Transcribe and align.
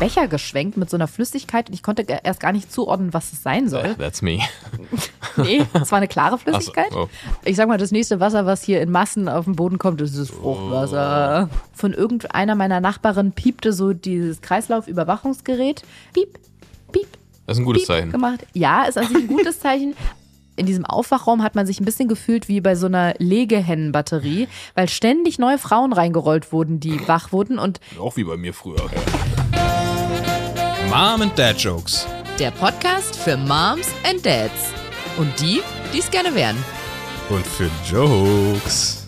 Becher 0.00 0.26
geschwenkt 0.28 0.76
mit 0.76 0.90
so 0.90 0.96
einer 0.96 1.06
Flüssigkeit 1.06 1.68
und 1.68 1.74
ich 1.74 1.82
konnte 1.84 2.04
erst 2.24 2.40
gar 2.40 2.50
nicht 2.52 2.72
zuordnen, 2.72 3.12
was 3.14 3.32
es 3.32 3.42
sein 3.42 3.68
soll. 3.68 3.94
That's 3.96 4.22
me. 4.22 4.38
Nee, 5.36 5.64
es 5.74 5.92
war 5.92 5.98
eine 5.98 6.08
klare 6.08 6.38
Flüssigkeit. 6.38 6.90
So, 6.90 7.02
oh. 7.02 7.08
Ich 7.44 7.54
sag 7.56 7.68
mal, 7.68 7.78
das 7.78 7.92
nächste 7.92 8.18
Wasser, 8.18 8.46
was 8.46 8.64
hier 8.64 8.82
in 8.82 8.90
Massen 8.90 9.28
auf 9.28 9.44
den 9.44 9.54
Boden 9.54 9.78
kommt, 9.78 10.00
ist 10.00 10.18
das 10.18 10.28
Fruchtwasser. 10.28 11.48
Von 11.72 11.92
irgendeiner 11.94 12.56
meiner 12.56 12.80
Nachbarinnen 12.80 13.30
piepte 13.32 13.72
so 13.72 13.92
dieses 13.92 14.40
Kreislaufüberwachungsgerät. 14.42 15.82
Piep, 16.12 16.36
piep, 16.90 17.06
Das 17.46 17.56
ist 17.56 17.62
ein 17.62 17.64
gutes 17.64 17.82
piep 17.82 17.86
Zeichen. 17.86 18.10
gemacht. 18.10 18.44
Ja, 18.54 18.82
ist 18.84 18.98
an 18.98 19.06
sich 19.06 19.16
ein 19.18 19.28
gutes 19.28 19.60
Zeichen. 19.60 19.94
In 20.56 20.66
diesem 20.66 20.84
Aufwachraum 20.84 21.42
hat 21.44 21.54
man 21.54 21.64
sich 21.66 21.80
ein 21.80 21.84
bisschen 21.84 22.08
gefühlt 22.08 22.48
wie 22.48 22.60
bei 22.60 22.74
so 22.74 22.86
einer 22.86 23.14
Legehennenbatterie, 23.18 24.48
weil 24.74 24.88
ständig 24.88 25.38
neue 25.38 25.58
Frauen 25.58 25.92
reingerollt 25.92 26.52
wurden, 26.52 26.80
die 26.80 27.06
wach 27.06 27.30
wurden 27.32 27.58
und 27.58 27.80
Auch 28.00 28.16
wie 28.16 28.24
bei 28.24 28.36
mir 28.36 28.52
früher. 28.52 28.82
Mom 30.90 31.22
and 31.22 31.38
Dad 31.38 31.56
Jokes. 31.56 32.04
Der 32.36 32.50
Podcast 32.50 33.14
für 33.14 33.36
Moms 33.36 33.88
and 34.04 34.26
Dads. 34.26 34.72
Und 35.18 35.40
die, 35.40 35.62
die 35.94 36.00
es 36.00 36.10
gerne 36.10 36.34
wären. 36.34 36.56
Und 37.28 37.46
für 37.46 37.70
Jokes. 37.88 39.06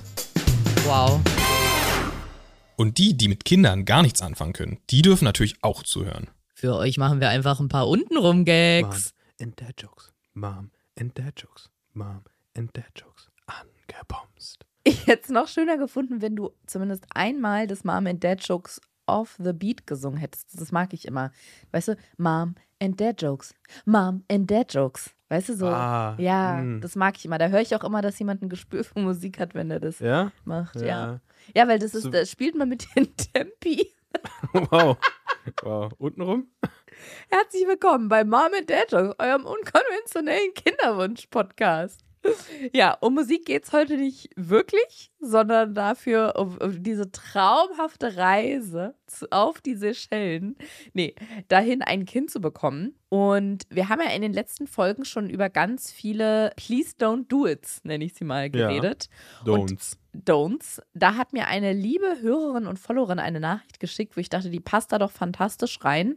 Wow. 0.84 1.21
Und 2.77 2.98
die, 2.98 3.16
die 3.16 3.27
mit 3.27 3.45
Kindern 3.45 3.84
gar 3.84 4.02
nichts 4.02 4.23
anfangen 4.23 4.52
können, 4.52 4.79
die 4.91 5.02
dürfen 5.02 5.24
natürlich 5.24 5.57
auch 5.62 5.83
zuhören. 5.83 6.29
Für 6.55 6.77
euch 6.77 6.98
machen 6.98 7.19
wir 7.21 7.30
einfach 7.30 7.59
ein 7.59 7.69
paar 7.69 7.88
untenrum 7.88 8.45
Gags. 8.45 9.12
and 9.41 9.60
Dad 9.60 9.74
Jokes. 9.83 10.12
Mom 10.35 10.71
and 10.96 11.19
Dad 11.19 11.35
Jokes. 11.37 11.69
Mom 11.95 12.23
and 12.57 12.77
Dad 12.77 12.87
Jokes. 12.95 13.29
Angebomst. 13.46 14.65
ich 14.85 15.09
hätte 15.09 15.24
es 15.24 15.30
noch 15.30 15.49
schöner 15.49 15.79
gefunden, 15.79 16.23
wenn 16.23 16.37
du 16.37 16.52
zumindest 16.65 17.07
einmal 17.12 17.66
das 17.66 17.83
Mom 17.83 18.07
and 18.07 18.23
Dad 18.23 18.41
Jokes 18.46 18.80
off 19.06 19.37
the 19.42 19.52
beat 19.52 19.87
gesungen 19.87 20.19
hättest. 20.19 20.61
Das 20.61 20.73
mag 20.73 20.92
ich 20.92 21.06
immer. 21.06 21.33
Weißt 21.73 21.88
du, 21.88 21.97
Mom 22.16 22.55
and 22.80 23.01
Dad 23.01 23.20
Jokes. 23.23 23.55
Mom 23.84 24.24
and 24.30 24.51
Dad 24.51 24.73
Jokes. 24.74 25.10
Weißt 25.29 25.49
du 25.49 25.57
so? 25.57 25.66
Ah, 25.68 26.15
ja, 26.18 26.59
hm. 26.59 26.80
das 26.82 26.95
mag 26.95 27.16
ich 27.16 27.24
immer. 27.24 27.38
Da 27.38 27.49
höre 27.49 27.60
ich 27.62 27.74
auch 27.74 27.85
immer, 27.85 28.02
dass 28.02 28.18
jemand 28.18 28.43
ein 28.43 28.49
Gespür 28.51 28.85
für 28.85 28.99
Musik 29.01 29.38
hat, 29.40 29.54
wenn 29.54 29.71
er 29.71 29.80
das 29.80 29.99
Ja? 30.01 30.30
macht. 30.45 30.77
Ja. 30.77 30.87
Ja. 30.87 31.21
ja. 31.54 31.68
weil 31.68 31.79
das 31.79 31.95
ist, 31.95 32.02
So- 32.04 32.10
da 32.10 32.24
spielt 32.27 32.54
man 32.54 32.68
mit 32.68 32.87
den 32.95 33.15
Tempi. 33.16 33.88
Wow. 34.52 34.99
Wow. 35.62 35.93
Untenrum? 35.99 36.46
Herzlich 37.30 37.66
willkommen 37.66 38.09
bei 38.09 38.24
Mom 38.24 38.51
and 38.57 38.68
Dad 38.68 38.93
Jokes, 38.93 39.15
eurem 39.18 39.46
unkonventionellen 39.46 40.52
Kinderwunsch-Podcast. 40.55 42.05
Ja, 42.73 42.96
um 43.01 43.15
Musik 43.15 43.46
geht 43.46 43.65
es 43.65 43.73
heute 43.73 43.96
nicht 43.96 44.30
wirklich, 44.37 45.10
sondern 45.18 45.74
dafür 45.74 46.34
um, 46.37 46.56
um 46.59 46.82
diese 46.82 47.10
traumhafte 47.10 48.16
Reise 48.16 48.95
zu, 49.06 49.26
auf 49.32 49.60
die 49.60 49.74
Seychellen. 49.74 50.56
Nee, 50.93 51.15
dahin 51.48 51.82
ein 51.82 52.04
Kind 52.04 52.30
zu 52.30 52.40
bekommen. 52.40 52.95
Und 53.09 53.65
wir 53.68 53.88
haben 53.88 54.00
ja 54.00 54.10
in 54.15 54.23
den 54.23 54.32
letzten 54.32 54.66
Folgen 54.66 55.04
schon 55.04 55.28
über 55.28 55.50
ganz 55.50 55.90
viele 55.90 56.52
Please 56.56 56.95
Don't 56.98 57.26
Do 57.28 57.46
It's, 57.46 57.80
nenne 57.84 58.04
ich 58.04 58.15
sie 58.15 58.24
mal, 58.24 58.45
Ja. 58.45 58.48
geredet. 58.68 59.09
Don'ts. 59.45 59.96
Don'ts. 60.15 60.80
Da 60.95 61.16
hat 61.16 61.32
mir 61.32 61.46
eine 61.48 61.73
liebe 61.73 62.20
Hörerin 62.20 62.66
und 62.66 62.78
Followerin 62.78 63.18
eine 63.18 63.40
Nachricht 63.40 63.80
geschickt, 63.80 64.16
wo 64.16 64.20
ich 64.20 64.28
dachte, 64.31 64.50
die 64.50 64.60
passt 64.60 64.93
da 64.93 64.98
doch 64.98 65.10
fantastisch 65.10 65.78
rein. 65.82 66.16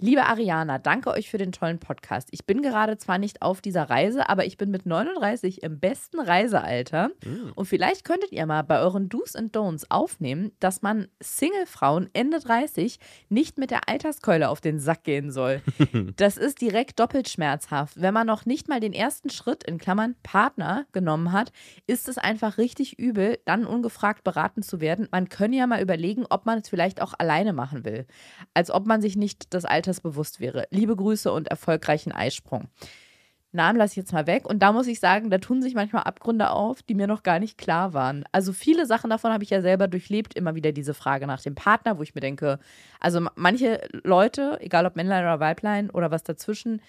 Liebe 0.00 0.26
Ariana, 0.26 0.78
danke 0.78 1.10
euch 1.10 1.28
für 1.28 1.38
den 1.38 1.50
tollen 1.50 1.80
Podcast. 1.80 2.28
Ich 2.30 2.46
bin 2.46 2.62
gerade 2.62 2.98
zwar 2.98 3.18
nicht 3.18 3.42
auf 3.42 3.60
dieser 3.60 3.90
Reise, 3.90 4.28
aber 4.28 4.46
ich 4.46 4.56
bin 4.56 4.70
mit 4.70 4.86
39 4.86 5.64
im 5.64 5.80
besten 5.80 6.20
Reisealter. 6.20 7.10
Und 7.56 7.66
vielleicht 7.66 8.04
könntet 8.04 8.30
ihr 8.30 8.46
mal 8.46 8.62
bei 8.62 8.78
euren 8.78 9.08
Do's 9.08 9.34
und 9.34 9.56
Don'ts 9.56 9.86
aufnehmen, 9.88 10.52
dass 10.60 10.82
man 10.82 11.08
Single-Frauen 11.20 12.10
Ende 12.12 12.38
30 12.38 13.00
nicht 13.28 13.58
mit 13.58 13.72
der 13.72 13.88
Alterskeule 13.88 14.50
auf 14.50 14.60
den 14.60 14.78
Sack 14.78 15.02
gehen 15.02 15.32
soll. 15.32 15.62
Das 16.16 16.36
ist 16.36 16.60
direkt 16.60 17.00
doppelt 17.00 17.28
schmerzhaft. 17.28 18.00
Wenn 18.00 18.14
man 18.14 18.26
noch 18.26 18.46
nicht 18.46 18.68
mal 18.68 18.80
den 18.80 18.92
ersten 18.92 19.30
Schritt 19.30 19.64
in 19.64 19.78
Klammern 19.78 20.14
Partner 20.22 20.86
genommen 20.92 21.32
hat, 21.32 21.52
ist 21.86 22.08
es 22.08 22.18
einfach 22.18 22.58
richtig 22.58 22.98
übel, 22.98 23.38
dann 23.44 23.66
ungefragt 23.66 24.22
beraten 24.22 24.62
zu 24.62 24.80
werden. 24.80 25.08
Man 25.10 25.28
könne 25.28 25.56
ja 25.56 25.66
mal 25.66 25.82
überlegen, 25.82 26.24
ob 26.28 26.46
man 26.46 26.58
es 26.58 26.68
vielleicht 26.68 27.00
auch 27.02 27.14
alleine 27.18 27.52
machen 27.52 27.84
will. 27.84 28.06
Als 28.54 28.70
ob 28.70 28.86
man 28.86 29.00
sich 29.00 29.16
nicht 29.16 29.54
des 29.54 29.64
Alters 29.88 30.00
bewusst 30.00 30.38
wäre. 30.40 30.66
Liebe 30.70 30.94
Grüße 30.94 31.32
und 31.32 31.48
erfolgreichen 31.48 32.12
Eisprung. 32.12 32.68
Namen 33.52 33.78
lasse 33.78 33.92
ich 33.92 33.96
jetzt 33.96 34.12
mal 34.12 34.26
weg. 34.26 34.46
Und 34.46 34.58
da 34.58 34.72
muss 34.72 34.86
ich 34.86 35.00
sagen, 35.00 35.30
da 35.30 35.38
tun 35.38 35.62
sich 35.62 35.74
manchmal 35.74 36.02
Abgründe 36.02 36.50
auf, 36.50 36.82
die 36.82 36.94
mir 36.94 37.06
noch 37.06 37.22
gar 37.22 37.38
nicht 37.38 37.56
klar 37.56 37.94
waren. 37.94 38.24
Also 38.30 38.52
viele 38.52 38.84
Sachen 38.84 39.08
davon 39.08 39.32
habe 39.32 39.42
ich 39.42 39.48
ja 39.48 39.62
selber 39.62 39.88
durchlebt, 39.88 40.34
immer 40.34 40.54
wieder 40.54 40.72
diese 40.72 40.92
Frage 40.92 41.26
nach 41.26 41.40
dem 41.40 41.54
Partner, 41.54 41.96
wo 41.96 42.02
ich 42.02 42.14
mir 42.14 42.20
denke, 42.20 42.58
also 43.00 43.22
ma- 43.22 43.32
manche 43.36 43.80
Leute, 44.04 44.58
egal 44.60 44.84
ob 44.84 44.96
Männlein 44.96 45.24
oder 45.24 45.40
Weiblein 45.40 45.88
oder 45.88 46.10
was 46.10 46.22
dazwischen, 46.22 46.82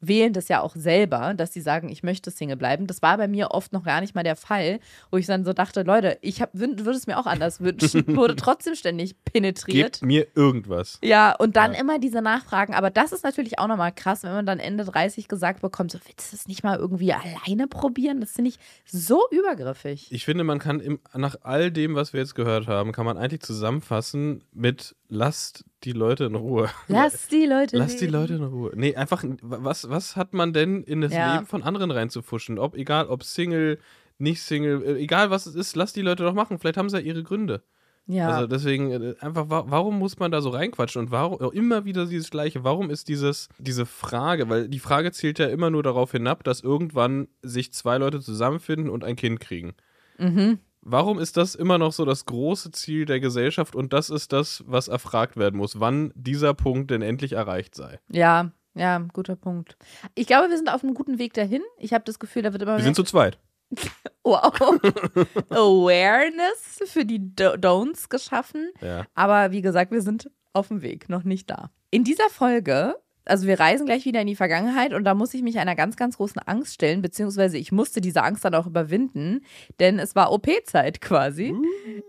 wählen 0.00 0.32
das 0.32 0.48
ja 0.48 0.60
auch 0.60 0.74
selber, 0.74 1.34
dass 1.34 1.52
sie 1.52 1.60
sagen, 1.60 1.88
ich 1.88 2.02
möchte 2.02 2.30
Single 2.30 2.56
bleiben. 2.56 2.86
Das 2.86 3.02
war 3.02 3.16
bei 3.18 3.28
mir 3.28 3.50
oft 3.50 3.72
noch 3.72 3.84
gar 3.84 4.00
nicht 4.00 4.14
mal 4.14 4.22
der 4.22 4.36
Fall, 4.36 4.80
wo 5.10 5.16
ich 5.16 5.26
dann 5.26 5.44
so 5.44 5.52
dachte, 5.52 5.82
Leute, 5.82 6.18
ich 6.22 6.40
würde 6.52 6.90
es 6.90 7.06
mir 7.06 7.18
auch 7.18 7.26
anders 7.26 7.60
wünschen, 7.60 8.04
wurde 8.16 8.36
trotzdem 8.36 8.74
ständig 8.74 9.14
penetriert. 9.24 9.94
Gebt 9.94 10.02
mir 10.02 10.26
irgendwas. 10.34 10.98
Ja, 11.02 11.34
und 11.34 11.56
dann 11.56 11.74
immer 11.74 11.98
diese 11.98 12.22
Nachfragen. 12.22 12.74
Aber 12.74 12.90
das 12.90 13.12
ist 13.12 13.24
natürlich 13.24 13.58
auch 13.58 13.68
nochmal 13.68 13.92
krass, 13.92 14.22
wenn 14.22 14.32
man 14.32 14.46
dann 14.46 14.58
Ende 14.58 14.84
30 14.84 15.28
gesagt 15.28 15.60
bekommt, 15.60 15.92
so 15.92 15.98
willst 16.06 16.32
du 16.32 16.36
das 16.36 16.48
nicht 16.48 16.62
mal 16.62 16.78
irgendwie 16.78 17.12
alleine 17.12 17.66
probieren? 17.66 18.20
Das 18.20 18.32
finde 18.32 18.50
ich 18.50 18.58
so 18.84 19.22
übergriffig. 19.30 20.08
Ich 20.10 20.24
finde, 20.24 20.44
man 20.44 20.58
kann 20.58 20.80
im, 20.80 21.00
nach 21.14 21.36
all 21.42 21.70
dem, 21.70 21.94
was 21.94 22.12
wir 22.12 22.20
jetzt 22.20 22.34
gehört 22.34 22.66
haben, 22.66 22.92
kann 22.92 23.04
man 23.04 23.18
eigentlich 23.18 23.42
zusammenfassen 23.42 24.44
mit 24.52 24.96
lasst 25.08 25.64
die 25.84 25.92
Leute 25.92 26.24
in 26.24 26.34
Ruhe. 26.34 26.68
Lass 26.88 27.28
die 27.28 27.46
Leute. 27.46 27.76
Lass 27.78 27.96
die. 27.96 28.06
Leute 28.06 28.34
in 28.34 28.44
Ruhe. 28.44 28.72
Nee, 28.74 28.94
einfach, 28.96 29.24
was, 29.42 29.88
was 29.88 30.16
hat 30.16 30.34
man 30.34 30.52
denn 30.52 30.82
in 30.82 31.00
das 31.00 31.12
Ja. 31.12 31.34
Leben 31.34 31.46
von 31.46 31.62
anderen 31.62 31.90
reinzufuschen? 31.90 32.58
Ob, 32.58 32.74
egal, 32.76 33.06
ob 33.08 33.24
Single, 33.24 33.78
nicht 34.18 34.42
Single, 34.42 34.82
äh, 34.84 34.98
egal 34.98 35.30
was 35.30 35.46
es 35.46 35.54
ist, 35.54 35.76
lass 35.76 35.92
die 35.92 36.02
Leute 36.02 36.22
doch 36.24 36.34
machen. 36.34 36.58
Vielleicht 36.58 36.76
haben 36.76 36.90
sie 36.90 36.98
ja 36.98 37.02
ihre 37.02 37.22
Gründe. 37.22 37.62
Ja. 38.06 38.28
Also 38.30 38.46
deswegen, 38.48 38.90
äh, 38.90 39.14
einfach, 39.20 39.48
wa- 39.50 39.64
warum 39.68 39.98
muss 39.98 40.18
man 40.18 40.30
da 40.32 40.40
so 40.40 40.48
reinquatschen? 40.50 41.02
Und 41.02 41.10
warum, 41.12 41.40
auch 41.40 41.52
immer 41.52 41.84
wieder 41.84 42.06
dieses 42.06 42.30
Gleiche, 42.30 42.64
warum 42.64 42.90
ist 42.90 43.08
dieses, 43.08 43.48
diese 43.58 43.86
Frage, 43.86 44.48
weil 44.48 44.68
die 44.68 44.80
Frage 44.80 45.12
zielt 45.12 45.38
ja 45.38 45.46
immer 45.46 45.70
nur 45.70 45.82
darauf 45.82 46.12
hinab, 46.12 46.42
dass 46.44 46.60
irgendwann 46.60 47.28
sich 47.42 47.72
zwei 47.72 47.98
Leute 47.98 48.20
zusammenfinden 48.20 48.90
und 48.90 49.04
ein 49.04 49.16
Kind 49.16 49.38
kriegen. 49.40 49.74
Mhm. 50.18 50.58
Warum 50.82 51.18
ist 51.18 51.36
das 51.36 51.54
immer 51.54 51.76
noch 51.78 51.92
so 51.92 52.04
das 52.04 52.24
große 52.24 52.70
Ziel 52.72 53.04
der 53.04 53.20
Gesellschaft 53.20 53.74
und 53.76 53.92
das 53.92 54.08
ist 54.10 54.32
das, 54.32 54.64
was 54.66 54.88
erfragt 54.88 55.36
werden 55.36 55.56
muss, 55.58 55.78
wann 55.78 56.12
dieser 56.14 56.54
Punkt 56.54 56.90
denn 56.90 57.02
endlich 57.02 57.32
erreicht 57.32 57.74
sei? 57.74 58.00
ja, 58.08 58.50
ja, 58.74 58.98
guter 59.12 59.34
Punkt. 59.34 59.76
Ich 60.14 60.28
glaube, 60.28 60.48
wir 60.48 60.56
sind 60.56 60.72
auf 60.72 60.84
einem 60.84 60.94
guten 60.94 61.18
Weg 61.18 61.34
dahin. 61.34 61.60
Ich 61.78 61.92
habe 61.92 62.04
das 62.04 62.20
Gefühl, 62.20 62.42
da 62.42 62.52
wird 62.52 62.62
immer 62.62 62.72
Wir 62.72 62.76
mehr 62.76 62.84
sind 62.84 62.94
zu 62.94 63.02
zweit. 63.02 63.36
wow. 64.22 64.52
Awareness 65.50 66.80
für 66.86 67.04
die 67.04 67.34
Do- 67.34 67.54
Don'ts 67.56 68.08
geschaffen. 68.08 68.70
Ja. 68.80 69.06
Aber 69.14 69.50
wie 69.52 69.60
gesagt, 69.62 69.90
wir 69.92 70.02
sind 70.02 70.30
auf 70.52 70.68
dem 70.68 70.82
Weg, 70.82 71.08
noch 71.08 71.24
nicht 71.24 71.50
da. 71.50 71.70
In 71.90 72.04
dieser 72.04 72.28
Folge, 72.30 72.96
also 73.30 73.46
wir 73.46 73.58
reisen 73.58 73.86
gleich 73.86 74.04
wieder 74.04 74.20
in 74.20 74.26
die 74.26 74.36
Vergangenheit 74.36 74.92
und 74.92 75.04
da 75.04 75.14
muss 75.14 75.32
ich 75.32 75.42
mich 75.42 75.58
einer 75.58 75.74
ganz, 75.76 75.96
ganz 75.96 76.16
großen 76.18 76.40
Angst 76.42 76.74
stellen, 76.74 77.00
beziehungsweise 77.00 77.56
ich 77.56 77.72
musste 77.72 78.00
diese 78.00 78.22
Angst 78.22 78.44
dann 78.44 78.54
auch 78.54 78.66
überwinden, 78.66 79.40
denn 79.78 79.98
es 79.98 80.14
war 80.14 80.32
OP-Zeit 80.32 81.00
quasi. 81.00 81.54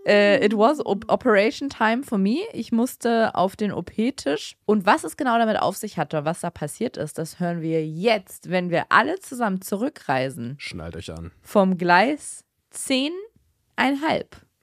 Äh, 0.06 0.44
it 0.46 0.58
was 0.58 0.86
op 0.86 1.06
Operation 1.10 1.70
Time 1.70 2.04
for 2.04 2.18
me. 2.18 2.40
Ich 2.54 2.72
musste 2.72 3.36
auf 3.36 3.56
den 3.56 3.72
OP-Tisch. 3.72 4.58
Und 4.66 4.86
was 4.86 5.04
es 5.04 5.16
genau 5.16 5.38
damit 5.38 5.60
auf 5.62 5.78
sich 5.78 5.98
hatte, 5.98 6.26
was 6.26 6.42
da 6.42 6.50
passiert 6.50 6.98
ist, 6.98 7.18
das 7.18 7.40
hören 7.40 7.62
wir 7.62 7.86
jetzt, 7.86 8.50
wenn 8.50 8.70
wir 8.70 8.86
alle 8.90 9.20
zusammen 9.20 9.62
zurückreisen 9.62 10.56
Schnallt 10.60 10.96
euch 10.96 11.12
an. 11.12 11.32
vom 11.42 11.78
Gleis 11.78 12.44
10,5 12.74 13.12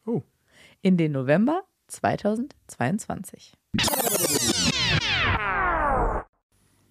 Oh. 0.06 0.22
in 0.82 0.96
den 0.96 1.12
November 1.12 1.62
2022. 1.88 3.52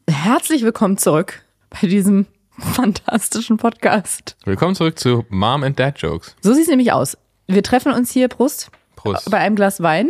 Herzlich 0.09 0.63
willkommen 0.63 0.97
zurück 0.97 1.41
bei 1.69 1.87
diesem 1.87 2.25
fantastischen 2.57 3.57
Podcast. 3.57 4.37
Willkommen 4.45 4.73
zurück 4.73 4.97
zu 4.97 5.25
Mom 5.29 5.63
and 5.63 5.77
Dad 5.77 5.99
Jokes. 5.99 6.35
So 6.41 6.53
sieht 6.53 6.63
es 6.63 6.69
nämlich 6.69 6.91
aus. 6.93 7.17
Wir 7.47 7.61
treffen 7.63 7.91
uns 7.91 8.11
hier, 8.11 8.27
Brust, 8.29 8.69
Prost. 8.95 9.29
bei 9.29 9.37
einem 9.37 9.55
Glas 9.57 9.81
Wein. 9.81 10.09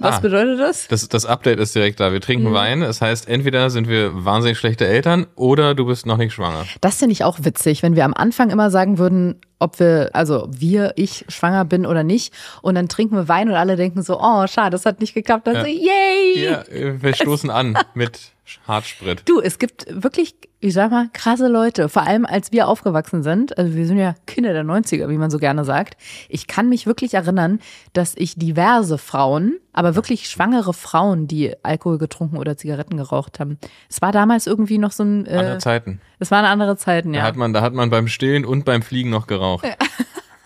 Was 0.00 0.16
Ah. 0.16 0.20
bedeutet 0.20 0.58
das? 0.58 0.88
Das, 0.88 1.08
das 1.08 1.24
Update 1.24 1.60
ist 1.60 1.74
direkt 1.74 2.00
da. 2.00 2.10
Wir 2.10 2.18
Mhm. 2.18 2.22
trinken 2.22 2.52
Wein. 2.52 2.80
Das 2.80 3.00
heißt, 3.00 3.28
entweder 3.28 3.70
sind 3.70 3.88
wir 3.88 4.24
wahnsinnig 4.24 4.58
schlechte 4.58 4.86
Eltern 4.86 5.26
oder 5.36 5.74
du 5.76 5.86
bist 5.86 6.04
noch 6.06 6.16
nicht 6.16 6.32
schwanger. 6.34 6.64
Das 6.80 6.96
finde 6.98 7.12
ich 7.12 7.22
auch 7.24 7.38
witzig, 7.42 7.82
wenn 7.84 7.94
wir 7.94 8.04
am 8.04 8.14
Anfang 8.14 8.50
immer 8.50 8.70
sagen 8.72 8.98
würden, 8.98 9.36
ob 9.60 9.78
wir, 9.78 10.10
also 10.14 10.48
wir, 10.50 10.92
ich 10.96 11.24
schwanger 11.28 11.64
bin 11.64 11.86
oder 11.86 12.02
nicht. 12.02 12.32
Und 12.62 12.74
dann 12.74 12.88
trinken 12.88 13.14
wir 13.16 13.28
Wein 13.28 13.48
und 13.48 13.54
alle 13.54 13.76
denken 13.76 14.02
so, 14.02 14.20
oh, 14.20 14.46
schade, 14.48 14.70
das 14.70 14.84
hat 14.84 15.00
nicht 15.00 15.14
geklappt. 15.14 15.46
Dann 15.46 15.54
Ja. 15.56 15.62
so, 15.62 15.68
yay! 15.68 16.44
Ja, 16.44 16.64
wir 17.02 17.14
stoßen 17.14 17.50
an 17.50 17.76
mit 17.94 18.18
Hartsprit. 18.66 19.22
Du, 19.26 19.40
es 19.40 19.58
gibt 19.58 19.86
wirklich, 19.88 20.34
ich 20.60 20.74
sag 20.74 20.90
mal, 20.90 21.08
krasse 21.12 21.48
Leute. 21.48 21.88
Vor 21.88 22.06
allem, 22.06 22.26
als 22.26 22.52
wir 22.52 22.68
aufgewachsen 22.68 23.22
sind. 23.22 23.56
Also 23.58 23.74
wir 23.74 23.86
sind 23.86 23.98
ja 23.98 24.14
Kinder 24.26 24.52
der 24.52 24.64
90er, 24.64 25.08
wie 25.08 25.18
man 25.18 25.30
so 25.30 25.38
gerne 25.38 25.64
sagt. 25.64 25.96
Ich 26.28 26.46
kann 26.46 26.68
mich 26.68 26.86
wirklich 26.86 27.14
erinnern, 27.14 27.60
dass 27.92 28.14
ich 28.16 28.36
diverse 28.36 28.98
Frauen, 28.98 29.58
aber 29.72 29.94
wirklich 29.94 30.28
schwangere 30.28 30.74
Frauen, 30.74 31.26
die 31.26 31.54
Alkohol 31.62 31.98
getrunken 31.98 32.36
oder 32.36 32.56
Zigaretten 32.56 32.96
geraucht 32.96 33.40
haben. 33.40 33.58
Es 33.88 34.02
war 34.02 34.12
damals 34.12 34.46
irgendwie 34.46 34.78
noch 34.78 34.92
so 34.92 35.04
ein, 35.04 35.26
Andere 35.28 35.56
äh, 35.56 35.58
Zeiten. 35.58 36.00
es 36.18 36.30
waren 36.30 36.44
andere 36.44 36.76
Zeiten, 36.76 37.12
Da 37.12 37.20
ja. 37.20 37.24
hat 37.24 37.36
man, 37.36 37.52
da 37.52 37.60
hat 37.60 37.74
man 37.74 37.90
beim 37.90 38.08
Stillen 38.08 38.44
und 38.44 38.64
beim 38.64 38.82
Fliegen 38.82 39.10
noch 39.10 39.26
geraucht. 39.26 39.66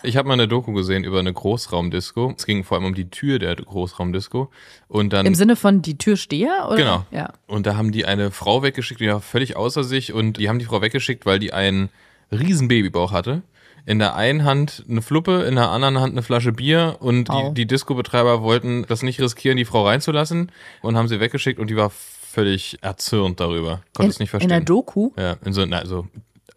Ich 0.02 0.16
habe 0.16 0.28
mal 0.28 0.34
eine 0.34 0.48
Doku 0.48 0.72
gesehen 0.72 1.04
über 1.04 1.18
eine 1.20 1.32
Großraumdisco. 1.32 2.34
Es 2.36 2.46
ging 2.46 2.64
vor 2.64 2.76
allem 2.76 2.86
um 2.86 2.94
die 2.94 3.10
Tür 3.10 3.38
der 3.38 3.54
Großraumdisco. 3.54 4.50
Und 4.88 5.12
dann 5.12 5.26
Im 5.26 5.34
Sinne 5.34 5.56
von 5.56 5.82
die 5.82 5.98
Tür 5.98 6.16
stehe, 6.16 6.50
oder? 6.66 6.76
Genau. 6.76 7.06
Ja. 7.10 7.32
Und 7.46 7.66
da 7.66 7.76
haben 7.76 7.92
die 7.92 8.04
eine 8.04 8.30
Frau 8.30 8.62
weggeschickt, 8.62 9.00
die 9.00 9.08
war 9.08 9.20
völlig 9.20 9.56
außer 9.56 9.84
sich 9.84 10.12
und 10.12 10.38
die 10.38 10.48
haben 10.48 10.58
die 10.58 10.64
Frau 10.64 10.80
weggeschickt, 10.82 11.26
weil 11.26 11.38
die 11.38 11.52
einen 11.52 11.88
riesen 12.30 12.68
Babybauch 12.68 13.12
hatte. 13.12 13.42
In 13.84 13.98
der 13.98 14.14
einen 14.14 14.44
Hand 14.44 14.84
eine 14.88 15.02
Fluppe, 15.02 15.42
in 15.42 15.56
der 15.56 15.70
anderen 15.70 15.98
Hand 15.98 16.12
eine 16.12 16.22
Flasche 16.22 16.52
Bier 16.52 16.98
und 17.00 17.30
Au. 17.30 17.48
die, 17.48 17.54
die 17.54 17.66
Disco-Betreiber 17.66 18.42
wollten 18.42 18.84
das 18.86 19.02
nicht 19.02 19.20
riskieren, 19.20 19.56
die 19.56 19.64
Frau 19.64 19.84
reinzulassen 19.86 20.52
und 20.82 20.96
haben 20.96 21.08
sie 21.08 21.18
weggeschickt 21.18 21.58
und 21.58 21.68
die 21.68 21.76
war 21.76 21.90
völlig 21.90 22.78
erzürnt 22.80 23.40
darüber. 23.40 23.82
Konnte 23.94 24.04
In, 24.04 24.10
es 24.10 24.18
nicht 24.20 24.32
in 24.34 24.38
der 24.38 24.48
verstehen. 24.48 24.64
Doku, 24.64 25.10
ja, 25.18 25.36
in 25.44 25.52
so, 25.52 25.66
na, 25.66 25.78
also 25.78 26.06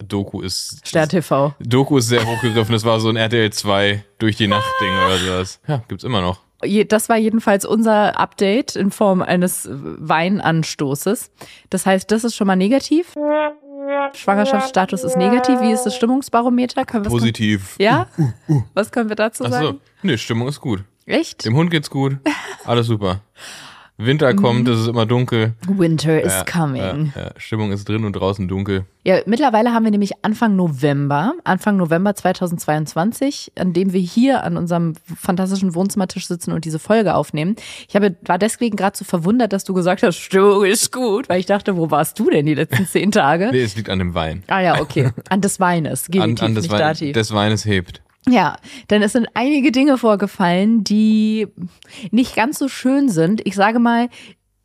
Doku 0.08 0.42
ist. 0.42 0.88
Stern 0.88 1.10
TV. 1.10 1.54
Doku 1.60 1.98
ist 1.98 2.08
sehr 2.08 2.26
hochgegriffen, 2.26 2.74
das 2.74 2.86
war 2.86 3.00
so 3.00 3.10
ein 3.10 3.16
RTL 3.16 3.52
2 3.52 4.04
durch 4.20 4.36
die 4.38 4.48
Nacht 4.48 4.70
Ding 4.82 4.92
oder 5.06 5.18
sowas. 5.18 5.60
Ja, 5.68 5.82
gibt's 5.88 6.04
immer 6.04 6.22
noch. 6.22 6.40
Das 6.88 7.10
war 7.10 7.18
jedenfalls 7.18 7.66
unser 7.66 8.18
Update 8.20 8.76
in 8.76 8.90
Form 8.90 9.22
eines 9.22 9.68
Weinanstoßes. 9.70 11.30
Das 11.70 11.86
heißt, 11.86 12.10
das 12.12 12.24
ist 12.24 12.36
schon 12.36 12.48
mal 12.48 12.56
negativ. 12.56 13.14
Schwangerschaftsstatus 14.14 15.04
ist 15.04 15.18
negativ. 15.18 15.62
Wie 15.62 15.72
ist 15.72 15.84
das 15.84 15.96
Stimmungsbarometer? 15.96 16.86
Können 16.86 17.06
wir 17.06 17.12
Positiv. 17.12 17.76
Ja? 17.80 18.08
Was 18.74 18.92
können 18.92 19.10
wir 19.10 19.16
dazu 19.16 19.44
Achso. 19.44 19.54
sagen? 19.56 19.82
Nee, 20.02 20.18
Stimmung 20.18 20.48
ist 20.48 20.60
gut. 20.62 20.84
Echt? 21.06 21.46
Dem 21.46 21.56
Hund 21.56 21.70
geht's 21.70 21.90
gut. 21.90 22.18
Alles 22.64 22.88
super. 22.88 23.22
Winter 23.98 24.34
kommt, 24.34 24.68
es 24.68 24.82
ist 24.82 24.88
immer 24.88 25.06
dunkel. 25.06 25.54
Winter 25.68 26.22
is 26.22 26.34
Ja, 26.34 26.44
coming. 26.44 27.14
Ja, 27.16 27.22
ja. 27.22 27.30
Stimmung 27.38 27.72
ist 27.72 27.88
drin 27.88 28.04
und 28.04 28.14
draußen 28.14 28.46
dunkel. 28.48 28.84
Ja, 29.06 29.20
mittlerweile 29.26 29.72
haben 29.74 29.86
wir 29.86 29.92
nämlich 29.92 30.12
Anfang 30.22 30.58
November, 30.58 31.34
Anfang 31.46 31.78
November 31.78 32.14
2022, 32.14 33.54
an 33.58 33.72
dem 33.72 33.94
wir 33.94 34.02
hier 34.02 34.44
an 34.44 34.58
unserem 34.58 34.96
fantastischen 35.16 35.76
Wohnzimmertisch 35.76 36.28
sitzen 36.28 36.52
und 36.52 36.66
diese 36.66 36.80
Folge 36.80 37.16
aufnehmen. 37.16 37.56
Ich 37.88 37.96
habe, 37.96 38.16
war 38.26 38.38
deswegen 38.38 38.76
gerade 38.76 38.98
so 38.98 39.06
verwundert, 39.06 39.54
dass 39.54 39.64
du 39.64 39.74
gesagt 39.74 40.04
hast, 40.04 40.18
Stimmung 40.18 40.66
ist 40.66 40.92
gut, 40.92 41.30
weil 41.30 41.40
ich 41.40 41.46
dachte, 41.46 41.78
wo 41.78 41.90
warst 41.90 42.20
du 42.20 42.30
denn 42.30 42.46
die 42.46 42.56
letzten 42.56 42.86
zehn 42.88 43.12
Tage? 43.12 43.50
Nee, 43.52 43.62
es 43.62 43.76
liegt 43.78 43.90
an 43.90 44.00
dem 44.00 44.14
Wein. 44.14 44.44
Ah 44.48 44.60
ja, 44.62 44.82
okay. 44.82 45.12
An 45.30 45.40
des 45.40 45.60
Weines, 45.60 46.08
An, 46.08 46.12
Genitiv, 46.12 46.44
an 46.44 46.56
des, 46.56 46.64
nicht 46.64 46.72
Wein, 46.74 46.80
Dativ. 46.80 47.14
des 47.14 47.34
Weines 47.34 47.66
hebt. 47.66 48.02
Ja, 48.28 48.58
denn 48.90 49.02
es 49.02 49.14
sind 49.14 49.28
einige 49.34 49.72
Dinge 49.72 49.98
vorgefallen, 49.98 50.84
die 50.84 51.48
nicht 52.12 52.36
ganz 52.36 52.58
so 52.58 52.68
schön 52.68 53.10
sind. 53.10 53.46
Ich 53.46 53.56
sage 53.56 53.80
mal, 53.80 54.10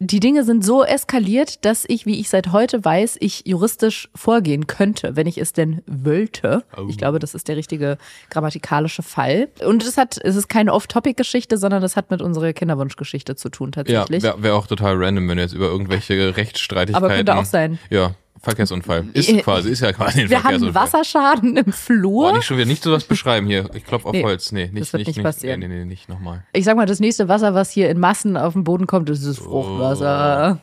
die 0.02 0.18
Dinge 0.18 0.44
sind 0.44 0.64
so 0.64 0.82
eskaliert, 0.82 1.62
dass 1.66 1.84
ich, 1.86 2.06
wie 2.06 2.18
ich 2.20 2.30
seit 2.30 2.52
heute 2.52 2.82
weiß, 2.82 3.18
ich 3.20 3.42
juristisch 3.46 4.08
vorgehen 4.14 4.66
könnte, 4.66 5.14
wenn 5.14 5.26
ich 5.26 5.36
es 5.36 5.52
denn 5.52 5.82
wollte. 5.86 6.64
Oh. 6.74 6.86
Ich 6.88 6.96
glaube, 6.96 7.18
das 7.18 7.34
ist 7.34 7.48
der 7.48 7.56
richtige 7.56 7.98
grammatikalische 8.30 9.02
Fall. 9.02 9.48
Und 9.62 9.84
es 9.84 9.98
hat, 9.98 10.16
es 10.16 10.36
ist 10.36 10.48
keine 10.48 10.72
Off-Topic-Geschichte, 10.72 11.58
sondern 11.58 11.82
das 11.82 11.96
hat 11.96 12.10
mit 12.10 12.22
unserer 12.22 12.54
Kinderwunschgeschichte 12.54 13.36
zu 13.36 13.50
tun 13.50 13.72
Ja, 13.76 13.82
tatsächlich. 13.82 14.22
wäre 14.22 14.42
wär 14.42 14.54
auch 14.54 14.66
total 14.66 14.96
random, 14.96 15.28
wenn 15.28 15.36
du 15.36 15.42
jetzt 15.42 15.52
über 15.52 15.66
irgendwelche 15.66 16.34
Rechtsstreitigkeiten. 16.34 17.04
Aber 17.04 17.14
könnte 17.14 17.36
auch 17.36 17.44
sein. 17.44 17.78
Ja, 17.90 18.14
Verkehrsunfall. 18.42 19.04
Ist 19.12 19.28
Äh, 19.28 19.42
quasi, 19.42 19.68
ist 19.70 19.80
ja 19.80 19.92
quasi 19.92 20.22
ein 20.22 20.30
Wir 20.30 20.38
haben 20.38 20.42
Verkehrsunfall. 20.44 20.82
Wasserschaden 20.82 21.56
im 21.58 21.64
Boah, 21.66 21.72
Flur. 21.72 22.32
nicht 22.32 22.44
schon 22.46 22.56
wieder, 22.56 22.66
nicht 22.66 22.82
sowas 22.82 23.04
beschreiben 23.04 23.46
hier. 23.46 23.68
Ich 23.74 23.84
klopf 23.84 24.06
auf 24.06 24.12
Nee, 24.12 24.22
Holz. 24.24 24.50
Nee, 24.52 24.70
nicht, 24.72 24.80
das 24.80 24.92
wird 24.94 25.06
nicht, 25.06 25.16
nicht 25.16 25.22
passieren. 25.24 25.60
Nee, 25.60 25.68
nee, 25.68 25.78
nee, 25.80 25.84
nicht 25.84 26.08
nochmal. 26.08 26.44
Ich 26.54 26.64
sag 26.64 26.76
mal, 26.76 26.86
das 26.86 27.00
nächste 27.00 27.28
Wasser, 27.28 27.52
was 27.54 27.70
hier 27.70 27.90
in 27.90 28.00
Massen 28.00 28.36
auf 28.38 28.54
den 28.54 28.64
Boden 28.64 28.86
kommt, 28.86 29.10
ist 29.10 29.26
das 29.26 29.38
Fruchtwasser. 29.38 30.60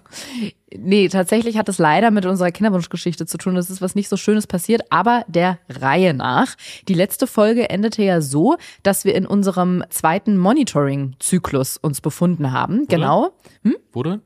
Nee, 0.75 1.07
tatsächlich 1.07 1.57
hat 1.57 1.69
es 1.69 1.77
leider 1.77 2.11
mit 2.11 2.25
unserer 2.25 2.51
Kinderwunschgeschichte 2.51 3.25
zu 3.25 3.37
tun. 3.37 3.55
Das 3.55 3.69
ist 3.69 3.81
was 3.81 3.95
nicht 3.95 4.09
so 4.09 4.17
Schönes 4.17 4.47
passiert, 4.47 4.81
aber 4.89 5.23
der 5.27 5.59
Reihe 5.69 6.13
nach. 6.13 6.55
Die 6.89 6.93
letzte 6.93 7.25
Folge 7.25 7.69
endete 7.69 8.03
ja 8.03 8.19
so, 8.21 8.57
dass 8.83 9.05
wir 9.05 9.15
in 9.15 9.25
unserem 9.25 9.83
zweiten 9.89 10.37
Monitoring-Zyklus 10.37 11.77
uns 11.77 12.01
befunden 12.01 12.51
haben. 12.51 12.85
Genau. 12.87 13.29
Wo 13.93 14.03
denn? 14.03 14.21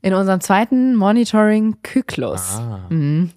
In 0.00 0.14
unserem 0.14 0.40
zweiten 0.40 0.94
Monitoring-Zyklus. 0.94 2.60
Mhm. 2.88 3.32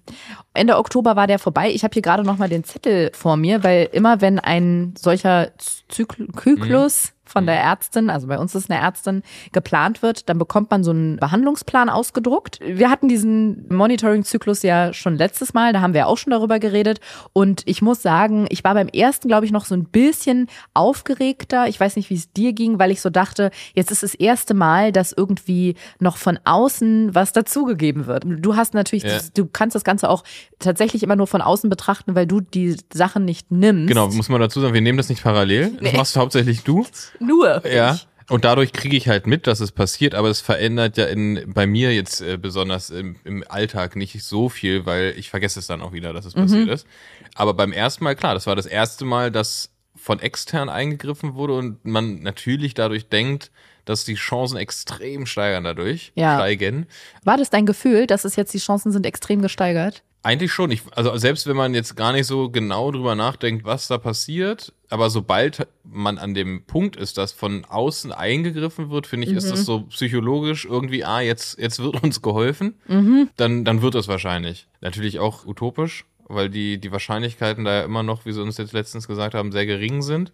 Ende 0.54 0.76
Oktober 0.76 1.16
war 1.16 1.26
der 1.26 1.40
vorbei. 1.40 1.72
Ich 1.72 1.82
habe 1.82 1.92
hier 1.92 2.02
gerade 2.02 2.22
noch 2.22 2.38
mal 2.38 2.48
den 2.48 2.62
Zettel 2.62 3.10
vor 3.14 3.36
mir, 3.36 3.64
weil 3.64 3.88
immer 3.92 4.20
wenn 4.20 4.38
ein 4.38 4.94
solcher 4.96 5.50
Zykl 5.88 6.28
Zyklus 6.32 7.12
von 7.32 7.46
der 7.46 7.56
Ärztin, 7.60 8.10
also 8.10 8.26
bei 8.26 8.38
uns 8.38 8.54
ist 8.54 8.70
eine 8.70 8.78
Ärztin, 8.80 9.22
geplant 9.52 10.02
wird, 10.02 10.28
dann 10.28 10.38
bekommt 10.38 10.70
man 10.70 10.84
so 10.84 10.90
einen 10.90 11.16
Behandlungsplan 11.16 11.88
ausgedruckt. 11.88 12.60
Wir 12.62 12.90
hatten 12.90 13.08
diesen 13.08 13.66
Monitoring-Zyklus 13.70 14.62
ja 14.62 14.92
schon 14.92 15.16
letztes 15.16 15.54
Mal, 15.54 15.72
da 15.72 15.80
haben 15.80 15.94
wir 15.94 16.06
auch 16.08 16.18
schon 16.18 16.30
darüber 16.30 16.58
geredet. 16.58 17.00
Und 17.32 17.62
ich 17.66 17.80
muss 17.80 18.02
sagen, 18.02 18.46
ich 18.50 18.64
war 18.64 18.74
beim 18.74 18.88
ersten, 18.88 19.28
glaube 19.28 19.46
ich, 19.46 19.52
noch 19.52 19.64
so 19.64 19.74
ein 19.74 19.84
bisschen 19.84 20.48
aufgeregter. 20.74 21.68
Ich 21.68 21.80
weiß 21.80 21.96
nicht, 21.96 22.10
wie 22.10 22.14
es 22.16 22.32
dir 22.32 22.52
ging, 22.52 22.78
weil 22.78 22.90
ich 22.90 23.00
so 23.00 23.08
dachte, 23.08 23.50
jetzt 23.74 23.90
ist 23.90 24.02
das 24.02 24.14
erste 24.14 24.52
Mal, 24.52 24.92
dass 24.92 25.12
irgendwie 25.12 25.74
noch 26.00 26.16
von 26.18 26.38
außen 26.44 27.14
was 27.14 27.32
dazugegeben 27.32 28.06
wird. 28.06 28.24
Du 28.26 28.56
hast 28.56 28.74
natürlich, 28.74 29.04
Ja. 29.04 29.18
du 29.34 29.46
kannst 29.46 29.74
das 29.74 29.84
Ganze 29.84 30.10
auch 30.10 30.22
tatsächlich 30.58 31.02
immer 31.02 31.16
nur 31.16 31.26
von 31.26 31.40
außen 31.40 31.70
betrachten, 31.70 32.14
weil 32.14 32.26
du 32.26 32.40
die 32.40 32.76
Sachen 32.92 33.24
nicht 33.24 33.50
nimmst. 33.50 33.88
Genau, 33.88 34.08
muss 34.08 34.28
man 34.28 34.40
dazu 34.40 34.60
sagen, 34.60 34.74
wir 34.74 34.80
nehmen 34.82 34.98
das 34.98 35.08
nicht 35.08 35.22
parallel. 35.22 35.70
Das 35.80 35.92
Nee. 35.92 35.96
machst 35.96 36.16
hauptsächlich 36.16 36.62
du. 36.62 36.84
Nur. 37.22 37.66
Ja. 37.66 37.94
ich. 37.94 38.06
Und 38.30 38.44
dadurch 38.44 38.72
kriege 38.72 38.96
ich 38.96 39.08
halt 39.08 39.26
mit, 39.26 39.46
dass 39.46 39.60
es 39.60 39.72
passiert, 39.72 40.14
aber 40.14 40.28
es 40.28 40.40
verändert 40.40 40.96
ja 40.96 41.06
in, 41.06 41.52
bei 41.52 41.66
mir 41.66 41.94
jetzt 41.94 42.20
äh, 42.20 42.38
besonders 42.38 42.90
im, 42.90 43.16
im 43.24 43.44
Alltag 43.48 43.96
nicht 43.96 44.22
so 44.22 44.48
viel, 44.48 44.86
weil 44.86 45.14
ich 45.16 45.28
vergesse 45.28 45.58
es 45.58 45.66
dann 45.66 45.82
auch 45.82 45.92
wieder, 45.92 46.12
dass 46.12 46.24
es 46.24 46.34
passiert 46.34 46.68
ist. 46.68 46.86
Aber 47.34 47.52
beim 47.52 47.72
ersten 47.72 48.04
Mal, 48.04 48.14
klar, 48.14 48.34
das 48.34 48.46
war 48.46 48.56
das 48.56 48.66
erste 48.66 49.04
Mal, 49.04 49.30
dass 49.30 49.70
von 49.96 50.20
extern 50.20 50.68
eingegriffen 50.68 51.34
wurde 51.34 51.54
und 51.54 51.84
man 51.84 52.20
natürlich 52.20 52.74
dadurch 52.74 53.08
denkt, 53.08 53.50
dass 53.84 54.04
die 54.04 54.14
Chancen 54.14 54.56
extrem 54.56 55.26
steigern 55.26 55.64
dadurch, 55.64 56.12
Ja. 56.14 56.36
steigen. 56.36 56.86
War 57.24 57.36
das 57.36 57.50
dein 57.50 57.66
Gefühl, 57.66 58.06
dass 58.06 58.24
es 58.24 58.36
jetzt 58.36 58.54
die 58.54 58.58
Chancen 58.58 58.92
sind 58.92 59.06
extrem 59.06 59.42
gesteigert? 59.42 60.02
Eigentlich 60.24 60.52
schon. 60.52 60.70
Ich, 60.70 60.82
also 60.94 61.16
selbst 61.16 61.48
wenn 61.48 61.56
man 61.56 61.74
jetzt 61.74 61.96
gar 61.96 62.12
nicht 62.12 62.26
so 62.26 62.48
genau 62.48 62.92
drüber 62.92 63.16
nachdenkt, 63.16 63.64
was 63.64 63.88
da 63.88 63.98
passiert, 63.98 64.72
aber 64.88 65.10
sobald 65.10 65.66
man 65.82 66.16
an 66.18 66.32
dem 66.32 66.62
Punkt 66.64 66.94
ist, 66.94 67.18
dass 67.18 67.32
von 67.32 67.64
außen 67.64 68.12
eingegriffen 68.12 68.88
wird, 68.90 69.08
finde 69.08 69.26
ich, 69.26 69.32
ist 69.32 69.50
das 69.50 69.64
so 69.64 69.80
psychologisch 69.86 70.64
irgendwie, 70.64 71.04
ah, 71.04 71.20
jetzt, 71.20 71.58
jetzt 71.58 71.80
wird 71.80 72.00
uns 72.04 72.22
geholfen, 72.22 72.74
dann, 73.36 73.64
dann 73.64 73.82
wird 73.82 73.96
es 73.96 74.06
wahrscheinlich. 74.06 74.68
Natürlich 74.80 75.18
auch 75.18 75.44
utopisch, 75.44 76.04
weil 76.28 76.48
die, 76.50 76.78
die 76.78 76.92
Wahrscheinlichkeiten 76.92 77.64
da 77.64 77.78
ja 77.80 77.82
immer 77.84 78.04
noch, 78.04 78.24
wie 78.24 78.32
sie 78.32 78.42
uns 78.42 78.58
jetzt 78.58 78.72
letztens 78.72 79.08
gesagt 79.08 79.34
haben, 79.34 79.50
sehr 79.50 79.66
gering 79.66 80.02
sind. 80.02 80.30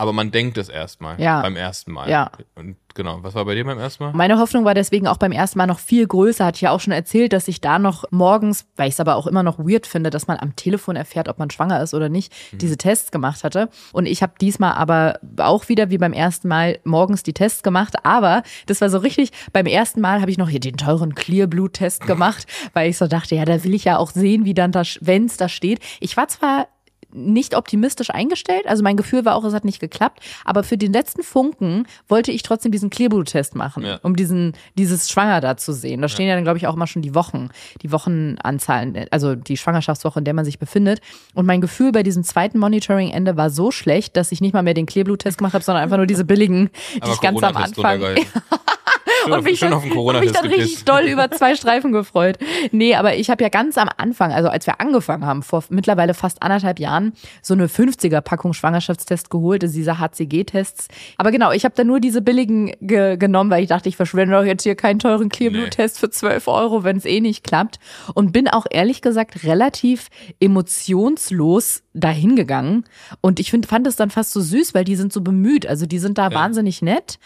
Aber 0.00 0.14
man 0.14 0.30
denkt 0.30 0.56
es 0.56 0.70
erstmal 0.70 1.20
Ja. 1.20 1.42
beim 1.42 1.56
ersten 1.56 1.92
Mal. 1.92 2.08
Ja. 2.08 2.30
Und 2.54 2.76
genau, 2.94 3.18
was 3.22 3.34
war 3.34 3.44
bei 3.44 3.54
dir 3.54 3.66
beim 3.66 3.78
ersten 3.78 4.02
Mal? 4.02 4.12
Meine 4.14 4.38
Hoffnung 4.38 4.64
war 4.64 4.72
deswegen 4.72 5.06
auch 5.06 5.18
beim 5.18 5.30
ersten 5.30 5.58
Mal 5.58 5.66
noch 5.66 5.78
viel 5.78 6.06
größer. 6.06 6.46
Hatte 6.46 6.56
ich 6.56 6.62
ja 6.62 6.70
auch 6.70 6.80
schon 6.80 6.94
erzählt, 6.94 7.34
dass 7.34 7.48
ich 7.48 7.60
da 7.60 7.78
noch 7.78 8.04
morgens, 8.10 8.64
weil 8.76 8.88
ich 8.88 8.94
es 8.94 9.00
aber 9.00 9.16
auch 9.16 9.26
immer 9.26 9.42
noch 9.42 9.58
weird 9.58 9.86
finde, 9.86 10.08
dass 10.08 10.26
man 10.26 10.38
am 10.38 10.56
Telefon 10.56 10.96
erfährt, 10.96 11.28
ob 11.28 11.38
man 11.38 11.50
schwanger 11.50 11.82
ist 11.82 11.92
oder 11.92 12.08
nicht, 12.08 12.32
diese 12.52 12.78
Tests 12.78 13.10
gemacht 13.10 13.44
hatte. 13.44 13.68
Und 13.92 14.06
ich 14.06 14.22
habe 14.22 14.32
diesmal 14.40 14.72
aber 14.72 15.20
auch 15.36 15.68
wieder 15.68 15.90
wie 15.90 15.98
beim 15.98 16.14
ersten 16.14 16.48
Mal 16.48 16.78
morgens 16.84 17.22
die 17.22 17.34
Tests 17.34 17.62
gemacht. 17.62 17.96
Aber 18.02 18.42
das 18.64 18.80
war 18.80 18.88
so 18.88 18.96
richtig, 18.96 19.32
beim 19.52 19.66
ersten 19.66 20.00
Mal 20.00 20.22
habe 20.22 20.30
ich 20.30 20.38
noch 20.38 20.48
hier 20.48 20.60
den 20.60 20.78
teuren 20.78 21.14
Clear-Blut-Test 21.14 22.06
gemacht, 22.06 22.46
weil 22.72 22.88
ich 22.88 22.96
so 22.96 23.06
dachte, 23.06 23.34
ja, 23.34 23.44
da 23.44 23.62
will 23.64 23.74
ich 23.74 23.84
ja 23.84 23.98
auch 23.98 24.12
sehen, 24.12 24.46
wie 24.46 24.54
dann 24.54 24.72
da, 24.72 24.82
wenn 25.02 25.26
es 25.26 25.36
da 25.36 25.50
steht. 25.50 25.80
Ich 26.00 26.16
war 26.16 26.26
zwar 26.28 26.68
nicht 27.12 27.56
optimistisch 27.56 28.10
eingestellt. 28.10 28.66
Also 28.66 28.82
mein 28.82 28.96
Gefühl 28.96 29.24
war 29.24 29.34
auch, 29.34 29.44
es 29.44 29.54
hat 29.54 29.64
nicht 29.64 29.80
geklappt. 29.80 30.20
Aber 30.44 30.62
für 30.62 30.76
den 30.76 30.92
letzten 30.92 31.22
Funken 31.22 31.86
wollte 32.08 32.30
ich 32.32 32.42
trotzdem 32.42 32.72
diesen 32.72 32.90
Clearblut-Test 32.90 33.54
machen, 33.56 33.84
Ja. 33.84 33.98
um 34.02 34.16
diesen, 34.16 34.54
dieses 34.76 35.10
Schwanger 35.10 35.40
da 35.40 35.56
zu 35.56 35.72
sehen. 35.72 36.00
Da 36.02 36.08
stehen 36.08 36.28
ja 36.28 36.34
dann, 36.34 36.44
glaube 36.44 36.58
ich, 36.58 36.66
auch 36.66 36.74
immer 36.74 36.86
schon 36.86 37.02
die 37.02 37.14
Wochen, 37.14 37.48
die 37.82 37.92
Wochenanzahlen, 37.92 39.06
also 39.10 39.34
die 39.34 39.56
Schwangerschaftswoche, 39.56 40.18
in 40.20 40.24
der 40.24 40.34
man 40.34 40.44
sich 40.44 40.58
befindet. 40.58 41.00
Und 41.34 41.46
mein 41.46 41.60
Gefühl 41.60 41.92
bei 41.92 42.02
diesem 42.02 42.24
zweiten 42.24 42.58
Monitoring-Ende 42.58 43.36
war 43.36 43.50
so 43.50 43.70
schlecht, 43.70 44.16
dass 44.16 44.32
ich 44.32 44.40
nicht 44.40 44.52
mal 44.52 44.62
mehr 44.62 44.74
den 44.74 44.86
Clearblut-Test 44.86 45.38
gemacht 45.38 45.54
habe, 45.54 45.64
sondern 45.64 45.82
einfach 45.84 45.96
nur 45.96 46.06
diese 46.06 46.24
billigen, 46.24 46.70
die 46.96 47.02
Aber 47.02 47.12
ich 47.12 47.20
ganz 47.20 47.42
am 47.42 47.56
Anfang. 47.56 48.00
und 49.26 49.44
mich 49.44 49.64
auf 49.64 49.88
Corona-Test 49.88 50.32
mich 50.32 50.40
dann 50.40 50.50
richtig 50.50 50.84
doll 50.84 51.04
über 51.04 51.30
zwei 51.30 51.54
Streifen 51.54 51.92
gefreut. 51.92 52.38
Nee, 52.72 52.94
aber 52.94 53.16
ich 53.16 53.30
habe 53.30 53.42
ja 53.42 53.48
ganz 53.48 53.78
am 53.78 53.88
Anfang, 53.96 54.32
also 54.32 54.48
als 54.48 54.66
wir 54.66 54.80
angefangen 54.80 55.26
haben, 55.26 55.42
vor 55.42 55.64
mittlerweile 55.68 56.14
fast 56.14 56.42
anderthalb 56.42 56.78
Jahren, 56.78 57.12
so 57.42 57.54
eine 57.54 57.66
50er-Packung 57.66 58.52
Schwangerschaftstest 58.52 59.30
geholt, 59.30 59.62
also 59.62 59.74
diese 59.74 59.98
HCG-Tests. 59.98 60.88
Aber 61.16 61.30
genau, 61.30 61.52
ich 61.52 61.64
habe 61.64 61.74
dann 61.74 61.86
nur 61.86 62.00
diese 62.00 62.22
billigen 62.22 62.72
ge 62.80 63.16
genommen, 63.16 63.50
weil 63.50 63.62
ich 63.62 63.68
dachte, 63.68 63.88
ich 63.88 63.96
verschwende 63.96 64.36
doch 64.36 64.44
jetzt 64.44 64.62
hier 64.62 64.74
keinen 64.74 64.98
teuren 64.98 65.28
Clearblut-Test 65.28 65.98
für 65.98 66.10
12 66.10 66.48
Euro, 66.48 66.84
wenn 66.84 66.96
es 66.96 67.04
eh 67.04 67.20
nicht 67.20 67.44
klappt. 67.44 67.78
Und 68.14 68.32
bin 68.32 68.48
auch 68.48 68.66
ehrlich 68.70 69.02
gesagt 69.02 69.44
relativ 69.44 70.08
emotionslos 70.40 71.82
dahingegangen. 71.94 72.84
Und 73.20 73.40
ich 73.40 73.50
find, 73.50 73.66
fand 73.66 73.86
es 73.86 73.96
dann 73.96 74.10
fast 74.10 74.32
so 74.32 74.40
süß, 74.40 74.74
weil 74.74 74.84
die 74.84 74.96
sind 74.96 75.12
so 75.12 75.20
bemüht. 75.20 75.66
Also 75.66 75.86
die 75.86 75.98
sind 75.98 76.18
da 76.18 76.32
wahnsinnig 76.32 76.82
nett. 76.82 77.18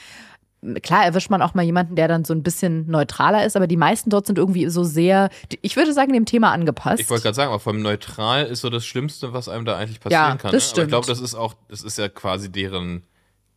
Klar 0.82 1.04
erwischt 1.04 1.30
man 1.30 1.42
auch 1.42 1.54
mal 1.54 1.62
jemanden, 1.62 1.94
der 1.96 2.08
dann 2.08 2.24
so 2.24 2.32
ein 2.34 2.42
bisschen 2.42 2.90
neutraler 2.90 3.44
ist, 3.44 3.56
aber 3.56 3.66
die 3.66 3.76
meisten 3.76 4.10
dort 4.10 4.26
sind 4.26 4.38
irgendwie 4.38 4.68
so 4.68 4.84
sehr, 4.84 5.28
ich 5.62 5.76
würde 5.76 5.92
sagen, 5.92 6.12
dem 6.12 6.24
Thema 6.24 6.52
angepasst. 6.52 7.00
Ich 7.00 7.10
wollte 7.10 7.24
gerade 7.24 7.34
sagen, 7.34 7.48
aber 7.50 7.60
vor 7.60 7.72
allem 7.72 7.82
neutral 7.82 8.46
ist 8.46 8.60
so 8.60 8.70
das 8.70 8.86
Schlimmste, 8.86 9.32
was 9.32 9.48
einem 9.48 9.64
da 9.64 9.76
eigentlich 9.76 10.00
passieren 10.00 10.22
Ja, 10.22 10.36
kann. 10.36 10.38
das 10.38 10.42
ne? 10.42 10.48
Aber 10.50 10.56
ich 10.58 10.64
stimmt. 10.70 10.88
glaube, 10.88 11.06
das 11.06 11.20
ist 11.20 11.34
auch, 11.34 11.54
das 11.68 11.82
ist 11.82 11.98
ja 11.98 12.08
quasi 12.08 12.50
deren 12.50 13.02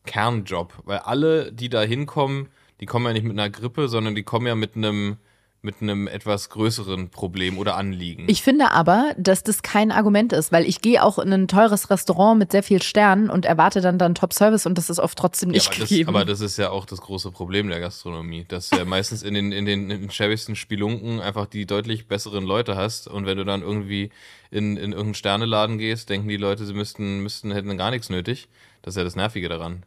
Kernjob. 0.06 0.74
Weil 0.86 1.00
alle, 1.00 1.52
die 1.52 1.70
da 1.70 1.82
hinkommen, 1.82 2.48
die 2.80 2.86
kommen 2.86 3.06
ja 3.06 3.14
nicht 3.14 3.24
mit 3.24 3.34
einer 3.34 3.50
Grippe, 3.50 3.88
sondern 3.88 4.16
die 4.16 4.24
kommen 4.24 4.48
ja 4.48 4.56
mit 4.56 4.76
einem 4.76 5.18
mit 5.62 5.82
einem 5.82 6.08
etwas 6.08 6.50
größeren 6.50 7.10
Problem 7.10 7.58
oder 7.58 7.76
Anliegen. 7.76 8.26
Ich 8.28 8.42
finde 8.42 8.72
aber, 8.72 9.14
dass 9.18 9.44
das 9.44 9.64
kein 9.64 9.92
Argument 9.92 10.32
ist, 10.32 10.52
weil 10.52 10.66
ich 10.66 10.82
gehe 10.82 11.04
auch 11.04 11.18
in 11.18 11.34
ein 11.34 11.48
teures 11.48 11.90
Restaurant 11.90 12.38
mit 12.38 12.52
sehr 12.52 12.64
viel 12.64 12.82
Sternen 12.82 13.30
und 13.30 13.46
erwarte 13.46 13.82
dann 13.82 13.98
dann 13.98 14.16
Top-Service 14.16 14.66
und 14.66 14.78
das 14.78 14.90
ist 14.90 15.00
oft 15.00 15.18
trotzdem 15.18 15.50
ja, 15.50 15.56
nicht 15.56 15.68
aber, 15.68 15.80
das, 15.80 15.90
gegeben. 15.90 16.10
aber 16.10 16.26
das 16.26 16.42
ist 16.42 16.58
ja 16.58 16.70
auch 16.70 16.86
das 16.86 17.02
große 17.02 17.32
Problem 17.32 17.70
der 17.70 17.80
Gastronomie, 17.80 18.46
dass 18.48 18.70
du 18.70 18.78
ja 18.78 18.86
meistens 18.86 19.24
in 19.24 19.34
den, 19.34 19.52
in 19.52 19.66
den, 19.66 19.90
in 19.90 20.02
den 20.02 20.12
schäbigsten 20.12 20.56
Spelunken 20.56 21.20
einfach 21.20 21.48
die 21.48 21.66
deutlich 21.66 22.08
besseren 22.08 22.46
Leute 22.46 22.76
hast 22.76 23.08
und 23.08 23.26
wenn 23.26 23.38
du 23.38 23.44
dann 23.44 23.62
irgendwie 23.62 24.12
in, 24.52 24.78
in 24.78 24.92
irgendeinen 24.92 25.16
Sterneladen 25.16 25.78
gehst, 25.80 26.10
denken 26.10 26.28
die 26.28 26.38
Leute, 26.38 26.66
sie 26.66 26.74
müssten, 26.74 27.22
müssten, 27.22 27.52
hätten 27.52 27.76
gar 27.78 27.92
nichts 27.92 28.10
nötig. 28.10 28.48
Das 28.84 28.94
ist 28.94 28.98
ja 28.98 29.04
das 29.04 29.16
Nervige 29.16 29.50
daran. 29.50 29.84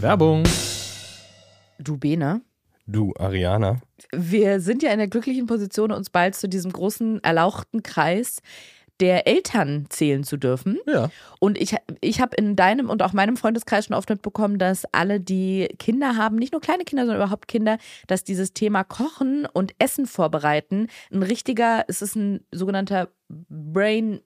Werbung. 0.00 0.44
du 1.78 1.96
Bene, 1.96 2.40
Du, 2.86 3.14
Ariana. 3.18 3.80
Wir 4.12 4.60
sind 4.60 4.82
ja 4.82 4.90
in 4.90 4.98
der 4.98 5.08
glücklichen 5.08 5.46
Position, 5.46 5.92
uns 5.92 6.10
bald 6.10 6.34
zu 6.34 6.48
diesem 6.48 6.72
großen 6.72 7.22
erlauchten 7.22 7.82
Kreis 7.82 8.40
der 9.00 9.26
Eltern 9.26 9.86
zählen 9.88 10.22
zu 10.22 10.36
dürfen. 10.36 10.78
Ja. 10.86 11.10
Und 11.40 11.58
ich, 11.58 11.74
ich 12.00 12.20
habe 12.20 12.36
in 12.36 12.54
deinem 12.54 12.90
und 12.90 13.02
auch 13.02 13.12
meinem 13.12 13.36
Freundeskreis 13.36 13.86
schon 13.86 13.96
oft 13.96 14.08
mitbekommen, 14.08 14.58
dass 14.58 14.84
alle, 14.92 15.20
die 15.20 15.68
Kinder 15.78 16.16
haben, 16.16 16.36
nicht 16.36 16.52
nur 16.52 16.60
kleine 16.60 16.84
Kinder, 16.84 17.04
sondern 17.04 17.22
überhaupt 17.22 17.48
Kinder, 17.48 17.78
dass 18.06 18.24
dieses 18.24 18.52
Thema 18.52 18.84
Kochen 18.84 19.46
und 19.52 19.74
Essen 19.78 20.06
vorbereiten 20.06 20.88
ein 21.12 21.22
richtiger, 21.22 21.84
es 21.88 22.02
ist 22.02 22.14
ein 22.14 22.46
sogenannter 22.52 23.08
Brain 23.28 24.20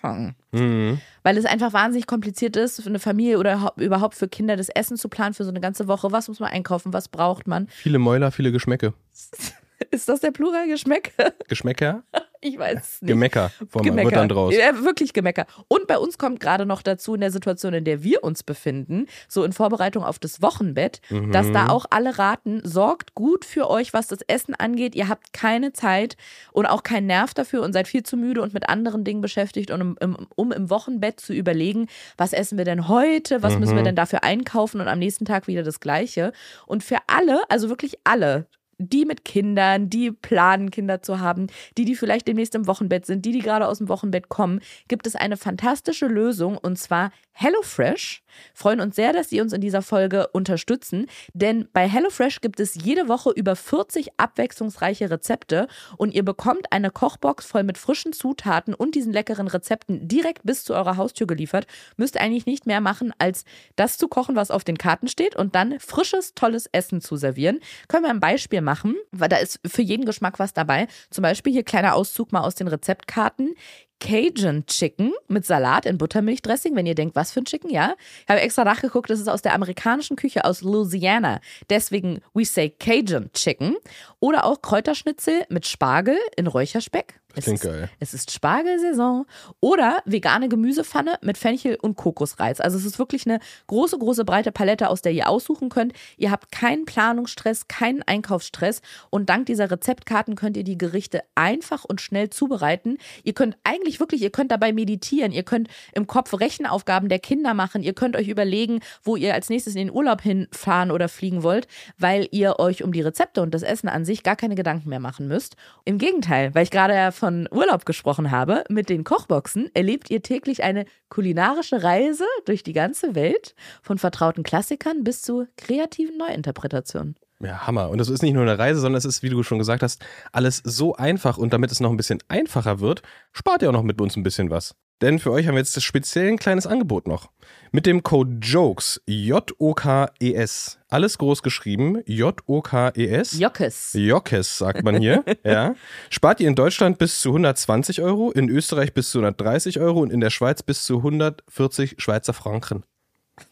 Fang. 0.00 0.34
Mhm. 0.52 1.00
Weil 1.22 1.38
es 1.38 1.44
einfach 1.46 1.72
wahnsinnig 1.72 2.06
kompliziert 2.06 2.56
ist, 2.56 2.82
für 2.82 2.88
eine 2.88 2.98
Familie 2.98 3.38
oder 3.38 3.62
hau- 3.62 3.72
überhaupt 3.76 4.14
für 4.14 4.28
Kinder 4.28 4.56
das 4.56 4.68
Essen 4.68 4.96
zu 4.96 5.08
planen 5.08 5.32
für 5.34 5.44
so 5.44 5.50
eine 5.50 5.60
ganze 5.60 5.88
Woche. 5.88 6.12
Was 6.12 6.28
muss 6.28 6.40
man 6.40 6.50
einkaufen? 6.50 6.92
Was 6.92 7.08
braucht 7.08 7.46
man? 7.46 7.68
Viele 7.68 7.98
Mäuler, 7.98 8.30
viele 8.30 8.52
Geschmäcke. 8.52 8.92
Ist 9.90 10.08
das 10.08 10.20
der 10.20 10.30
Plural 10.30 10.66
Geschmäck? 10.68 11.12
Geschmäcker? 11.48 12.02
Ich 12.46 12.58
weiß 12.58 12.78
es 12.78 13.02
nicht. 13.02 13.08
Gemecker. 13.08 13.50
Vor 13.70 13.82
wird 13.82 14.14
dann 14.14 14.28
draus. 14.28 14.54
Ja, 14.54 14.84
wirklich 14.84 15.14
Gemecker. 15.14 15.46
Und 15.66 15.86
bei 15.86 15.96
uns 15.98 16.18
kommt 16.18 16.40
gerade 16.40 16.66
noch 16.66 16.82
dazu 16.82 17.14
in 17.14 17.22
der 17.22 17.30
Situation, 17.30 17.72
in 17.72 17.84
der 17.84 18.02
wir 18.02 18.22
uns 18.22 18.42
befinden, 18.42 19.06
so 19.28 19.44
in 19.44 19.52
Vorbereitung 19.54 20.04
auf 20.04 20.18
das 20.18 20.42
Wochenbett, 20.42 21.00
Mhm. 21.08 21.32
dass 21.32 21.50
da 21.52 21.68
auch 21.70 21.86
alle 21.88 22.18
raten, 22.18 22.60
sorgt 22.62 23.14
gut 23.14 23.46
für 23.46 23.70
euch, 23.70 23.94
was 23.94 24.08
das 24.08 24.18
Essen 24.26 24.54
angeht. 24.54 24.94
Ihr 24.94 25.08
habt 25.08 25.32
keine 25.32 25.72
Zeit 25.72 26.18
und 26.52 26.66
auch 26.66 26.82
keinen 26.82 27.06
Nerv 27.06 27.32
dafür 27.32 27.62
und 27.62 27.72
seid 27.72 27.88
viel 27.88 28.02
zu 28.02 28.18
müde 28.18 28.42
und 28.42 28.52
mit 28.52 28.68
anderen 28.68 29.04
Dingen 29.04 29.22
beschäftigt, 29.22 29.70
um, 29.70 29.80
im- 29.80 29.96
im, 30.00 30.16
um 30.36 30.52
im 30.52 30.68
Wochenbett 30.68 31.20
zu 31.20 31.32
überlegen, 31.32 31.86
was 32.18 32.34
essen 32.34 32.58
wir 32.58 32.66
denn 32.66 32.88
heute, 32.88 33.42
was 33.42 33.58
müssen 33.58 33.72
wir 33.74 33.80
Mhm. 33.80 33.86
denn 33.86 33.96
dafür 33.96 34.22
einkaufen 34.22 34.82
und 34.82 34.88
am 34.88 34.98
nächsten 34.98 35.24
Tag 35.24 35.46
wieder 35.46 35.62
das 35.62 35.80
Gleiche. 35.80 36.32
Und 36.66 36.84
für 36.84 36.98
alle, 37.06 37.40
also 37.48 37.70
wirklich 37.70 37.96
alle, 38.04 38.46
die 38.78 39.04
mit 39.04 39.24
Kindern, 39.24 39.90
die 39.90 40.10
planen, 40.10 40.70
Kinder 40.70 41.02
zu 41.02 41.20
haben, 41.20 41.48
die, 41.76 41.84
die 41.84 41.96
vielleicht 41.96 42.28
demnächst 42.28 42.54
im 42.54 42.66
Wochenbett 42.66 43.06
sind, 43.06 43.24
die, 43.24 43.32
die 43.32 43.40
gerade 43.40 43.68
aus 43.68 43.78
dem 43.78 43.88
Wochenbett 43.88 44.28
kommen, 44.28 44.60
gibt 44.88 45.06
es 45.06 45.16
eine 45.16 45.36
fantastische 45.36 46.06
Lösung 46.06 46.58
und 46.58 46.78
zwar 46.78 47.10
HelloFresh. 47.34 48.22
Freuen 48.52 48.80
uns 48.80 48.96
sehr, 48.96 49.12
dass 49.12 49.28
Sie 49.28 49.40
uns 49.40 49.52
in 49.52 49.60
dieser 49.60 49.82
Folge 49.82 50.28
unterstützen, 50.28 51.06
denn 51.34 51.68
bei 51.72 51.88
HelloFresh 51.88 52.40
gibt 52.40 52.60
es 52.60 52.74
jede 52.74 53.08
Woche 53.08 53.30
über 53.30 53.56
40 53.56 54.18
abwechslungsreiche 54.18 55.10
Rezepte 55.10 55.68
und 55.96 56.14
ihr 56.14 56.24
bekommt 56.24 56.72
eine 56.72 56.90
Kochbox 56.90 57.46
voll 57.46 57.62
mit 57.64 57.78
frischen 57.78 58.12
Zutaten 58.12 58.74
und 58.74 58.94
diesen 58.94 59.12
leckeren 59.12 59.48
Rezepten 59.48 60.08
direkt 60.08 60.42
bis 60.44 60.64
zu 60.64 60.74
eurer 60.74 60.96
Haustür 60.96 61.26
geliefert. 61.26 61.66
Müsst 61.96 62.18
eigentlich 62.18 62.46
nicht 62.46 62.66
mehr 62.66 62.80
machen, 62.80 63.12
als 63.18 63.44
das 63.76 63.98
zu 63.98 64.08
kochen, 64.08 64.36
was 64.36 64.50
auf 64.50 64.64
den 64.64 64.78
Karten 64.78 65.08
steht 65.08 65.36
und 65.36 65.54
dann 65.54 65.78
frisches, 65.80 66.34
tolles 66.34 66.66
Essen 66.72 67.00
zu 67.00 67.16
servieren. 67.16 67.60
Können 67.88 68.04
wir 68.04 68.10
ein 68.10 68.20
Beispiel 68.20 68.60
machen, 68.60 68.96
weil 69.10 69.28
da 69.28 69.36
ist 69.36 69.60
für 69.66 69.82
jeden 69.82 70.04
Geschmack 70.04 70.38
was 70.38 70.52
dabei. 70.52 70.86
Zum 71.10 71.22
Beispiel 71.22 71.52
hier 71.52 71.64
kleiner 71.64 71.94
Auszug 71.94 72.32
mal 72.32 72.42
aus 72.42 72.54
den 72.54 72.68
Rezeptkarten. 72.68 73.54
Cajun 74.00 74.66
Chicken 74.66 75.12
mit 75.28 75.46
Salat 75.46 75.86
in 75.86 75.98
Buttermilchdressing, 75.98 76.76
wenn 76.76 76.86
ihr 76.86 76.94
denkt, 76.94 77.16
was 77.16 77.32
für 77.32 77.40
ein 77.40 77.44
Chicken, 77.44 77.70
ja. 77.70 77.94
Ich 78.22 78.28
habe 78.28 78.40
extra 78.40 78.64
nachgeguckt, 78.64 79.08
das 79.10 79.20
ist 79.20 79.28
aus 79.28 79.42
der 79.42 79.54
amerikanischen 79.54 80.16
Küche 80.16 80.44
aus 80.44 80.62
Louisiana. 80.62 81.40
Deswegen 81.70 82.20
we 82.34 82.44
say 82.44 82.70
Cajun 82.70 83.32
Chicken. 83.32 83.76
Oder 84.20 84.44
auch 84.44 84.62
Kräuterschnitzel 84.62 85.44
mit 85.48 85.66
Spargel 85.66 86.18
in 86.36 86.46
Räucherspeck. 86.46 87.20
Es 87.36 87.44
klingt 87.44 87.62
ist, 87.62 87.70
geil. 87.70 87.90
Es 88.00 88.14
ist 88.14 88.30
Spargelsaison. 88.30 89.26
Oder 89.60 90.02
vegane 90.04 90.48
Gemüsepfanne 90.48 91.18
mit 91.22 91.38
Fenchel 91.38 91.76
und 91.80 91.96
Kokosreiz. 91.96 92.60
Also 92.60 92.78
es 92.78 92.84
ist 92.84 92.98
wirklich 92.98 93.26
eine 93.26 93.40
große, 93.66 93.98
große, 93.98 94.24
breite 94.24 94.52
Palette, 94.52 94.88
aus 94.88 95.02
der 95.02 95.12
ihr 95.12 95.28
aussuchen 95.28 95.68
könnt. 95.68 95.92
Ihr 96.16 96.30
habt 96.30 96.52
keinen 96.52 96.84
Planungsstress, 96.84 97.68
keinen 97.68 98.02
Einkaufsstress. 98.02 98.82
Und 99.10 99.30
dank 99.30 99.46
dieser 99.46 99.70
Rezeptkarten 99.70 100.36
könnt 100.36 100.56
ihr 100.56 100.64
die 100.64 100.78
Gerichte 100.78 101.22
einfach 101.34 101.84
und 101.84 102.00
schnell 102.00 102.30
zubereiten. 102.30 102.98
Ihr 103.22 103.32
könnt 103.32 103.56
eigentlich 103.64 104.00
wirklich, 104.00 104.22
ihr 104.22 104.30
könnt 104.30 104.50
dabei 104.50 104.72
meditieren. 104.72 105.32
Ihr 105.32 105.42
könnt 105.42 105.68
im 105.92 106.06
Kopf 106.06 106.38
Rechenaufgaben 106.38 107.08
der 107.08 107.18
Kinder 107.18 107.54
machen. 107.54 107.82
Ihr 107.82 107.94
könnt 107.94 108.16
euch 108.16 108.28
überlegen, 108.28 108.80
wo 109.02 109.16
ihr 109.16 109.34
als 109.34 109.48
nächstes 109.48 109.74
in 109.74 109.86
den 109.86 109.94
Urlaub 109.94 110.20
hinfahren 110.20 110.90
oder 110.90 111.08
fliegen 111.08 111.42
wollt, 111.42 111.66
weil 111.98 112.28
ihr 112.30 112.58
euch 112.58 112.82
um 112.82 112.92
die 112.92 113.00
Rezepte 113.00 113.42
und 113.42 113.54
das 113.54 113.62
Essen 113.62 113.88
an 113.88 114.04
sich 114.04 114.22
gar 114.22 114.36
keine 114.36 114.54
Gedanken 114.54 114.88
mehr 114.88 115.00
machen 115.00 115.28
müsst. 115.28 115.56
Im 115.84 115.98
Gegenteil, 115.98 116.54
weil 116.54 116.64
ich 116.64 116.70
gerade 116.70 116.94
ja 116.94 117.10
von 117.24 117.48
Urlaub 117.50 117.86
gesprochen 117.86 118.30
habe, 118.30 118.64
mit 118.68 118.90
den 118.90 119.02
Kochboxen 119.02 119.70
erlebt 119.72 120.10
ihr 120.10 120.20
täglich 120.20 120.62
eine 120.62 120.84
kulinarische 121.08 121.82
Reise 121.82 122.26
durch 122.44 122.62
die 122.62 122.74
ganze 122.74 123.14
Welt, 123.14 123.54
von 123.80 123.96
vertrauten 123.96 124.42
Klassikern 124.42 125.04
bis 125.04 125.22
zu 125.22 125.46
kreativen 125.56 126.18
Neuinterpretationen. 126.18 127.16
Ja, 127.40 127.66
Hammer. 127.66 127.88
Und 127.88 127.96
das 127.96 128.10
ist 128.10 128.22
nicht 128.22 128.34
nur 128.34 128.42
eine 128.42 128.58
Reise, 128.58 128.80
sondern 128.80 128.98
es 128.98 129.06
ist, 129.06 129.22
wie 129.22 129.30
du 129.30 129.42
schon 129.42 129.56
gesagt 129.56 129.82
hast, 129.82 130.04
alles 130.32 130.60
so 130.64 130.96
einfach. 130.96 131.38
Und 131.38 131.54
damit 131.54 131.72
es 131.72 131.80
noch 131.80 131.88
ein 131.88 131.96
bisschen 131.96 132.18
einfacher 132.28 132.80
wird, 132.80 133.00
spart 133.32 133.62
ihr 133.62 133.70
auch 133.70 133.72
noch 133.72 133.84
mit 133.84 133.98
uns 134.02 134.16
ein 134.16 134.22
bisschen 134.22 134.50
was. 134.50 134.74
Denn 135.02 135.18
für 135.18 135.32
euch 135.32 135.46
haben 135.46 135.54
wir 135.54 135.60
jetzt 135.60 135.76
das 135.76 135.82
speziell 135.84 136.28
ein 136.28 136.38
kleines 136.38 136.66
Angebot 136.66 137.06
noch. 137.08 137.30
Mit 137.72 137.84
dem 137.86 138.02
Code 138.02 138.38
JOKES, 138.40 139.02
J-O-K-E-S, 139.06 140.78
alles 140.88 141.18
groß 141.18 141.42
geschrieben, 141.42 142.00
J-O-K-E-S. 142.06 143.38
Jockes. 143.38 143.90
Jockes, 143.94 144.58
sagt 144.58 144.84
man 144.84 144.96
hier. 145.00 145.24
ja. 145.44 145.74
Spart 146.10 146.40
ihr 146.40 146.48
in 146.48 146.54
Deutschland 146.54 146.98
bis 146.98 147.20
zu 147.20 147.30
120 147.30 148.00
Euro, 148.02 148.30
in 148.30 148.48
Österreich 148.48 148.94
bis 148.94 149.10
zu 149.10 149.18
130 149.18 149.80
Euro 149.80 150.00
und 150.00 150.12
in 150.12 150.20
der 150.20 150.30
Schweiz 150.30 150.62
bis 150.62 150.84
zu 150.84 150.98
140 150.98 151.96
Schweizer 151.98 152.32
Franken. 152.32 152.84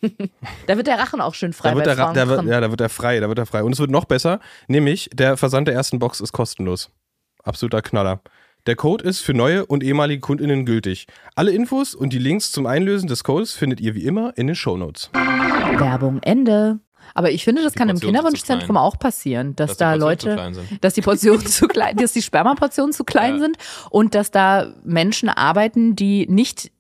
Da 0.69 0.77
wird 0.77 0.87
der 0.87 0.99
Rachen 1.01 1.21
auch 1.21 1.35
schön 1.35 1.53
frei 1.53 1.71
Da 1.71 1.75
wird 1.77 1.87
der, 1.87 1.99
Ra- 1.99 2.13
da 2.13 2.29
wird, 2.29 2.45
ja, 2.45 2.61
da 2.61 2.71
wird 2.71 2.81
er 2.81 2.89
frei, 2.89 3.19
da 3.19 3.29
wird 3.29 3.39
er 3.39 3.47
frei. 3.47 3.65
Und 3.65 3.73
es 3.73 3.81
wird 3.81 3.91
noch 3.91 4.05
besser, 4.05 4.39
nämlich 4.69 5.11
der 5.13 5.37
Versand 5.37 5.67
der 5.67 5.75
ersten 5.75 5.99
Box 5.99 6.21
ist 6.21 6.33
kostenlos. 6.33 6.91
Absoluter 7.43 7.83
Knaller. 7.83 8.21
Der 8.67 8.77
Code 8.77 9.05
ist 9.05 9.21
für 9.23 9.35
neue 9.35 9.67
und 9.67 9.83
ehemalige 9.83 10.21
KundInnen 10.21 10.65
gültig. 10.65 11.09
Alle 11.35 11.51
Infos 11.51 11.97
und 11.97 12.13
die 12.13 12.19
Links 12.19 12.53
zum 12.53 12.67
Einlösen 12.67 13.09
des 13.09 13.25
Codes 13.25 13.55
findet 13.55 13.81
ihr 13.81 13.97
wie 13.97 14.05
immer 14.05 14.39
in 14.39 14.47
den 14.47 14.55
Shownotes. 14.55 15.11
Werbung 15.13 16.21
Ende. 16.23 16.79
Aber 17.15 17.33
ich 17.33 17.43
finde, 17.43 17.63
das 17.63 17.73
Die 17.73 17.79
kann 17.81 17.89
im 17.89 17.99
Kinderwunschzentrum 17.99 18.77
auch 18.77 19.01
passieren, 19.01 19.57
dass, 19.57 19.71
Dass 19.71 19.77
da 19.79 19.95
Leute, 19.95 20.53
dass 20.81 20.95
die 20.95 21.01
Portionen 21.01 21.45
zu 21.45 21.67
klein, 21.67 21.97
dass 21.97 22.13
die 22.13 22.23
Spermaportionen 22.23 22.93
zu 22.93 23.03
klein 23.03 23.35
Ja. 23.35 23.41
sind 23.41 23.57
und 23.91 24.15
dass 24.15 24.31
da 24.31 24.73
Menschen 24.85 25.29
arbeiten, 25.29 25.97
die 25.97 26.29
nicht 26.29 26.71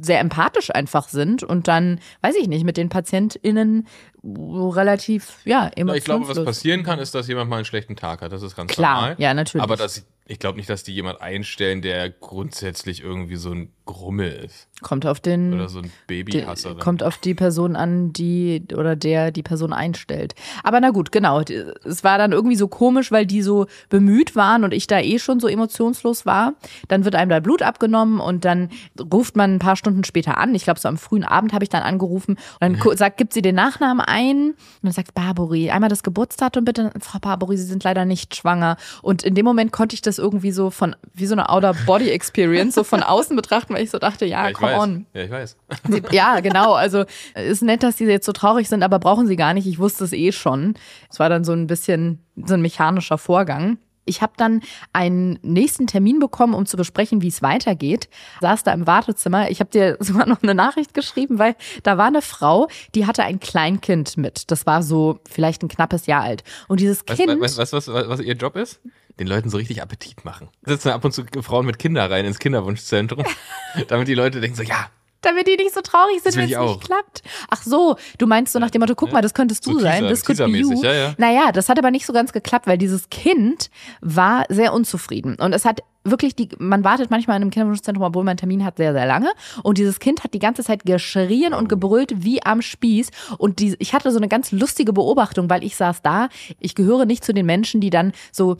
sehr 0.00 0.20
empathisch 0.20 0.74
einfach 0.74 1.08
sind 1.08 1.42
und 1.42 1.68
dann, 1.68 2.00
weiß 2.22 2.34
ich 2.36 2.48
nicht, 2.48 2.64
mit 2.64 2.76
den 2.76 2.88
PatientInnen 2.88 3.86
relativ, 4.24 5.38
ja, 5.44 5.70
Na, 5.76 5.94
ich 5.94 6.04
glaube, 6.04 6.28
was 6.28 6.42
passieren 6.44 6.82
kann, 6.82 6.98
ist, 6.98 7.14
dass 7.14 7.28
jemand 7.28 7.50
mal 7.50 7.56
einen 7.56 7.64
schlechten 7.64 7.96
Tag 7.96 8.22
hat. 8.22 8.32
Das 8.32 8.42
ist 8.42 8.56
ganz 8.56 8.72
Klar, 8.72 8.94
normal. 8.94 9.16
ja, 9.18 9.34
natürlich. 9.34 9.62
Aber 9.62 9.76
das, 9.76 10.06
ich 10.26 10.38
glaube 10.38 10.56
nicht, 10.56 10.70
dass 10.70 10.82
die 10.82 10.94
jemand 10.94 11.20
einstellen, 11.20 11.82
der 11.82 12.08
grundsätzlich 12.08 13.02
irgendwie 13.02 13.36
so 13.36 13.50
ein 13.50 13.70
Grummel 13.84 14.32
ist. 14.46 14.68
Kommt 14.80 15.04
auf 15.04 15.20
den. 15.20 15.52
Oder 15.52 15.68
so 15.68 15.80
ein 15.80 15.92
Babyhasser. 16.06 16.76
kommt 16.76 17.02
auf 17.02 17.18
die 17.18 17.34
Person 17.34 17.76
an, 17.76 18.14
die 18.14 18.62
oder 18.74 18.96
der 18.96 19.30
die 19.30 19.42
Person 19.42 19.74
einstellt. 19.74 20.34
Aber 20.62 20.80
na 20.80 20.88
gut, 20.90 21.12
genau. 21.12 21.42
Es 21.84 22.02
war 22.02 22.16
dann 22.16 22.32
irgendwie 22.32 22.56
so 22.56 22.68
komisch, 22.68 23.12
weil 23.12 23.26
die 23.26 23.42
so 23.42 23.66
bemüht 23.90 24.34
waren 24.34 24.64
und 24.64 24.72
ich 24.72 24.86
da 24.86 25.00
eh 25.00 25.18
schon 25.18 25.38
so 25.38 25.48
emotionslos 25.48 26.24
war. 26.24 26.54
Dann 26.88 27.04
wird 27.04 27.14
einem 27.14 27.28
da 27.28 27.40
Blut 27.40 27.60
abgenommen 27.60 28.20
und 28.20 28.46
dann 28.46 28.70
ruft 29.12 29.36
man 29.36 29.56
ein 29.56 29.58
paar 29.58 29.76
Stunden 29.76 29.83
später 30.04 30.38
an. 30.38 30.54
Ich 30.54 30.64
glaube, 30.64 30.80
so 30.80 30.88
am 30.88 30.96
frühen 30.96 31.24
Abend 31.24 31.52
habe 31.52 31.64
ich 31.64 31.68
dann 31.70 31.82
angerufen 31.82 32.32
und 32.36 32.40
dann 32.60 32.78
gu- 32.78 32.94
sagt, 32.96 33.16
gibt 33.18 33.32
sie 33.34 33.42
den 33.42 33.54
Nachnamen 33.54 34.00
ein 34.04 34.50
und 34.50 34.56
dann 34.82 34.92
sagt 34.92 35.14
Barbary, 35.14 35.70
einmal 35.70 35.90
das 35.90 36.02
Geburtsdatum 36.02 36.64
bitte. 36.64 36.90
Frau 37.00 37.18
Barbary, 37.18 37.56
Sie 37.56 37.64
sind 37.64 37.84
leider 37.84 38.04
nicht 38.04 38.34
schwanger. 38.36 38.76
Und 39.02 39.22
in 39.22 39.34
dem 39.34 39.44
Moment 39.44 39.72
konnte 39.72 39.94
ich 39.94 40.02
das 40.02 40.18
irgendwie 40.18 40.52
so 40.52 40.70
von, 40.70 40.96
wie 41.12 41.26
so 41.26 41.34
eine 41.34 41.48
Outer-Body-Experience, 41.50 42.74
so 42.74 42.84
von 42.84 43.02
außen 43.04 43.36
betrachten, 43.36 43.74
weil 43.74 43.82
ich 43.84 43.90
so 43.90 43.98
dachte, 43.98 44.24
ja, 44.26 44.46
ja, 44.48 44.52
come 44.52 44.72
weiß. 44.72 44.80
on. 44.82 45.06
Ja, 45.14 45.22
ich 45.22 45.30
weiß. 45.30 45.56
Sie, 45.88 46.02
ja, 46.12 46.40
genau. 46.40 46.72
Also 46.74 47.04
ist 47.34 47.62
nett, 47.62 47.82
dass 47.82 47.96
die 47.96 48.04
jetzt 48.04 48.26
so 48.26 48.32
traurig 48.32 48.68
sind, 48.68 48.82
aber 48.82 48.98
brauchen 48.98 49.26
sie 49.26 49.36
gar 49.36 49.54
nicht. 49.54 49.66
Ich 49.66 49.78
wusste 49.78 50.04
es 50.04 50.12
eh 50.12 50.32
schon. 50.32 50.74
Es 51.10 51.18
war 51.18 51.28
dann 51.28 51.44
so 51.44 51.52
ein 51.52 51.66
bisschen 51.66 52.20
so 52.36 52.54
ein 52.54 52.62
mechanischer 52.62 53.18
Vorgang. 53.18 53.78
Ich 54.04 54.22
habe 54.22 54.32
dann 54.36 54.62
einen 54.92 55.38
nächsten 55.42 55.86
Termin 55.86 56.18
bekommen, 56.18 56.54
um 56.54 56.66
zu 56.66 56.76
besprechen, 56.76 57.22
wie 57.22 57.28
es 57.28 57.42
weitergeht. 57.42 58.08
Saß 58.40 58.62
da 58.62 58.72
im 58.72 58.86
Wartezimmer. 58.86 59.50
Ich 59.50 59.60
habe 59.60 59.70
dir 59.70 59.96
sogar 60.00 60.26
noch 60.26 60.42
eine 60.42 60.54
Nachricht 60.54 60.94
geschrieben, 60.94 61.38
weil 61.38 61.56
da 61.82 61.98
war 61.98 62.06
eine 62.06 62.22
Frau, 62.22 62.68
die 62.94 63.06
hatte 63.06 63.24
ein 63.24 63.40
Kleinkind 63.40 64.16
mit. 64.16 64.50
Das 64.50 64.66
war 64.66 64.82
so 64.82 65.20
vielleicht 65.28 65.62
ein 65.62 65.68
knappes 65.68 66.06
Jahr 66.06 66.22
alt. 66.22 66.44
Und 66.68 66.80
dieses 66.80 67.06
Weißt 67.06 67.20
Kind. 67.20 67.30
du, 67.30 67.40
was, 67.40 67.58
was, 67.58 67.72
was, 67.72 67.88
was 67.88 68.20
ihr 68.20 68.34
Job 68.34 68.56
ist? 68.56 68.80
Den 69.18 69.28
Leuten 69.28 69.48
so 69.48 69.58
richtig 69.58 69.80
Appetit 69.80 70.24
machen. 70.24 70.48
Sitzen 70.64 70.88
ab 70.88 71.04
und 71.04 71.12
zu 71.12 71.24
Frauen 71.42 71.66
mit 71.66 71.78
Kindern 71.78 72.10
rein 72.10 72.24
ins 72.24 72.40
Kinderwunschzentrum, 72.40 73.24
damit 73.88 74.08
die 74.08 74.14
Leute 74.14 74.40
denken 74.40 74.56
so, 74.56 74.64
ja, 74.64 74.90
damit 75.24 75.46
die 75.46 75.56
nicht 75.56 75.74
so 75.74 75.80
traurig 75.80 76.22
sind, 76.22 76.36
wenn 76.36 76.44
es 76.44 76.50
ich 76.52 76.58
nicht 76.58 76.80
klappt. 76.84 77.22
Ach 77.50 77.62
so, 77.62 77.96
du 78.18 78.26
meinst 78.26 78.52
so 78.52 78.58
nach 78.58 78.70
dem 78.70 78.80
Motto, 78.80 78.94
guck 78.94 79.12
mal, 79.12 79.22
das 79.22 79.34
könntest 79.34 79.66
du 79.66 79.72
So 79.74 79.78
sein, 79.80 80.02
Teaser- 80.04 80.08
das 80.10 80.24
could 80.24 80.38
be 80.38 80.46
you. 80.58 80.82
ja, 80.82 80.92
ja. 80.92 81.14
Naja, 81.18 81.52
das 81.52 81.68
hat 81.68 81.78
aber 81.78 81.90
nicht 81.90 82.06
so 82.06 82.12
ganz 82.12 82.32
geklappt, 82.32 82.66
weil 82.66 82.78
dieses 82.78 83.08
Kind 83.10 83.70
war 84.00 84.44
sehr 84.48 84.72
unzufrieden. 84.72 85.36
Und 85.36 85.52
es 85.52 85.64
hat 85.64 85.80
wirklich 86.06 86.36
die, 86.36 86.50
man 86.58 86.84
wartet 86.84 87.10
manchmal 87.10 87.36
in 87.38 87.42
einem 87.42 87.50
Kinderwunschzentrum, 87.50 88.04
obwohl 88.04 88.24
man 88.24 88.32
einen 88.32 88.36
Termin 88.38 88.64
hat, 88.64 88.76
sehr, 88.76 88.92
sehr 88.92 89.06
lange. 89.06 89.30
Und 89.62 89.78
dieses 89.78 90.00
Kind 90.00 90.22
hat 90.22 90.34
die 90.34 90.38
ganze 90.38 90.62
Zeit 90.62 90.84
geschrien 90.84 91.54
und 91.54 91.68
gebrüllt 91.68 92.12
wie 92.24 92.42
am 92.44 92.60
Spieß. 92.60 93.10
Und 93.38 93.58
die, 93.58 93.74
ich 93.78 93.94
hatte 93.94 94.10
so 94.10 94.18
eine 94.18 94.28
ganz 94.28 94.52
lustige 94.52 94.92
Beobachtung, 94.92 95.48
weil 95.48 95.64
ich 95.64 95.76
saß 95.76 96.02
da. 96.02 96.28
Ich 96.60 96.74
gehöre 96.74 97.06
nicht 97.06 97.24
zu 97.24 97.32
den 97.32 97.46
Menschen, 97.46 97.80
die 97.80 97.88
dann 97.90 98.12
so 98.32 98.56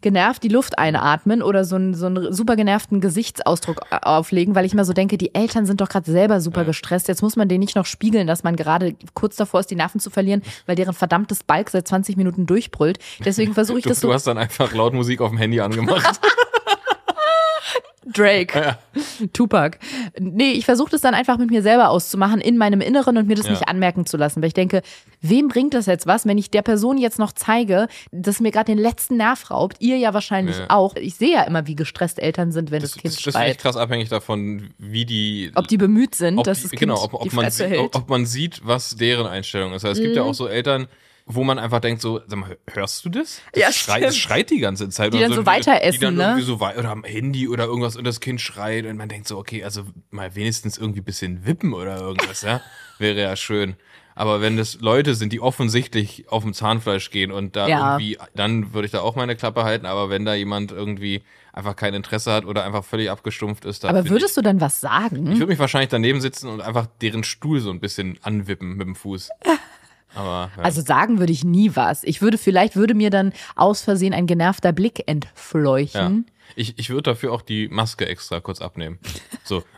genervt 0.00 0.42
die 0.42 0.48
Luft 0.48 0.78
einatmen 0.78 1.42
oder 1.42 1.64
so 1.64 1.76
einen, 1.76 1.94
so 1.94 2.06
einen 2.06 2.32
super 2.32 2.56
genervten 2.56 3.00
Gesichtsausdruck 3.00 3.80
auflegen, 3.90 4.54
weil 4.54 4.64
ich 4.64 4.72
immer 4.72 4.84
so 4.84 4.92
denke, 4.92 5.18
die 5.18 5.34
Eltern 5.34 5.66
sind 5.66 5.80
doch 5.80 5.88
gerade 5.88 6.10
selber 6.10 6.40
super 6.40 6.64
gestresst. 6.64 7.08
Jetzt 7.08 7.22
muss 7.22 7.36
man 7.36 7.48
denen 7.48 7.60
nicht 7.60 7.76
noch 7.76 7.86
spiegeln, 7.86 8.26
dass 8.26 8.42
man 8.42 8.56
gerade 8.56 8.94
kurz 9.14 9.36
davor 9.36 9.60
ist, 9.60 9.70
die 9.70 9.76
Nerven 9.76 10.00
zu 10.00 10.10
verlieren, 10.10 10.42
weil 10.66 10.76
deren 10.76 10.94
verdammtes 10.94 11.44
Balk 11.44 11.70
seit 11.70 11.86
20 11.86 12.16
Minuten 12.16 12.46
durchbrüllt. 12.46 12.98
Deswegen 13.24 13.54
versuche 13.54 13.78
ich 13.78 13.84
du, 13.84 13.90
das 13.90 14.00
du 14.00 14.08
so. 14.08 14.14
hast 14.14 14.26
dann 14.26 14.38
einfach 14.38 14.72
laut 14.72 14.94
Musik 14.94 15.20
auf 15.20 15.30
dem 15.30 15.38
Handy 15.38 15.60
angemacht. 15.60 16.20
Drake. 18.12 18.78
Tupac. 19.32 19.78
Nee, 20.18 20.52
ich 20.52 20.64
versuche 20.64 20.90
das 20.90 21.00
dann 21.00 21.14
einfach 21.14 21.38
mit 21.38 21.50
mir 21.50 21.62
selber 21.62 21.90
auszumachen 21.90 22.40
in 22.40 22.56
meinem 22.56 22.80
Inneren 22.80 23.16
und 23.16 23.26
mir 23.26 23.34
das 23.36 23.46
Ja. 23.46 23.52
nicht 23.52 23.68
anmerken 23.68 24.06
zu 24.06 24.16
lassen, 24.16 24.40
weil 24.42 24.48
ich 24.48 24.54
denke, 24.54 24.82
wem 25.20 25.48
bringt 25.48 25.74
das 25.74 25.86
jetzt 25.86 26.06
was, 26.06 26.26
wenn 26.26 26.38
ich 26.38 26.50
der 26.50 26.62
Person 26.62 26.98
jetzt 26.98 27.18
noch 27.18 27.32
zeige, 27.32 27.88
dass 28.12 28.40
mir 28.40 28.50
gerade 28.50 28.66
den 28.72 28.78
letzten 28.78 29.16
Nerv 29.16 29.50
raubt? 29.50 29.76
Ihr 29.80 29.96
ja 29.98 30.14
wahrscheinlich 30.14 30.58
Ja. 30.58 30.66
auch. 30.70 30.96
Ich 30.96 31.14
sehe 31.16 31.32
ja 31.32 31.42
immer, 31.42 31.66
wie 31.66 31.76
gestresst 31.76 32.18
Eltern 32.18 32.52
sind, 32.52 32.70
wenn 32.70 32.80
Das, 32.80 32.90
das, 32.92 32.94
das, 32.96 33.02
Kind 33.02 33.14
das 33.14 33.22
finde 33.34 33.38
ich 33.38 33.52
schreit. 33.54 33.58
krass 33.58 33.76
abhängig 33.76 34.08
davon, 34.08 34.70
wie 34.78 35.04
die. 35.04 35.52
Ob 35.54 35.68
die 35.68 35.76
bemüht 35.76 36.14
sind, 36.14 36.38
ob 36.38 36.44
dass 36.44 36.58
die- 36.58 36.62
das 36.64 36.70
Kind 36.72 36.80
genau, 36.80 37.02
ob, 37.02 37.14
ob, 37.14 37.22
die 37.28 37.34
man 37.34 37.44
Fresse 37.46 37.58
sieht, 37.64 37.68
hält. 37.70 37.80
ob, 37.80 37.94
ob 37.96 38.08
man 38.08 38.26
sieht, 38.26 38.60
was 38.64 38.96
deren 38.96 39.26
Einstellung 39.26 39.72
ist. 39.72 39.84
Also 39.84 40.00
es 40.00 40.04
gibt 40.04 40.16
ja 40.16 40.22
auch 40.22 40.34
so 40.34 40.46
Eltern, 40.48 40.86
wo 41.34 41.44
man 41.44 41.58
einfach 41.58 41.80
denkt 41.80 42.00
so, 42.02 42.20
sag 42.26 42.38
mal, 42.38 42.58
hörst 42.72 43.04
du 43.04 43.08
das? 43.08 43.40
Das, 43.52 43.62
Ja, 43.62 43.72
schreit, 43.72 44.02
das 44.04 44.16
schreit 44.16 44.50
die 44.50 44.58
ganze 44.58 44.88
Zeit. 44.88 45.12
Die 45.14 45.18
dann 45.20 45.32
so 45.32 45.40
die- 45.40 45.46
weiter 45.46 45.74
die 45.76 45.82
essen, 45.82 46.00
dann 46.00 46.14
ne? 46.16 46.22
irgendwie 46.24 46.42
so 46.42 46.54
oder 46.56 46.90
am 46.90 47.04
Handy 47.04 47.48
oder 47.48 47.64
irgendwas 47.64 47.96
und 47.96 48.04
das 48.04 48.20
Kind 48.20 48.40
schreit 48.40 48.86
und 48.86 48.96
man 48.96 49.08
denkt 49.08 49.28
so, 49.28 49.38
okay, 49.38 49.64
also 49.64 49.84
mal 50.10 50.34
wenigstens 50.34 50.78
irgendwie 50.78 51.00
ein 51.00 51.04
bisschen 51.04 51.46
wippen 51.46 51.72
oder 51.74 51.98
irgendwas, 52.00 52.42
ja, 52.42 52.60
wäre 52.98 53.20
ja 53.20 53.36
schön. 53.36 53.76
Aber 54.16 54.42
wenn 54.42 54.56
das 54.58 54.80
Leute 54.80 55.14
sind, 55.14 55.32
die 55.32 55.40
offensichtlich 55.40 56.26
auf 56.28 56.42
dem 56.42 56.52
Zahnfleisch 56.52 57.10
gehen 57.10 57.30
und 57.32 57.56
da 57.56 57.68
Ja. 57.68 57.92
irgendwie, 57.98 58.18
dann 58.34 58.74
würde 58.74 58.84
ich 58.86 58.92
da 58.92 59.00
auch 59.00 59.16
meine 59.16 59.34
Klappe 59.34 59.62
halten. 59.64 59.86
Aber 59.86 60.10
wenn 60.10 60.26
da 60.26 60.34
jemand 60.34 60.72
irgendwie 60.72 61.22
einfach 61.54 61.74
kein 61.74 61.94
Interesse 61.94 62.30
hat 62.32 62.44
oder 62.44 62.64
einfach 62.64 62.84
völlig 62.84 63.08
abgestumpft 63.08 63.64
ist, 63.64 63.82
dann 63.84 63.96
Aber 63.96 64.10
würdest 64.10 64.36
du 64.36 64.42
dann 64.42 64.60
was 64.60 64.80
sagen? 64.80 65.26
ich, 65.28 65.32
ich 65.34 65.38
würde 65.38 65.46
mich 65.52 65.58
wahrscheinlich 65.58 65.88
daneben 65.90 66.20
sitzen 66.20 66.48
und 66.48 66.60
einfach 66.60 66.86
deren 67.00 67.24
Stuhl 67.24 67.60
so 67.60 67.70
ein 67.70 67.80
bisschen 67.80 68.18
anwippen 68.22 68.76
mit 68.76 68.86
dem 68.86 68.94
Fuß. 68.96 69.30
Aber 70.14 70.50
ja. 70.56 70.62
Also 70.62 70.80
sagen 70.82 71.18
würde 71.18 71.32
ich 71.32 71.44
nie 71.44 71.74
was. 71.74 72.04
Ich 72.04 72.20
würde, 72.22 72.38
vielleicht 72.38 72.76
würde 72.76 72.94
mir 72.94 73.10
dann 73.10 73.32
aus 73.56 73.82
Versehen 73.82 74.12
ein 74.12 74.26
genervter 74.26 74.72
Blick 74.72 74.98
ja. 75.00 75.04
entfleuchen. 75.06 76.26
ich, 76.56 76.78
ich 76.78 76.90
würde 76.90 77.02
dafür 77.02 77.32
auch 77.32 77.42
die 77.42 77.68
Maske 77.68 78.06
extra 78.06 78.40
kurz 78.40 78.60
abnehmen. 78.60 78.98
So. 79.44 79.62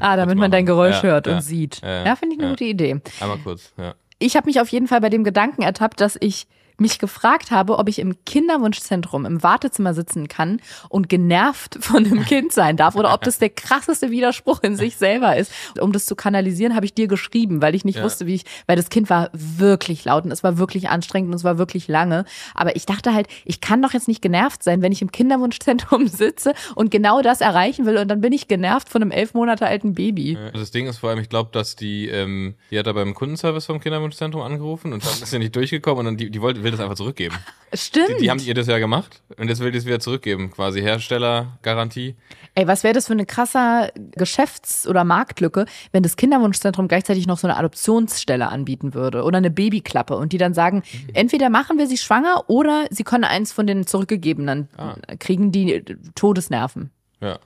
Ah, 0.00 0.16
damit 0.16 0.38
man 0.38 0.50
dein 0.50 0.64
Geräusch 0.64 0.96
Ja, 0.96 1.02
hört 1.02 1.26
ja, 1.26 1.34
und 1.34 1.42
sieht. 1.42 1.82
ja, 1.82 2.06
Ja, 2.06 2.16
finde 2.16 2.36
ich 2.36 2.40
eine 2.40 2.48
ja. 2.48 2.52
gute 2.54 2.64
Idee. 2.64 3.02
Einmal 3.20 3.36
kurz, 3.36 3.74
ja. 3.76 3.94
Ich 4.18 4.34
habe 4.34 4.46
mich 4.46 4.58
auf 4.58 4.68
jeden 4.68 4.88
Fall 4.88 5.02
bei 5.02 5.10
dem 5.10 5.24
Gedanken 5.24 5.60
ertappt, 5.60 6.00
dass 6.00 6.16
ich 6.18 6.46
mich 6.76 6.98
gefragt 6.98 7.50
habe, 7.50 7.78
ob 7.78 7.88
ich 7.88 7.98
im 7.98 8.16
Kinderwunschzentrum 8.24 9.26
im 9.26 9.42
Wartezimmer 9.42 9.94
sitzen 9.94 10.28
kann 10.28 10.60
und 10.88 11.08
genervt 11.08 11.78
von 11.80 12.04
einem 12.04 12.24
Kind 12.26 12.52
sein 12.52 12.76
darf 12.76 12.96
oder 12.96 13.12
ob 13.14 13.22
das 13.22 13.38
der 13.38 13.50
krasseste 13.50 14.10
Widerspruch 14.10 14.62
in 14.62 14.76
sich 14.76 14.96
selber 14.96 15.36
ist. 15.36 15.52
Um 15.80 15.92
das 15.92 16.06
zu 16.06 16.16
kanalisieren, 16.16 16.74
habe 16.74 16.86
ich 16.86 16.94
dir 16.94 17.06
geschrieben, 17.08 17.62
weil 17.62 17.74
ich 17.74 17.84
nicht 17.84 17.98
Ja. 17.98 18.04
wusste, 18.04 18.26
wie 18.26 18.34
ich, 18.34 18.44
weil 18.66 18.76
das 18.76 18.90
Kind 18.90 19.10
war 19.10 19.30
wirklich 19.32 20.04
laut 20.04 20.24
und 20.24 20.30
es 20.32 20.42
war 20.42 20.58
wirklich 20.58 20.88
anstrengend 20.88 21.30
und 21.30 21.36
es 21.36 21.44
war 21.44 21.58
wirklich 21.58 21.86
lange. 21.88 22.24
Aber 22.54 22.74
ich 22.76 22.86
dachte 22.86 23.14
halt, 23.14 23.28
ich 23.44 23.60
kann 23.60 23.80
doch 23.82 23.92
jetzt 23.92 24.08
nicht 24.08 24.20
genervt 24.22 24.62
sein, 24.64 24.82
wenn 24.82 24.90
ich 24.90 25.00
im 25.02 25.12
Kinderwunschzentrum 25.12 26.08
sitze 26.08 26.54
und 26.74 26.90
genau 26.90 27.22
das 27.22 27.40
erreichen 27.40 27.86
will 27.86 27.98
und 27.98 28.08
dann 28.08 28.20
bin 28.20 28.32
ich 28.32 28.48
genervt 28.48 28.88
von 28.88 29.00
einem 29.02 29.10
elf 29.12 29.34
Monate 29.34 29.66
alten 29.66 29.94
Baby. 29.94 30.32
Ja, 30.32 30.50
Das 30.50 30.70
Ding 30.72 30.86
ist 30.88 30.98
vor 30.98 31.10
allem, 31.10 31.20
ich 31.20 31.28
glaube, 31.28 31.50
dass 31.52 31.76
die, 31.76 32.08
ähm, 32.08 32.54
die 32.70 32.78
hat 32.78 32.86
da 32.86 32.92
beim 32.92 33.14
Kundenservice 33.14 33.66
vom 33.66 33.80
Kinderwunschzentrum 33.80 34.42
angerufen 34.42 34.92
und 34.92 35.04
dann 35.04 35.12
ist 35.12 35.26
sie 35.30 35.38
nicht 35.38 35.54
durchgekommen 35.54 36.00
und 36.00 36.04
dann 36.06 36.16
die, 36.16 36.30
die 36.30 36.40
wollte, 36.40 36.63
will 36.64 36.70
das 36.72 36.80
einfach 36.80 36.96
zurückgeben. 36.96 37.36
Stimmt. 37.74 38.08
Die, 38.18 38.22
die 38.22 38.30
haben 38.30 38.40
ihr 38.40 38.54
das 38.54 38.66
ja 38.66 38.78
gemacht 38.78 39.22
und 39.36 39.48
jetzt 39.48 39.60
will 39.60 39.70
die 39.72 39.78
es 39.78 39.84
wieder 39.86 40.00
zurückgeben, 40.00 40.50
quasi 40.50 40.80
Herstellergarantie. 40.80 42.14
Ey, 42.54 42.66
was 42.68 42.84
wäre 42.84 42.94
das 42.94 43.06
für 43.08 43.12
eine 43.14 43.26
krasser 43.26 43.90
Geschäfts- 44.12 44.86
oder 44.86 45.02
Marktlücke, 45.04 45.66
wenn 45.92 46.02
das 46.04 46.16
Kinderwunschzentrum 46.16 46.86
gleichzeitig 46.88 47.26
noch 47.26 47.38
so 47.38 47.46
eine 47.48 47.56
Adoptionsstelle 47.56 48.48
anbieten 48.48 48.94
würde 48.94 49.24
oder 49.24 49.38
eine 49.38 49.50
Babyklappe 49.50 50.16
und 50.16 50.32
die 50.32 50.38
dann 50.38 50.54
sagen, 50.54 50.82
entweder 51.14 51.50
machen 51.50 51.78
wir 51.78 51.86
sie 51.88 51.96
schwanger 51.98 52.44
oder 52.48 52.86
sie 52.90 53.02
können 53.04 53.24
eins 53.24 53.52
von 53.52 53.66
den 53.66 53.86
zurückgegebenen, 53.86 54.68
Ah. 54.76 54.94
kriegen 55.18 55.50
die 55.52 55.84
Todesnerven. 56.14 56.90
Ja. 57.20 57.28
Ja. 57.30 57.38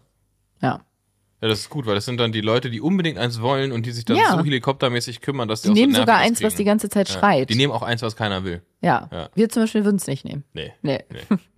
Ja, 1.40 1.46
das 1.48 1.60
ist 1.60 1.70
gut, 1.70 1.86
weil 1.86 1.94
das 1.94 2.04
sind 2.04 2.18
dann 2.18 2.32
die 2.32 2.40
Leute, 2.40 2.68
die 2.68 2.80
unbedingt 2.80 3.16
eins 3.16 3.40
wollen 3.40 3.70
und 3.70 3.86
die 3.86 3.92
sich 3.92 4.04
dann 4.04 4.16
Ja. 4.16 4.32
so 4.32 4.42
helikoptermäßig 4.44 5.20
kümmern, 5.20 5.46
dass 5.46 5.62
die, 5.62 5.68
Die 5.68 5.74
nehmen 5.74 5.94
so 5.94 6.00
sogar 6.00 6.16
eins, 6.18 6.42
was 6.42 6.54
die 6.54 6.56
kriegen. 6.58 6.68
ganze 6.68 6.88
Zeit 6.88 7.08
ja. 7.08 7.14
schreit. 7.18 7.48
Die 7.50 7.54
nehmen 7.54 7.72
auch 7.72 7.82
eins, 7.82 8.02
was 8.02 8.16
keiner 8.16 8.42
will. 8.42 8.62
ja. 8.80 9.08
Ja. 9.12 9.28
Wir 9.34 9.48
zum 9.48 9.62
Beispiel 9.62 9.84
würden 9.84 9.96
es 9.96 10.06
nicht 10.08 10.24
nehmen. 10.24 10.44
Nee. 10.52 10.72
Nee. 10.82 11.04
Nee. 11.10 11.38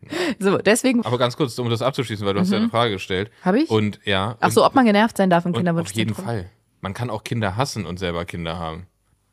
So, 0.41 0.59
deswegen 0.59 1.05
Aber 1.05 1.19
ganz 1.19 1.37
kurz, 1.37 1.57
um 1.59 1.71
das 1.71 1.83
abzuschließen, 1.83 2.27
weil 2.27 2.35
du 2.35 2.41
hast 2.41 2.51
ja 2.51 2.59
eine 2.59 2.69
Frage 2.69 2.93
gestellt. 2.95 3.31
habe 3.45 3.59
Mhm. 3.59 3.63
ich. 3.65 3.71
Und 3.71 4.01
ja. 4.05 4.37
Ach 4.41 4.51
so, 4.51 4.65
ob 4.67 4.75
man 4.75 4.85
genervt 4.85 5.17
sein 5.17 5.31
darf 5.31 5.45
im 5.47 5.55
und 5.55 5.69
auf 5.69 5.93
jeden. 5.93 6.15
Fall. 6.15 6.51
Man 6.81 6.95
kann 6.95 7.11
auch 7.11 7.23
Kinder 7.23 7.57
hassen 7.57 7.87
und 7.87 7.99
selber 7.99 8.25
Kinder 8.25 8.59
haben. 8.59 8.87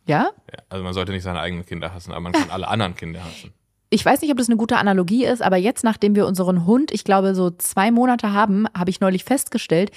Ja? 0.05 0.29
Ja, 0.51 0.59
also 0.69 0.83
man 0.83 0.93
sollte 0.93 1.11
nicht 1.13 1.23
seine 1.23 1.39
eigenen 1.39 1.65
Kinder 1.65 1.93
hassen, 1.93 2.11
aber 2.11 2.21
man 2.21 2.31
kann 2.33 2.49
alle 2.51 2.67
anderen 2.67 2.95
Kinder 2.95 3.23
hassen. 3.23 3.53
Ich 3.89 4.05
weiß 4.05 4.21
nicht, 4.21 4.29
ob 4.31 4.37
das 4.37 4.49
eine 4.49 4.57
gute 4.57 4.77
Analogie 4.77 5.25
ist, 5.25 5.41
aber 5.41 5.57
jetzt, 5.57 5.83
nachdem 5.83 6.13
wir 6.15 6.27
unseren 6.27 6.65
Hund, 6.65 6.91
ich 6.91 7.03
glaube, 7.05 7.33
so 7.33 7.49
zwei 7.51 7.89
Monate 7.89 8.33
haben, 8.33 8.67
habe 8.77 8.89
ich 8.89 8.99
neulich 8.99 9.23
festgestellt, 9.23 9.91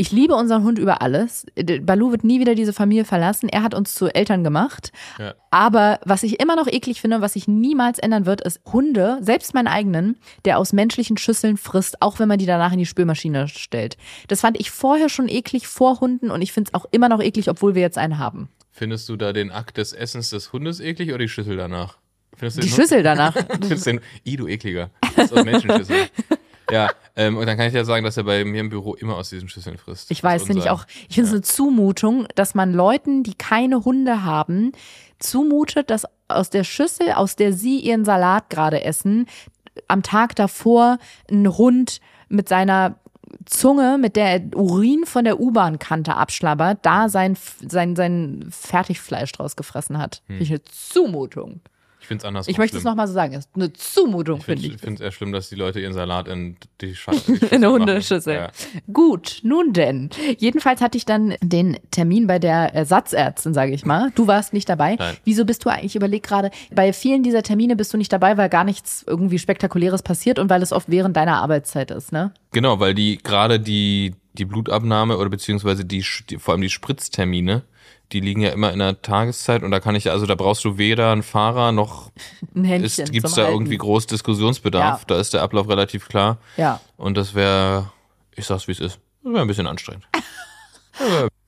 ich 0.00 0.12
liebe 0.12 0.34
unseren 0.34 0.62
Hund 0.62 0.78
über 0.78 1.02
alles. 1.02 1.44
Balu 1.82 2.12
wird 2.12 2.22
nie 2.22 2.38
wieder 2.38 2.54
diese 2.54 2.72
Familie 2.72 3.04
verlassen. 3.04 3.48
Er 3.48 3.64
hat 3.64 3.74
uns 3.74 3.94
zu 3.94 4.06
Eltern 4.06 4.44
gemacht. 4.44 4.92
Ja. 5.18 5.34
Aber 5.50 5.98
was 6.04 6.22
ich 6.22 6.38
immer 6.38 6.54
noch 6.54 6.68
eklig 6.68 7.00
finde, 7.00 7.20
was 7.20 7.32
sich 7.32 7.48
niemals 7.48 7.98
ändern 7.98 8.24
wird, 8.24 8.40
ist 8.40 8.60
Hunde, 8.72 9.18
selbst 9.20 9.54
meinen 9.54 9.66
eigenen, 9.66 10.16
der 10.44 10.58
aus 10.58 10.72
menschlichen 10.72 11.16
Schüsseln 11.16 11.56
frisst, 11.56 12.00
auch 12.00 12.20
wenn 12.20 12.28
man 12.28 12.38
die 12.38 12.46
danach 12.46 12.72
in 12.72 12.78
die 12.78 12.86
Spülmaschine 12.86 13.48
stellt. 13.48 13.96
Das 14.28 14.42
fand 14.42 14.58
ich 14.60 14.70
vorher 14.70 15.08
schon 15.08 15.28
eklig 15.28 15.66
vor 15.66 15.98
Hunden 15.98 16.30
und 16.30 16.42
ich 16.42 16.52
finde 16.52 16.70
es 16.72 16.74
auch 16.74 16.86
immer 16.92 17.08
noch 17.08 17.20
eklig, 17.20 17.50
obwohl 17.50 17.74
wir 17.74 17.82
jetzt 17.82 17.98
einen 17.98 18.18
haben. 18.18 18.48
Findest 18.70 19.08
du 19.08 19.16
da 19.16 19.32
den 19.32 19.50
Akt 19.50 19.78
des 19.78 19.92
Essens 19.92 20.30
des 20.30 20.52
Hundes 20.52 20.78
eklig 20.78 21.08
oder 21.08 21.18
die 21.18 21.28
Schüssel 21.28 21.56
danach? 21.56 21.98
Findest 22.36 22.58
du 22.58 22.60
Die 22.60 22.68
Schüssel 22.68 23.02
danach. 23.02 23.34
Findest 23.50 23.84
du 23.84 23.90
den, 23.90 24.00
I, 24.24 24.36
du 24.36 24.46
ekliger. 24.46 24.90
Das 25.16 25.24
ist 25.24 25.32
aus 25.36 25.44
Menschenschüsseln. 25.44 26.06
Ja, 26.70 26.90
ähm, 27.18 27.36
und 27.36 27.46
dann 27.46 27.56
kann 27.56 27.66
ich 27.66 27.74
ja 27.74 27.84
sagen, 27.84 28.04
dass 28.04 28.16
er 28.16 28.22
bei 28.22 28.44
mir 28.44 28.60
im 28.60 28.68
Büro 28.68 28.94
immer 28.94 29.16
aus 29.16 29.30
diesen 29.30 29.48
Schüsseln 29.48 29.76
frisst. 29.76 30.08
Ich 30.12 30.22
weiß, 30.22 30.44
finde 30.44 30.62
ich 30.62 30.70
auch. 30.70 30.86
Ich 31.08 31.16
finde 31.16 31.28
es 31.28 31.34
eine 31.34 31.42
Zumutung, 31.42 32.28
dass 32.36 32.54
man 32.54 32.72
Leuten, 32.72 33.24
die 33.24 33.34
keine 33.34 33.84
Hunde 33.84 34.24
haben, 34.24 34.70
zumutet, 35.18 35.90
dass 35.90 36.04
aus 36.28 36.48
der 36.48 36.62
Schüssel, 36.62 37.10
aus 37.10 37.34
der 37.34 37.52
sie 37.52 37.80
ihren 37.80 38.04
Salat 38.04 38.50
gerade 38.50 38.84
essen, 38.84 39.26
am 39.88 40.04
Tag 40.04 40.36
davor 40.36 40.98
ein 41.28 41.58
Hund 41.58 42.00
mit 42.28 42.48
seiner 42.48 43.00
Zunge, 43.46 43.98
mit 43.98 44.14
der 44.14 44.26
er 44.26 44.56
Urin 44.56 45.04
von 45.04 45.24
der 45.24 45.40
U-Bahn-Kante 45.40 46.14
abschlabbert, 46.14 46.78
da 46.82 47.08
sein, 47.08 47.36
sein, 47.66 47.96
sein 47.96 48.46
Fertigfleisch 48.50 49.32
draus 49.32 49.56
gefressen 49.56 49.98
hat. 49.98 50.22
Finde 50.26 50.44
Ich 50.44 50.50
eine 50.50 50.62
Zumutung. 50.62 51.62
Ich 52.08 52.10
finde 52.10 52.22
es 52.22 52.24
anders. 52.26 52.48
Ich 52.48 52.56
möchte 52.56 52.78
es 52.78 52.84
nochmal 52.84 53.06
so 53.06 53.12
sagen. 53.12 53.34
Es 53.34 53.44
ist 53.44 53.50
eine 53.54 53.70
Zumutung, 53.74 54.38
Ich 54.38 54.44
finde 54.46 54.62
finde 54.62 54.76
ich. 54.86 54.94
es 54.94 55.00
eher 55.02 55.12
schlimm, 55.12 55.30
dass 55.30 55.50
die 55.50 55.56
Leute 55.56 55.78
ihren 55.78 55.92
Salat 55.92 56.26
in 56.26 56.56
die, 56.80 56.94
Scha 56.94 57.12
In 57.50 57.56
eine 57.56 57.70
Hundeschüssel. 57.70 58.34
Ja. 58.34 58.50
Gut, 58.90 59.40
nun 59.42 59.74
denn. 59.74 60.08
Jedenfalls 60.38 60.80
hatte 60.80 60.96
ich 60.96 61.04
dann 61.04 61.34
den 61.42 61.76
Termin 61.90 62.26
bei 62.26 62.38
der 62.38 62.72
Ersatzärztin, 62.74 63.52
sage 63.52 63.72
ich 63.72 63.84
mal. 63.84 64.10
Du 64.14 64.26
warst 64.26 64.54
nicht 64.54 64.70
dabei. 64.70 64.96
Nein. 64.98 65.18
Wieso 65.24 65.44
bist 65.44 65.66
du 65.66 65.68
eigentlich, 65.68 65.84
ich 65.92 65.96
überleg 65.96 66.22
gerade, 66.22 66.50
bei 66.74 66.94
vielen 66.94 67.22
dieser 67.22 67.42
Termine 67.42 67.76
bist 67.76 67.92
du 67.92 67.98
nicht 67.98 68.10
dabei, 68.10 68.38
weil 68.38 68.48
gar 68.48 68.64
nichts 68.64 69.04
irgendwie 69.06 69.38
Spektakuläres 69.38 70.00
passiert 70.02 70.38
und 70.38 70.48
weil 70.48 70.62
es 70.62 70.72
oft 70.72 70.88
während 70.90 71.14
deiner 71.14 71.42
Arbeitszeit 71.42 71.90
ist, 71.90 72.10
ne? 72.10 72.32
Genau, 72.52 72.80
weil 72.80 72.94
die 72.94 73.18
gerade 73.18 73.60
die, 73.60 74.14
die 74.32 74.46
Blutabnahme 74.46 75.18
oder 75.18 75.28
beziehungsweise 75.28 75.84
die, 75.84 76.02
Sch- 76.02 76.26
die 76.26 76.38
vor 76.38 76.52
allem 76.54 76.62
die 76.62 76.70
Spritztermine, 76.70 77.64
die 78.12 78.20
liegen 78.20 78.40
ja 78.40 78.50
immer 78.50 78.72
in 78.72 78.78
der 78.78 79.02
Tageszeit 79.02 79.62
und 79.62 79.70
da 79.70 79.80
kann 79.80 79.94
ich, 79.94 80.10
also 80.10 80.24
da 80.26 80.34
brauchst 80.34 80.64
du 80.64 80.78
weder 80.78 81.12
einen 81.12 81.22
Fahrer 81.22 81.72
noch 81.72 82.10
Ein 82.54 82.64
Händchen 82.64 83.10
gibt 83.10 83.26
es 83.26 83.32
zum 83.32 83.36
da 83.36 83.46
Halten. 83.46 83.56
irgendwie 83.60 83.76
groß 83.78 84.06
Diskussionsbedarf. 84.06 85.00
Ja. 85.00 85.04
Da 85.06 85.20
ist 85.20 85.34
der 85.34 85.42
Ablauf 85.42 85.68
relativ 85.68 86.08
klar. 86.08 86.38
Ja. 86.56 86.80
Und 86.96 87.16
das 87.16 87.34
wäre, 87.34 87.90
ich 88.34 88.46
sag's 88.46 88.66
wie 88.66 88.72
es 88.72 88.80
ist, 88.80 88.98
das 89.22 89.32
wäre 89.32 89.42
ein 89.42 89.48
bisschen 89.48 89.66
anstrengend. 89.66 90.06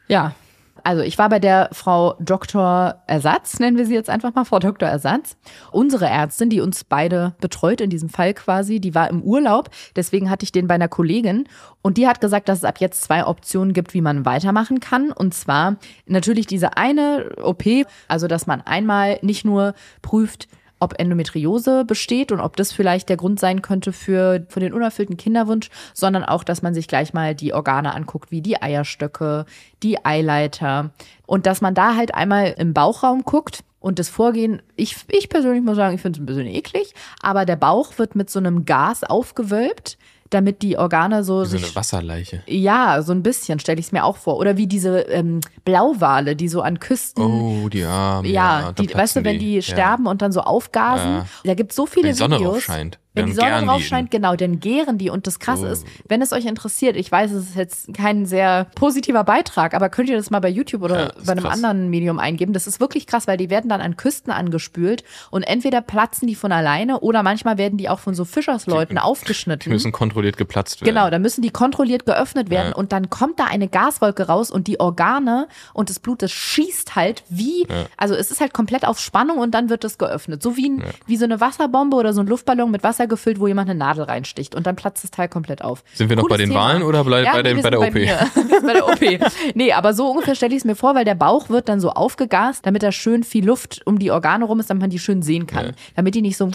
Ja. 0.08 0.34
Also 0.84 1.02
ich 1.02 1.18
war 1.18 1.28
bei 1.28 1.38
der 1.38 1.68
Frau 1.72 2.14
Dr. 2.20 3.02
Ersatz, 3.06 3.58
nennen 3.58 3.76
wir 3.76 3.86
sie 3.86 3.94
jetzt 3.94 4.10
einfach 4.10 4.34
mal, 4.34 4.44
Frau 4.44 4.58
Dr. 4.58 4.88
Ersatz. 4.88 5.36
Unsere 5.72 6.06
Ärztin, 6.06 6.50
die 6.50 6.60
uns 6.60 6.84
beide 6.84 7.34
betreut 7.40 7.80
in 7.80 7.90
diesem 7.90 8.08
Fall 8.08 8.34
quasi, 8.34 8.80
die 8.80 8.94
war 8.94 9.08
im 9.10 9.22
Urlaub, 9.22 9.70
deswegen 9.96 10.30
hatte 10.30 10.44
ich 10.44 10.52
den 10.52 10.66
bei 10.66 10.74
einer 10.74 10.88
Kollegin 10.88 11.44
und 11.82 11.96
die 11.96 12.06
hat 12.06 12.20
gesagt, 12.20 12.48
dass 12.48 12.58
es 12.58 12.64
ab 12.64 12.78
jetzt 12.78 13.02
zwei 13.02 13.26
Optionen 13.26 13.72
gibt, 13.72 13.94
wie 13.94 14.00
man 14.00 14.24
weitermachen 14.24 14.80
kann. 14.80 15.12
Und 15.12 15.34
zwar 15.34 15.76
natürlich 16.06 16.46
diese 16.46 16.76
eine 16.76 17.36
OP, 17.42 17.64
also 18.08 18.26
dass 18.26 18.46
man 18.46 18.60
einmal 18.60 19.18
nicht 19.22 19.44
nur 19.44 19.74
prüft, 20.02 20.48
ob 20.80 20.98
Endometriose 20.98 21.84
besteht 21.84 22.32
und 22.32 22.40
ob 22.40 22.56
das 22.56 22.72
vielleicht 22.72 23.08
der 23.08 23.16
Grund 23.16 23.38
sein 23.38 23.62
könnte 23.62 23.92
für, 23.92 24.44
für 24.48 24.60
den 24.60 24.72
unerfüllten 24.72 25.16
Kinderwunsch, 25.16 25.70
sondern 25.94 26.24
auch, 26.24 26.42
dass 26.42 26.62
man 26.62 26.74
sich 26.74 26.88
gleich 26.88 27.12
mal 27.14 27.34
die 27.34 27.52
Organe 27.52 27.94
anguckt, 27.94 28.30
wie 28.30 28.40
die 28.40 28.60
Eierstöcke, 28.60 29.44
die 29.82 30.04
Eileiter 30.04 30.90
und 31.26 31.46
dass 31.46 31.60
man 31.60 31.74
da 31.74 31.94
halt 31.94 32.14
einmal 32.14 32.54
im 32.58 32.74
Bauchraum 32.74 33.22
guckt. 33.22 33.62
Und 33.78 33.98
das 33.98 34.10
Vorgehen, 34.10 34.60
ich, 34.76 34.96
ich 35.08 35.30
persönlich 35.30 35.62
muss 35.62 35.76
sagen, 35.76 35.94
ich 35.94 36.02
finde 36.02 36.18
es 36.18 36.22
ein 36.22 36.26
bisschen 36.26 36.46
eklig, 36.46 36.92
aber 37.22 37.46
der 37.46 37.56
Bauch 37.56 37.96
wird 37.96 38.14
mit 38.14 38.28
so 38.28 38.38
einem 38.38 38.66
Gas 38.66 39.04
aufgewölbt, 39.04 39.96
damit 40.30 40.62
die 40.62 40.78
Organe 40.78 41.24
so 41.24 41.40
Wie 41.42 41.46
so 41.46 41.50
sich 41.58 41.64
eine 41.64 41.74
Wasserleiche. 41.74 42.42
ja, 42.46 43.02
so 43.02 43.12
ein 43.12 43.22
bisschen 43.22 43.58
stelle 43.58 43.80
ich 43.80 43.86
es 43.86 43.92
mir 43.92 44.04
auch 44.04 44.16
vor. 44.16 44.36
Oder 44.38 44.56
wie 44.56 44.66
diese 44.66 45.00
ähm, 45.00 45.40
Blauwale, 45.64 46.36
die 46.36 46.48
so 46.48 46.62
an 46.62 46.78
Küsten 46.78 47.22
Oh, 47.24 47.68
die 47.68 47.84
Arme. 47.84 48.28
ja, 48.28 48.72
da 48.72 48.82
die, 48.82 48.94
weißt 48.94 49.16
du, 49.16 49.24
wenn 49.24 49.38
die, 49.38 49.56
Ja. 49.56 49.62
sterben 49.62 50.06
und 50.06 50.22
dann 50.22 50.32
so 50.32 50.40
aufgasen, 50.42 51.10
Ja. 51.18 51.26
da 51.44 51.54
gibt 51.54 51.72
es 51.72 51.76
so 51.76 51.86
viele 51.86 52.06
Wenn 52.08 52.12
die 52.12 52.18
Sonne 52.18 52.36
Videos. 52.36 52.52
drauf 52.54 52.62
scheint, 52.62 52.98
Wenn 53.26 53.34
dann 53.36 53.46
die 53.48 53.52
Sonne 53.54 53.66
drauf 53.66 53.78
die. 53.78 53.84
scheint, 53.84 54.10
genau, 54.10 54.36
dann 54.36 54.60
gären 54.60 54.98
die. 54.98 55.10
Und 55.10 55.26
das 55.26 55.38
Krasse 55.38 55.66
Oh. 55.66 55.72
ist, 55.72 55.86
wenn 56.08 56.22
es 56.22 56.32
euch 56.32 56.46
interessiert, 56.46 56.96
ich 56.96 57.10
weiß, 57.10 57.30
es 57.32 57.50
ist 57.50 57.56
jetzt 57.56 57.94
kein 57.94 58.26
sehr 58.26 58.66
positiver 58.74 59.24
Beitrag, 59.24 59.74
aber 59.74 59.88
könnt 59.88 60.08
ihr 60.08 60.16
das 60.16 60.30
mal 60.30 60.40
bei 60.40 60.48
YouTube 60.48 60.82
oder 60.82 61.00
Ja, 61.06 61.12
bei 61.24 61.32
einem 61.32 61.44
krass. 61.44 61.54
anderen 61.54 61.90
Medium 61.90 62.18
eingeben. 62.18 62.52
Das 62.52 62.66
ist 62.66 62.80
wirklich 62.80 63.06
krass, 63.06 63.26
weil 63.26 63.36
die 63.36 63.50
werden 63.50 63.68
dann 63.68 63.80
an 63.80 63.96
Küsten 63.96 64.32
angespült 64.32 65.04
und 65.30 65.42
entweder 65.42 65.80
platzen 65.80 66.26
die 66.28 66.34
von 66.34 66.52
alleine 66.52 67.00
oder 67.00 67.22
manchmal 67.22 67.58
werden 67.58 67.76
die 67.78 67.88
auch 67.88 67.98
von 68.00 68.14
so 68.14 68.24
Fischersleuten 68.24 68.96
Die 68.96 69.02
aufgeschnitten. 69.02 69.72
müssen 69.72 69.92
kontrolliert 69.92 70.36
geplatzt 70.36 70.80
werden. 70.80 70.94
Genau, 70.94 71.10
da 71.10 71.18
müssen 71.18 71.42
die 71.42 71.50
kontrolliert 71.50 72.06
geöffnet 72.06 72.50
werden 72.50 72.70
Ja. 72.70 72.76
und 72.76 72.92
dann 72.92 73.10
kommt 73.10 73.38
da 73.38 73.44
eine 73.44 73.68
Gaswolke 73.68 74.26
raus 74.26 74.50
und 74.50 74.66
die 74.66 74.80
Organe 74.80 75.48
und 75.74 75.90
das 75.90 75.98
Blut, 75.98 76.22
das 76.22 76.30
schießt 76.32 76.96
halt 76.96 77.22
wie, 77.28 77.66
also 77.96 78.14
es 78.14 78.30
ist 78.30 78.40
halt 78.40 78.52
komplett 78.52 78.84
auf 78.86 78.98
Spannung 79.00 79.38
und 79.38 79.52
dann 79.52 79.68
wird 79.70 79.84
es 79.84 79.98
geöffnet. 79.98 80.42
So 80.42 80.56
wie, 80.56 80.68
ein, 80.70 80.84
wie 81.06 81.16
so 81.16 81.24
eine 81.24 81.40
Wasserbombe 81.40 81.96
oder 81.96 82.12
so 82.12 82.20
ein 82.20 82.26
Luftballon 82.26 82.70
mit 82.70 82.82
Wasser 82.82 83.06
gefüllt, 83.10 83.38
wo 83.38 83.46
jemand 83.46 83.68
eine 83.68 83.78
Nadel 83.78 84.04
reinsticht 84.04 84.54
und 84.54 84.66
dann 84.66 84.74
platzt 84.76 85.04
das 85.04 85.10
Teil 85.10 85.28
komplett 85.28 85.62
auf. 85.62 85.84
Sind 85.92 86.08
wir 86.08 86.16
noch 86.16 86.26
bei 86.28 86.38
den 86.38 86.54
Wahlen 86.54 86.82
oder 86.82 87.02
blei- 87.04 87.24
bei 87.24 87.42
nee, 87.42 87.54
den- 87.54 87.56
wir 87.56 87.62
bei 87.62 87.70
der 87.70 87.80
OP? 87.80 87.92
bei 88.66 88.72
der 88.72 88.88
OP. 88.88 89.54
Nee, 89.54 89.72
aber 89.74 89.92
so 89.92 90.08
ungefähr 90.10 90.34
stelle 90.34 90.52
ich 90.54 90.60
es 90.60 90.64
mir 90.64 90.76
vor, 90.76 90.94
weil 90.94 91.04
der 91.04 91.14
Bauch 91.14 91.50
wird 91.50 91.68
dann 91.68 91.80
so 91.80 91.90
aufgegast, 91.90 92.64
damit 92.64 92.82
da 92.82 92.90
schön 92.92 93.22
viel 93.24 93.44
Luft 93.44 93.82
um 93.84 93.98
die 93.98 94.10
Organe 94.10 94.44
rum 94.46 94.58
ist, 94.60 94.70
damit 94.70 94.80
man 94.80 94.90
die 94.90 94.98
schön 94.98 95.20
sehen 95.20 95.46
kann. 95.46 95.66
Ja. 95.66 95.72
Damit 95.96 96.14
die 96.14 96.22
nicht 96.22 96.38
so 96.38 96.50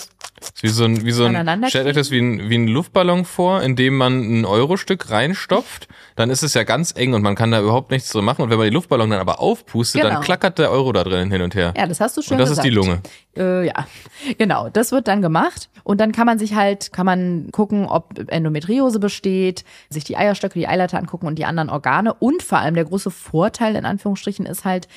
wie 0.61 0.67
so 0.67 0.83
ein, 0.83 1.05
wie 1.05 1.11
so 1.11 1.25
ein 1.25 1.65
stellt 1.69 1.87
euch 1.87 1.95
das 1.95 2.11
wie 2.11 2.19
ein, 2.19 2.49
wie 2.49 2.57
ein 2.57 2.67
Luftballon 2.67 3.25
vor, 3.25 3.61
in 3.61 3.75
dem 3.75 3.95
man 3.97 4.41
ein 4.41 4.45
Eurostück 4.45 5.09
reinstopft, 5.09 5.87
dann 6.15 6.29
ist 6.29 6.43
es 6.43 6.53
ja 6.53 6.63
ganz 6.63 6.93
eng 6.95 7.13
und 7.13 7.21
man 7.21 7.35
kann 7.35 7.51
da 7.51 7.61
überhaupt 7.61 7.91
nichts 7.91 8.09
drin 8.09 8.25
machen. 8.25 8.41
Und 8.41 8.49
wenn 8.49 8.57
man 8.57 8.65
den 8.67 8.73
Luftballon 8.73 9.09
dann 9.09 9.19
aber 9.19 9.39
aufpustet, 9.39 10.01
Genau. 10.01 10.15
dann 10.15 10.23
klackert 10.23 10.59
der 10.59 10.71
Euro 10.71 10.91
da 10.91 11.03
drin 11.03 11.31
hin 11.31 11.41
und 11.41 11.55
her. 11.55 11.73
Ja, 11.77 11.87
das 11.87 11.99
hast 11.99 12.17
du 12.17 12.21
schön 12.21 12.33
und 12.33 12.39
das 12.39 12.49
gesagt. 12.49 12.65
ist 12.65 12.69
die 12.69 12.75
Lunge. 12.75 13.01
Äh, 13.37 13.67
ja, 13.67 13.87
genau. 14.37 14.69
Das 14.69 14.91
wird 14.91 15.07
dann 15.07 15.21
gemacht 15.21 15.69
und 15.83 15.99
dann 16.01 16.11
kann 16.11 16.25
man 16.25 16.37
sich 16.37 16.53
halt, 16.53 16.91
kann 16.91 17.05
man 17.05 17.49
gucken, 17.51 17.85
ob 17.85 18.13
Endometriose 18.27 18.99
besteht, 18.99 19.63
sich 19.89 20.03
die 20.03 20.17
Eierstöcke, 20.17 20.59
die 20.59 20.67
Eileiter 20.67 20.97
angucken 20.97 21.27
und 21.27 21.35
die 21.39 21.45
anderen 21.45 21.69
Organe 21.69 22.13
und 22.13 22.43
vor 22.43 22.59
allem 22.59 22.75
der 22.75 22.85
große 22.85 23.09
Vorteil 23.11 23.75
in 23.75 23.85
Anführungsstrichen 23.85 24.45
ist 24.45 24.65
halt, 24.65 24.87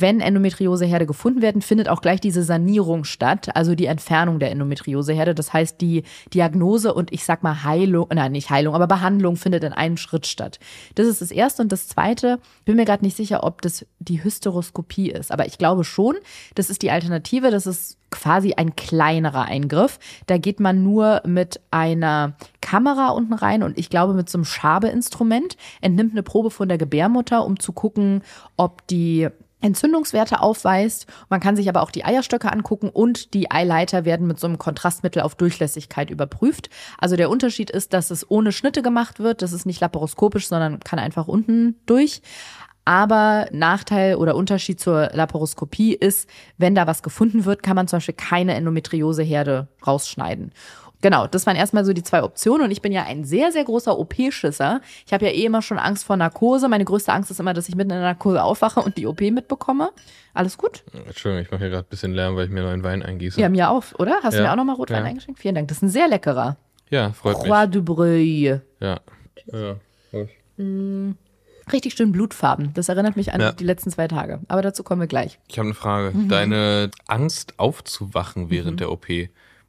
wenn 0.00 0.20
Endometrioseherde 0.20 1.06
gefunden 1.06 1.42
werden, 1.42 1.62
findet 1.62 1.88
auch 1.88 2.00
gleich 2.00 2.20
diese 2.20 2.42
Sanierung 2.42 3.04
statt, 3.04 3.54
also 3.54 3.74
die 3.74 3.86
Entfernung 3.86 4.38
der 4.38 4.50
Endometrioseherde. 4.50 5.34
Das 5.34 5.52
heißt, 5.52 5.80
die 5.80 6.04
Diagnose 6.34 6.94
und 6.94 7.12
ich 7.12 7.24
sag 7.24 7.42
mal 7.42 7.64
Heilung, 7.64 8.08
nein, 8.12 8.32
nicht 8.32 8.50
Heilung, 8.50 8.74
aber 8.74 8.86
Behandlung 8.86 9.36
findet 9.36 9.64
in 9.64 9.72
einem 9.72 9.96
Schritt 9.96 10.26
statt. 10.26 10.58
Das 10.94 11.06
ist 11.06 11.20
das 11.20 11.30
Erste. 11.30 11.62
Und 11.62 11.72
das 11.72 11.88
Zweite, 11.88 12.38
bin 12.64 12.76
mir 12.76 12.84
gerade 12.84 13.04
nicht 13.04 13.16
sicher, 13.16 13.44
ob 13.44 13.62
das 13.62 13.86
die 13.98 14.22
Hysteroskopie 14.22 15.10
ist, 15.10 15.32
aber 15.32 15.46
ich 15.46 15.58
glaube 15.58 15.84
schon, 15.84 16.16
das 16.54 16.70
ist 16.70 16.82
die 16.82 16.90
Alternative. 16.90 17.50
Das 17.50 17.66
ist 17.66 17.98
quasi 18.10 18.54
ein 18.54 18.74
kleinerer 18.76 19.44
Eingriff. 19.44 19.98
Da 20.26 20.38
geht 20.38 20.60
man 20.60 20.82
nur 20.82 21.22
mit 21.26 21.60
einer 21.70 22.34
Kamera 22.60 23.10
unten 23.10 23.34
rein 23.34 23.62
und 23.62 23.78
ich 23.78 23.90
glaube 23.90 24.14
mit 24.14 24.28
so 24.30 24.38
einem 24.38 24.44
Schabeinstrument, 24.44 25.56
entnimmt 25.80 26.12
eine 26.12 26.22
Probe 26.22 26.50
von 26.50 26.68
der 26.68 26.78
Gebärmutter, 26.78 27.44
um 27.44 27.60
zu 27.60 27.72
gucken, 27.72 28.22
ob 28.56 28.86
die 28.86 29.28
Entzündungswerte 29.60 30.40
aufweist. 30.40 31.06
Man 31.28 31.40
kann 31.40 31.56
sich 31.56 31.68
aber 31.68 31.82
auch 31.82 31.90
die 31.90 32.04
Eierstöcke 32.04 32.52
angucken 32.52 32.88
und 32.88 33.34
die 33.34 33.50
Eileiter 33.50 34.04
werden 34.04 34.26
mit 34.26 34.38
so 34.38 34.46
einem 34.46 34.58
Kontrastmittel 34.58 35.22
auf 35.22 35.34
Durchlässigkeit 35.34 36.10
überprüft. 36.10 36.70
Also 36.98 37.16
der 37.16 37.30
Unterschied 37.30 37.70
ist, 37.70 37.92
dass 37.92 38.10
es 38.10 38.30
ohne 38.30 38.52
Schnitte 38.52 38.82
gemacht 38.82 39.18
wird. 39.18 39.42
Das 39.42 39.52
ist 39.52 39.66
nicht 39.66 39.80
laparoskopisch, 39.80 40.48
sondern 40.48 40.80
kann 40.80 40.98
einfach 40.98 41.28
unten 41.28 41.76
durch. 41.86 42.22
Aber 42.84 43.48
Nachteil 43.52 44.14
oder 44.14 44.34
Unterschied 44.34 44.80
zur 44.80 45.10
Laparoskopie 45.12 45.92
ist, 45.92 46.26
wenn 46.56 46.74
da 46.74 46.86
was 46.86 47.02
gefunden 47.02 47.44
wird, 47.44 47.62
kann 47.62 47.76
man 47.76 47.86
zum 47.86 47.98
Beispiel 47.98 48.14
keine 48.14 48.54
Endometrioseherde 48.54 49.68
rausschneiden. 49.86 50.52
Genau, 51.00 51.26
das 51.28 51.46
waren 51.46 51.54
erstmal 51.56 51.84
so 51.84 51.92
die 51.92 52.02
zwei 52.02 52.22
Optionen 52.24 52.64
und 52.66 52.70
ich 52.72 52.82
bin 52.82 52.90
ja 52.92 53.04
ein 53.04 53.24
sehr, 53.24 53.52
sehr 53.52 53.64
großer 53.64 53.96
OP-Schisser. 53.98 54.80
Ich 55.06 55.12
habe 55.12 55.26
ja 55.26 55.30
eh 55.30 55.44
immer 55.44 55.62
schon 55.62 55.78
Angst 55.78 56.04
vor 56.04 56.16
Narkose. 56.16 56.68
Meine 56.68 56.84
größte 56.84 57.12
Angst 57.12 57.30
ist 57.30 57.38
immer, 57.38 57.54
dass 57.54 57.68
ich 57.68 57.76
mitten 57.76 57.90
in 57.90 57.96
der 57.98 58.04
Narkose 58.04 58.42
aufwache 58.42 58.80
und 58.80 58.96
die 58.96 59.06
OP 59.06 59.20
mitbekomme. 59.20 59.90
Alles 60.34 60.58
gut? 60.58 60.82
Entschuldigung, 61.06 61.44
ich 61.44 61.50
mache 61.52 61.60
hier 61.60 61.70
gerade 61.70 61.86
ein 61.86 61.90
bisschen 61.90 62.14
Lärm, 62.14 62.34
weil 62.34 62.46
ich 62.46 62.50
mir 62.50 62.62
neuen 62.62 62.82
Wein 62.82 63.02
eingieße. 63.04 63.40
Ja, 63.40 63.48
mir 63.48 63.70
auch, 63.70 63.84
oder? 63.98 64.18
Hast 64.24 64.34
du 64.34 64.38
Ja. 64.38 64.46
mir 64.46 64.52
auch 64.52 64.56
nochmal 64.56 64.74
Rotwein 64.76 65.04
Ja. 65.04 65.10
eingeschenkt? 65.10 65.38
Vielen 65.40 65.54
Dank. 65.54 65.68
Das 65.68 65.78
ist 65.78 65.82
ein 65.82 65.88
sehr 65.88 66.08
leckerer. 66.08 66.56
Ja, 66.90 67.12
freut 67.12 67.36
Croix 67.36 67.66
mich. 67.66 67.70
du 67.70 67.82
Breuil. 67.82 68.62
Ja. 68.80 68.98
ja. 69.52 69.76
Richtig 71.72 71.94
schön 71.94 72.12
Blutfarben. 72.12 72.72
Das 72.74 72.88
erinnert 72.88 73.16
mich 73.16 73.32
an 73.32 73.40
Ja. 73.40 73.52
die 73.52 73.64
letzten 73.64 73.90
zwei 73.90 74.08
Tage. 74.08 74.40
Aber 74.48 74.62
dazu 74.62 74.82
kommen 74.82 75.00
wir 75.02 75.06
gleich. 75.06 75.38
Ich 75.48 75.58
habe 75.58 75.66
eine 75.66 75.74
Frage. 75.74 76.16
Mhm. 76.16 76.28
Deine 76.28 76.90
Angst 77.06 77.54
aufzuwachen 77.58 78.48
während 78.50 78.80
der 78.80 78.90
OP, 78.90 79.06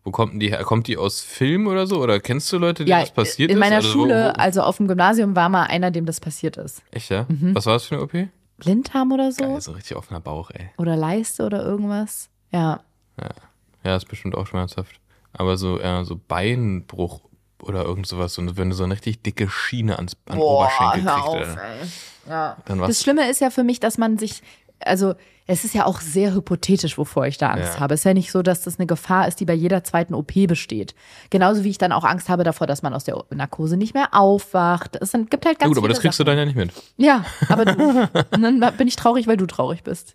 wo 0.09 0.11
kommt 0.11 0.41
die 0.41 0.49
her? 0.49 0.63
Kommt 0.63 0.87
die 0.87 0.97
aus 0.97 1.21
Film 1.21 1.67
oder 1.67 1.85
so? 1.85 2.01
Oder 2.01 2.19
kennst 2.19 2.51
du 2.51 2.57
Leute, 2.57 2.83
denen 2.83 2.99
das 2.99 3.11
passiert 3.11 3.51
in 3.51 3.57
ist? 3.57 3.59
meiner 3.59 3.75
Also 3.77 3.89
wo- 3.89 3.93
Schule, 3.93 4.33
wo- 4.35 4.39
also 4.41 4.61
auf 4.63 4.77
dem 4.77 4.87
Gymnasium, 4.87 5.35
war 5.35 5.49
mal 5.49 5.63
einer, 5.65 5.91
dem 5.91 6.05
das 6.05 6.19
passiert 6.19 6.57
ist. 6.57 6.81
Echt, 6.91 7.09
ja? 7.11 7.25
Mhm. 7.29 7.53
Was 7.53 7.65
war 7.67 7.73
das 7.73 7.83
für 7.85 7.95
eine 7.95 8.03
OP? 8.03 8.27
Blinddarm 8.57 9.11
oder 9.11 9.31
so? 9.31 9.43
Geil, 9.43 9.61
so 9.61 9.71
richtig 9.73 9.95
offener 9.95 10.19
Bauch, 10.19 10.49
ey. 10.51 10.69
Oder 10.77 10.95
Leiste 10.97 11.45
oder 11.45 11.63
irgendwas. 11.63 12.29
Ja. 12.51 12.81
Ja, 13.83 13.95
ist 13.95 14.07
bestimmt 14.09 14.35
auch 14.35 14.47
schmerzhaft. 14.47 14.99
Aber 15.33 15.55
so, 15.57 15.79
ja, 15.79 16.03
so 16.03 16.19
Beinbruch 16.27 17.21
oder 17.61 17.83
irgend 17.83 18.07
sowas, 18.07 18.37
und 18.37 18.57
wenn 18.57 18.69
du 18.69 18.75
so 18.75 18.83
eine 18.83 18.93
richtig 18.93 19.21
dicke 19.21 19.49
Schiene 19.49 19.97
ans, 19.97 20.17
an 20.27 20.39
Oberschenkel 20.39 21.03
kriegst, 21.05 21.57
ey. 21.57 22.29
Ja. 22.29 22.57
dann 22.65 22.79
Das. 22.79 23.01
Schlimme 23.01 23.29
ist 23.29 23.41
ja 23.41 23.49
für 23.49 23.63
mich, 23.63 23.79
dass 23.79 23.97
man 23.97 24.17
sich, 24.17 24.41
also 24.79 25.13
Es 25.51 25.65
ist 25.65 25.73
ja 25.73 25.85
auch 25.87 25.99
sehr 25.99 26.35
hypothetisch, 26.35 26.99
wovor 26.99 27.25
ich 27.25 27.39
da 27.39 27.49
Angst 27.49 27.73
Ja. 27.75 27.79
habe. 27.79 27.95
Es 27.95 28.01
ist 28.01 28.03
ja 28.03 28.13
nicht 28.13 28.31
so, 28.31 28.43
dass 28.43 28.61
das 28.61 28.77
eine 28.77 28.85
Gefahr 28.85 29.27
ist, 29.27 29.39
die 29.39 29.45
bei 29.45 29.53
jeder 29.55 29.83
zweiten 29.83 30.13
OP 30.13 30.31
besteht. 30.47 30.93
Genauso 31.31 31.63
wie 31.63 31.69
ich 31.71 31.79
dann 31.79 31.91
auch 31.91 32.03
Angst 32.03 32.29
habe 32.29 32.43
davor, 32.43 32.67
dass 32.67 32.83
man 32.83 32.93
aus 32.93 33.03
der 33.03 33.23
Narkose 33.31 33.75
nicht 33.75 33.95
mehr 33.95 34.09
aufwacht. 34.13 34.95
Es 35.01 35.11
gibt 35.11 35.45
halt 35.47 35.57
ganz 35.57 35.69
Gut, 35.69 35.77
aber 35.79 35.87
das 35.87 36.01
kriegst 36.01 36.17
Sachen. 36.17 36.25
du 36.27 36.31
dann 36.31 36.37
ja 36.37 36.45
nicht 36.45 36.55
mit. 36.55 36.71
Ja, 36.97 37.25
aber 37.47 37.65
du. 37.65 38.09
Dann 38.31 38.59
bin 38.77 38.87
ich 38.87 38.95
traurig, 38.95 39.25
weil 39.25 39.37
du 39.37 39.47
traurig 39.47 39.81
bist. 39.83 40.13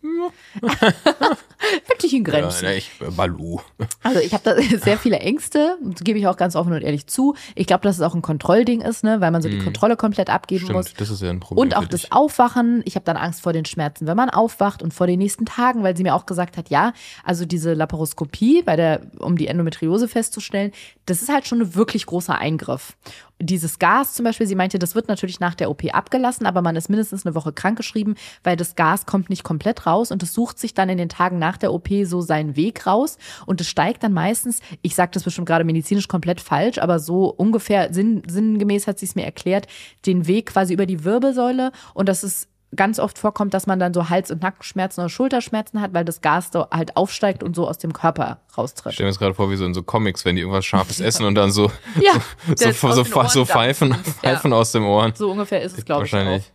Dich 2.03 2.12
in 2.14 2.24
Ja, 2.24 2.31
Grenzen. 2.31 2.64
ne, 2.66 2.77
ich, 2.77 2.90
äh, 3.00 3.11
Balu. 3.11 3.61
Also 4.03 4.20
ich 4.20 4.33
habe 4.35 4.42
da 4.44 4.57
sehr 4.79 4.98
viele 4.98 5.18
Ängste, 5.18 5.77
gebe 6.03 6.18
ich 6.18 6.27
auch 6.27 6.37
ganz 6.37 6.57
offen 6.57 6.72
und 6.72 6.83
ehrlich 6.83 7.07
zu. 7.07 7.35
Ich 7.55 7.66
glaube, 7.66 7.83
dass 7.83 7.96
es 7.96 8.03
auch 8.03 8.14
ein 8.14 8.22
Kontrollding 8.22 8.81
ist, 8.81 9.05
ne, 9.05 9.20
weil 9.20 9.31
man 9.31 9.42
so 9.42 9.48
die 9.48 9.59
Kontrolle 9.59 9.96
komplett 9.96 10.31
abgeben 10.31 10.66
muss. 10.66 10.87
Mhm. 10.87 10.88
Stimmt, 10.88 11.00
das 11.00 11.11
ist 11.11 11.22
ja 11.22 11.31
ein 11.31 11.40
Problem. 11.40 11.62
Und 11.62 11.77
auch 11.77 11.85
das. 11.87 12.11
Aufwachen. 12.12 12.83
Ich 12.85 12.94
habe 12.96 13.05
dann 13.05 13.16
Angst 13.16 13.40
vor 13.42 13.53
den 13.53 13.64
Schmerzen, 13.64 14.07
wenn 14.07 14.16
man 14.16 14.31
aufwacht 14.31 14.83
und 14.83 14.92
vor 14.94 15.07
den 15.07 15.18
nächsten 15.18 15.46
Tagen, 15.46 15.83
weil 15.83 15.96
sie 15.96 16.03
mir 16.03 16.14
auch 16.14 16.27
gesagt 16.27 16.57
hat, 16.57 16.68
ja, 16.70 16.92
also 17.24 17.44
diese 17.44 17.74
Laparoskopie, 17.74 18.62
bei 18.62 18.77
der, 18.77 19.00
um 19.18 19.37
die 19.37 19.46
Endometriose 19.48 20.09
festzustellen, 20.09 20.72
das 21.07 21.22
ist 21.22 21.29
halt 21.33 21.46
schon 21.46 21.61
ein 21.61 21.74
wirklich 21.74 22.07
großer 22.07 22.37
Eingriff. 22.37 22.96
Dieses 23.40 23.79
Gas 23.79 24.14
zum 24.14 24.24
Beispiel, 24.24 24.46
sie 24.46 24.55
meinte, 24.55 24.79
das 24.79 24.94
wird 24.94 25.09
natürlich 25.09 25.40
nach 25.40 25.55
der 25.55 25.68
OP 25.68 25.83
abgelassen, 25.92 26.46
aber 26.46 26.62
man 26.62 26.77
ist 26.77 26.88
mindestens 26.88 27.27
eine 27.27 27.35
Woche 27.35 27.53
krankgeschrieben, 27.53 28.14
weil 28.44 28.57
das 28.57 28.77
Gas 28.77 29.07
kommt 29.07 29.29
nicht 29.29 29.42
komplett 29.42 29.87
raus 29.87 30.12
und 30.12 30.22
es 30.22 30.33
sucht 30.33 30.59
sich 30.59 30.72
dann 30.72 30.88
in 30.88 30.98
den 30.98 31.09
Tagen 31.09 31.38
nach 31.38 31.53
der 31.56 31.72
OP 31.72 31.88
so 32.04 32.20
seinen 32.20 32.56
Weg 32.56 32.86
raus 32.86 33.18
und 33.46 33.60
es 33.60 33.68
steigt 33.68 34.02
dann 34.02 34.12
meistens, 34.12 34.60
ich 34.82 34.94
sage 34.94 35.10
das 35.12 35.22
bestimmt 35.24 35.46
gerade 35.46 35.64
medizinisch 35.64 36.08
komplett 36.08 36.40
falsch, 36.40 36.78
aber 36.78 36.98
so 36.98 37.26
ungefähr 37.26 37.92
sinn, 37.92 38.22
sinngemäß 38.26 38.86
hat 38.86 38.98
sie 38.98 39.06
es 39.06 39.14
mir 39.14 39.24
erklärt, 39.24 39.66
den 40.06 40.26
Weg 40.26 40.46
quasi 40.46 40.72
über 40.74 40.86
die 40.86 41.04
Wirbelsäule 41.04 41.72
und 41.94 42.08
das 42.08 42.24
ist 42.24 42.48
ganz 42.76 42.98
oft 42.98 43.18
vorkommt, 43.18 43.54
dass 43.54 43.66
man 43.68 43.78
dann 43.78 43.94
so 43.94 44.08
Hals- 44.10 44.30
und 44.32 44.42
Nackenschmerzen 44.42 45.00
oder 45.00 45.08
Schulterschmerzen 45.08 45.80
hat, 45.80 45.94
weil 45.94 46.04
das 46.04 46.20
Gas 46.20 46.50
da 46.50 46.68
halt 46.72 46.96
aufsteigt 46.96 47.42
und 47.42 47.54
so 47.54 47.68
aus 47.68 47.78
dem 47.78 47.92
Körper 47.92 48.40
Ich 48.50 48.58
raustritt. 48.58 48.94
stelle 48.94 49.06
mir 49.06 49.10
das 49.10 49.18
gerade 49.18 49.34
vor, 49.34 49.50
wie 49.50 49.56
so 49.56 49.64
in 49.64 49.74
so 49.74 49.82
Comics, 49.82 50.24
wenn 50.24 50.34
die 50.34 50.42
irgendwas 50.42 50.64
Scharfes 50.64 51.00
essen 51.00 51.24
und 51.24 51.34
dann 51.36 51.52
so, 51.52 51.70
Ja, 52.00 52.14
so, 52.48 52.54
so, 52.72 52.88
aus 52.88 52.96
so, 52.96 53.02
den 53.04 53.12
Ohren 53.14 53.28
so 53.28 53.44
Pfeifen. 53.44 53.94
Pfeifen 53.94 54.52
aus 54.52 54.72
dem 54.72 54.84
Ohren. 54.86 55.12
So 55.14 55.30
ungefähr 55.30 55.62
ist 55.62 55.78
es, 55.78 55.84
glaube 55.84 56.06
ich. 56.06 56.12
Auch. 56.12 56.18
Wahrscheinlich. 56.18 56.52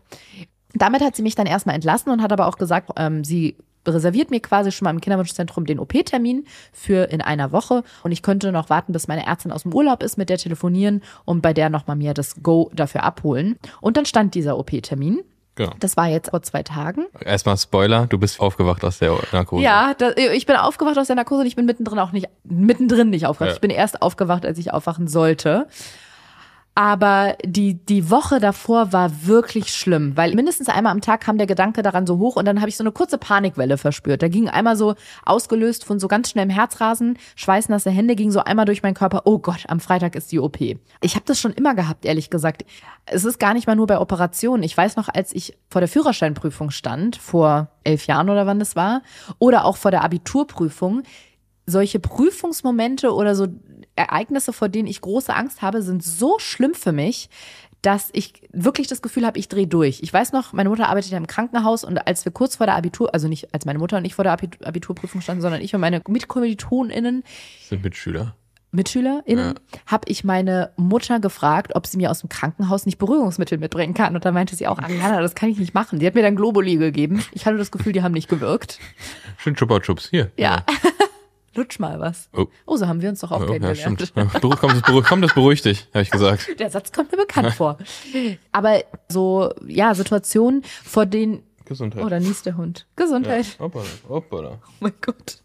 Damit 0.74 1.02
hat 1.02 1.16
sie 1.16 1.24
mich 1.24 1.36
dann 1.36 1.48
erstmal 1.48 1.76
entlassen 1.76 2.12
und 2.12 2.22
hat 2.22 2.32
aber 2.32 2.48
auch 2.48 2.58
gesagt, 2.58 2.90
ähm, 2.98 3.24
sie 3.24 3.56
reserviert 3.88 4.32
mir 4.32 4.40
quasi 4.40 4.72
schon 4.72 4.86
mal 4.86 4.92
im 4.92 5.02
Kinderwunschzentrum 5.02 5.66
den 5.66 5.80
OP-Termin 5.80 6.46
für 6.72 7.10
in 7.12 7.22
einer 7.22 7.52
Woche 7.52 7.84
und 8.04 8.12
ich 8.12 8.22
könnte 8.22 8.52
noch 8.52 8.70
warten, 8.70 8.94
bis 8.94 9.08
meine 9.08 9.26
Ärztin 9.26 9.52
aus 9.52 9.64
dem 9.64 9.74
Urlaub 9.74 10.04
ist, 10.04 10.18
mit 10.18 10.30
der 10.30 10.38
telefonieren 10.38 11.02
und 11.26 11.42
bei 11.42 11.54
der 11.54 11.70
nochmal 11.70 11.96
mir 11.96 12.14
das 12.14 12.42
Go 12.44 12.70
dafür 12.74 13.04
abholen. 13.04 13.58
Und 13.82 13.98
dann 13.98 14.06
stand 14.06 14.36
dieser 14.36 14.58
OP-Termin. 14.58 15.22
Genau. 15.56 15.74
Das 15.80 15.98
war 15.98 16.08
jetzt 16.08 16.30
vor 16.30 16.42
zwei 16.42 16.64
Tagen. 16.64 17.08
Erstmal 17.20 17.58
Spoiler, 17.58 18.08
du 18.08 18.18
bist 18.18 18.40
aufgewacht 18.40 18.86
aus 18.86 19.00
der 19.00 19.18
Narkose. 19.34 19.62
Ja, 19.62 19.94
da, 19.94 20.12
ich 20.12 20.46
bin 20.46 20.56
aufgewacht 20.56 20.98
aus 20.98 21.08
der 21.08 21.18
Narkose 21.18 21.42
und 21.42 21.48
ich 21.48 21.58
bin 21.58 21.66
mittendrin 21.66 22.00
auch 22.00 22.14
nicht, 22.14 22.30
mittendrin 22.46 23.10
nicht 23.10 23.26
aufgewacht. 23.26 23.50
Ja. 23.50 23.56
Ich 23.56 23.62
bin 23.62 23.70
erst 23.70 24.02
aufgewacht, 24.02 24.46
als 24.46 24.58
ich 24.58 24.72
aufwachen 24.72 25.10
sollte. 25.10 25.68
Aber 26.80 27.36
die, 27.44 27.74
die 27.74 28.10
Woche 28.10 28.40
davor 28.40 28.94
war 28.94 29.26
wirklich 29.28 29.76
schlimm, 29.76 30.16
weil 30.16 30.34
mindestens 30.34 30.70
einmal 30.70 30.94
am 30.94 31.02
Tag 31.02 31.20
kam 31.20 31.38
der 31.38 31.46
Gedanke 31.46 31.82
daran 31.82 32.08
so 32.08 32.20
hoch 32.20 32.38
und 32.38 32.46
dann 32.46 32.62
habe 32.62 32.70
ich 32.70 32.78
so 32.78 32.86
eine 32.86 32.94
kurze 32.94 33.18
Panikwelle 33.18 33.78
verspürt. 33.78 34.22
Da 34.22 34.30
ging 34.30 34.48
einmal 34.48 34.78
so 34.78 34.96
ausgelöst 35.26 35.84
von 35.84 36.00
so 36.00 36.08
ganz 36.08 36.30
schnellem 36.30 36.52
Herzrasen, 36.52 37.18
schweißnasse 37.36 37.90
Hände, 37.90 38.16
ging 38.16 38.32
so 38.32 38.40
einmal 38.40 38.64
durch 38.64 38.82
meinen 38.82 38.94
Körper. 38.94 39.24
Oh 39.26 39.40
Gott, 39.40 39.66
am 39.68 39.82
Freitag 39.82 40.16
ist 40.16 40.32
die 40.32 40.40
OP. 40.40 40.62
Ich 41.02 41.16
habe 41.16 41.26
das 41.26 41.42
schon 41.42 41.52
immer 41.52 41.76
gehabt, 41.76 42.06
ehrlich 42.06 42.30
gesagt. 42.30 42.64
Es 43.06 43.26
ist 43.26 43.40
gar 43.40 43.54
nicht 43.54 43.68
mal 43.68 43.76
nur 43.76 43.88
bei 43.88 44.00
Operationen. 44.00 44.64
Ich 44.64 44.78
weiß 44.78 44.96
noch, 44.96 45.10
als 45.10 45.36
ich 45.36 45.58
vor 45.70 45.82
der 45.82 45.90
Führerscheinprüfung 45.90 46.72
stand, 46.72 47.18
vor 47.18 47.68
elf 47.84 48.08
Jahren 48.08 48.30
oder 48.30 48.48
wann 48.48 48.60
das 48.60 48.78
war, 48.78 49.02
oder 49.38 49.66
auch 49.66 49.76
vor 49.76 49.92
der 49.92 50.06
Abiturprüfung, 50.06 51.04
solche 51.66 52.00
Prüfungsmomente 52.00 53.14
oder 53.14 53.36
so 53.36 53.48
Ereignisse, 54.00 54.54
vor 54.54 54.70
denen 54.70 54.88
ich 54.88 55.02
große 55.02 55.36
Angst 55.36 55.62
habe, 55.62 55.82
sind 55.82 56.04
so 56.04 56.40
schlimm 56.40 56.74
für 56.74 56.92
mich, 56.92 57.30
dass 57.82 58.10
ich 58.12 58.34
wirklich 58.52 58.88
das 58.88 59.02
Gefühl 59.02 59.26
habe, 59.26 59.40
ich 59.40 59.48
drehe 59.48 59.68
durch. 59.68 60.02
Ich 60.02 60.12
weiß 60.12 60.34
noch, 60.34 60.52
meine 60.54 60.70
Mutter 60.70 60.90
arbeitet 60.90 61.12
ja 61.12 61.18
im 61.18 61.28
Krankenhaus 61.28 61.84
und 61.84 61.98
als 62.08 62.26
wir 62.26 62.32
kurz 62.32 62.58
vor 62.58 62.66
der 62.66 62.76
Abitur, 62.76 63.14
also 63.14 63.28
nicht 63.28 63.54
als 63.54 63.66
meine 63.66 63.80
Mutter 63.80 63.98
und 63.98 64.06
ich 64.06 64.16
vor 64.16 64.24
der 64.24 64.34
Abitur, 64.34 64.68
Abiturprüfung 64.68 65.22
standen, 65.22 65.42
sondern 65.42 65.62
ich 65.62 65.74
und 65.74 65.82
meine 65.82 66.02
MitkommilitonInnen, 66.08 67.24
Sind 67.68 67.84
Mitschüler. 67.84 68.36
MitschülerInnen, 68.72 69.56
habe 69.88 70.04
ich 70.10 70.24
meine 70.24 70.72
Mutter 70.76 71.20
gefragt, 71.20 71.76
ob 71.76 71.88
sie 71.88 71.98
mir 71.98 72.12
aus 72.12 72.20
dem 72.20 72.30
Krankenhaus 72.30 72.86
nicht 72.86 73.00
Beruhigungsmittel 73.00 73.58
mitbringen 73.58 73.96
kann. 73.96 74.16
Und 74.16 74.26
da 74.26 74.32
meinte 74.32 74.56
sie 74.56 74.68
auch, 74.68 74.78
Ariana, 74.78 75.22
das 75.22 75.34
kann 75.34 75.50
ich 75.50 75.58
nicht 75.58 75.74
machen. 75.74 75.98
Die 75.98 76.06
hat 76.06 76.14
mir 76.14 76.22
dann 76.22 76.36
Globuli 76.36 76.78
gegeben. 76.78 77.24
Ich 77.32 77.48
hatte 77.48 77.58
das 77.58 77.72
Gefühl, 77.72 77.94
die 77.94 78.04
haben 78.04 78.12
nicht 78.12 78.30
gewirkt. 78.30 78.80
Schön 79.38 79.56
Chupa 79.56 79.80
Chups. 79.80 80.10
Hier. 80.10 80.32
Ja. 80.38 80.64
Lutsch 81.56 81.80
mal 81.80 82.00
was. 82.00 82.30
Oh. 82.36 82.46
Oh, 82.66 82.78
so 82.78 82.88
haben 82.88 83.02
wir 83.02 83.10
uns 83.10 83.22
doch 83.22 83.32
auch 83.32 83.40
Oh, 83.42 83.44
ja, 83.46 83.60
kennengelernt. 83.60 84.02
stimmt. 84.02 84.14
Ja, 84.34 84.40
beruhig, 84.40 84.60
komm, 84.60 84.72
das 84.72 84.82
beruhigt, 84.82 85.08
komm, 85.08 85.22
das 85.22 85.34
beruhigt 85.34 85.66
dich, 85.66 85.88
habe 85.94 86.02
ich 86.04 86.12
gesagt. 86.12 86.48
Der 86.60 86.70
Satz 86.70 86.92
kommt 86.92 87.12
mir 87.12 87.18
bekannt 87.18 87.54
vor. 87.54 87.78
Aber 88.52 88.84
so, 89.10 89.54
ja, 89.68 89.94
Situationen, 89.96 90.64
vor 90.84 91.06
denen. 91.06 91.44
Gesundheit. 91.66 92.04
Oh, 92.04 92.10
da 92.10 92.20
niest 92.20 92.46
der 92.48 92.58
Hund. 92.58 92.88
Gesundheit. 92.96 93.46
Hoppala, 93.60 93.86
hoppala. 94.08 94.50
Oh 94.64 94.72
mein 94.80 94.94
Gott. 95.02 95.44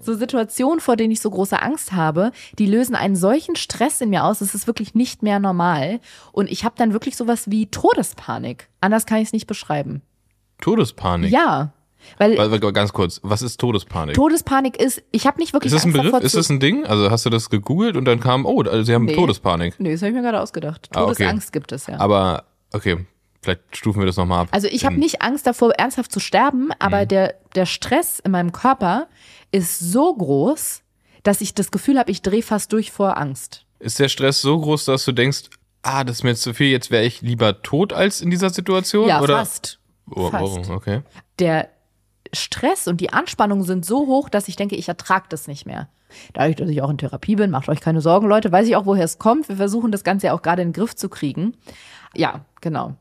So 0.00 0.14
Situationen, 0.14 0.80
vor 0.80 0.96
denen 0.96 1.12
ich 1.12 1.20
so 1.20 1.30
große 1.30 1.60
Angst 1.60 1.92
habe, 1.92 2.30
die 2.58 2.66
lösen 2.66 2.94
einen 2.94 3.16
solchen 3.16 3.56
Stress 3.56 4.00
in 4.00 4.10
mir 4.10 4.24
aus, 4.24 4.40
es 4.40 4.54
ist 4.54 4.66
wirklich 4.66 4.94
nicht 4.94 5.22
mehr 5.22 5.38
normal. 5.40 6.00
Und 6.32 6.50
ich 6.50 6.64
habe 6.64 6.74
dann 6.78 6.92
wirklich 6.92 7.16
sowas 7.16 7.50
wie 7.50 7.66
Todespanik. 7.66 8.68
Anders 8.80 9.06
kann 9.06 9.18
ich 9.18 9.28
es 9.28 9.32
nicht 9.32 9.46
beschreiben. 9.46 10.02
Todespanik. 10.60 11.30
Ja. 11.32 11.72
Weil 12.18 12.36
Weil, 12.38 12.50
weil, 12.50 12.72
ganz 12.72 12.92
kurz, 12.92 13.20
was 13.22 13.42
ist 13.42 13.58
Todespanik? 13.58 14.14
Todespanik 14.14 14.80
ist, 14.80 15.02
ich 15.10 15.26
habe 15.26 15.38
nicht 15.40 15.52
wirklich 15.52 15.72
ist 15.72 15.76
das 15.78 15.84
ein 15.84 15.94
Angst 15.94 16.04
Begriff? 16.12 16.24
Ist 16.24 16.36
das 16.36 16.48
ein 16.50 16.60
Ding? 16.60 16.84
Also 16.86 17.10
hast 17.10 17.26
du 17.26 17.30
das 17.30 17.50
gegoogelt 17.50 17.96
und 17.96 18.04
dann 18.04 18.20
kam, 18.20 18.46
oh, 18.46 18.62
also 18.62 18.82
sie 18.82 18.94
haben 18.94 19.04
Nee. 19.06 19.14
Todespanik. 19.14 19.74
Nee, 19.78 19.92
das 19.92 20.02
habe 20.02 20.10
ich 20.10 20.14
mir 20.16 20.22
gerade 20.22 20.40
ausgedacht. 20.40 20.88
Ah, 20.94 21.02
okay. 21.04 21.14
Todesangst 21.14 21.52
gibt 21.52 21.72
es 21.72 21.86
ja. 21.86 21.98
Aber, 22.00 22.44
okay, 22.72 23.04
vielleicht 23.42 23.60
stufen 23.76 24.00
wir 24.00 24.06
das 24.06 24.16
nochmal 24.16 24.42
ab. 24.42 24.48
Also 24.52 24.68
ich 24.68 24.84
habe 24.84 24.94
In- 24.94 25.00
nicht 25.00 25.22
Angst 25.22 25.46
davor, 25.46 25.72
ernsthaft 25.72 26.10
zu 26.12 26.20
sterben, 26.20 26.70
aber 26.78 27.02
Mhm. 27.02 27.08
der, 27.08 27.34
der 27.54 27.66
Stress 27.66 28.18
in 28.20 28.30
meinem 28.32 28.52
Körper 28.52 29.08
ist 29.52 29.78
so 29.78 30.14
groß, 30.14 30.82
dass 31.22 31.40
ich 31.40 31.54
das 31.54 31.70
Gefühl 31.70 31.98
habe, 31.98 32.10
ich 32.10 32.22
drehe 32.22 32.42
fast 32.42 32.72
durch 32.72 32.90
vor 32.92 33.16
Angst. 33.18 33.64
Ist 33.78 33.98
der 33.98 34.08
Stress 34.08 34.40
so 34.40 34.58
groß, 34.60 34.84
dass 34.86 35.04
du 35.04 35.12
denkst, 35.12 35.44
ah, 35.82 36.04
das 36.04 36.16
ist 36.18 36.22
mir 36.22 36.30
jetzt 36.30 36.42
zu 36.42 36.54
viel, 36.54 36.68
jetzt 36.68 36.90
wäre 36.90 37.04
ich 37.04 37.20
lieber 37.22 37.62
tot 37.62 37.92
als 37.92 38.20
in 38.22 38.30
dieser 38.30 38.50
Situation? 38.50 39.08
Ja, 39.08 39.20
oder? 39.20 39.38
fast. 39.38 39.78
Oh, 40.10 40.30
fast. 40.30 40.70
oh, 40.70 40.74
okay. 40.74 41.02
Der 41.38 41.68
Stress 42.34 42.88
und 42.88 43.00
die 43.00 43.12
Anspannung 43.12 43.62
sind 43.62 43.84
so 43.84 44.06
hoch, 44.06 44.28
dass 44.28 44.48
ich 44.48 44.56
denke, 44.56 44.76
ich 44.76 44.88
ertrage 44.88 45.26
das 45.28 45.46
nicht 45.46 45.66
mehr. 45.66 45.88
Dadurch, 46.32 46.56
dass 46.56 46.68
ich 46.68 46.80
auch 46.82 46.90
in 46.90 46.98
Therapie 46.98 47.36
bin, 47.36 47.50
macht 47.50 47.68
euch 47.68 47.80
keine 47.80 48.00
Sorgen, 48.00 48.28
Leute, 48.28 48.52
weiß 48.52 48.68
ich 48.68 48.76
auch, 48.76 48.86
woher 48.86 49.04
es 49.04 49.18
kommt. 49.18 49.48
Wir 49.48 49.56
versuchen 49.56 49.90
das 49.92 50.04
Ganze 50.04 50.28
ja 50.28 50.32
auch 50.32 50.42
gerade 50.42 50.62
in 50.62 50.68
den 50.68 50.74
Griff 50.74 50.94
zu 50.94 51.08
kriegen. 51.08 51.56
Ja, 52.14 52.44
genau. 52.60 52.94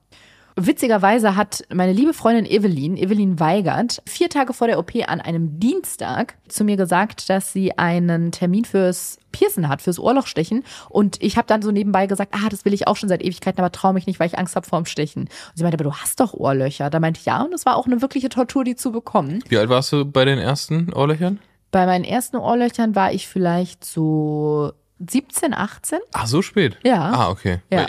Witzigerweise 0.55 1.35
hat 1.35 1.63
meine 1.73 1.93
liebe 1.93 2.13
Freundin 2.13 2.45
Evelyn, 2.45 2.95
Evelyn 2.95 3.39
Weigert, 3.39 4.01
vier 4.05 4.29
Tage 4.29 4.53
vor 4.53 4.67
der 4.67 4.77
OP 4.77 4.91
an 5.07 5.19
einem 5.19 5.59
Dienstag 5.59 6.35
zu 6.47 6.63
mir 6.63 6.77
gesagt, 6.77 7.29
dass 7.29 7.51
sie 7.51 7.77
einen 7.77 8.31
Termin 8.31 8.63
fürs 8.63 9.17
Piercen 9.31 9.67
hat, 9.67 9.81
fürs 9.81 9.97
Ohrlochstechen. 9.97 10.63
Und 10.89 11.21
ich 11.21 11.37
habe 11.37 11.47
dann 11.47 11.63
so 11.63 11.71
nebenbei 11.71 12.05
gesagt, 12.05 12.33
ah, 12.35 12.49
das 12.49 12.65
will 12.65 12.73
ich 12.73 12.87
auch 12.87 12.95
schon 12.95 13.09
seit 13.09 13.23
Ewigkeiten, 13.23 13.59
aber 13.59 13.71
traue 13.71 13.93
mich 13.93 14.05
nicht, 14.05 14.19
weil 14.19 14.27
ich 14.27 14.37
Angst 14.37 14.55
habe 14.55 14.67
vorm 14.67 14.85
Stechen. 14.85 15.23
Und 15.23 15.29
sie 15.55 15.63
meinte, 15.63 15.77
aber 15.77 15.85
du 15.85 15.95
hast 15.95 16.19
doch 16.19 16.33
Ohrlöcher. 16.33 16.91
Da 16.91 16.99
meinte 16.99 17.19
ich, 17.19 17.25
ja, 17.25 17.41
und 17.41 17.53
es 17.53 17.65
war 17.65 17.75
auch 17.75 17.87
eine 17.87 18.01
wirkliche 18.01 18.29
Tortur, 18.29 18.63
die 18.63 18.75
zu 18.75 18.91
bekommen. 18.91 19.43
Wie 19.49 19.57
alt 19.57 19.69
warst 19.69 19.91
du 19.91 20.05
bei 20.05 20.23
den 20.23 20.37
ersten 20.37 20.93
Ohrlöchern? 20.93 21.39
Bei 21.71 21.87
meinen 21.87 22.03
ersten 22.03 22.37
Ohrlöchern 22.37 22.93
war 22.93 23.11
ich 23.11 23.27
vielleicht 23.27 23.83
so 23.83 24.73
17, 24.99 25.55
18. 25.55 25.99
Ah, 26.13 26.27
so 26.27 26.43
spät? 26.43 26.77
Ja. 26.83 27.11
Ah, 27.11 27.29
okay. 27.29 27.61
Ja. 27.71 27.79
Weil 27.79 27.87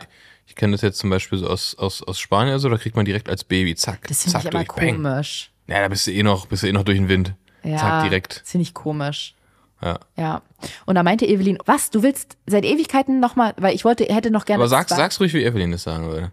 Ich 0.55 0.61
kenne 0.61 0.71
das 0.71 0.83
jetzt 0.83 0.99
zum 1.01 1.11
Beispiel 1.11 1.37
so 1.39 1.49
aus, 1.49 1.75
aus, 1.77 2.01
aus 2.05 2.21
Spanien, 2.21 2.53
also 2.53 2.69
da 2.69 2.77
kriegt 2.77 2.95
man 2.95 3.05
direkt 3.05 3.29
als 3.29 3.43
Baby, 3.43 3.75
zack, 3.75 4.07
Das 4.07 4.23
finde 4.23 4.33
zack, 4.35 4.45
ich 4.45 4.51
immer 4.53 4.65
durch, 4.65 4.77
bang. 4.77 5.03
komisch. 5.03 5.51
Ja, 5.67 5.81
da 5.81 5.89
bist 5.89 6.07
du 6.07 6.13
eh 6.13 6.23
noch, 6.23 6.47
bist 6.47 6.63
du 6.63 6.69
eh 6.69 6.73
noch 6.73 6.85
durch 6.85 6.97
den 6.97 7.09
Wind. 7.09 7.35
Ja, 7.65 7.77
Zack, 7.79 8.05
direkt. 8.05 8.43
Das 8.43 8.51
finde 8.53 8.63
ich 8.63 8.73
komisch. 8.73 9.35
Ja. 9.83 9.99
Ja. 10.17 10.43
Und 10.87 10.95
da 10.95 11.03
meinte 11.03 11.27
Evelyn, 11.27 11.59
was, 11.67 11.91
du 11.91 12.05
willst 12.05 12.37
seit 12.47 12.65
Ewigkeiten 12.65 13.19
nochmal, 13.19 13.53
weil 13.57 13.75
ich 13.75 13.85
wollte, 13.85 14.05
hätte 14.05 14.31
noch 14.31 14.45
gerne. 14.45 14.63
Aber 14.63 14.69
sag's, 14.69 14.91
zwei- 14.91 14.97
sag's 14.97 15.19
ruhig, 15.19 15.35
wie 15.35 15.43
Evelyn 15.45 15.73
das 15.73 15.83
sagen 15.83 16.07
würde. 16.07 16.31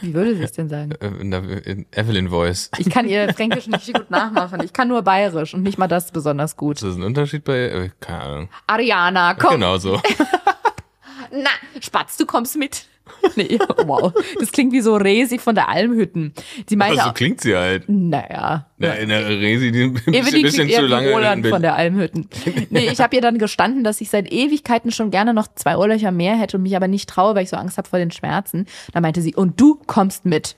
Wie 0.00 0.14
würde 0.14 0.34
sie 0.34 0.42
es 0.42 0.52
denn 0.52 0.70
sagen? 0.70 0.92
In 1.20 1.30
der 1.30 1.66
in 1.66 1.84
Evelyn 1.92 2.30
Voice. 2.30 2.70
Ich 2.78 2.88
kann 2.88 3.06
ihr 3.06 3.32
Fränkisch 3.34 3.66
nicht 3.66 3.92
gut 3.92 4.10
nachmachen. 4.10 4.62
Ich 4.64 4.72
kann 4.72 4.88
nur 4.88 5.02
Bayerisch 5.02 5.52
und 5.52 5.62
nicht 5.62 5.76
mal 5.76 5.86
das 5.86 6.10
besonders 6.12 6.56
gut. 6.56 6.76
Ist 6.76 6.84
das 6.84 6.96
ein 6.96 7.02
Unterschied 7.02 7.44
bei, 7.44 7.58
äh, 7.58 7.90
keine 8.00 8.20
Ahnung. 8.22 8.48
Ariana, 8.66 9.34
komm. 9.34 9.50
Genau 9.56 9.76
so. 9.76 10.00
Na, 11.30 11.50
Spatz, 11.80 12.16
du 12.16 12.24
kommst 12.26 12.56
mit. 12.56 12.86
Nee, 13.36 13.58
wow. 13.86 14.12
Das 14.40 14.50
klingt 14.50 14.72
wie 14.72 14.80
so 14.80 14.96
Resi 14.96 15.38
von 15.38 15.54
der 15.54 15.68
Almhütten. 15.68 16.32
Sie 16.68 16.74
meinte, 16.76 16.94
Also 16.94 17.04
so 17.04 17.10
auch, 17.10 17.14
klingt 17.14 17.40
sie 17.40 17.54
halt. 17.56 17.84
naja. 17.88 18.66
Ja, 18.78 18.92
in 18.94 19.08
der 19.08 19.28
Resi, 19.28 19.70
die 19.70 19.82
ein 19.84 19.92
bisschen, 19.94 20.14
Evelyn 20.14 20.42
bisschen 20.42 20.70
zu 20.70 20.82
lange. 20.86 21.10
Roland 21.12 21.46
von 21.46 21.62
der 21.62 21.76
Almhütten. 21.76 22.28
Nee, 22.70 22.88
ich 22.90 23.00
habe 23.00 23.14
ihr 23.14 23.22
dann 23.22 23.38
gestanden, 23.38 23.84
dass 23.84 24.00
ich 24.00 24.10
seit 24.10 24.32
Ewigkeiten 24.32 24.90
schon 24.90 25.10
gerne 25.10 25.32
noch 25.34 25.46
zwei 25.54 25.76
Ohrlöcher 25.76 26.10
mehr 26.10 26.34
hätte 26.36 26.56
und 26.56 26.64
mich 26.64 26.74
aber 26.76 26.88
nicht 26.88 27.08
traue, 27.08 27.34
weil 27.34 27.44
ich 27.44 27.50
so 27.50 27.56
Angst 27.56 27.78
habe 27.78 27.88
vor 27.88 27.98
den 27.98 28.10
Schmerzen. 28.10 28.66
Da 28.92 29.00
meinte 29.00 29.22
sie, 29.22 29.34
und 29.34 29.60
du 29.60 29.78
kommst 29.86 30.24
mit. 30.24 30.56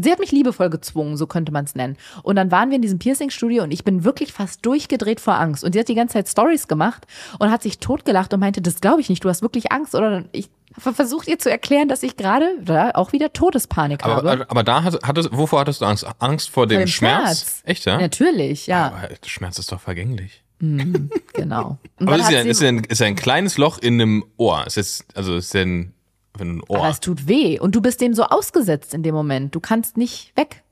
Sie 0.00 0.10
hat 0.10 0.18
mich 0.18 0.32
liebevoll 0.32 0.70
gezwungen, 0.70 1.16
so 1.16 1.26
könnte 1.26 1.52
man 1.52 1.64
es 1.64 1.74
nennen. 1.74 1.96
Und 2.22 2.36
dann 2.36 2.50
waren 2.50 2.70
wir 2.70 2.76
in 2.76 2.82
diesem 2.82 2.98
Piercing-Studio 2.98 3.62
und 3.64 3.72
ich 3.72 3.84
bin 3.84 4.04
wirklich 4.04 4.32
fast 4.32 4.64
durchgedreht 4.64 5.20
vor 5.20 5.34
Angst. 5.34 5.64
Und 5.64 5.72
sie 5.72 5.80
hat 5.80 5.88
die 5.88 5.94
ganze 5.94 6.14
Zeit 6.14 6.28
Stories 6.28 6.68
gemacht 6.68 7.06
und 7.38 7.50
hat 7.50 7.62
sich 7.62 7.78
totgelacht 7.78 8.32
und 8.34 8.40
meinte, 8.40 8.62
das 8.62 8.80
glaube 8.80 9.00
ich 9.00 9.08
nicht, 9.08 9.24
du 9.24 9.28
hast 9.28 9.42
wirklich 9.42 9.72
Angst. 9.72 9.94
Oder 9.94 10.24
ich 10.32 10.48
versucht 10.78 11.28
ihr 11.28 11.38
zu 11.38 11.50
erklären, 11.50 11.88
dass 11.88 12.02
ich 12.02 12.16
gerade 12.16 12.46
da 12.60 12.92
auch 12.94 13.12
wieder 13.12 13.32
Todespanik 13.32 14.04
habe. 14.04 14.30
Aber, 14.30 14.50
aber 14.50 14.62
da 14.62 14.82
hat, 14.82 14.98
hattest, 15.02 15.36
wovor 15.36 15.60
hattest 15.60 15.80
du 15.80 15.86
Angst? 15.86 16.06
Angst 16.18 16.50
vor 16.50 16.66
dem, 16.66 16.80
dem 16.80 16.88
Schmerz? 16.88 17.40
Schmerz. 17.40 17.62
Echt, 17.64 17.84
ja? 17.84 17.98
Natürlich, 17.98 18.66
ja, 18.66 18.86
Aber 18.86 19.08
Schmerz 19.26 19.58
ist 19.58 19.72
doch 19.72 19.80
vergänglich. 19.80 20.42
genau. 20.58 21.78
Und 21.98 22.08
Aber 22.08 22.18
ist 22.18 22.30
ja, 22.30 22.40
ist, 22.40 22.62
ja 22.62 22.68
ein, 22.68 22.84
ist 22.84 23.00
ja 23.00 23.06
ein 23.06 23.16
kleines 23.16 23.58
Loch 23.58 23.78
in 23.78 24.00
einem 24.00 24.24
Ohr. 24.36 24.66
Ist 24.66 24.76
jetzt, 24.76 25.04
also 25.16 25.36
ist 25.36 25.52
ja 25.54 25.62
ein, 25.62 25.92
wenn 26.36 26.56
ein 26.56 26.62
Ohr. 26.68 26.78
Aber 26.78 26.88
es 26.88 27.00
tut 27.00 27.28
weh 27.28 27.58
und 27.58 27.74
du 27.74 27.80
bist 27.80 28.00
dem 28.00 28.14
so 28.14 28.24
ausgesetzt 28.24 28.94
in 28.94 29.02
dem 29.02 29.14
Moment. 29.14 29.54
Du 29.54 29.60
kannst 29.60 29.96
nicht 29.96 30.36
weg. 30.36 30.62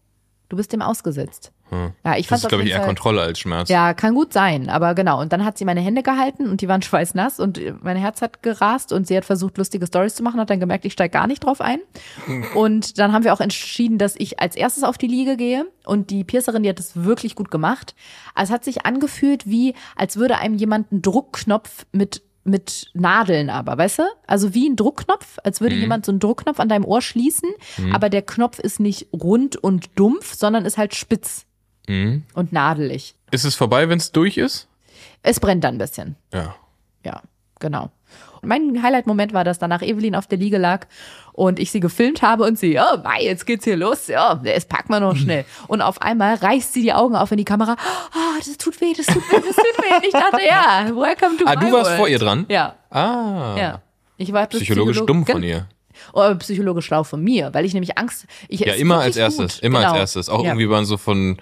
Du 0.49 0.57
bist 0.57 0.73
dem 0.73 0.83
ausgesetzt. 0.83 1.53
Ja, 2.05 2.17
ich 2.17 2.27
das 2.27 2.43
ist, 2.43 2.49
glaube 2.49 2.65
ich, 2.65 2.71
eher 2.71 2.81
Kontrolle 2.81 3.21
als 3.21 3.39
Schmerz. 3.39 3.69
Ja, 3.69 3.95
kann 3.95 4.15
gut 4.15 4.33
sein, 4.33 4.69
aber 4.69 4.95
genau. 4.95 5.21
Und 5.21 5.33
dann 5.33 5.45
hat 5.45 5.57
sie 5.57 5.65
meine 5.65 5.81
Hände 5.81 6.03
gehalten 6.03 6.49
und 6.49 6.61
die 6.61 6.69
waren 6.69 6.83
schweißnass 6.83 7.39
und 7.39 7.61
mein 7.83 7.97
Herz 7.97 8.23
hat 8.23 8.43
gerast 8.43 8.93
und 8.93 9.07
sie 9.07 9.17
hat 9.17 9.25
versucht, 9.25 9.57
lustige 9.57 9.87
Stories 9.87 10.15
zu 10.15 10.23
machen, 10.23 10.41
hat 10.41 10.51
dann 10.51 10.61
gemerkt, 10.61 10.85
ich 10.85 10.93
steige 10.93 11.13
gar 11.13 11.27
nicht 11.27 11.45
drauf 11.45 11.61
ein. 11.61 11.81
Und 12.55 12.99
dann 12.99 13.13
haben 13.13 13.25
wir 13.25 13.33
auch 13.33 13.41
entschieden, 13.41 13.99
dass 13.99 14.15
ich 14.17 14.41
als 14.41 14.57
erstes 14.57 14.83
auf 14.83 14.99
die 14.99 15.07
Liege 15.07 15.37
gehe 15.37 15.67
und 15.85 16.11
die 16.11 16.25
Piercerin, 16.25 16.63
die 16.63 16.69
hat 16.69 16.79
das 16.79 17.05
wirklich 17.05 17.35
gut 17.35 17.51
gemacht. 17.51 17.95
Also 18.35 18.51
es 18.51 18.55
hat 18.55 18.65
sich 18.65 18.87
angefühlt 18.87 19.47
wie, 19.47 19.75
als 19.97 20.17
würde 20.17 20.39
einem 20.39 20.55
jemand 20.55 20.91
einen 20.91 21.03
Druckknopf 21.03 21.87
mit 21.93 22.23
mit 22.45 22.91
Nadeln 22.95 23.51
aber, 23.51 23.77
weißt 23.79 23.99
du? 24.01 24.03
Also 24.27 24.55
wie 24.55 24.69
ein 24.69 24.77
Druckknopf, 24.77 25.39
als 25.45 25.61
würde 25.61 25.75
jemand 25.77 26.07
so 26.07 26.13
einen 26.13 26.21
Druckknopf 26.21 26.59
an 26.59 26.69
deinem 26.69 26.85
Ohr 26.85 27.03
schließen, 27.03 27.49
aber 27.93 28.09
der 28.09 28.23
Knopf 28.23 28.59
ist 28.59 28.81
nicht 28.81 29.09
rund 29.13 29.57
und 29.57 29.91
dumpf, 29.97 30.35
sondern 30.35 30.65
ist 30.65 30.79
halt 30.79 30.95
spitz 30.95 31.45
Mhm. 31.89 32.25
und 32.35 32.53
nadelig. 32.53 33.15
Ist 33.31 33.45
es 33.45 33.55
vorbei, 33.57 33.89
wenn 33.89 33.99
es 33.99 34.13
durch 34.13 34.37
ist? 34.37 34.69
Es 35.23 35.41
brennt 35.41 35.65
dann 35.65 35.75
ein 35.75 35.79
bisschen. 35.79 36.17
Ja. 36.33 36.55
Ja, 37.05 37.23
genau. 37.59 37.91
Mein 38.43 38.83
Highlight-Moment 38.83 39.33
war, 39.35 39.45
dass 39.45 39.59
danach 39.59 39.83
Evelyn 39.83 40.15
auf 40.15 40.27
der 40.27 40.39
Liege 40.39 40.59
lag 40.59 40.87
und 41.33 41.59
ich 41.59 41.71
sie 41.71 41.81
gefilmt 41.81 42.23
habe 42.23 42.45
und 42.45 42.59
sie, 42.59 42.79
oh, 42.79 42.99
mei, 43.03 43.23
jetzt 43.23 43.47
geht's 43.47 43.65
hier 43.65 43.77
los, 43.77 44.07
ja, 44.09 44.35
das 44.37 44.65
packen 44.67 44.93
wir 44.93 45.01
noch 45.01 45.17
schnell. 45.17 45.45
Und 45.69 45.81
auf 45.83 46.01
einmal 46.03 46.35
reißt 46.37 46.73
sie 46.73 46.83
die 46.83 46.93
Augen 46.93 47.17
auf 47.17 47.31
in 47.31 47.39
die 47.39 47.45
Kamera, 47.45 47.73
ah, 48.13 48.37
das 48.39 48.57
tut 48.59 48.81
weh, 48.81 48.93
das 48.97 49.07
tut 49.07 49.17
weh, 49.31 49.37
das 49.47 49.57
tut 49.57 49.79
weh. 49.79 50.07
Ich 50.07 50.13
dachte, 50.13 50.41
ja, 50.47 50.87
welcome 50.95 51.37
to 51.39 51.45
Ah, 51.47 51.57
du 51.57 51.71
warst 51.73 51.87
world. 51.91 51.97
vor 51.99 52.09
ihr 52.09 52.19
dran? 52.19 52.47
Ja, 52.49 52.75
Ah. 52.91 53.55
ja. 53.59 53.83
Ich 54.17 54.33
war 54.33 54.47
Psychologisch 54.47 54.97
Psycholog- 54.99 55.07
dumm 55.07 55.27
von 55.27 55.43
ihr. 55.43 55.67
Oh, 56.13 56.35
psychologisch 56.37 56.87
schlau 56.87 57.05
von 57.05 57.23
mir, 57.23 57.53
weil 57.53 57.65
ich 57.65 57.75
nämlich 57.75 57.97
Angst. 57.99 58.27
Ich, 58.49 58.61
Ja, 58.61 58.73
immer 58.75 59.01
als 59.01 59.17
erstes. 59.17 59.55
gut. 59.57 59.63
Immer 59.63 59.81
genau. 59.81 59.91
als 59.93 60.01
erstes. 60.01 60.29
Auch 60.29 60.43
ja. 60.45 60.51
irgendwie 60.51 60.69
waren 60.69 60.85
so 60.87 60.97
von, 60.97 61.37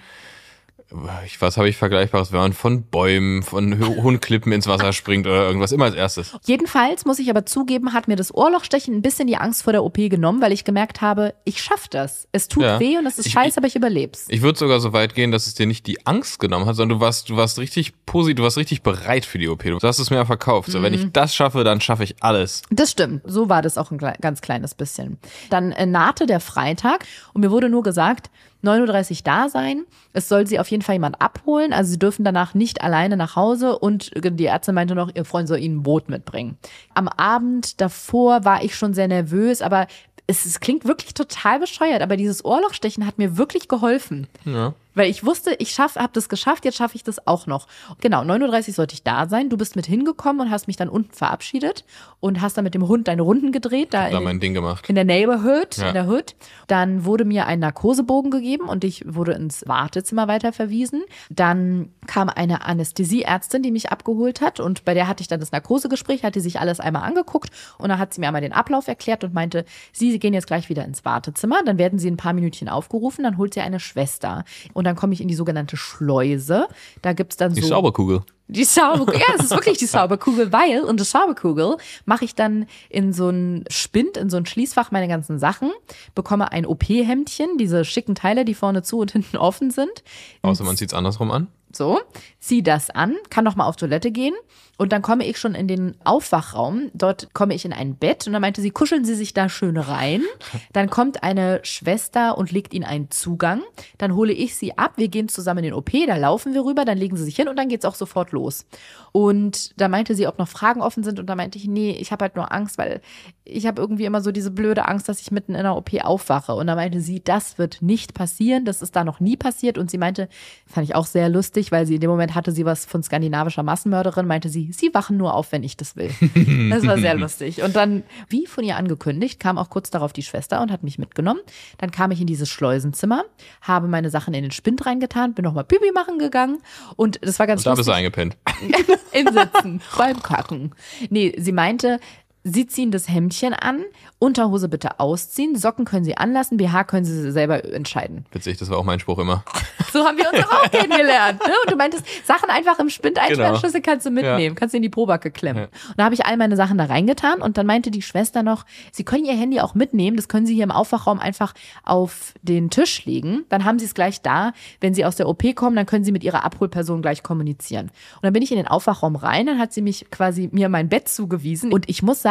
was 0.91 1.57
habe 1.57 1.69
ich 1.69 1.77
Vergleichbares, 1.77 2.31
wenn 2.31 2.39
man 2.39 2.53
von 2.53 2.83
Bäumen, 2.83 3.43
von 3.43 3.79
Ho- 3.79 4.01
hohen 4.03 4.19
Klippen 4.19 4.51
ins 4.51 4.65
Wasser 4.67 4.91
springt 4.93 5.27
oder 5.27 5.45
irgendwas. 5.45 5.71
Immer 5.71 5.85
als 5.85 5.95
erstes. 5.95 6.35
Jedenfalls 6.45 7.05
muss 7.05 7.19
ich 7.19 7.29
aber 7.29 7.45
zugeben, 7.45 7.93
hat 7.93 8.07
mir 8.07 8.15
das 8.15 8.33
Ohrlochstechen 8.33 8.95
ein 8.95 9.01
bisschen 9.01 9.27
die 9.27 9.37
Angst 9.37 9.63
vor 9.63 9.73
der 9.73 9.83
OP 9.83 9.95
genommen, 10.09 10.41
weil 10.41 10.51
ich 10.51 10.63
gemerkt 10.63 11.01
habe, 11.01 11.33
ich 11.45 11.61
schaff 11.61 11.87
das. 11.87 12.27
Es 12.31 12.47
tut 12.47 12.63
Ja. 12.63 12.79
weh 12.79 12.97
und 12.97 13.05
es 13.05 13.19
ist 13.19 13.27
Ich- 13.27 13.33
scheiße, 13.33 13.57
aber 13.57 13.67
ich 13.67 13.75
überleb's. 13.75 14.25
Ich 14.29 14.41
würde 14.41 14.57
sogar 14.57 14.79
so 14.79 14.91
weit 14.93 15.13
gehen, 15.13 15.31
dass 15.31 15.45
es 15.47 15.53
dir 15.53 15.65
nicht 15.67 15.85
die 15.87 16.05
Angst 16.07 16.39
genommen 16.39 16.65
hat, 16.65 16.75
sondern 16.75 16.97
du 16.99 17.05
warst, 17.05 17.29
du 17.29 17.37
warst 17.37 17.59
richtig 17.59 17.93
positiv, 18.05 18.37
du 18.37 18.43
warst 18.43 18.57
richtig 18.57 18.81
bereit 18.81 19.25
für 19.25 19.37
die 19.37 19.47
OP. 19.47 19.63
Du 19.63 19.79
hast 19.87 19.99
es 19.99 20.09
mir 20.09 20.25
verkauft. 20.25 20.71
So, 20.71 20.81
wenn 20.81 20.93
Mhm. 20.93 20.99
ich 20.99 21.11
das 21.11 21.35
schaffe, 21.35 21.63
dann 21.63 21.81
schaffe 21.81 22.03
ich 22.03 22.15
alles. 22.21 22.63
Das 22.71 22.91
stimmt. 22.91 23.21
So 23.25 23.47
war 23.49 23.61
das 23.61 23.77
auch 23.77 23.91
ein 23.91 23.97
ganz 23.99 24.41
kleines 24.41 24.73
bisschen. 24.73 25.17
Dann 25.49 25.71
äh, 25.71 25.85
nahte 25.85 26.25
der 26.25 26.39
Freitag 26.39 27.05
und 27.33 27.41
mir 27.41 27.51
wurde 27.51 27.69
nur 27.69 27.83
gesagt, 27.83 28.29
9.30 28.63 29.11
Uhr 29.11 29.17
da 29.23 29.49
sein. 29.49 29.85
Es 30.13 30.27
soll 30.27 30.47
sie 30.47 30.59
auf 30.59 30.69
jeden 30.69 30.83
Fall 30.83 30.95
jemand 30.95 31.21
abholen. 31.21 31.73
Also 31.73 31.91
sie 31.91 31.99
dürfen 31.99 32.25
danach 32.25 32.53
nicht 32.53 32.81
alleine 32.81 33.17
nach 33.17 33.35
Hause 33.35 33.77
und 33.77 34.11
die 34.15 34.45
Ärztin 34.45 34.75
meinte 34.75 34.95
noch, 34.95 35.09
ihr 35.13 35.25
Freund 35.25 35.47
soll 35.47 35.59
ihnen 35.59 35.77
ein 35.77 35.83
Boot 35.83 36.09
mitbringen. 36.09 36.57
Am 36.93 37.07
Abend 37.07 37.79
davor 37.81 38.45
war 38.45 38.63
ich 38.63 38.75
schon 38.75 38.93
sehr 38.93 39.07
nervös, 39.07 39.61
aber 39.61 39.87
es, 40.27 40.45
es 40.45 40.59
klingt 40.59 40.85
wirklich 40.85 41.13
total 41.13 41.59
bescheuert, 41.59 42.01
aber 42.01 42.15
dieses 42.15 42.45
Ohrlochstechen 42.45 43.05
hat 43.05 43.17
mir 43.17 43.37
wirklich 43.37 43.67
geholfen. 43.67 44.27
Ja. 44.45 44.73
Weil 44.95 45.09
ich 45.09 45.25
wusste, 45.25 45.53
ich 45.59 45.71
schaff, 45.71 45.95
habe 45.95 46.11
das 46.13 46.29
geschafft, 46.29 46.65
jetzt 46.65 46.77
schaffe 46.77 46.95
ich 46.95 47.03
das 47.03 47.25
auch 47.27 47.45
noch. 47.47 47.67
Genau, 48.01 48.21
9.30 48.21 48.67
Uhr 48.69 48.73
sollte 48.73 48.93
ich 48.95 49.03
da 49.03 49.27
sein. 49.27 49.49
Du 49.49 49.57
bist 49.57 49.75
mit 49.75 49.85
hingekommen 49.85 50.47
und 50.47 50.51
hast 50.51 50.67
mich 50.67 50.77
dann 50.77 50.89
unten 50.89 51.13
verabschiedet 51.13 51.85
und 52.19 52.41
hast 52.41 52.57
dann 52.57 52.63
mit 52.63 52.73
dem 52.73 52.87
Hund 52.87 53.07
deine 53.07 53.21
Runden 53.21 53.51
gedreht, 53.51 53.93
da 53.93 54.09
Da 54.09 54.17
in, 54.17 54.23
mein 54.23 54.39
Ding 54.39 54.53
gemacht. 54.53 54.89
in 54.89 54.95
der 54.95 55.05
Neighborhood, 55.05 55.77
Ja. 55.77 55.89
in 55.89 55.93
der 55.93 56.07
Hood. 56.07 56.35
Dann 56.67 57.05
wurde 57.05 57.23
mir 57.25 57.45
ein 57.45 57.59
Narkosebogen 57.59 58.31
gegeben 58.31 58.67
und 58.67 58.83
ich 58.83 59.03
wurde 59.07 59.33
ins 59.33 59.67
Wartezimmer 59.67 60.27
weiter 60.27 60.51
verwiesen. 60.53 61.03
Dann 61.29 61.89
kam 62.07 62.29
eine 62.29 62.65
Anästhesieärztin, 62.65 63.61
die 63.63 63.71
mich 63.71 63.91
abgeholt 63.91 64.41
hat 64.41 64.59
und 64.59 64.83
bei 64.85 64.93
der 64.93 65.07
hatte 65.07 65.21
ich 65.21 65.27
dann 65.27 65.39
das 65.39 65.51
Narkosegespräch, 65.51 66.23
hat 66.23 66.35
die 66.35 66.39
sich 66.39 66.59
alles 66.59 66.79
einmal 66.79 67.03
angeguckt 67.03 67.51
und 67.77 67.89
dann 67.89 67.99
hat 67.99 68.13
sie 68.13 68.21
mir 68.21 68.27
einmal 68.27 68.41
den 68.41 68.53
Ablauf 68.53 68.87
erklärt 68.87 69.23
und 69.23 69.33
meinte, 69.33 69.65
Sie, 69.93 70.11
Sie 70.11 70.19
gehen 70.19 70.33
jetzt 70.33 70.47
gleich 70.47 70.69
wieder 70.69 70.83
ins 70.85 71.05
Wartezimmer, 71.05 71.61
dann 71.63 71.77
werden 71.77 71.99
Sie 71.99 72.09
ein 72.09 72.17
paar 72.17 72.33
Minütchen 72.33 72.69
aufgerufen, 72.69 73.23
dann 73.23 73.37
holt 73.37 73.53
sie 73.53 73.61
eine 73.61 73.79
Schwester 73.79 74.43
und 74.73 74.78
dann 74.85 74.95
komme 74.95 75.13
ich 75.13 75.21
in 75.21 75.27
die 75.27 75.35
sogenannte 75.35 75.77
Schleuse. 75.77 76.67
Da 77.01 77.13
gibt's 77.13 77.37
dann 77.37 77.53
Die 77.53 77.61
so 77.61 77.67
Sauberkugel. 77.67 78.21
die 78.47 78.65
Zauberkugel, 78.65 79.19
ja, 79.19 79.35
es 79.37 79.45
ist 79.45 79.51
wirklich 79.51 79.77
die 79.77 79.85
Zauberkugel, 79.87 80.51
weil 80.51 80.81
unter 80.81 81.03
Zauberkugel 81.03 81.77
mache 82.05 82.25
ich 82.25 82.35
dann 82.35 82.65
in 82.89 83.13
so 83.13 83.29
ein 83.29 83.63
Spind, 83.69 84.17
in 84.17 84.29
so 84.29 84.37
ein 84.37 84.45
Schließfach 84.45 84.91
meine 84.91 85.07
ganzen 85.07 85.39
Sachen, 85.39 85.71
bekomme 86.15 86.51
ein 86.51 86.65
OP-Hemdchen, 86.65 87.57
diese 87.57 87.85
schicken 87.85 88.15
Teile, 88.15 88.45
die 88.45 88.53
vorne 88.53 88.83
zu 88.83 88.99
und 88.99 89.11
hinten 89.11 89.37
offen 89.37 89.71
sind. 89.71 90.03
Außer 90.41 90.63
man 90.63 90.77
zieht's 90.77 90.93
andersrum 90.93 91.31
an. 91.31 91.47
So, 91.71 91.99
zieh 92.39 92.63
das 92.63 92.89
an, 92.89 93.15
kann 93.29 93.43
noch 93.43 93.55
mal 93.55 93.65
auf 93.67 93.75
Toilette 93.75 94.11
gehen 94.11 94.33
und 94.79 94.93
dann 94.93 95.01
komme 95.01 95.25
ich 95.25 95.37
schon 95.37 95.55
in 95.55 95.67
den 95.67 95.97
Aufwachraum. 96.05 96.89
Dort 96.93 97.33
komme 97.33 97.53
ich 97.53 97.65
in 97.65 97.73
ein 97.73 97.95
Bett 97.95 98.25
und 98.25 98.33
dann 98.33 98.41
meinte 98.41 98.61
sie, 98.61 98.71
kuscheln 98.71 99.03
Sie 99.03 99.13
sich 99.13 99.33
da 99.33 99.49
schön 99.49 99.75
rein. 99.75 100.23
Dann 100.71 100.89
kommt 100.89 101.21
eine 101.21 101.59
Schwester 101.63 102.37
und 102.37 102.53
legt 102.53 102.73
Ihnen 102.73 102.85
einen 102.85 103.11
Zugang. 103.11 103.61
Dann 103.97 104.15
hole 104.15 104.31
ich 104.31 104.55
sie 104.55 104.77
ab, 104.77 104.93
wir 104.95 105.09
gehen 105.09 105.27
zusammen 105.27 105.59
in 105.59 105.63
den 105.65 105.73
OP, 105.73 105.91
da 106.07 106.15
laufen 106.15 106.53
wir 106.53 106.63
rüber, 106.63 106.85
dann 106.85 106.97
legen 106.97 107.17
sie 107.17 107.25
sich 107.25 107.35
hin 107.35 107.49
und 107.49 107.57
dann 107.57 107.67
geht's 107.67 107.83
auch 107.83 107.95
sofort 107.95 108.31
los. 108.31 108.65
Und 109.11 109.73
da 109.81 109.89
meinte 109.89 110.15
sie, 110.15 110.27
ob 110.27 110.39
noch 110.39 110.47
Fragen 110.47 110.81
offen 110.81 111.03
sind 111.03 111.19
und 111.19 111.27
da 111.27 111.35
meinte 111.35 111.57
ich, 111.57 111.67
nee, 111.67 111.91
ich 111.91 112.13
habe 112.13 112.23
halt 112.23 112.37
nur 112.37 112.53
Angst, 112.53 112.77
weil 112.77 113.01
ich 113.43 113.65
habe 113.65 113.81
irgendwie 113.81 114.05
immer 114.05 114.21
so 114.21 114.31
diese 114.31 114.51
blöde 114.51 114.87
Angst, 114.87 115.09
dass 115.09 115.19
ich 115.21 115.31
mitten 115.31 115.53
in 115.53 115.59
einer 115.59 115.75
OP 115.75 115.93
aufwache. 116.01 116.53
Und 116.53 116.67
da 116.67 116.75
meinte 116.75 117.01
sie, 117.01 117.21
das 117.21 117.57
wird 117.57 117.81
nicht 117.81 118.13
passieren, 118.13 118.65
das 118.65 118.81
ist 118.81 118.95
da 118.95 119.03
noch 119.03 119.19
nie 119.19 119.37
passiert. 119.37 119.77
Und 119.77 119.89
sie 119.91 119.97
meinte, 119.97 120.29
fand 120.65 120.87
ich 120.87 120.95
auch 120.95 121.05
sehr 121.05 121.29
lustig, 121.29 121.71
weil 121.71 121.85
sie 121.85 121.95
in 121.95 122.01
dem 122.01 122.09
Moment 122.09 122.35
hatte 122.35 122.51
sie 122.51 122.65
was 122.65 122.85
von 122.85 123.03
skandinavischer 123.03 123.63
Massenmörderin, 123.63 124.27
meinte 124.27 124.49
sie, 124.49 124.68
sie 124.71 124.93
wachen 124.93 125.17
nur 125.17 125.33
auf, 125.33 125.51
wenn 125.51 125.63
ich 125.63 125.77
das 125.77 125.95
will. 125.95 126.11
Das 126.69 126.85
war 126.85 126.97
sehr 126.97 127.15
lustig. 127.15 127.61
Und 127.63 127.75
dann, 127.75 128.03
wie 128.29 128.45
von 128.45 128.63
ihr 128.63 128.77
angekündigt, 128.77 129.39
kam 129.39 129.57
auch 129.57 129.69
kurz 129.69 129.89
darauf 129.89 130.13
die 130.13 130.23
Schwester 130.23 130.61
und 130.61 130.71
hat 130.71 130.83
mich 130.83 130.97
mitgenommen. 130.99 131.39
Dann 131.77 131.91
kam 131.91 132.11
ich 132.11 132.21
in 132.21 132.27
dieses 132.27 132.49
Schleusenzimmer, 132.49 133.25
habe 133.61 133.87
meine 133.87 134.09
Sachen 134.09 134.33
in 134.33 134.43
den 134.43 134.51
Spind 134.51 134.85
reingetan, 134.85 135.33
bin 135.33 135.43
nochmal 135.43 135.63
Pipi 135.63 135.91
machen 135.91 136.19
gegangen 136.19 136.59
und 136.95 137.19
das 137.21 137.39
war 137.39 137.47
ganz 137.47 137.61
Und 137.61 137.65
da 137.67 137.75
bist 137.75 137.87
du 137.87 137.91
lustig. 137.91 137.95
eingepennt. 137.95 138.37
Im 139.11 139.27
Sitzen, 139.33 139.81
beim 139.97 140.21
Kacken. 140.21 140.73
Nee, 141.09 141.33
sie 141.37 141.51
meinte, 141.51 141.99
sie 142.43 142.67
ziehen 142.67 142.91
das 142.91 143.09
Hemdchen 143.09 143.53
an, 143.53 143.83
Unterhose 144.17 144.69
bitte 144.69 144.99
ausziehen, 144.99 145.55
Socken 145.55 145.85
können 145.85 146.03
sie 146.03 146.17
anlassen, 146.17 146.57
BH 146.57 146.85
können 146.85 147.05
sie 147.05 147.31
selber 147.31 147.63
entscheiden. 147.65 148.25
Witzig, 148.31 148.57
das 148.57 148.69
war 148.69 148.77
auch 148.77 148.83
mein 148.83 148.99
Spruch 148.99 149.19
immer. 149.19 149.43
So 149.91 150.05
haben 150.05 150.17
wir 150.17 150.29
uns 150.31 150.45
auch 150.45 150.71
kennengelernt. 150.71 151.39
Ne? 151.45 151.53
Und 151.63 151.71
du 151.71 151.75
meintest, 151.75 152.05
Sachen 152.25 152.49
einfach 152.49 152.79
im 152.79 152.89
Spind 152.89 153.19
Genau. 153.29 153.55
Schlüssel 153.55 153.81
kannst 153.81 154.05
du 154.05 154.11
mitnehmen, 154.11 154.55
kannst 154.55 154.73
du 154.73 154.77
in 154.77 154.83
die 154.83 154.89
Probacke 154.89 155.31
klemmen. 155.31 155.65
Und 155.65 155.93
da 155.97 156.05
habe 156.05 156.15
ich 156.15 156.25
all 156.25 156.37
meine 156.37 156.55
Sachen 156.55 156.77
da 156.77 156.85
reingetan 156.85 157.41
und 157.41 157.57
dann 157.57 157.65
meinte 157.65 157.91
die 157.91 158.01
Schwester 158.01 158.43
noch, 158.43 158.65
sie 158.91 159.03
können 159.03 159.25
ihr 159.25 159.33
Handy 159.33 159.59
auch 159.59 159.75
mitnehmen, 159.75 160.15
das 160.15 160.27
können 160.27 160.45
sie 160.45 160.55
hier 160.55 160.63
im 160.63 160.71
Aufwachraum 160.71 161.19
einfach 161.19 161.53
auf 161.83 162.33
den 162.41 162.69
Tisch 162.69 163.05
legen. 163.05 163.45
Dann 163.49 163.65
haben 163.65 163.79
sie 163.79 163.85
es 163.85 163.93
gleich 163.93 164.21
da. 164.21 164.53
Wenn 164.79 164.93
sie 164.93 165.05
aus 165.05 165.15
der 165.15 165.27
OP 165.27 165.43
kommen, 165.55 165.75
dann 165.75 165.85
können 165.85 166.03
sie 166.03 166.11
mit 166.11 166.23
ihrer 166.23 166.43
Abholperson 166.43 167.01
gleich 167.01 167.23
kommunizieren. 167.23 167.87
Und 167.87 168.23
dann 168.23 168.33
bin 168.33 168.43
ich 168.43 168.51
in 168.51 168.57
den 168.57 168.67
Aufwachraum 168.67 169.15
rein, 169.15 169.45
dann 169.45 169.59
hat 169.59 169.73
sie 169.73 169.81
mich 169.81 170.09
quasi 170.11 170.49
mir 170.51 170.69
mein 170.69 170.87
Bett 170.89 171.09
zugewiesen 171.09 171.73
und 171.73 171.89
ich 171.89 172.01
muss 172.01 172.21
sagen, 172.21 172.28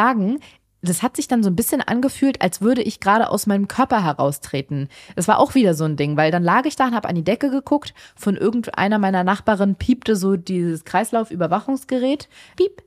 das 0.81 1.03
hat 1.03 1.17
sich 1.17 1.27
dann 1.27 1.43
so 1.43 1.49
ein 1.49 1.55
bisschen 1.55 1.81
angefühlt, 1.81 2.41
als 2.41 2.61
würde 2.61 2.81
ich 2.81 2.99
gerade 2.99 3.29
aus 3.29 3.47
meinem 3.47 3.67
Körper 3.67 4.03
heraustreten. 4.03 4.87
Das 5.15 5.27
war 5.27 5.39
auch 5.39 5.55
wieder 5.55 5.73
so 5.73 5.83
ein 5.83 5.97
Ding, 5.97 6.15
weil 6.15 6.31
dann 6.31 6.43
lag 6.43 6.65
ich 6.65 6.75
da 6.75 6.87
und 6.87 6.95
habe 6.95 7.09
an 7.09 7.15
die 7.15 7.23
Decke 7.23 7.49
geguckt. 7.49 7.93
Von 8.15 8.37
irgendeiner 8.37 8.99
meiner 8.99 9.23
Nachbarin 9.23 9.75
piepte 9.75 10.15
so 10.15 10.37
dieses 10.37 10.85
Kreislaufüberwachungsgerät. 10.85 12.29
Piep, 12.55 12.81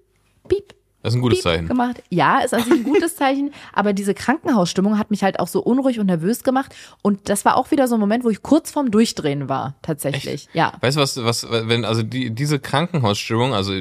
piep. 0.49 0.75
Das 1.03 1.13
ist 1.13 1.19
ein 1.19 1.21
gutes 1.23 1.39
piep 1.39 1.45
Zeichen. 1.45 1.69
gemacht. 1.69 2.03
Ja, 2.11 2.39
ist 2.41 2.55
an 2.55 2.63
sich 2.63 2.73
ein 2.73 2.85
gutes 2.85 3.17
Zeichen, 3.17 3.53
aber 3.73 3.93
diese 3.93 4.15
Krankenhausstimmung 4.15 4.99
hat 4.99 5.11
mich 5.11 5.23
halt 5.25 5.41
auch 5.41 5.49
so 5.49 5.61
unruhig 5.61 5.99
und 5.99 6.07
nervös 6.07 6.45
gemacht. 6.45 6.75
Und 7.03 7.29
das 7.29 7.45
war 7.45 7.57
auch 7.57 7.71
wieder 7.73 7.89
so 7.89 7.95
ein 7.97 8.01
Moment, 8.01 8.25
wo 8.25 8.31
ich 8.31 8.43
kurz 8.43 8.71
vorm 8.71 8.91
Durchdrehen 8.91 9.49
war, 9.49 9.75
tatsächlich. 9.83 10.49
Ja. 10.53 10.75
Weißt 10.81 10.97
du 10.97 11.01
was, 11.01 11.17
was, 11.25 11.47
wenn, 11.51 11.85
also 11.85 12.03
die, 12.03 12.31
diese 12.31 12.59
Krankenhausstimmung, 12.61 13.53
also 13.53 13.73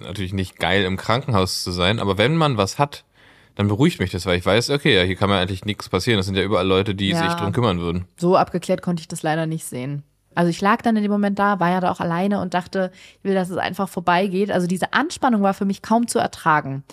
natürlich 0.00 0.32
nicht 0.34 0.58
geil 0.58 0.84
im 0.84 0.96
Krankenhaus 0.96 1.62
zu 1.64 1.70
sein, 1.72 1.98
aber 1.98 2.18
wenn 2.18 2.36
man 2.36 2.56
was 2.56 2.78
hat, 2.78 3.04
dann 3.54 3.68
beruhigt 3.68 4.00
mich 4.00 4.10
das, 4.10 4.26
weil 4.26 4.38
ich 4.38 4.44
weiß, 4.44 4.68
okay, 4.68 4.94
ja, 4.94 5.02
hier 5.02 5.16
kann 5.16 5.30
mir 5.30 5.38
eigentlich 5.38 5.64
nichts 5.64 5.88
passieren. 5.88 6.18
Das 6.18 6.26
sind 6.26 6.34
ja 6.36 6.42
überall 6.42 6.66
Leute, 6.66 6.94
die 6.94 7.08
Ja. 7.08 7.24
sich 7.24 7.32
drum 7.40 7.52
kümmern 7.52 7.78
würden. 7.80 8.04
So 8.18 8.36
abgeklärt 8.36 8.82
konnte 8.82 9.00
ich 9.00 9.08
das 9.08 9.22
leider 9.22 9.46
nicht 9.46 9.64
sehen. 9.64 10.02
Also 10.36 10.50
ich 10.50 10.60
lag 10.60 10.82
dann 10.82 10.96
in 10.96 11.02
dem 11.02 11.10
Moment 11.10 11.38
da, 11.38 11.58
war 11.58 11.70
ja 11.70 11.80
da 11.80 11.90
auch 11.90 12.00
alleine 12.00 12.40
und 12.40 12.54
dachte, 12.54 12.92
ich 13.18 13.24
will, 13.24 13.34
dass 13.34 13.50
es 13.50 13.56
einfach 13.56 13.88
vorbeigeht. 13.88 14.52
Also 14.52 14.66
diese 14.66 14.92
Anspannung 14.92 15.42
war 15.42 15.54
für 15.54 15.64
mich 15.64 15.82
kaum 15.82 16.06
zu 16.06 16.18
ertragen. 16.18 16.84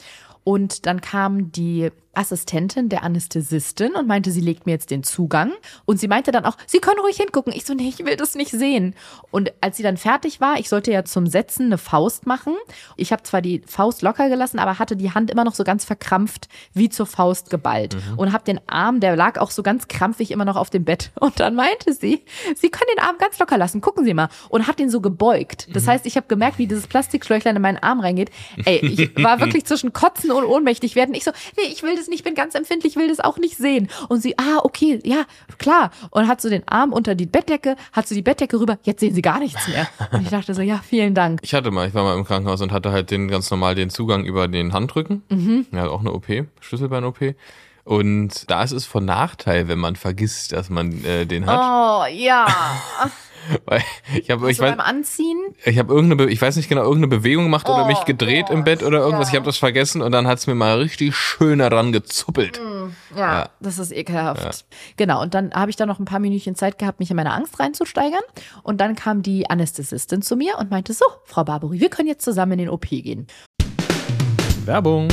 Und 0.43 0.85
dann 0.85 1.01
kam 1.01 1.51
die 1.51 1.91
Assistentin 2.13 2.89
der 2.89 3.03
Anästhesistin 3.03 3.95
und 3.95 4.07
meinte, 4.07 4.31
sie 4.31 4.41
legt 4.41 4.65
mir 4.65 4.73
jetzt 4.73 4.91
den 4.91 5.03
Zugang. 5.03 5.51
Und 5.85 5.99
sie 5.99 6.07
meinte 6.07 6.31
dann 6.31 6.45
auch, 6.45 6.57
Sie 6.67 6.79
können 6.79 6.99
ruhig 6.99 7.17
hingucken. 7.17 7.53
Ich 7.53 7.65
so, 7.65 7.73
nee, 7.73 7.89
ich 7.89 8.05
will 8.05 8.15
das 8.15 8.35
nicht 8.35 8.51
sehen. 8.51 8.95
Und 9.31 9.51
als 9.61 9.77
sie 9.77 9.83
dann 9.83 9.97
fertig 9.97 10.39
war, 10.39 10.59
ich 10.59 10.69
sollte 10.69 10.91
ja 10.91 11.03
zum 11.03 11.27
Setzen 11.27 11.67
eine 11.67 11.77
Faust 11.77 12.27
machen. 12.27 12.53
Ich 12.97 13.11
habe 13.11 13.23
zwar 13.23 13.41
die 13.41 13.61
Faust 13.65 14.01
locker 14.01 14.29
gelassen, 14.29 14.59
aber 14.59 14.79
hatte 14.79 14.95
die 14.95 15.11
Hand 15.11 15.31
immer 15.31 15.43
noch 15.43 15.55
so 15.55 15.63
ganz 15.63 15.85
verkrampft 15.85 16.47
wie 16.73 16.89
zur 16.89 17.05
Faust 17.05 17.49
geballt. 17.49 17.97
Und 18.17 18.31
habe 18.31 18.43
den 18.43 18.59
Arm, 18.67 18.99
der 18.99 19.15
lag 19.15 19.39
auch 19.39 19.51
so 19.51 19.63
ganz 19.63 19.87
krampfig 19.87 20.31
immer 20.31 20.45
noch 20.45 20.55
auf 20.55 20.69
dem 20.69 20.85
Bett. 20.85 21.11
Und 21.19 21.39
dann 21.39 21.55
meinte 21.55 21.93
sie, 21.93 22.23
Sie 22.55 22.69
können 22.69 22.89
den 22.95 23.03
Arm 23.03 23.17
ganz 23.17 23.39
locker 23.39 23.57
lassen. 23.57 23.81
Gucken 23.81 24.05
Sie 24.05 24.13
mal. 24.13 24.29
Und 24.49 24.67
hat 24.67 24.79
den 24.79 24.89
so 24.89 25.01
gebeugt. 25.01 25.67
Das 25.73 25.87
heißt, 25.87 26.05
ich 26.05 26.15
habe 26.15 26.27
gemerkt, 26.27 26.57
wie 26.57 26.67
dieses 26.67 26.87
Plastikschläuchlein 26.87 27.55
in 27.55 27.61
meinen 27.61 27.77
Arm 27.77 27.99
reingeht. 27.99 28.29
Ey, 28.65 28.85
ich 28.85 29.23
war 29.23 29.39
wirklich 29.39 29.65
zwischen 29.65 29.93
Kotzen 29.93 30.31
und 30.31 30.43
ohnmächtig 30.45 30.95
werden. 30.95 31.15
Ich 31.15 31.23
so, 31.23 31.31
nee, 31.57 31.71
ich 31.71 31.83
will 31.83 31.95
das 31.95 32.02
nicht, 32.07 32.19
ich 32.19 32.23
bin 32.23 32.35
ganz 32.35 32.55
empfindlich, 32.55 32.95
will 32.95 33.07
das 33.07 33.19
auch 33.19 33.37
nicht 33.37 33.57
sehen. 33.57 33.89
Und 34.09 34.21
sie, 34.21 34.37
ah, 34.37 34.59
okay, 34.63 34.99
ja, 35.03 35.25
klar. 35.57 35.91
Und 36.11 36.27
hat 36.27 36.41
so 36.41 36.49
den 36.49 36.67
Arm 36.67 36.93
unter 36.93 37.15
die 37.15 37.25
Bettdecke, 37.25 37.75
hat 37.91 38.07
so 38.07 38.15
die 38.15 38.21
Bettdecke 38.21 38.59
rüber, 38.59 38.77
jetzt 38.83 38.99
sehen 38.99 39.13
sie 39.13 39.21
gar 39.21 39.39
nichts 39.39 39.67
mehr. 39.67 39.87
Und 40.11 40.21
ich 40.21 40.29
dachte 40.29 40.53
so, 40.53 40.61
ja, 40.61 40.81
vielen 40.87 41.13
Dank. 41.13 41.39
Ich 41.43 41.53
hatte 41.53 41.71
mal, 41.71 41.87
ich 41.87 41.93
war 41.93 42.03
mal 42.03 42.17
im 42.17 42.25
Krankenhaus 42.25 42.61
und 42.61 42.71
hatte 42.71 42.91
halt 42.91 43.11
den 43.11 43.27
ganz 43.27 43.49
normal 43.51 43.75
den 43.75 43.89
Zugang 43.89 44.25
über 44.25 44.47
den 44.47 44.73
Handrücken. 44.73 45.23
Mhm. 45.29 45.67
Ja, 45.71 45.87
auch 45.87 46.01
eine 46.01 46.13
OP, 46.13 46.27
Schlüsselbein-OP. 46.59 47.35
Und 47.85 48.49
da 48.49 48.63
ist 48.63 48.71
es 48.71 48.85
von 48.85 49.03
Nachteil, 49.03 49.67
wenn 49.67 49.79
man 49.79 49.95
vergisst, 49.95 50.53
dass 50.53 50.69
man 50.69 51.03
äh, 51.03 51.25
den 51.25 51.45
hat. 51.45 51.59
Oh, 51.59 52.05
ja. 52.13 52.47
Weil 53.65 53.81
ich 54.15 54.29
habe, 54.29 54.49
ich 54.51 54.57
so 54.57 54.63
weiß, 54.63 54.71
beim 54.71 54.79
Anziehen? 54.79 55.37
ich 55.65 55.77
habe 55.77 55.93
irgendeine, 55.93 56.29
ich 56.31 56.41
weiß 56.41 56.55
nicht 56.55 56.69
genau, 56.69 56.81
irgendeine 56.83 57.07
Bewegung 57.07 57.45
gemacht 57.45 57.67
oder 57.67 57.83
Oh, 57.83 57.87
mich 57.87 58.05
gedreht 58.05 58.49
im 58.49 58.63
Bett 58.63 58.83
oder 58.83 58.99
irgendwas. 58.99 59.29
Ich 59.29 59.35
habe 59.35 59.45
das 59.45 59.57
vergessen 59.57 60.01
und 60.01 60.11
dann 60.11 60.27
hat's 60.27 60.47
mir 60.47 60.55
mal 60.55 60.77
richtig 60.77 61.15
schön 61.15 61.59
daran 61.59 61.91
gezuppelt. 61.91 62.59
Ja, 63.15 63.19
Ja. 63.39 63.49
das 63.59 63.79
ist 63.79 63.91
ekelhaft. 63.91 64.65
Genau, 64.97 65.21
und 65.21 65.33
dann 65.33 65.51
habe 65.53 65.69
ich 65.69 65.75
da 65.75 65.85
noch 65.85 65.99
ein 65.99 66.05
paar 66.05 66.19
Minütchen 66.19 66.55
Zeit 66.55 66.77
gehabt, 66.77 66.99
mich 66.99 67.09
in 67.09 67.15
meine 67.15 67.31
Angst 67.33 67.59
reinzusteigern. 67.59 68.21
Und 68.63 68.79
dann 68.81 68.95
kam 68.95 69.21
die 69.21 69.49
Anästhesistin 69.49 70.21
zu 70.21 70.35
mir 70.35 70.57
und 70.57 70.69
meinte, 70.71 70.93
so, 70.93 71.05
Frau 71.25 71.43
Barbary, 71.43 71.79
wir 71.79 71.89
können 71.89 72.07
jetzt 72.07 72.23
zusammen 72.23 72.53
in 72.53 72.57
den 72.59 72.69
OP 72.69 72.87
gehen. 72.89 73.27
Werbung. 74.65 75.09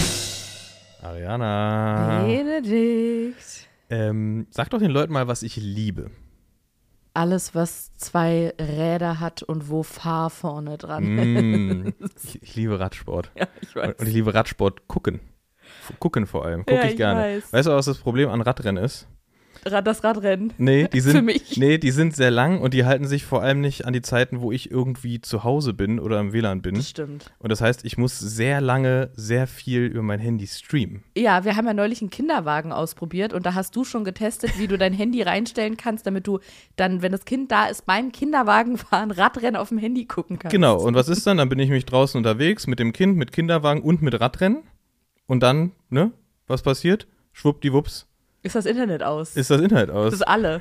Ariana. 1.02 2.22
Benedikt. 2.22 3.66
Ähm, 3.88 4.46
sag 4.50 4.70
doch 4.70 4.78
den 4.78 4.90
Leuten 4.90 5.12
mal, 5.12 5.26
was 5.26 5.42
ich 5.42 5.56
liebe. 5.56 6.10
Alles, 7.12 7.54
was 7.54 7.94
zwei 7.96 8.54
Räder 8.60 9.18
hat 9.20 9.42
und 9.42 9.68
wo 9.68 9.82
Fahr 9.82 10.30
vorne 10.30 10.78
dran 10.78 11.04
Mm, 11.84 11.94
ich, 12.24 12.42
ich 12.42 12.54
liebe 12.56 12.78
Radsport. 12.78 13.30
Ja, 13.36 13.48
ich 13.60 13.74
weiß. 13.74 13.88
Und, 13.88 14.00
und 14.00 14.06
ich 14.06 14.14
liebe 14.14 14.32
Radsport 14.32 14.86
gucken. 14.86 15.20
Gucken 15.98 16.26
vor 16.26 16.44
allem. 16.44 16.60
Gucke 16.60 16.74
Ja, 16.76 16.84
ich 16.84 16.90
ich 16.92 16.96
gerne. 16.96 17.20
weiß. 17.20 17.52
Weißt 17.52 17.68
du, 17.68 17.72
was 17.72 17.86
das 17.86 17.98
Problem 17.98 18.28
an 18.28 18.40
Radrennen 18.42 18.82
ist? 18.84 19.08
Das 19.64 20.04
Radrennen. 20.04 20.52
Nee, 20.58 20.88
die 20.88 21.00
sind, 21.00 21.12
Für 21.12 21.22
mich. 21.22 21.56
Nee, 21.56 21.78
die 21.78 21.90
sind 21.90 22.16
sehr 22.16 22.30
lang 22.30 22.60
und 22.60 22.74
die 22.74 22.84
halten 22.84 23.06
sich 23.06 23.24
vor 23.24 23.42
allem 23.42 23.60
nicht 23.60 23.86
an 23.86 23.92
die 23.92 24.02
Zeiten, 24.02 24.40
wo 24.40 24.52
ich 24.52 24.70
irgendwie 24.70 25.20
zu 25.20 25.44
Hause 25.44 25.74
bin 25.74 25.98
oder 26.00 26.20
im 26.20 26.32
WLAN 26.32 26.62
bin. 26.62 26.74
Das 26.74 26.88
stimmt. 26.88 27.32
Und 27.38 27.50
das 27.50 27.60
heißt, 27.60 27.84
ich 27.84 27.98
muss 27.98 28.18
sehr 28.18 28.60
lange, 28.60 29.10
sehr 29.14 29.46
viel 29.46 29.86
über 29.86 30.02
mein 30.02 30.20
Handy 30.20 30.46
streamen. 30.46 31.02
Ja, 31.16 31.44
wir 31.44 31.56
haben 31.56 31.66
ja 31.66 31.74
neulich 31.74 32.00
einen 32.00 32.10
Kinderwagen 32.10 32.72
ausprobiert 32.72 33.32
und 33.32 33.46
da 33.46 33.54
hast 33.54 33.76
du 33.76 33.84
schon 33.84 34.04
getestet, 34.04 34.58
wie 34.58 34.66
du 34.66 34.78
dein 34.78 34.92
Handy 34.92 35.22
reinstellen 35.22 35.76
kannst, 35.76 36.06
damit 36.06 36.26
du 36.26 36.40
dann, 36.76 37.02
wenn 37.02 37.12
das 37.12 37.24
Kind 37.24 37.52
da 37.52 37.66
ist, 37.66 37.86
beim 37.86 38.12
Kinderwagen 38.12 38.78
fahren, 38.78 39.10
Radrennen 39.10 39.56
auf 39.56 39.68
dem 39.68 39.78
Handy 39.78 40.06
gucken 40.06 40.38
kannst. 40.38 40.52
Genau, 40.52 40.80
und 40.80 40.94
was 40.94 41.08
ist 41.08 41.26
dann? 41.26 41.36
Dann 41.36 41.48
bin 41.48 41.58
ich 41.58 41.70
mich 41.70 41.84
draußen 41.84 42.18
unterwegs 42.18 42.66
mit 42.66 42.78
dem 42.78 42.92
Kind, 42.92 43.16
mit 43.16 43.32
Kinderwagen 43.32 43.82
und 43.82 44.02
mit 44.02 44.20
Radrennen. 44.20 44.62
Und 45.26 45.42
dann, 45.42 45.72
ne, 45.90 46.12
was 46.46 46.62
passiert? 46.62 47.06
Schwuppdiwupps, 47.32 48.08
Ist 48.42 48.54
das 48.54 48.66
Internet 48.66 49.02
aus? 49.02 49.36
ist 49.36 49.50
das 49.50 49.60
Internet 49.60 49.88
das 49.90 49.96
aus. 49.96 50.12
ist 50.14 50.22
alle. 50.28 50.60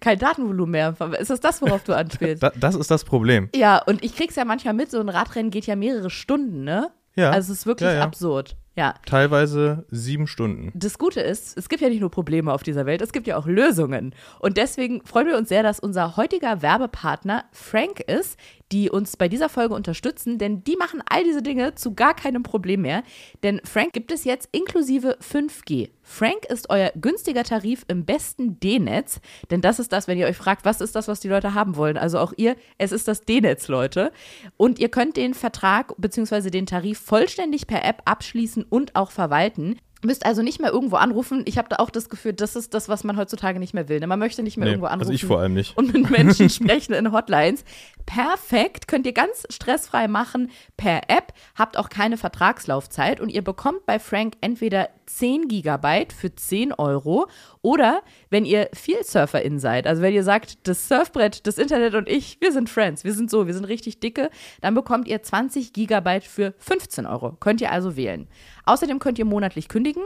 Kein 0.00 0.18
Datenvolumen 0.18 0.70
mehr. 0.72 0.96
Ist 1.18 1.30
das 1.30 1.40
das, 1.40 1.62
worauf 1.62 1.82
du 1.84 1.94
anspielst? 1.94 2.42
Da, 2.42 2.50
das 2.58 2.74
ist 2.74 2.90
das 2.90 3.04
Problem. 3.04 3.48
ja, 3.54 3.80
und 3.82 4.04
ich 4.04 4.14
krieg's 4.16 4.36
ja 4.36 4.44
manchmal 4.44 4.74
mit, 4.74 4.90
so 4.90 5.00
ein 5.00 5.08
Radrennen 5.08 5.50
geht 5.50 5.66
ja 5.66 5.76
mehrere 5.76 6.10
Stunden, 6.10 6.64
ne? 6.64 6.90
Ja. 7.16 7.30
Also 7.30 7.52
es 7.52 7.60
ist 7.60 7.66
wirklich 7.66 7.88
Ja, 7.88 7.94
ja. 7.96 8.02
absurd. 8.02 8.56
Ja. 8.76 8.94
Teilweise 9.06 9.86
sieben 9.88 10.26
Stunden. 10.26 10.72
Das 10.74 10.98
Gute 10.98 11.20
ist, 11.20 11.56
es 11.56 11.68
gibt 11.68 11.80
ja 11.80 11.88
nicht 11.88 12.00
nur 12.00 12.10
Probleme 12.10 12.52
auf 12.52 12.64
dieser 12.64 12.86
Welt, 12.86 13.00
es 13.02 13.12
gibt 13.12 13.28
ja 13.28 13.36
auch 13.36 13.46
Lösungen. 13.46 14.16
Und 14.40 14.56
deswegen 14.56 15.00
freuen 15.06 15.28
wir 15.28 15.38
uns 15.38 15.48
sehr, 15.48 15.62
dass 15.62 15.78
unser 15.78 16.16
heutiger 16.16 16.60
Werbepartner 16.60 17.44
Frank 17.52 18.00
ist, 18.00 18.36
die 18.72 18.90
uns 18.90 19.16
bei 19.16 19.28
dieser 19.28 19.48
Folge 19.48 19.74
unterstützen, 19.74 20.38
denn 20.38 20.64
die 20.64 20.76
machen 20.76 21.02
all 21.08 21.24
diese 21.24 21.42
Dinge 21.42 21.74
zu 21.74 21.94
gar 21.94 22.14
keinem 22.14 22.42
Problem 22.42 22.82
mehr. 22.82 23.02
Denn 23.42 23.60
Frank 23.64 23.92
gibt 23.92 24.10
es 24.10 24.24
jetzt 24.24 24.48
inklusive 24.52 25.18
5G. 25.20 25.90
Frank 26.02 26.44
ist 26.48 26.70
euer 26.70 26.90
günstiger 27.00 27.44
Tarif 27.44 27.84
im 27.88 28.04
besten 28.04 28.60
D-Netz, 28.60 29.20
denn 29.50 29.60
das 29.60 29.78
ist 29.78 29.92
das, 29.92 30.06
wenn 30.06 30.18
ihr 30.18 30.26
euch 30.26 30.36
fragt, 30.36 30.64
was 30.64 30.80
ist 30.80 30.94
das, 30.94 31.08
was 31.08 31.20
die 31.20 31.28
Leute 31.28 31.54
haben 31.54 31.76
wollen. 31.76 31.96
Also 31.96 32.18
auch 32.18 32.32
ihr, 32.36 32.56
es 32.78 32.92
ist 32.92 33.08
das 33.08 33.22
D-Netz, 33.22 33.68
Leute. 33.68 34.12
Und 34.56 34.78
ihr 34.78 34.90
könnt 34.90 35.16
den 35.16 35.34
Vertrag 35.34 35.94
bzw. 35.96 36.50
den 36.50 36.66
Tarif 36.66 36.98
vollständig 36.98 37.66
per 37.66 37.84
App 37.84 38.02
abschließen 38.04 38.64
und 38.64 38.96
auch 38.96 39.10
verwalten. 39.10 39.78
Müsst 40.04 40.26
also 40.26 40.42
nicht 40.42 40.60
mehr 40.60 40.70
irgendwo 40.70 40.96
anrufen. 40.96 41.42
Ich 41.46 41.56
habe 41.58 41.68
da 41.68 41.76
auch 41.76 41.90
das 41.90 42.08
Gefühl, 42.08 42.34
das 42.34 42.56
ist 42.56 42.74
das, 42.74 42.88
was 42.88 43.04
man 43.04 43.16
heutzutage 43.16 43.58
nicht 43.58 43.72
mehr 43.74 43.88
will. 43.88 44.00
ne? 44.00 44.06
Man 44.06 44.18
möchte 44.18 44.42
nicht 44.42 44.56
mehr 44.56 44.66
Nee, 44.66 44.72
irgendwo 44.72 44.86
anrufen 44.86 45.00
also 45.10 45.12
ich 45.12 45.24
vor 45.24 45.40
allem 45.40 45.54
nicht. 45.54 45.76
und 45.76 45.92
mit 45.92 46.10
Menschen 46.10 46.48
sprechen 46.50 46.92
in 46.92 47.10
Hotlines. 47.12 47.64
Perfekt, 48.06 48.86
könnt 48.86 49.06
ihr 49.06 49.12
ganz 49.12 49.44
stressfrei 49.50 50.08
machen 50.08 50.50
per 50.76 51.08
App, 51.08 51.32
habt 51.56 51.76
auch 51.78 51.88
keine 51.88 52.16
Vertragslaufzeit 52.18 53.18
und 53.20 53.30
ihr 53.30 53.42
bekommt 53.42 53.86
bei 53.86 53.98
Frank 53.98 54.34
entweder 54.40 54.90
10 55.06 55.48
Gigabyte 55.48 56.12
für 56.12 56.34
10 56.34 56.72
Euro 56.74 57.26
oder 57.62 58.02
wenn 58.30 58.44
ihr 58.44 58.68
viel 58.74 59.02
SurferIn 59.04 59.58
seid, 59.58 59.86
also 59.86 60.00
wenn 60.02 60.14
ihr 60.14 60.22
sagt, 60.22 60.66
das 60.68 60.86
Surfbrett, 60.88 61.46
das 61.46 61.58
Internet 61.58 61.94
und 61.94 62.08
ich, 62.08 62.38
wir 62.40 62.52
sind 62.52 62.68
Friends, 62.70 63.04
wir 63.04 63.12
sind 63.12 63.30
so, 63.30 63.46
wir 63.46 63.54
sind 63.54 63.64
richtig 63.64 64.00
dicke, 64.00 64.30
dann 64.60 64.74
bekommt 64.74 65.08
ihr 65.08 65.22
20 65.22 65.72
Gigabyte 65.72 66.24
für 66.24 66.54
15 66.58 67.06
Euro. 67.06 67.32
Könnt 67.40 67.60
ihr 67.60 67.72
also 67.72 67.96
wählen. 67.96 68.28
Außerdem 68.66 68.98
könnt 68.98 69.18
ihr 69.18 69.24
monatlich 69.24 69.68
kündigen. 69.68 70.02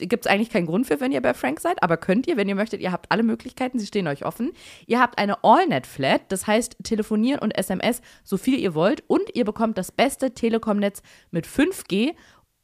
Gibt 0.00 0.26
es 0.26 0.30
eigentlich 0.30 0.50
keinen 0.50 0.66
Grund 0.66 0.86
für, 0.86 1.00
wenn 1.00 1.12
ihr 1.12 1.20
bei 1.20 1.34
Frank 1.34 1.60
seid, 1.60 1.82
aber 1.82 1.96
könnt 1.96 2.26
ihr, 2.26 2.36
wenn 2.36 2.48
ihr 2.48 2.54
möchtet. 2.54 2.80
Ihr 2.80 2.92
habt 2.92 3.10
alle 3.10 3.22
Möglichkeiten, 3.22 3.78
sie 3.78 3.86
stehen 3.86 4.08
euch 4.08 4.24
offen. 4.24 4.52
Ihr 4.86 5.00
habt 5.00 5.18
eine 5.18 5.42
Allnet-Flat, 5.44 6.22
das 6.28 6.46
heißt 6.46 6.76
telefonieren 6.82 7.40
und 7.40 7.56
SMS 7.56 8.00
so 8.24 8.36
viel 8.36 8.58
ihr 8.58 8.74
wollt 8.74 9.02
und 9.08 9.34
ihr 9.34 9.44
bekommt 9.44 9.76
das 9.78 9.92
beste 9.92 10.32
Telekom-Netz 10.34 11.02
mit 11.30 11.46
5G. 11.46 12.14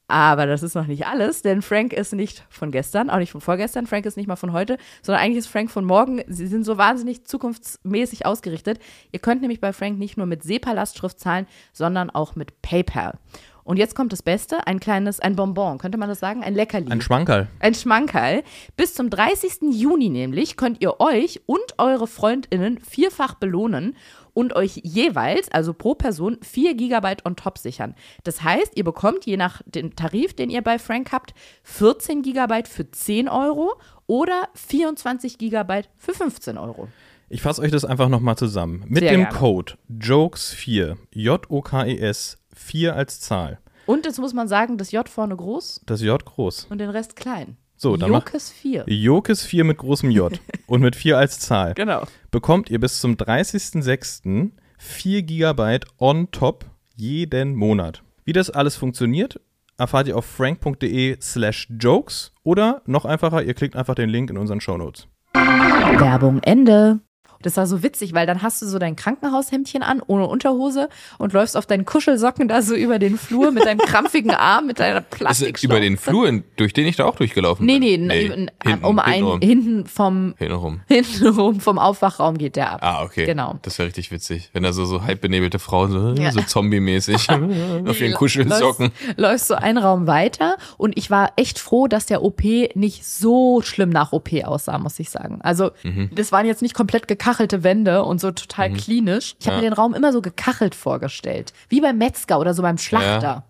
Aber 0.07 0.45
das 0.45 0.63
ist 0.63 0.75
noch 0.75 0.85
nicht 0.85 1.07
alles, 1.07 1.41
denn 1.41 1.61
Frank 1.61 1.93
ist 1.93 2.13
nicht 2.13 2.45
von 2.49 2.71
gestern, 2.71 3.09
auch 3.09 3.17
nicht 3.17 3.31
von 3.31 3.41
vorgestern. 3.41 3.87
Frank 3.87 4.05
ist 4.05 4.17
nicht 4.17 4.27
mal 4.27 4.35
von 4.35 4.51
heute, 4.51 4.77
sondern 5.01 5.23
eigentlich 5.23 5.39
ist 5.39 5.47
Frank 5.47 5.71
von 5.71 5.85
morgen. 5.85 6.21
Sie 6.27 6.45
sind 6.47 6.65
so 6.65 6.77
wahnsinnig 6.77 7.25
zukunftsmäßig 7.25 8.25
ausgerichtet. 8.25 8.79
Ihr 9.11 9.19
könnt 9.19 9.41
nämlich 9.41 9.61
bei 9.61 9.71
Frank 9.71 9.97
nicht 9.97 10.17
nur 10.17 10.25
mit 10.25 10.43
SEPA-Lastschrift 10.43 11.19
zahlen, 11.19 11.47
sondern 11.71 12.09
auch 12.09 12.35
mit 12.35 12.61
PayPal. 12.61 13.17
Und 13.63 13.77
jetzt 13.77 13.95
kommt 13.95 14.11
das 14.11 14.21
Beste, 14.21 14.67
ein 14.67 14.79
kleines, 14.79 15.19
ein 15.19 15.35
Bonbon, 15.35 15.77
könnte 15.77 15.97
man 15.97 16.09
das 16.09 16.19
sagen? 16.19 16.43
Ein 16.43 16.53
Leckerli. 16.53 16.91
Ein 16.91 17.01
Schmankerl. 17.01 17.47
Ein 17.59 17.73
Schmankerl. 17.73 18.43
Bis 18.75 18.93
zum 18.93 19.09
30. 19.09 19.71
Juni 19.71 20.09
nämlich 20.09 20.57
könnt 20.57 20.81
ihr 20.81 20.99
euch 20.99 21.41
und 21.45 21.75
eure 21.77 22.07
FreundInnen 22.07 22.79
vierfach 22.79 23.35
belohnen 23.35 23.95
und 24.33 24.55
euch 24.55 24.81
jeweils, 24.83 25.49
also 25.51 25.73
pro 25.73 25.95
Person, 25.95 26.37
4 26.41 26.75
Gigabyte 26.75 27.25
on 27.25 27.35
top 27.35 27.57
sichern. 27.57 27.95
Das 28.23 28.43
heißt, 28.43 28.75
ihr 28.75 28.83
bekommt 28.83 29.25
je 29.25 29.37
nach 29.37 29.61
dem 29.65 29.95
Tarif, 29.95 30.33
den 30.33 30.49
ihr 30.49 30.61
bei 30.61 30.79
Frank 30.79 31.11
habt, 31.11 31.33
14 31.63 32.21
Gigabyte 32.21 32.67
für 32.67 32.89
10 32.89 33.29
Euro 33.29 33.73
oder 34.07 34.49
24 34.55 35.37
Gigabyte 35.37 35.89
für 35.97 36.13
15 36.13 36.57
Euro. 36.57 36.89
Ich 37.29 37.41
fasse 37.41 37.61
euch 37.61 37.71
das 37.71 37.85
einfach 37.85 38.09
nochmal 38.09 38.37
zusammen. 38.37 38.83
Mit 38.87 38.99
Sehr 38.99 39.11
dem 39.11 39.21
gerne. 39.21 39.35
Code 39.35 39.73
JOKES4, 39.89 40.97
J-O-K-E-S, 41.13 42.37
4 42.55 42.95
als 42.95 43.19
Zahl. 43.19 43.59
Und 43.85 44.05
jetzt 44.05 44.19
muss 44.19 44.33
man 44.33 44.47
sagen, 44.47 44.77
das 44.77 44.91
J 44.91 45.07
vorne 45.09 45.35
groß 45.35 45.81
Das 45.85 46.01
J 46.01 46.23
groß. 46.23 46.67
und 46.69 46.77
den 46.77 46.89
Rest 46.89 47.15
klein. 47.15 47.57
So, 47.75 47.97
dann 47.97 48.11
Jokes 48.13 48.49
4. 48.51 48.85
JOKES4 48.85 49.63
mit 49.65 49.77
großem 49.77 50.09
J 50.09 50.39
und 50.67 50.81
mit 50.81 50.95
4 50.95 51.17
als 51.17 51.39
Zahl. 51.39 51.73
Genau. 51.73 52.03
Bekommt 52.31 52.69
ihr 52.69 52.79
bis 52.79 52.99
zum 53.01 53.15
30.06. 53.15 54.51
4 54.77 55.23
Gigabyte 55.23 55.85
on 55.97 56.29
top 56.31 56.65
jeden 56.95 57.55
Monat. 57.55 58.03
Wie 58.25 58.33
das 58.33 58.49
alles 58.49 58.75
funktioniert, 58.75 59.39
erfahrt 59.77 60.07
ihr 60.07 60.15
auf 60.17 60.25
frank.de 60.25 61.17
slash 61.21 61.67
jokes 61.79 62.31
oder 62.43 62.81
noch 62.85 63.05
einfacher, 63.05 63.43
ihr 63.43 63.53
klickt 63.53 63.75
einfach 63.75 63.95
den 63.95 64.09
Link 64.09 64.29
in 64.29 64.37
unseren 64.37 64.61
Shownotes. 64.61 65.07
Werbung 65.33 66.39
Ende. 66.43 66.99
Das 67.43 67.57
war 67.57 67.67
so 67.67 67.83
witzig, 67.83 68.13
weil 68.13 68.25
dann 68.25 68.41
hast 68.41 68.61
du 68.61 68.65
so 68.65 68.79
dein 68.79 68.95
Krankenhaushemdchen 68.95 69.83
an, 69.83 70.01
ohne 70.05 70.27
Unterhose 70.27 70.89
und 71.17 71.33
läufst 71.33 71.55
auf 71.55 71.65
deinen 71.65 71.85
Kuschelsocken 71.85 72.47
da 72.47 72.61
so 72.61 72.73
über 72.75 72.99
den 72.99 73.17
Flur 73.17 73.51
mit 73.51 73.65
deinem 73.65 73.79
krampfigen 73.79 74.31
Arm, 74.31 74.67
mit 74.67 74.79
deiner 74.79 75.01
Plastik. 75.13 75.63
über 75.63 75.79
den 75.79 75.97
Flur, 75.97 76.41
durch 76.55 76.73
den 76.73 76.87
ich 76.87 76.95
da 76.95 77.05
auch 77.05 77.15
durchgelaufen 77.15 77.65
Nee, 77.65 77.79
bin? 77.79 78.07
nee, 78.07 78.27
nee, 78.29 78.47
hinten, 78.63 78.83
um 78.85 78.99
einen, 78.99 79.41
hinten 79.41 79.85
vom, 79.85 80.33
Hintenrum. 80.37 80.81
hintenrum 80.87 81.59
vom 81.59 81.77
Aufwachraum 81.79 82.37
geht 82.37 82.55
der 82.55 82.71
ab. 82.73 82.79
Ah, 82.81 83.03
okay. 83.03 83.25
Genau. 83.25 83.59
Das 83.61 83.77
wäre 83.77 83.87
richtig 83.87 84.11
witzig. 84.11 84.49
Wenn 84.53 84.63
da 84.63 84.73
so, 84.73 84.85
so 84.85 85.03
halb 85.03 85.21
benebelte 85.21 85.59
Frauen 85.59 85.91
so, 85.91 86.21
Ja. 86.21 86.31
so 86.31 86.41
zombie-mäßig 86.41 87.27
auf 87.87 88.01
ihren 88.01 88.13
Kuschelsocken. 88.13 88.91
Läufst, 89.15 89.17
läufst 89.19 89.47
so 89.47 89.55
einen 89.55 89.77
Raum 89.77 90.07
weiter 90.07 90.55
und 90.77 90.97
ich 90.97 91.09
war 91.11 91.33
echt 91.35 91.59
froh, 91.59 91.87
dass 91.87 92.05
der 92.05 92.23
OP 92.23 92.41
nicht 92.75 93.05
so 93.05 93.61
schlimm 93.61 93.89
nach 93.89 94.11
OP 94.13 94.29
aussah, 94.43 94.77
muss 94.77 94.99
ich 94.99 95.09
sagen. 95.09 95.39
Also, 95.43 95.71
Mhm. 95.83 96.09
das 96.15 96.31
waren 96.31 96.45
jetzt 96.45 96.61
nicht 96.61 96.73
komplett 96.73 97.07
gekachelte 97.33 97.63
Wände 97.63 98.03
und 98.03 98.21
so 98.21 98.31
total 98.31 98.71
klinisch. 98.71 99.35
Ich 99.39 99.47
habe 99.47 99.57
Ja. 99.57 99.61
mir 99.63 99.69
den 99.69 99.73
Raum 99.73 99.93
immer 99.93 100.11
so 100.13 100.21
gekachelt 100.21 100.75
vorgestellt. 100.75 101.51
Wie 101.69 101.81
beim 101.81 101.97
Metzger 101.97 102.39
oder 102.39 102.53
so 102.53 102.61
beim 102.61 102.77
Schlachter. 102.77 103.21
Ja. 103.21 103.43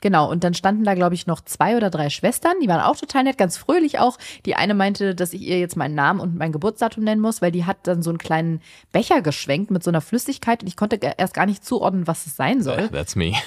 Genau, 0.00 0.30
und 0.30 0.44
dann 0.44 0.54
standen 0.54 0.84
da, 0.84 0.94
glaube 0.94 1.14
ich, 1.14 1.26
noch 1.26 1.40
zwei 1.42 1.76
oder 1.76 1.90
drei 1.90 2.08
Schwestern, 2.10 2.52
die 2.62 2.68
waren 2.68 2.80
auch 2.80 2.96
total 2.96 3.24
nett, 3.24 3.36
ganz 3.38 3.56
fröhlich 3.58 3.98
auch. 3.98 4.16
Die 4.46 4.54
eine 4.54 4.74
meinte, 4.74 5.14
dass 5.14 5.32
ich 5.32 5.42
ihr 5.42 5.58
jetzt 5.58 5.76
meinen 5.76 5.94
Namen 5.94 6.20
und 6.20 6.36
mein 6.36 6.52
Geburtsdatum 6.52 7.04
nennen 7.04 7.20
muss, 7.20 7.42
weil 7.42 7.52
die 7.52 7.64
hat 7.66 7.78
dann 7.86 8.02
so 8.02 8.10
einen 8.10 8.18
kleinen 8.18 8.60
Becher 8.92 9.20
geschwenkt 9.22 9.70
mit 9.70 9.82
so 9.84 9.90
einer 9.90 10.00
Flüssigkeit 10.00 10.62
und 10.62 10.68
ich 10.68 10.76
konnte 10.76 10.96
erst 11.18 11.34
gar 11.34 11.44
nicht 11.46 11.64
zuordnen, 11.64 12.06
was 12.06 12.26
es 12.26 12.36
sein 12.36 12.62
soll. 12.62 12.88
That's 12.88 13.14
me. 13.16 13.32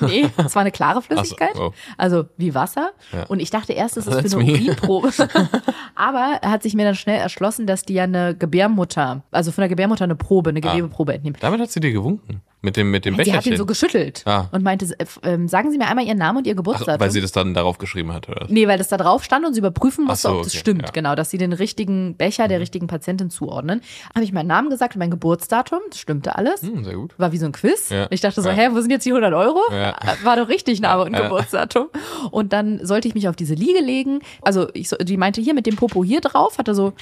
Nee, 0.00 0.28
es 0.38 0.54
war 0.54 0.62
eine 0.62 0.70
klare 0.70 1.02
Flüssigkeit. 1.02 1.54
oh. 1.58 1.72
Also 1.98 2.24
wie 2.38 2.54
Wasser. 2.54 2.92
Ja. 3.12 3.24
Und 3.24 3.38
ich 3.40 3.50
dachte 3.50 3.74
erst, 3.74 3.98
es 3.98 4.06
ist 4.06 4.14
That's 4.14 4.32
für 4.34 4.40
eine. 4.40 4.50
Urinprobe. 4.52 5.10
Aber 5.94 6.38
er 6.40 6.50
hat 6.50 6.62
sich 6.62 6.74
mir 6.74 6.84
dann 6.84 6.94
schnell 6.94 7.18
erschlossen, 7.18 7.66
dass 7.66 7.82
die 7.82 7.94
ja 7.94 8.04
eine 8.04 8.34
Gebärmutter, 8.34 9.22
also 9.30 9.52
von 9.52 9.62
der 9.62 9.68
Gebärmutter 9.68 10.04
eine 10.04 10.16
Probe, 10.16 10.50
eine 10.50 10.60
Gewebeprobe 10.60 11.14
entnehmen. 11.14 11.36
Damit 11.40 11.60
hat 11.60 11.70
sie 11.70 11.80
dir 11.80 11.92
gewunken. 11.92 12.40
Mit 12.62 12.76
dem, 12.76 12.90
mit 12.90 13.06
dem 13.06 13.16
Sie 13.22 13.32
hat 13.32 13.46
ihn 13.46 13.56
so 13.56 13.64
geschüttelt 13.64 14.22
Ah. 14.26 14.48
und 14.52 14.62
meinte, 14.62 14.86
äh, 14.98 15.06
ähm, 15.22 15.48
sagen 15.60 15.70
Sie 15.72 15.78
mir 15.78 15.88
einmal 15.88 16.06
Ihren 16.06 16.16
Namen 16.18 16.38
und 16.38 16.46
Ihr 16.46 16.54
Ach, 16.54 16.56
Geburtsdatum. 16.56 17.00
weil 17.00 17.10
sie 17.10 17.20
das 17.20 17.32
dann 17.32 17.52
darauf 17.52 17.76
geschrieben 17.76 18.12
hat, 18.14 18.28
oder? 18.30 18.46
Nee, 18.48 18.66
weil 18.66 18.78
das 18.78 18.88
da 18.88 18.96
drauf 18.96 19.22
stand 19.24 19.44
und 19.44 19.52
sie 19.52 19.58
überprüfen 19.60 20.06
musste, 20.06 20.28
Ach 20.28 20.32
so, 20.32 20.38
ob 20.38 20.44
das 20.44 20.52
okay, 20.52 20.58
stimmt. 20.60 20.82
ja. 20.82 20.88
Mhm. 20.88 20.92
Genau, 20.94 21.14
dass 21.14 21.28
sie 21.30 21.36
den 21.38 21.52
richtigen 21.52 22.16
Becher 22.16 22.48
der 22.48 22.60
richtigen 22.60 22.86
Patientin 22.86 23.28
zuordnen. 23.28 23.82
Habe 24.14 24.24
ich 24.24 24.32
meinen 24.32 24.46
Namen 24.46 24.70
gesagt 24.70 24.94
und 24.94 25.00
mein 25.00 25.10
Geburtsdatum. 25.10 25.80
Das 25.90 25.98
stimmte 25.98 26.36
alles. 26.36 26.62
Hm, 26.62 26.82
sehr 26.84 26.94
gut. 26.94 27.14
War 27.18 27.32
wie 27.32 27.38
so 27.38 27.44
ein 27.46 27.52
Quiz. 27.52 27.90
Ja. 27.90 28.06
Ich 28.10 28.20
dachte 28.22 28.40
so, 28.40 28.48
Ja. 28.48 28.54
hä, 28.54 28.68
wo 28.72 28.80
sind 28.80 28.90
jetzt 28.90 29.04
die 29.04 29.10
100 29.12 29.34
Euro? 29.34 29.60
Ja. 29.70 29.90
Äh, 29.90 30.24
War 30.24 30.36
doch 30.36 30.48
richtig 30.48 30.80
Name 30.80 31.04
und. 31.04 31.12
Geburtsdatum. 31.12 31.88
Und 32.30 32.52
dann 32.54 32.84
sollte 32.86 33.06
ich 33.08 33.14
mich 33.14 33.28
auf 33.28 33.36
diese 33.36 33.54
Liege 33.54 33.80
legen. 33.80 34.20
Also 34.42 34.68
ich, 34.72 34.88
die 35.02 35.16
meinte 35.18 35.40
hier 35.42 35.52
mit 35.54 35.66
dem 35.66 35.76
Popo 35.76 36.02
hier 36.02 36.20
drauf, 36.22 36.56
hat 36.58 36.68
er 36.68 36.74
so 36.74 36.94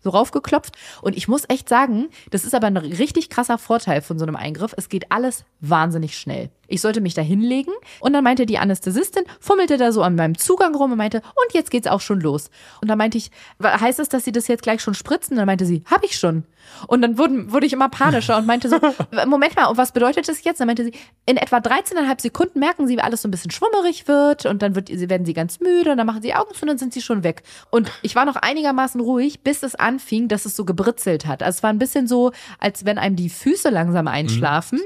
so 0.00 0.10
raufgeklopft. 0.10 0.76
Und 1.02 1.16
ich 1.16 1.26
muss 1.26 1.42
echt 1.48 1.68
sagen, 1.68 2.06
das 2.30 2.44
ist 2.44 2.54
aber 2.54 2.68
ein 2.68 2.76
richtig 2.76 3.30
krasser 3.30 3.58
Vorteil 3.58 4.00
von 4.00 4.16
so 4.16 4.24
einem 4.24 4.36
Eingriff. 4.36 4.72
Es 4.76 4.88
geht 4.88 5.10
alles 5.10 5.44
wahnsinnig 5.60 6.16
schnell. 6.16 6.50
Ich 6.68 6.80
sollte 6.80 7.00
mich 7.00 7.14
da 7.14 7.22
hinlegen 7.22 7.72
und 8.00 8.12
dann 8.12 8.22
meinte 8.22 8.46
die 8.46 8.58
Anästhesistin, 8.58 9.24
fummelte 9.40 9.76
da 9.78 9.90
so 9.90 10.02
an 10.02 10.14
meinem 10.14 10.36
Zugang 10.38 10.74
rum 10.74 10.92
und 10.92 10.98
meinte, 10.98 11.18
und 11.18 11.54
jetzt 11.54 11.70
geht's 11.70 11.86
auch 11.88 12.00
schon 12.00 12.20
los. 12.20 12.50
Und 12.80 12.88
dann 12.88 12.98
meinte 12.98 13.18
ich, 13.18 13.30
"Wa- 13.58 13.80
heißt 13.80 13.98
das, 13.98 14.08
dass 14.08 14.24
Sie 14.24 14.32
das 14.32 14.46
jetzt 14.48 14.62
gleich 14.62 14.80
schon 14.82 14.94
spritzen? 14.94 15.32
Und 15.34 15.38
dann 15.38 15.46
meinte 15.46 15.64
sie, 15.66 15.82
hab 15.86 16.04
ich 16.04 16.16
schon. 16.18 16.44
Und 16.86 17.00
dann 17.00 17.16
wurden, 17.16 17.50
wurde 17.50 17.64
ich 17.64 17.72
immer 17.72 17.88
panischer 17.88 18.36
und 18.36 18.46
meinte 18.46 18.68
so, 18.68 18.76
Moment 19.26 19.56
mal, 19.56 19.66
und 19.66 19.78
was 19.78 19.92
bedeutet 19.92 20.28
das 20.28 20.44
jetzt? 20.44 20.60
Dann 20.60 20.66
meinte 20.66 20.84
sie, 20.84 20.92
in 21.24 21.38
etwa 21.38 21.56
13,5 21.56 22.20
Sekunden 22.20 22.58
merken 22.58 22.86
sie, 22.86 22.96
wie 22.96 23.00
alles 23.00 23.22
so 23.22 23.28
ein 23.28 23.30
bisschen 23.30 23.50
schwummerig 23.50 24.06
wird 24.06 24.44
und 24.44 24.60
dann 24.60 24.74
wird, 24.74 24.90
werden 25.08 25.24
sie 25.24 25.32
ganz 25.32 25.60
müde 25.60 25.90
und 25.92 25.96
dann 25.96 26.06
machen 26.06 26.20
sie 26.20 26.34
Augen 26.34 26.52
zu 26.54 26.62
und 26.62 26.68
dann 26.68 26.78
sind 26.78 26.92
sie 26.92 27.00
schon 27.00 27.24
weg. 27.24 27.42
Und 27.70 27.90
ich 28.02 28.14
war 28.14 28.26
noch 28.26 28.36
einigermaßen 28.36 29.00
ruhig, 29.00 29.40
bis 29.42 29.62
es 29.62 29.74
anfing, 29.74 30.28
dass 30.28 30.44
es 30.44 30.54
so 30.54 30.66
gebritzelt 30.66 31.24
hat. 31.26 31.42
Also 31.42 31.56
es 31.58 31.62
war 31.62 31.70
ein 31.70 31.78
bisschen 31.78 32.06
so, 32.06 32.32
als 32.58 32.84
wenn 32.84 32.98
einem 32.98 33.16
die 33.16 33.30
Füße 33.30 33.70
langsam 33.70 34.06
einschlafen. 34.06 34.80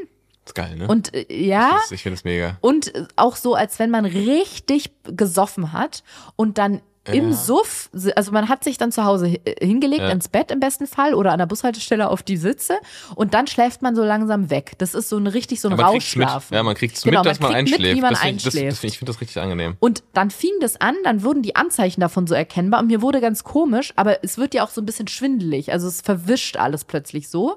Ist 0.53 0.55
geil, 0.55 0.77
ne? 0.77 0.87
Und 0.89 1.15
äh, 1.15 1.27
ja, 1.45 1.71
Das- 1.81 1.91
ich 1.93 2.03
finde 2.03 2.15
es 2.15 2.25
mega. 2.25 2.59
und 2.61 2.95
äh, 2.95 3.07
auch 3.17 3.37
so, 3.37 3.55
als 3.55 3.79
wenn 3.79 3.91
man 3.91 4.05
richtig 4.05 4.93
gesoffen 5.05 5.73
hat 5.73 6.03
und 6.37 6.59
dann 6.59 6.81
im 7.11 7.31
Ja. 7.31 7.33
Suff, 7.37 7.91
also 8.15 8.31
man 8.31 8.49
hat 8.49 8.63
sich 8.63 8.79
dann 8.79 8.93
zu 8.93 9.05
Hause 9.05 9.27
äh, 9.45 9.65
hingelegt, 9.67 10.03
Ja. 10.03 10.11
ins 10.11 10.29
Bett 10.29 10.51
im 10.53 10.61
besten 10.61 10.87
Fall 10.87 11.15
oder 11.15 11.33
an 11.33 11.39
der 11.39 11.47
Bushaltestelle 11.47 12.09
auf 12.09 12.23
die 12.23 12.37
Sitze 12.37 12.75
und 13.17 13.35
dann 13.35 13.47
schläft 13.49 13.83
man 13.83 13.97
so 13.97 14.05
langsam 14.05 14.51
weg. 14.51 14.73
Das 14.79 14.95
ist 14.95 15.09
so 15.09 15.17
ein 15.17 15.27
richtig 15.27 15.61
so 15.61 15.69
ein 15.69 15.77
man 15.77 15.87
mit. 15.87 15.95
Rausschlafen. 15.97 16.55
Ja, 16.55 16.63
man 16.63 16.75
kriegt 16.77 16.97
es 16.97 17.03
Genau, 17.03 17.21
mit, 17.21 17.27
dass 17.27 17.41
man, 17.41 17.51
mit, 17.51 17.59
einschläft. 17.59 17.97
wie 17.97 18.01
man 18.01 18.11
das 18.11 18.21
find 18.21 18.37
das, 18.41 18.47
einschläft. 18.55 18.73
das 18.73 18.79
find 18.79 18.93
ich 18.93 18.99
finde 18.99 19.13
das 19.13 19.21
richtig 19.21 19.43
angenehm. 19.43 19.77
Und 19.81 20.05
dann 20.13 20.31
fing 20.31 20.53
das 20.61 20.81
an, 20.81 20.95
dann 21.05 21.23
wurden 21.25 21.43
die 21.43 21.57
Anzeichen 21.57 22.01
davon 22.01 22.27
so 22.27 22.35
erkennbar 22.35 22.81
und 22.81 22.87
mir 22.87 23.03
wurde 23.03 23.21
ganz 23.21 23.43
komisch, 23.43 23.93
aber 23.97 24.23
es 24.23 24.39
wird 24.39 24.55
ja 24.55 24.65
auch 24.65 24.71
so 24.71 24.81
ein 24.81 24.87
bisschen 24.87 25.09
schwindelig. 25.09 25.73
Also 25.73 25.89
es 25.89 26.03
verwischt 26.03 26.57
alles 26.57 26.85
plötzlich 26.85 27.29
so. 27.29 27.57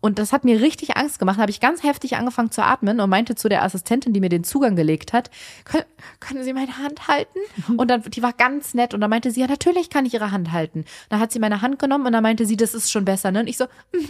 Und 0.00 0.18
das 0.20 0.32
hat 0.32 0.44
mir 0.44 0.60
richtig 0.60 0.96
Angst 0.96 1.18
gemacht. 1.18 1.38
Da 1.38 1.42
habe 1.42 1.50
ich 1.50 1.58
ganz 1.60 1.82
heftig 1.82 2.16
angefangen 2.16 2.50
zu 2.52 2.62
atmen 2.64 3.00
und 3.00 3.10
meinte 3.10 3.34
zu 3.34 3.48
der 3.48 3.64
Assistentin, 3.64 4.12
die 4.12 4.20
mir 4.20 4.28
den 4.28 4.44
Zugang 4.44 4.76
gelegt 4.76 5.12
hat, 5.12 5.30
können, 5.64 5.84
können 6.20 6.44
Sie 6.44 6.52
meine 6.52 6.78
Hand 6.78 7.08
halten? 7.08 7.38
Und 7.76 7.88
dann, 7.90 8.02
die 8.02 8.22
war 8.22 8.32
ganz 8.32 8.74
nett 8.76 8.94
und 8.94 9.00
dann 9.00 9.10
meinte 9.10 9.30
sie, 9.32 9.40
ja, 9.40 9.46
natürlich 9.48 9.90
kann 9.90 10.06
ich 10.06 10.14
Ihre 10.14 10.30
Hand 10.30 10.52
halten. 10.52 10.84
Dann 11.08 11.18
hat 11.18 11.32
sie 11.32 11.38
meine 11.40 11.62
Hand 11.62 11.78
genommen 11.80 12.06
und 12.06 12.12
dann 12.12 12.22
meinte 12.22 12.46
sie, 12.46 12.56
das 12.56 12.74
ist 12.74 12.90
schon 12.92 13.04
besser. 13.04 13.32
Ne? 13.32 13.40
Und 13.40 13.48
ich 13.48 13.56
so, 13.56 13.66
mhm, 13.92 14.08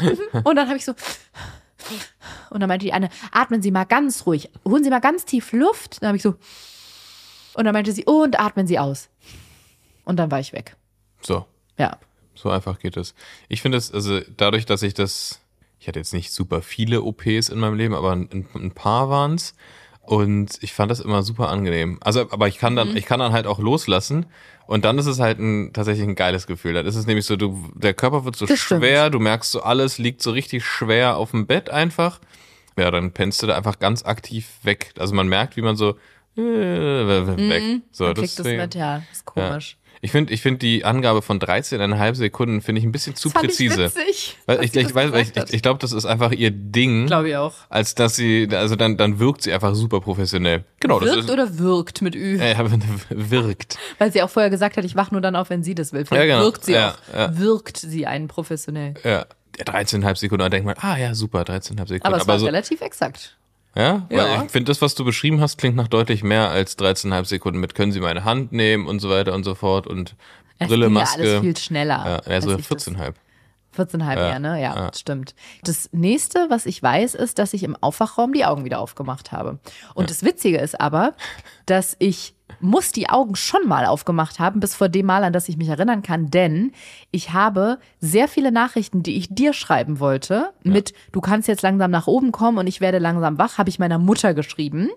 mhm. 0.00 0.40
und 0.44 0.56
dann 0.56 0.66
habe 0.68 0.76
ich 0.76 0.84
so, 0.84 0.94
und 2.50 2.60
dann 2.60 2.68
meinte 2.68 2.84
die 2.86 2.92
eine, 2.92 3.10
atmen 3.30 3.62
Sie 3.62 3.70
mal 3.70 3.84
ganz 3.84 4.26
ruhig, 4.26 4.50
holen 4.64 4.82
Sie 4.82 4.90
mal 4.90 5.00
ganz 5.00 5.24
tief 5.24 5.52
Luft. 5.52 6.02
Dann 6.02 6.08
habe 6.08 6.16
ich 6.16 6.22
so, 6.22 6.34
und 7.54 7.64
dann 7.64 7.72
meinte 7.72 7.92
sie, 7.92 8.04
und 8.04 8.38
atmen 8.38 8.66
Sie 8.66 8.78
aus. 8.78 9.08
Und 10.04 10.16
dann 10.16 10.30
war 10.30 10.40
ich 10.40 10.52
weg. 10.52 10.76
So, 11.20 11.46
Ja. 11.78 11.98
so 12.34 12.50
einfach 12.50 12.78
geht 12.78 12.96
es. 12.96 13.14
Ich 13.48 13.62
finde 13.62 13.78
es, 13.78 13.92
also 13.92 14.20
dadurch, 14.36 14.66
dass 14.66 14.82
ich 14.82 14.94
das, 14.94 15.40
ich 15.78 15.88
hatte 15.88 15.98
jetzt 15.98 16.12
nicht 16.12 16.32
super 16.32 16.62
viele 16.62 17.02
OPs 17.02 17.48
in 17.48 17.58
meinem 17.58 17.76
Leben, 17.76 17.94
aber 17.94 18.12
ein, 18.12 18.46
ein 18.54 18.72
paar 18.72 19.08
waren's 19.08 19.54
Und 20.06 20.58
ich 20.62 20.72
fand 20.72 20.90
das 20.90 21.00
immer 21.00 21.22
super 21.22 21.48
angenehm. 21.48 21.98
Also, 22.02 22.30
aber 22.30 22.48
ich 22.48 22.58
kann 22.58 22.74
Mhm. 22.74 22.76
dann, 22.76 22.96
ich 22.96 23.06
kann 23.06 23.18
dann 23.20 23.32
halt 23.32 23.46
auch 23.46 23.58
loslassen. 23.58 24.26
Und 24.66 24.84
dann 24.84 24.98
ist 24.98 25.06
es 25.06 25.18
halt 25.20 25.38
ein, 25.38 25.72
tatsächlich 25.72 26.06
ein 26.06 26.14
geiles 26.14 26.46
Gefühl. 26.46 26.74
Dann 26.74 26.86
ist 26.86 26.96
es 26.96 27.06
nämlich 27.06 27.24
so, 27.26 27.36
du, 27.36 27.68
der 27.74 27.94
Körper 27.94 28.24
wird 28.24 28.36
so 28.36 28.46
Das 28.46 28.58
stimmt. 28.58 28.82
schwer, 28.82 29.10
du 29.10 29.18
merkst 29.20 29.50
so, 29.52 29.62
alles 29.62 29.98
liegt 29.98 30.22
so 30.22 30.30
richtig 30.32 30.64
schwer 30.64 31.16
auf 31.16 31.30
dem 31.32 31.46
Bett 31.46 31.70
einfach. 31.70 32.20
Ja, 32.78 32.90
dann 32.90 33.12
pennst 33.12 33.42
du 33.42 33.46
da 33.46 33.56
einfach 33.56 33.78
ganz 33.78 34.04
aktiv 34.04 34.48
weg. 34.62 34.92
Also 34.98 35.14
man 35.14 35.28
merkt, 35.28 35.56
wie 35.56 35.62
man 35.62 35.76
so, 35.76 35.96
äh, 36.36 36.40
weg. 36.42 37.62
So, 37.90 38.04
Man 38.04 38.14
kriegt 38.14 38.28
das 38.28 38.34
deswegen- 38.36 38.58
mit, 38.58 38.74
ja. 38.74 38.98
Das 39.08 39.18
ist 39.18 39.24
komisch. 39.24 39.76
Ich 40.06 40.12
finde, 40.12 40.32
ich 40.32 40.40
finde 40.40 40.58
die 40.60 40.84
Angabe 40.84 41.20
von 41.20 41.40
13,5 41.40 42.14
Sekunden 42.14 42.60
finde 42.60 42.78
ich 42.78 42.84
ein 42.86 42.92
bisschen 42.92 43.16
zu 43.16 43.28
Das 43.28 43.42
präzise. 43.42 43.86
Ich 43.86 43.96
witzig, 43.96 44.36
Weil 44.46 44.64
ich, 44.64 44.72
ich, 44.74 44.84
das 44.84 44.94
weiß, 44.94 45.10
ich, 45.14 45.36
ich, 45.36 45.52
ich 45.54 45.62
glaube, 45.62 45.80
das 45.80 45.90
ist 45.92 46.06
einfach 46.06 46.30
ihr 46.30 46.52
Ding, 46.52 47.06
Glaube 47.06 47.28
ich 47.30 47.36
auch. 47.36 47.54
als 47.68 47.96
dass 47.96 48.14
sie, 48.14 48.46
also 48.52 48.76
dann, 48.76 48.96
dann 48.96 49.18
wirkt 49.18 49.42
sie 49.42 49.52
einfach 49.52 49.74
super 49.74 50.00
professionell. 50.00 50.64
Genau, 50.78 51.00
das 51.00 51.08
Wirkt 51.10 51.24
ist. 51.24 51.30
oder 51.30 51.58
wirkt 51.58 52.02
mit 52.02 52.14
Ü? 52.14 52.38
Äh, 52.38 52.54
wirkt. 53.10 53.78
Weil 53.98 54.12
sie 54.12 54.22
auch 54.22 54.30
vorher 54.30 54.50
gesagt 54.50 54.76
hat, 54.76 54.84
ich 54.84 54.94
wach 54.94 55.10
nur 55.10 55.20
dann 55.20 55.34
auf, 55.34 55.50
wenn 55.50 55.64
sie 55.64 55.74
das 55.74 55.92
will. 55.92 56.04
Ja, 56.10 56.24
genau. 56.24 56.40
Wirkt 56.42 56.64
sie 56.64 56.72
Ja, 56.74 56.90
auch. 56.92 57.14
ja. 57.16 57.36
Wirkt 57.38 57.76
sie 57.78 58.06
einen 58.06 58.28
professionell. 58.28 58.94
Ja. 59.02 59.26
Ja, 59.58 59.64
13,5 59.64 60.16
Sekunden, 60.16 60.42
da 60.42 60.48
denkt 60.50 60.66
man, 60.66 60.76
ah 60.80 60.98
ja, 60.98 61.14
super, 61.14 61.40
13,5 61.40 61.88
Sekunden. 61.88 62.02
Aber 62.06 62.18
es 62.18 62.28
war 62.28 62.38
so, 62.38 62.46
relativ 62.46 62.80
exakt. 62.82 63.36
Ja, 63.76 64.06
Ja. 64.10 64.18
weil 64.38 64.44
ich 64.46 64.50
finde, 64.50 64.70
das, 64.70 64.80
was 64.82 64.94
du 64.94 65.04
beschrieben 65.04 65.40
hast, 65.40 65.58
klingt 65.58 65.76
nach 65.76 65.88
deutlich 65.88 66.22
mehr 66.24 66.48
als 66.50 66.76
13,5 66.78 67.26
Sekunden 67.26 67.60
mit 67.60 67.74
können 67.74 67.92
Sie 67.92 68.00
meine 68.00 68.24
Hand 68.24 68.52
nehmen 68.52 68.86
und 68.86 69.00
so 69.00 69.10
weiter 69.10 69.34
und 69.34 69.44
so 69.44 69.54
fort 69.54 69.86
und 69.86 70.16
Es 70.58 70.68
Brille, 70.68 70.86
ging 70.86 70.94
ja 70.96 71.00
Maske. 71.02 71.20
alles 71.20 71.40
viel 71.40 71.56
schneller. 71.56 72.22
ja, 72.26 72.32
ja, 72.32 72.40
so 72.40 72.50
als 72.50 72.60
ich 72.60 72.68
das- 72.68 72.86
14,5. 72.86 73.14
14,5 73.76 74.16
Ja, 74.16 74.28
Jahre, 74.28 74.40
ne? 74.40 74.48
Ja, 74.62 74.74
ja. 74.74 74.90
das 74.90 75.00
stimmt. 75.00 75.34
Das 75.62 75.90
nächste, 75.92 76.46
was 76.48 76.64
ich 76.64 76.82
weiß, 76.82 77.14
ist, 77.14 77.38
dass 77.38 77.52
ich 77.52 77.62
im 77.62 77.76
Aufwachraum 77.76 78.32
die 78.32 78.46
Augen 78.46 78.64
wieder 78.64 78.80
aufgemacht 78.80 79.32
habe. 79.32 79.58
Und 79.92 80.08
das 80.08 80.22
Witzige 80.24 80.56
ist 80.58 80.80
aber, 80.80 81.12
dass 81.66 81.94
ich 81.98 82.34
muss 82.60 82.92
die 82.92 83.08
Augen 83.08 83.36
schon 83.36 83.66
mal 83.66 83.86
aufgemacht 83.86 84.38
haben, 84.38 84.60
bis 84.60 84.74
vor 84.74 84.88
dem 84.88 85.06
Mal, 85.06 85.24
an 85.24 85.32
das 85.32 85.48
ich 85.48 85.56
mich 85.56 85.68
erinnern 85.68 86.02
kann, 86.02 86.30
denn 86.30 86.72
ich 87.10 87.32
habe 87.32 87.78
sehr 88.00 88.28
viele 88.28 88.52
Nachrichten, 88.52 89.02
die 89.02 89.16
ich 89.16 89.28
dir 89.28 89.52
schreiben 89.52 90.00
wollte, 90.00 90.52
mit 90.62 90.94
du 91.12 91.20
kannst 91.20 91.48
jetzt 91.48 91.62
langsam 91.62 91.90
nach 91.90 92.06
oben 92.06 92.32
kommen 92.32 92.58
und 92.58 92.66
ich 92.66 92.80
werde 92.80 92.98
langsam 92.98 93.38
wach, 93.38 93.58
habe 93.58 93.68
ich 93.68 93.78
meiner 93.78 93.98
Mutter 93.98 94.34
geschrieben. 94.34 94.90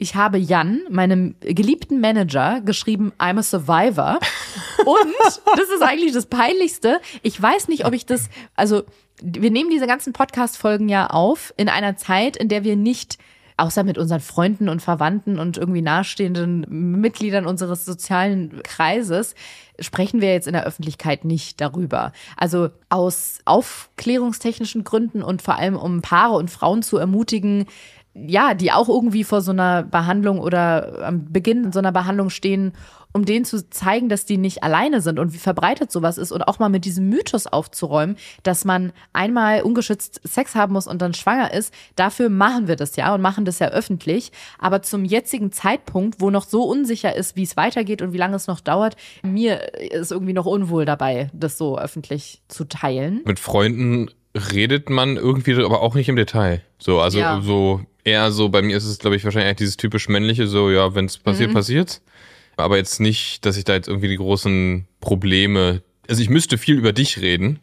Ich 0.00 0.14
habe 0.14 0.38
Jan, 0.38 0.82
meinem 0.88 1.34
geliebten 1.40 2.00
Manager, 2.00 2.60
geschrieben, 2.64 3.12
I'm 3.18 3.38
a 3.38 3.42
survivor. 3.42 4.20
Und 4.86 5.12
das 5.56 5.68
ist 5.70 5.82
eigentlich 5.82 6.12
das 6.12 6.26
Peinlichste. 6.26 7.00
Ich 7.22 7.40
weiß 7.42 7.66
nicht, 7.66 7.84
ob 7.84 7.92
ich 7.92 8.06
das, 8.06 8.30
also 8.54 8.84
wir 9.20 9.50
nehmen 9.50 9.70
diese 9.70 9.88
ganzen 9.88 10.12
Podcast-Folgen 10.12 10.88
ja 10.88 11.08
auf 11.08 11.52
in 11.56 11.68
einer 11.68 11.96
Zeit, 11.96 12.36
in 12.36 12.48
der 12.48 12.62
wir 12.62 12.76
nicht 12.76 13.18
außer 13.58 13.84
mit 13.84 13.98
unseren 13.98 14.20
Freunden 14.20 14.68
und 14.68 14.80
Verwandten 14.80 15.38
und 15.38 15.58
irgendwie 15.58 15.82
nahestehenden 15.82 16.64
Mitgliedern 17.00 17.44
unseres 17.44 17.84
sozialen 17.84 18.62
Kreises 18.62 19.34
sprechen 19.80 20.20
wir 20.20 20.32
jetzt 20.32 20.46
in 20.46 20.54
der 20.54 20.64
Öffentlichkeit 20.64 21.24
nicht 21.24 21.60
darüber. 21.60 22.12
Also 22.36 22.70
aus 22.88 23.40
aufklärungstechnischen 23.44 24.84
Gründen 24.84 25.22
und 25.22 25.42
vor 25.42 25.56
allem 25.56 25.76
um 25.76 26.02
Paare 26.02 26.34
und 26.34 26.50
Frauen 26.50 26.82
zu 26.82 26.98
ermutigen, 26.98 27.66
ja, 28.14 28.54
die 28.54 28.72
auch 28.72 28.88
irgendwie 28.88 29.24
vor 29.24 29.40
so 29.40 29.52
einer 29.52 29.82
Behandlung 29.82 30.40
oder 30.40 31.06
am 31.06 31.30
Beginn 31.32 31.72
so 31.72 31.78
einer 31.78 31.92
Behandlung 31.92 32.30
stehen, 32.30 32.72
um 33.18 33.24
denen 33.24 33.44
zu 33.44 33.68
zeigen, 33.68 34.08
dass 34.08 34.24
die 34.26 34.36
nicht 34.38 34.62
alleine 34.62 35.00
sind 35.00 35.18
und 35.18 35.32
wie 35.34 35.38
verbreitet 35.38 35.90
sowas 35.90 36.18
ist 36.18 36.30
und 36.30 36.42
auch 36.42 36.60
mal 36.60 36.68
mit 36.68 36.84
diesem 36.84 37.08
Mythos 37.08 37.48
aufzuräumen, 37.48 38.16
dass 38.44 38.64
man 38.64 38.92
einmal 39.12 39.62
ungeschützt 39.62 40.20
Sex 40.24 40.54
haben 40.54 40.72
muss 40.72 40.86
und 40.86 41.02
dann 41.02 41.14
schwanger 41.14 41.52
ist. 41.52 41.74
Dafür 41.96 42.28
machen 42.28 42.68
wir 42.68 42.76
das 42.76 42.94
ja 42.94 43.12
und 43.12 43.20
machen 43.20 43.44
das 43.44 43.58
ja 43.58 43.68
öffentlich. 43.70 44.30
Aber 44.60 44.82
zum 44.82 45.04
jetzigen 45.04 45.50
Zeitpunkt, 45.50 46.20
wo 46.20 46.30
noch 46.30 46.44
so 46.46 46.62
unsicher 46.62 47.14
ist, 47.16 47.34
wie 47.34 47.42
es 47.42 47.56
weitergeht 47.56 48.02
und 48.02 48.12
wie 48.12 48.18
lange 48.18 48.36
es 48.36 48.46
noch 48.46 48.60
dauert, 48.60 48.96
mir 49.24 49.74
ist 49.92 50.12
irgendwie 50.12 50.32
noch 50.32 50.46
unwohl 50.46 50.84
dabei, 50.84 51.28
das 51.32 51.58
so 51.58 51.76
öffentlich 51.76 52.40
zu 52.46 52.64
teilen. 52.64 53.22
Mit 53.24 53.40
Freunden 53.40 54.10
redet 54.52 54.90
man 54.90 55.16
irgendwie, 55.16 55.54
aber 55.64 55.82
auch 55.82 55.94
nicht 55.96 56.08
im 56.08 56.14
Detail. 56.16 56.62
So, 56.78 57.00
also 57.00 57.18
Ja. 57.18 57.40
so 57.40 57.80
eher 58.04 58.30
so, 58.30 58.48
bei 58.48 58.62
mir 58.62 58.76
ist 58.76 58.84
es, 58.84 58.98
glaube 59.00 59.16
ich, 59.16 59.24
wahrscheinlich 59.24 59.56
dieses 59.56 59.76
typisch 59.76 60.08
männliche, 60.08 60.46
so, 60.46 60.70
ja, 60.70 60.94
wenn 60.94 61.06
es 61.06 61.18
Mhm. 61.18 61.22
passiert, 61.24 61.52
passiert's. 61.52 62.02
Aber 62.58 62.76
jetzt 62.76 63.00
nicht, 63.00 63.46
dass 63.46 63.56
ich 63.56 63.64
da 63.64 63.74
jetzt 63.74 63.88
irgendwie 63.88 64.08
die 64.08 64.16
großen 64.16 64.86
Probleme. 65.00 65.82
Also 66.08 66.22
ich 66.22 66.30
müsste 66.30 66.58
viel 66.58 66.76
über 66.76 66.92
dich 66.92 67.20
reden 67.20 67.60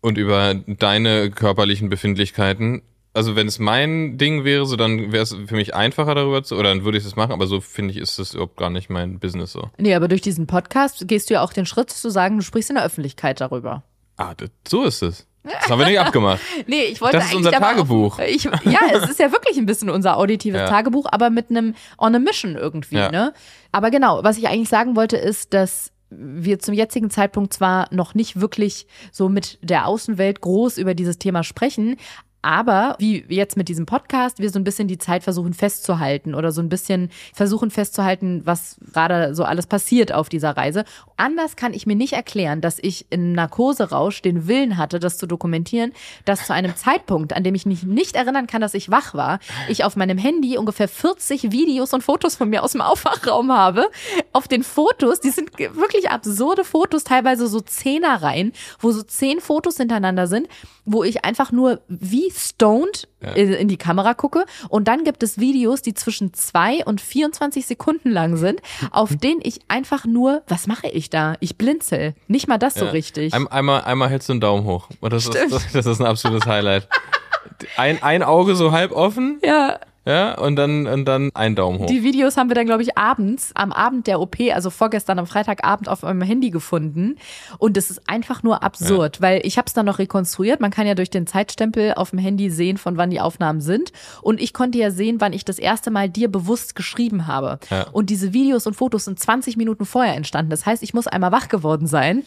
und 0.00 0.18
über 0.18 0.54
deine 0.54 1.30
körperlichen 1.30 1.88
Befindlichkeiten. 1.88 2.82
Also 3.12 3.34
wenn 3.34 3.48
es 3.48 3.58
mein 3.58 4.18
Ding 4.18 4.44
wäre, 4.44 4.66
so 4.66 4.76
dann 4.76 5.10
wäre 5.12 5.24
es 5.24 5.34
für 5.46 5.56
mich 5.56 5.74
einfacher 5.74 6.14
darüber 6.14 6.44
zu, 6.44 6.56
oder 6.56 6.68
dann 6.68 6.84
würde 6.84 6.98
ich 6.98 7.04
es 7.04 7.16
machen, 7.16 7.32
aber 7.32 7.46
so 7.48 7.60
finde 7.60 7.92
ich, 7.92 7.96
ist 7.98 8.18
das 8.20 8.34
überhaupt 8.34 8.56
gar 8.56 8.70
nicht 8.70 8.88
mein 8.88 9.18
Business 9.18 9.52
so. 9.52 9.68
Nee, 9.78 9.94
aber 9.94 10.06
durch 10.06 10.20
diesen 10.20 10.46
Podcast 10.46 11.08
gehst 11.08 11.28
du 11.28 11.34
ja 11.34 11.42
auch 11.42 11.52
den 11.52 11.66
Schritt 11.66 11.90
zu 11.90 12.08
sagen, 12.08 12.36
du 12.36 12.44
sprichst 12.44 12.70
in 12.70 12.76
der 12.76 12.84
Öffentlichkeit 12.84 13.40
darüber. 13.40 13.82
Ah, 14.16 14.34
das, 14.36 14.50
so 14.68 14.84
ist 14.84 15.02
es. 15.02 15.26
Das 15.42 15.70
haben 15.70 15.78
wir 15.78 15.86
nicht 15.86 15.98
abgemacht. 16.00 16.40
Nee, 16.66 16.84
ich 16.84 17.00
wollte 17.00 17.16
Das 17.16 17.26
ist 17.26 17.34
unser 17.34 17.52
Tagebuch. 17.52 18.18
Auch, 18.18 18.22
ich, 18.24 18.44
ja, 18.44 18.80
es 18.92 19.08
ist 19.10 19.18
ja 19.18 19.32
wirklich 19.32 19.56
ein 19.56 19.66
bisschen 19.66 19.88
unser 19.90 20.16
auditives 20.18 20.60
Ja. 20.60 20.68
Tagebuch, 20.68 21.06
aber 21.10 21.30
mit 21.30 21.50
einem 21.50 21.74
on 21.98 22.14
a 22.14 22.18
mission 22.18 22.56
irgendwie, 22.56 22.96
Ja. 22.96 23.10
ne? 23.10 23.32
Aber 23.72 23.90
genau, 23.90 24.22
was 24.22 24.36
ich 24.38 24.48
eigentlich 24.48 24.68
sagen 24.68 24.96
wollte, 24.96 25.16
ist, 25.16 25.54
dass 25.54 25.92
wir 26.10 26.58
zum 26.58 26.74
jetzigen 26.74 27.08
Zeitpunkt 27.08 27.52
zwar 27.54 27.86
noch 27.94 28.14
nicht 28.14 28.40
wirklich 28.40 28.86
so 29.12 29.28
mit 29.28 29.58
der 29.62 29.86
Außenwelt 29.86 30.40
groß 30.40 30.76
über 30.78 30.94
dieses 30.94 31.18
Thema 31.18 31.44
sprechen, 31.44 31.96
aber 32.42 32.96
wie 32.98 33.24
jetzt 33.28 33.56
mit 33.56 33.68
diesem 33.68 33.86
Podcast, 33.86 34.38
wir 34.38 34.50
so 34.50 34.58
ein 34.58 34.64
bisschen 34.64 34.88
die 34.88 34.98
Zeit 34.98 35.22
versuchen 35.22 35.52
festzuhalten 35.52 36.34
oder 36.34 36.52
so 36.52 36.62
ein 36.62 36.68
bisschen 36.68 37.10
versuchen 37.34 37.70
festzuhalten, 37.70 38.42
was 38.44 38.76
gerade 38.92 39.34
so 39.34 39.44
alles 39.44 39.66
passiert 39.66 40.12
auf 40.12 40.28
dieser 40.28 40.56
Reise. 40.56 40.84
Anders 41.16 41.56
kann 41.56 41.74
ich 41.74 41.86
mir 41.86 41.96
nicht 41.96 42.14
erklären, 42.14 42.60
dass 42.62 42.78
ich 42.80 43.06
in 43.10 43.32
Narkoserausch 43.32 44.22
den 44.22 44.48
Willen 44.48 44.78
hatte, 44.78 45.00
das 45.00 45.18
zu 45.18 45.26
dokumentieren, 45.26 45.92
dass 46.24 46.46
zu 46.46 46.54
einem 46.54 46.74
Zeitpunkt, 46.76 47.34
an 47.34 47.44
dem 47.44 47.54
ich 47.54 47.66
mich 47.66 47.82
nicht 47.82 48.16
erinnern 48.16 48.46
kann, 48.46 48.62
dass 48.62 48.74
ich 48.74 48.90
wach 48.90 49.12
war, 49.12 49.38
ich 49.68 49.84
auf 49.84 49.96
meinem 49.96 50.16
Handy 50.16 50.56
ungefähr 50.56 50.88
40 50.88 51.52
Videos 51.52 51.92
und 51.92 52.02
Fotos 52.02 52.36
von 52.36 52.48
mir 52.48 52.62
aus 52.62 52.72
dem 52.72 52.80
Aufwachraum 52.80 53.52
habe. 53.52 53.86
Auf 54.32 54.48
den 54.48 54.62
Fotos, 54.62 55.20
die 55.20 55.30
sind 55.30 55.58
wirklich 55.58 56.10
absurde 56.10 56.64
Fotos, 56.64 57.04
teilweise 57.04 57.48
so 57.48 57.60
Zehnerreihen, 57.60 58.52
wo 58.78 58.92
so 58.92 59.02
zehn 59.02 59.40
Fotos 59.40 59.76
hintereinander 59.76 60.26
sind, 60.26 60.48
wo 60.86 61.04
ich 61.04 61.24
einfach 61.24 61.52
nur 61.52 61.80
wie 61.88 62.29
stoned 62.30 63.08
in, 63.34 63.52
in 63.52 63.68
die 63.68 63.76
Kamera 63.76 64.14
gucke. 64.14 64.44
Und 64.68 64.88
dann 64.88 65.04
gibt 65.04 65.22
es 65.22 65.38
Videos, 65.38 65.82
die 65.82 65.94
zwischen 65.94 66.32
zwei 66.34 66.84
und 66.84 67.00
24 67.00 67.66
Sekunden 67.66 68.10
lang 68.10 68.36
sind, 68.36 68.60
auf 68.90 69.14
denen 69.16 69.40
ich 69.42 69.60
einfach 69.68 70.04
nur, 70.04 70.42
was 70.48 70.66
mache 70.66 70.88
ich 70.88 71.10
da? 71.10 71.34
Ich 71.40 71.56
blinzel. 71.58 72.14
Nicht 72.28 72.48
mal 72.48 72.58
das 72.58 72.74
so 72.74 72.86
Ja. 72.86 72.90
richtig. 72.92 73.34
Ein, 73.34 73.46
einmal, 73.48 73.82
einmal 73.82 74.08
hältst 74.08 74.28
du 74.28 74.32
einen 74.34 74.40
Daumen 74.40 74.64
hoch. 74.64 74.88
Und 75.00 75.12
das, 75.12 75.26
ist, 75.26 75.34
das, 75.34 75.66
das 75.72 75.86
ist 75.86 76.00
ein 76.00 76.06
absolutes 76.06 76.46
Highlight. 76.46 76.88
Ein, 77.76 78.02
ein 78.02 78.22
Auge 78.22 78.54
so 78.56 78.72
halb 78.72 78.92
offen, 78.92 79.38
ja, 79.44 79.78
ja, 80.06 80.38
und 80.38 80.56
dann, 80.56 80.86
und 80.86 81.04
dann 81.04 81.30
ein 81.34 81.54
Daumen 81.54 81.80
hoch. 81.80 81.86
Die 81.86 82.02
Videos 82.02 82.38
haben 82.38 82.48
wir 82.48 82.54
dann, 82.54 82.64
glaube 82.64 82.82
ich, 82.82 82.96
abends, 82.96 83.52
am 83.54 83.70
Abend 83.70 84.06
der 84.06 84.20
OP, 84.20 84.36
also 84.52 84.70
vorgestern 84.70 85.18
am 85.18 85.26
Freitagabend 85.26 85.90
auf 85.90 86.02
meinem 86.02 86.22
Handy 86.22 86.48
gefunden. 86.50 87.16
Und 87.58 87.76
es 87.76 87.90
ist 87.90 88.08
einfach 88.08 88.42
nur 88.42 88.62
absurd, 88.62 89.20
weil 89.20 89.42
ich 89.44 89.58
habe 89.58 89.66
es 89.66 89.74
dann 89.74 89.84
noch 89.86 89.98
rekonstruiert. 89.98 90.60
Man 90.60 90.70
kann 90.70 90.86
ja 90.86 90.94
durch 90.94 91.10
den 91.10 91.26
Zeitstempel 91.26 91.94
auf 91.94 92.10
dem 92.10 92.18
Handy 92.18 92.50
sehen, 92.50 92.78
von 92.78 92.96
wann 92.96 93.10
die 93.10 93.20
Aufnahmen 93.20 93.60
sind. 93.60 93.92
Und 94.22 94.40
ich 94.40 94.54
konnte 94.54 94.78
ja 94.78 94.90
sehen, 94.90 95.20
wann 95.20 95.34
ich 95.34 95.44
das 95.44 95.58
erste 95.58 95.90
Mal 95.90 96.08
dir 96.08 96.28
bewusst 96.32 96.74
geschrieben 96.74 97.26
habe. 97.26 97.58
Ja. 97.70 97.86
Und 97.92 98.08
diese 98.08 98.32
Videos 98.32 98.66
und 98.66 98.74
Fotos 98.74 99.04
sind 99.04 99.20
20 99.20 99.58
Minuten 99.58 99.84
vorher 99.84 100.14
entstanden. 100.14 100.50
Das 100.50 100.64
heißt, 100.64 100.82
ich 100.82 100.94
muss 100.94 101.08
einmal 101.08 101.30
wach 101.30 101.48
geworden 101.48 101.86
sein 101.86 102.24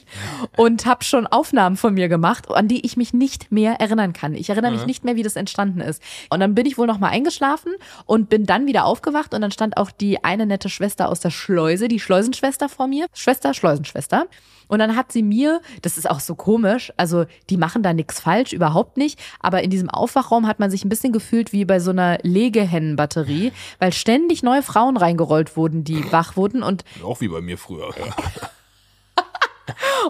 und 0.57 0.86
habe 0.86 1.03
schon 1.03 1.26
Aufnahmen 1.26 1.76
von 1.76 1.95
mir 1.95 2.07
gemacht, 2.07 2.51
an 2.51 2.67
die 2.67 2.86
ich 2.86 2.97
mich 2.97 3.13
nicht 3.13 3.51
mehr 3.51 3.82
erinnern 3.82 4.13
kann. 4.13 4.36
Ich 4.36 4.49
erinnere 4.49 4.74
mich 4.74 4.86
nicht 4.86 5.03
mehr, 5.03 5.15
wie 5.15 5.24
das 5.24 5.36
entstanden 5.36 5.82
ist. 5.82 6.03
Und 6.30 6.39
dann 6.39 6.53
bin 6.53 6.67
ich 6.67 6.78
wohl 6.78 6.88
noch 6.88 6.99
mal 6.99 7.09
eingeschlafen 7.09 7.72
und 8.05 8.30
bin 8.30 8.45
dann 8.45 8.65
wieder 8.67 8.86
aufgewacht 8.86 9.34
und 9.34 9.41
dann 9.41 9.51
stand 9.51 9.78
auch 9.78 9.91
die 9.91 10.24
eine 10.24 10.45
nette 10.45 10.69
Schwester 10.69 11.09
aus 11.09 11.19
der 11.19 11.32
Schleuse, 11.32 11.88
die 11.88 11.99
Schleusenschwester 11.99 12.69
vor 12.69 12.88
mir. 12.88 13.07
Schwester, 13.13 13.53
Schleusenschwester. 13.53 14.28
Und 14.67 14.80
dann 14.80 14.95
hat 14.95 15.11
sie 15.11 15.24
mir, 15.24 15.61
das 15.82 15.97
ist 15.97 16.09
auch 16.09 16.19
so 16.19 16.36
komisch, 16.36 16.91
also 16.97 17.26
die 17.49 17.57
machen 17.57 17.84
da 17.84 17.93
nichts 17.93 18.19
falsch, 18.19 18.53
überhaupt 18.53 18.97
nicht, 18.97 19.19
aber 19.39 19.61
in 19.61 19.69
diesem 19.69 19.89
Aufwachraum 19.89 20.47
hat 20.47 20.59
man 20.59 20.71
sich 20.71 20.86
ein 20.86 20.89
bisschen 20.89 21.13
gefühlt 21.13 21.51
wie 21.51 21.65
bei 21.65 21.80
so 21.80 21.91
einer 21.91 22.17
Legehennenbatterie, 22.24 23.51
weil 23.80 23.93
ständig 23.93 24.41
neue 24.41 24.63
Frauen 24.63 24.97
reingerollt 24.97 25.57
wurden, 25.57 25.84
die 25.84 26.11
wach 26.11 26.38
wurden 26.38 26.63
und 26.63 26.86
Auch 27.03 27.21
wie 27.21 27.28
bei 27.28 27.41
mir 27.41 27.57
früher. 27.57 27.93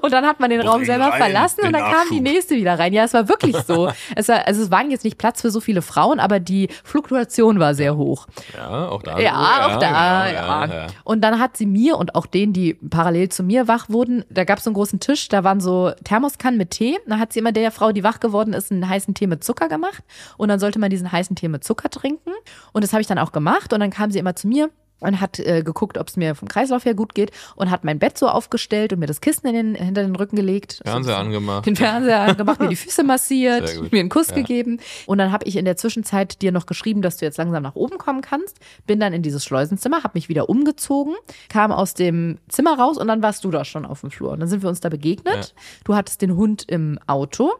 Und 0.01 0.11
dann 0.11 0.25
hat 0.25 0.39
man 0.39 0.49
den 0.49 0.61
Raum 0.61 0.83
selber 0.85 1.05
rein, 1.05 1.17
verlassen 1.17 1.65
und 1.65 1.73
dann 1.73 1.83
kam 1.83 2.07
die 2.09 2.19
Nachschub. 2.19 2.33
nächste 2.33 2.55
wieder 2.55 2.79
rein. 2.79 2.93
Ja, 2.93 3.03
es 3.03 3.13
war 3.13 3.29
wirklich 3.29 3.55
so. 3.67 3.91
es 4.15 4.27
war, 4.27 4.47
also 4.47 4.63
es 4.63 4.71
waren 4.71 4.89
jetzt 4.91 5.03
nicht 5.03 5.17
Platz 5.17 5.41
für 5.41 5.51
so 5.51 5.59
viele 5.59 5.81
Frauen, 5.81 6.19
aber 6.19 6.39
die 6.39 6.69
Fluktuation 6.83 7.59
war 7.59 7.75
sehr 7.75 7.95
hoch. 7.95 8.27
Ja, 8.55 8.89
auch 8.89 9.03
da. 9.03 9.19
Ja, 9.19 9.67
auch 9.67 9.79
da, 9.79 10.27
genau, 10.27 10.41
ja, 10.41 10.65
ja. 10.65 10.87
Und 11.03 11.21
dann 11.21 11.39
hat 11.39 11.57
sie 11.57 11.65
mir 11.65 11.97
und 11.97 12.15
auch 12.15 12.25
denen, 12.25 12.53
die 12.53 12.73
parallel 12.73 13.29
zu 13.29 13.43
mir 13.43 13.67
wach 13.67 13.89
wurden, 13.89 14.25
da 14.29 14.43
gab 14.43 14.57
es 14.57 14.63
so 14.63 14.69
einen 14.69 14.75
großen 14.75 14.99
Tisch, 14.99 15.27
da 15.29 15.43
waren 15.43 15.59
so 15.59 15.91
Thermoskannen 16.03 16.57
mit 16.57 16.71
Tee. 16.71 16.97
Da 17.07 17.19
hat 17.19 17.33
sie 17.33 17.39
immer 17.39 17.51
der 17.51 17.71
Frau, 17.71 17.91
die 17.91 18.03
wach 18.03 18.19
geworden 18.19 18.53
ist, 18.53 18.71
einen 18.71 18.87
heißen 18.87 19.13
Tee 19.13 19.27
mit 19.27 19.43
Zucker 19.43 19.67
gemacht. 19.67 20.03
Und 20.37 20.49
dann 20.49 20.59
sollte 20.59 20.79
man 20.79 20.89
diesen 20.89 21.11
heißen 21.11 21.35
Tee 21.35 21.47
mit 21.47 21.63
Zucker 21.63 21.89
trinken. 21.89 22.31
Und 22.71 22.83
das 22.83 22.93
habe 22.93 23.01
ich 23.01 23.07
dann 23.07 23.19
auch 23.19 23.31
gemacht. 23.31 23.73
Und 23.73 23.79
dann 23.79 23.91
kam 23.91 24.11
sie 24.11 24.19
immer 24.19 24.35
zu 24.35 24.47
mir 24.47 24.69
und 25.03 25.21
hat 25.21 25.39
äh, 25.39 25.61
geguckt, 25.63 25.97
ob 25.97 26.07
es 26.07 26.17
mir 26.17 26.35
vom 26.35 26.47
Kreislauf 26.47 26.85
her 26.85 26.93
gut 26.95 27.13
geht 27.15 27.31
und 27.55 27.69
hat 27.69 27.83
mein 27.83 27.99
Bett 27.99 28.17
so 28.17 28.27
aufgestellt 28.27 28.93
und 28.93 28.99
mir 28.99 29.05
das 29.05 29.21
Kissen 29.21 29.47
in 29.47 29.53
den, 29.53 29.75
hinter 29.75 30.01
den 30.03 30.15
Rücken 30.15 30.35
gelegt. 30.35 30.81
Fernseher 30.83 31.15
So- 31.15 31.19
angemacht. 31.21 31.65
Den 31.65 31.75
Fernseher 31.75 32.21
angemacht, 32.21 32.59
mir 32.59 32.69
die 32.69 32.75
Füße 32.75 33.03
massiert, 33.03 33.91
mir 33.91 33.99
einen 33.99 34.09
Kuss 34.09 34.29
Ja. 34.29 34.35
gegeben. 34.35 34.79
Und 35.05 35.17
dann 35.17 35.31
habe 35.31 35.45
ich 35.45 35.55
in 35.55 35.65
der 35.65 35.77
Zwischenzeit 35.77 36.41
dir 36.41 36.51
noch 36.51 36.65
geschrieben, 36.65 37.01
dass 37.01 37.17
du 37.17 37.25
jetzt 37.25 37.37
langsam 37.37 37.63
nach 37.63 37.75
oben 37.75 37.97
kommen 37.97 38.21
kannst. 38.21 38.57
Bin 38.87 38.99
dann 38.99 39.13
in 39.13 39.21
dieses 39.21 39.43
Schleusenzimmer, 39.43 40.03
habe 40.03 40.11
mich 40.15 40.29
wieder 40.29 40.49
umgezogen, 40.49 41.13
kam 41.49 41.71
aus 41.71 41.93
dem 41.93 42.39
Zimmer 42.49 42.77
raus 42.79 42.97
und 42.97 43.07
dann 43.07 43.21
warst 43.21 43.43
du 43.43 43.51
da 43.51 43.65
schon 43.65 43.85
auf 43.85 44.01
dem 44.01 44.11
Flur. 44.11 44.31
Und 44.31 44.39
dann 44.39 44.47
sind 44.49 44.61
wir 44.63 44.69
uns 44.69 44.79
da 44.79 44.89
begegnet. 44.89 45.53
Du 45.83 45.95
hattest 45.95 46.21
den 46.21 46.35
Hund 46.35 46.63
im 46.67 46.97
Auto. 47.07 47.51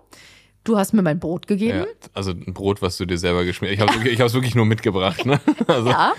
Du 0.64 0.78
hast 0.78 0.93
mir 0.93 1.01
mein 1.01 1.20
Brot 1.20 1.47
gegeben. 1.47 1.80
Ja, 1.80 1.86
also 2.14 2.32
ein 2.32 2.53
Brot, 2.53 2.82
was 2.82 2.95
du 2.97 3.05
dir 3.05 3.18
selber 3.18 3.43
geschmiert 3.43 3.74
hast. 3.74 3.78
Ich 3.78 3.82
habe 3.82 3.91
es 3.91 4.05
wirklich, 4.05 4.34
wirklich 4.34 4.55
nur 4.55 4.66
mitgebracht. 4.66 5.26
Ne? 5.26 5.39
Also, 5.68 5.89
Ja, 5.89 6.14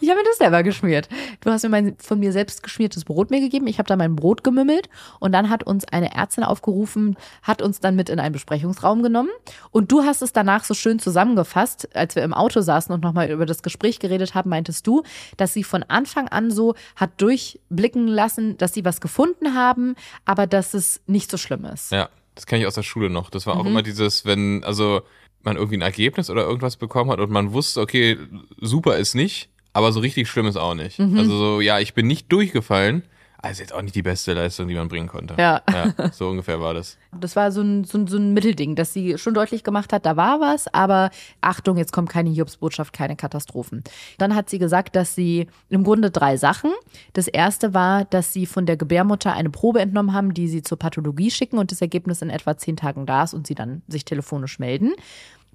ich 0.00 0.08
habe 0.08 0.20
mir 0.20 0.24
das 0.24 0.38
selber 0.38 0.62
geschmiert. 0.62 1.08
Du 1.40 1.50
hast 1.50 1.62
mir 1.62 1.68
mein 1.68 1.96
von 1.98 2.18
mir 2.18 2.32
selbst 2.32 2.62
geschmiertes 2.62 3.04
Brot 3.04 3.30
mir 3.30 3.40
gegeben. 3.40 3.66
Ich 3.66 3.78
habe 3.78 3.86
da 3.86 3.96
mein 3.96 4.16
Brot 4.16 4.44
gemümmelt 4.44 4.88
und 5.18 5.32
dann 5.32 5.50
hat 5.50 5.64
uns 5.64 5.84
eine 5.86 6.14
Ärztin 6.14 6.44
aufgerufen, 6.44 7.16
hat 7.42 7.62
uns 7.62 7.80
dann 7.80 7.96
mit 7.96 8.08
in 8.08 8.18
einen 8.20 8.32
Besprechungsraum 8.32 9.02
genommen 9.02 9.30
und 9.70 9.90
du 9.92 10.02
hast 10.02 10.22
es 10.22 10.32
danach 10.32 10.64
so 10.64 10.74
schön 10.74 10.98
zusammengefasst, 10.98 11.94
als 11.94 12.16
wir 12.16 12.22
im 12.22 12.34
Auto 12.34 12.60
saßen 12.60 12.94
und 12.94 13.02
nochmal 13.02 13.30
über 13.30 13.46
das 13.46 13.62
Gespräch 13.62 13.98
geredet 13.98 14.34
haben, 14.34 14.50
meintest 14.50 14.86
du, 14.86 15.02
dass 15.36 15.52
sie 15.52 15.64
von 15.64 15.82
Anfang 15.82 16.28
an 16.28 16.50
so 16.50 16.74
hat 16.96 17.20
durchblicken 17.20 18.06
lassen, 18.06 18.56
dass 18.58 18.74
sie 18.74 18.84
was 18.84 19.00
gefunden 19.00 19.54
haben, 19.54 19.96
aber 20.24 20.46
dass 20.46 20.74
es 20.74 21.00
nicht 21.06 21.30
so 21.30 21.36
schlimm 21.36 21.64
ist. 21.64 21.92
Ja, 21.92 22.08
das 22.34 22.46
kenne 22.46 22.62
ich 22.62 22.66
aus 22.66 22.74
der 22.74 22.82
Schule 22.82 23.10
noch. 23.10 23.30
Das 23.30 23.46
war 23.46 23.56
auch 23.56 23.62
Mhm. 23.64 23.70
immer 23.70 23.82
dieses, 23.82 24.24
wenn, 24.24 24.64
also 24.64 25.02
man 25.42 25.56
irgendwie 25.56 25.76
ein 25.76 25.82
Ergebnis 25.82 26.30
oder 26.30 26.44
irgendwas 26.44 26.76
bekommen 26.76 27.10
hat 27.10 27.18
und 27.20 27.30
man 27.30 27.52
wusste, 27.52 27.80
okay, 27.80 28.16
super 28.60 28.96
ist 28.96 29.14
nicht, 29.14 29.48
aber 29.72 29.92
so 29.92 30.00
richtig 30.00 30.28
schlimm 30.28 30.46
ist 30.46 30.56
auch 30.56 30.74
nicht. 30.74 30.98
Mhm. 30.98 31.18
Also 31.18 31.36
so, 31.36 31.60
ja, 31.60 31.78
ich 31.80 31.94
bin 31.94 32.06
nicht 32.06 32.30
durchgefallen, 32.32 33.02
also 33.42 33.60
jetzt 33.60 33.74
auch 33.74 33.82
nicht 33.82 33.96
die 33.96 34.02
beste 34.02 34.32
Leistung, 34.34 34.68
die 34.68 34.74
man 34.76 34.86
bringen 34.86 35.08
konnte. 35.08 35.34
Ja. 35.36 35.62
ja 35.72 36.12
so 36.12 36.28
ungefähr 36.28 36.60
war 36.60 36.74
das. 36.74 36.96
Das 37.10 37.34
war 37.34 37.50
so 37.50 37.60
ein, 37.60 37.82
so, 37.82 37.98
ein, 37.98 38.06
so 38.06 38.16
ein 38.16 38.32
Mittelding, 38.32 38.76
dass 38.76 38.92
sie 38.92 39.18
schon 39.18 39.34
deutlich 39.34 39.64
gemacht 39.64 39.92
hat, 39.92 40.06
da 40.06 40.16
war 40.16 40.40
was, 40.40 40.72
aber 40.72 41.10
Achtung, 41.40 41.76
jetzt 41.76 41.92
kommt 41.92 42.08
keine 42.08 42.30
Hiobsbotschaft, 42.30 42.92
keine 42.92 43.16
Katastrophen. 43.16 43.82
Dann 44.18 44.36
hat 44.36 44.48
sie 44.48 44.60
gesagt, 44.60 44.94
dass 44.94 45.16
sie 45.16 45.48
im 45.68 45.82
Grunde 45.82 46.12
drei 46.12 46.36
Sachen. 46.36 46.70
Das 47.14 47.26
erste 47.26 47.74
war, 47.74 48.04
dass 48.04 48.32
sie 48.32 48.46
von 48.46 48.64
der 48.64 48.76
Gebärmutter 48.76 49.32
eine 49.32 49.50
Probe 49.50 49.80
entnommen 49.80 50.12
haben, 50.12 50.34
die 50.34 50.46
sie 50.46 50.62
zur 50.62 50.78
Pathologie 50.78 51.30
schicken 51.32 51.58
und 51.58 51.72
das 51.72 51.80
Ergebnis 51.80 52.22
in 52.22 52.30
etwa 52.30 52.56
zehn 52.56 52.76
Tagen 52.76 53.06
da 53.06 53.24
ist 53.24 53.34
und 53.34 53.48
sie 53.48 53.56
dann 53.56 53.82
sich 53.88 54.04
telefonisch 54.04 54.60
melden. 54.60 54.92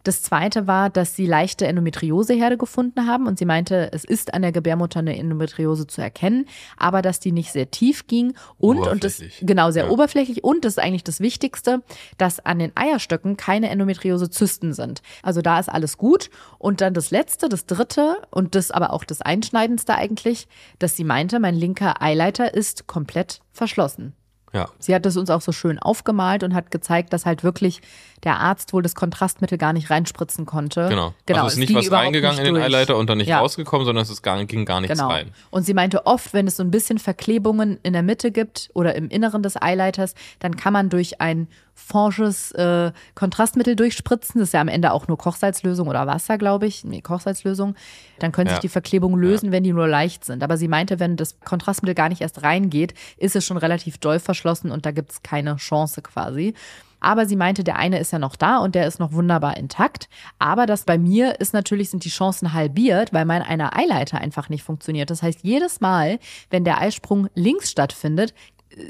Das 0.08 0.22
zweite 0.22 0.68
war, 0.68 0.90
dass 0.90 1.18
sie 1.18 1.26
leichte 1.26 1.68
Endometrioseherde 1.68 2.58
gefunden 2.58 3.08
haben 3.08 3.28
und 3.28 3.38
sie 3.38 3.44
meinte, 3.44 3.90
es 3.92 4.06
ist 4.06 4.34
an 4.34 4.42
der 4.42 4.54
Gebärmutter 4.54 5.00
eine 5.00 5.18
Endometriose 5.20 5.86
zu 5.86 6.02
erkennen, 6.02 6.46
aber 6.78 7.02
dass 7.02 7.20
die 7.20 7.34
nicht 7.34 7.52
sehr 7.52 7.72
tief 7.72 8.08
ging 8.08 8.34
und, 8.58 8.80
und 8.80 9.04
das, 9.04 9.22
genau, 9.42 9.70
sehr 9.70 9.88
Ja. 9.88 9.90
oberflächlich 9.92 10.46
und 10.46 10.64
das 10.64 10.74
ist 10.76 10.80
eigentlich 10.80 11.04
das 11.04 11.20
Wichtigste, 11.20 11.84
dass 12.18 12.40
an 12.40 12.60
den 12.60 12.72
Eierstöcken 12.76 13.36
keine 13.36 13.70
Endometriose-Zysten 13.70 14.72
sind. 14.74 15.02
Also 15.24 15.42
da 15.42 15.60
ist 15.60 15.68
alles 15.68 15.98
gut. 15.98 16.30
Und 16.58 16.80
dann 16.80 16.94
das 16.94 17.12
letzte, 17.12 17.50
das 17.50 17.66
dritte 17.66 18.16
und 18.32 18.56
das 18.56 18.72
aber 18.72 18.94
auch 18.94 19.04
das 19.04 19.22
Einschneidendste 19.22 19.94
eigentlich, 19.96 20.48
dass 20.80 20.96
sie 20.96 21.04
meinte, 21.04 21.42
mein 21.42 21.56
linker 21.56 22.02
Eileiter 22.02 22.54
ist 22.54 22.88
komplett 22.88 23.42
verschlossen. 23.52 24.14
Ja. 24.54 24.70
Sie 24.80 24.96
hat 24.96 25.06
es 25.06 25.18
uns 25.18 25.30
auch 25.30 25.42
so 25.42 25.52
schön 25.52 25.78
aufgemalt 25.78 26.44
und 26.44 26.54
hat 26.54 26.72
gezeigt, 26.72 27.12
dass 27.14 27.26
halt 27.26 27.44
wirklich 27.44 27.82
der 28.24 28.40
Arzt 28.40 28.74
wohl 28.74 28.82
das 28.82 28.96
Kontrastmittel 28.96 29.58
gar 29.58 29.74
nicht 29.74 29.90
reinspritzen 29.90 30.46
konnte. 30.46 30.88
Genau. 30.90 31.14
genau 31.26 31.40
also 31.44 31.48
es 31.48 31.54
ist 31.54 31.60
nicht 31.60 31.76
was 31.76 31.92
reingegangen 31.92 32.38
nicht 32.40 32.48
in 32.48 32.54
den. 32.56 32.64
Eileiter 32.64 32.98
und 32.98 33.10
dann 33.10 33.18
nicht 33.18 33.28
Ja. 33.28 33.40
rausgekommen, 33.40 33.86
sondern 33.86 34.02
es 34.04 34.10
ist 34.10 34.24
gar, 34.24 34.44
ging 34.46 34.66
gar 34.66 34.82
nichts 34.82 34.98
Genau. 34.98 35.10
rein. 35.12 35.32
Und 35.50 35.64
sie 35.64 35.74
meinte 35.74 36.06
oft, 36.06 36.34
wenn 36.34 36.48
es 36.48 36.58
so 36.58 36.64
ein 36.64 36.72
bisschen 36.72 36.98
Verklebungen 36.98 37.78
in 37.84 37.94
der 37.94 38.04
Mitte 38.04 38.32
gibt 38.32 38.70
oder 38.74 38.96
im 38.96 39.10
Inneren 39.10 39.44
des 39.44 39.62
Eileiters, 39.62 40.16
dann 40.40 40.56
kann 40.56 40.74
man 40.74 40.90
durch 40.90 41.20
ein 41.22 41.48
forsches 41.80 42.52
äh, 42.54 42.92
Kontrastmittel 43.16 43.76
durchspritzen. 43.76 44.40
Das 44.40 44.50
ist 44.50 44.54
ja 44.54 44.62
am 44.62 44.68
Ende 44.68 44.92
auch 44.92 45.08
nur 45.08 45.18
Kochsalzlösung 45.18 45.88
oder 45.88 46.08
Wasser, 46.08 46.38
glaube 46.38 46.66
ich. 46.66 46.84
Nee, 46.84 47.02
Kochsalzlösung. 47.02 47.76
Dann 48.20 48.32
können 48.32 48.50
sich 48.50 48.58
Ja. 48.58 48.62
die 48.62 48.68
Verklebungen 48.70 49.20
lösen, 49.22 49.52
wenn 49.52 49.64
die 49.64 49.72
nur 49.74 49.88
leicht 49.88 50.26
sind. 50.26 50.44
Aber 50.44 50.58
sie 50.58 50.68
meinte, 50.68 51.00
wenn 51.00 51.16
das 51.16 51.40
Kontrastmittel 51.46 51.94
gar 51.96 52.10
nicht 52.10 52.22
erst 52.22 52.42
reingeht, 52.44 52.94
ist 53.18 53.36
es 53.36 53.46
schon 53.46 53.58
relativ 53.58 54.00
doll 54.00 54.20
verschlossen 54.20 54.72
und 54.72 54.86
da 54.86 54.92
gibt 54.92 55.12
es 55.12 55.22
keine 55.24 55.56
Chance 55.58 56.02
quasi. 56.02 56.56
Aber 57.00 57.28
sie 57.28 57.36
meinte, 57.36 57.64
der 57.64 57.76
eine 57.76 58.00
ist 58.00 58.12
ja 58.12 58.18
noch 58.18 58.36
da 58.36 58.58
und 58.58 58.74
der 58.74 58.88
ist 58.88 59.00
noch 59.00 59.12
wunderbar 59.12 59.56
intakt. 59.56 60.10
Aber 60.40 60.66
das 60.66 60.84
bei 60.84 60.98
mir 60.98 61.40
ist 61.40 61.54
natürlich, 61.54 61.92
sind 61.92 62.04
die 62.06 62.10
Chancen 62.10 62.54
halbiert, 62.54 63.14
weil 63.14 63.24
mein 63.26 63.44
einer 63.44 63.78
Eileiter 63.78 64.18
einfach 64.20 64.50
nicht 64.50 64.64
funktioniert. 64.64 65.12
Das 65.12 65.22
heißt, 65.22 65.42
jedes 65.44 65.80
Mal, 65.80 66.18
wenn 66.50 66.64
der 66.64 66.82
Eisprung 66.82 67.28
links 67.36 67.70
stattfindet, 67.70 68.34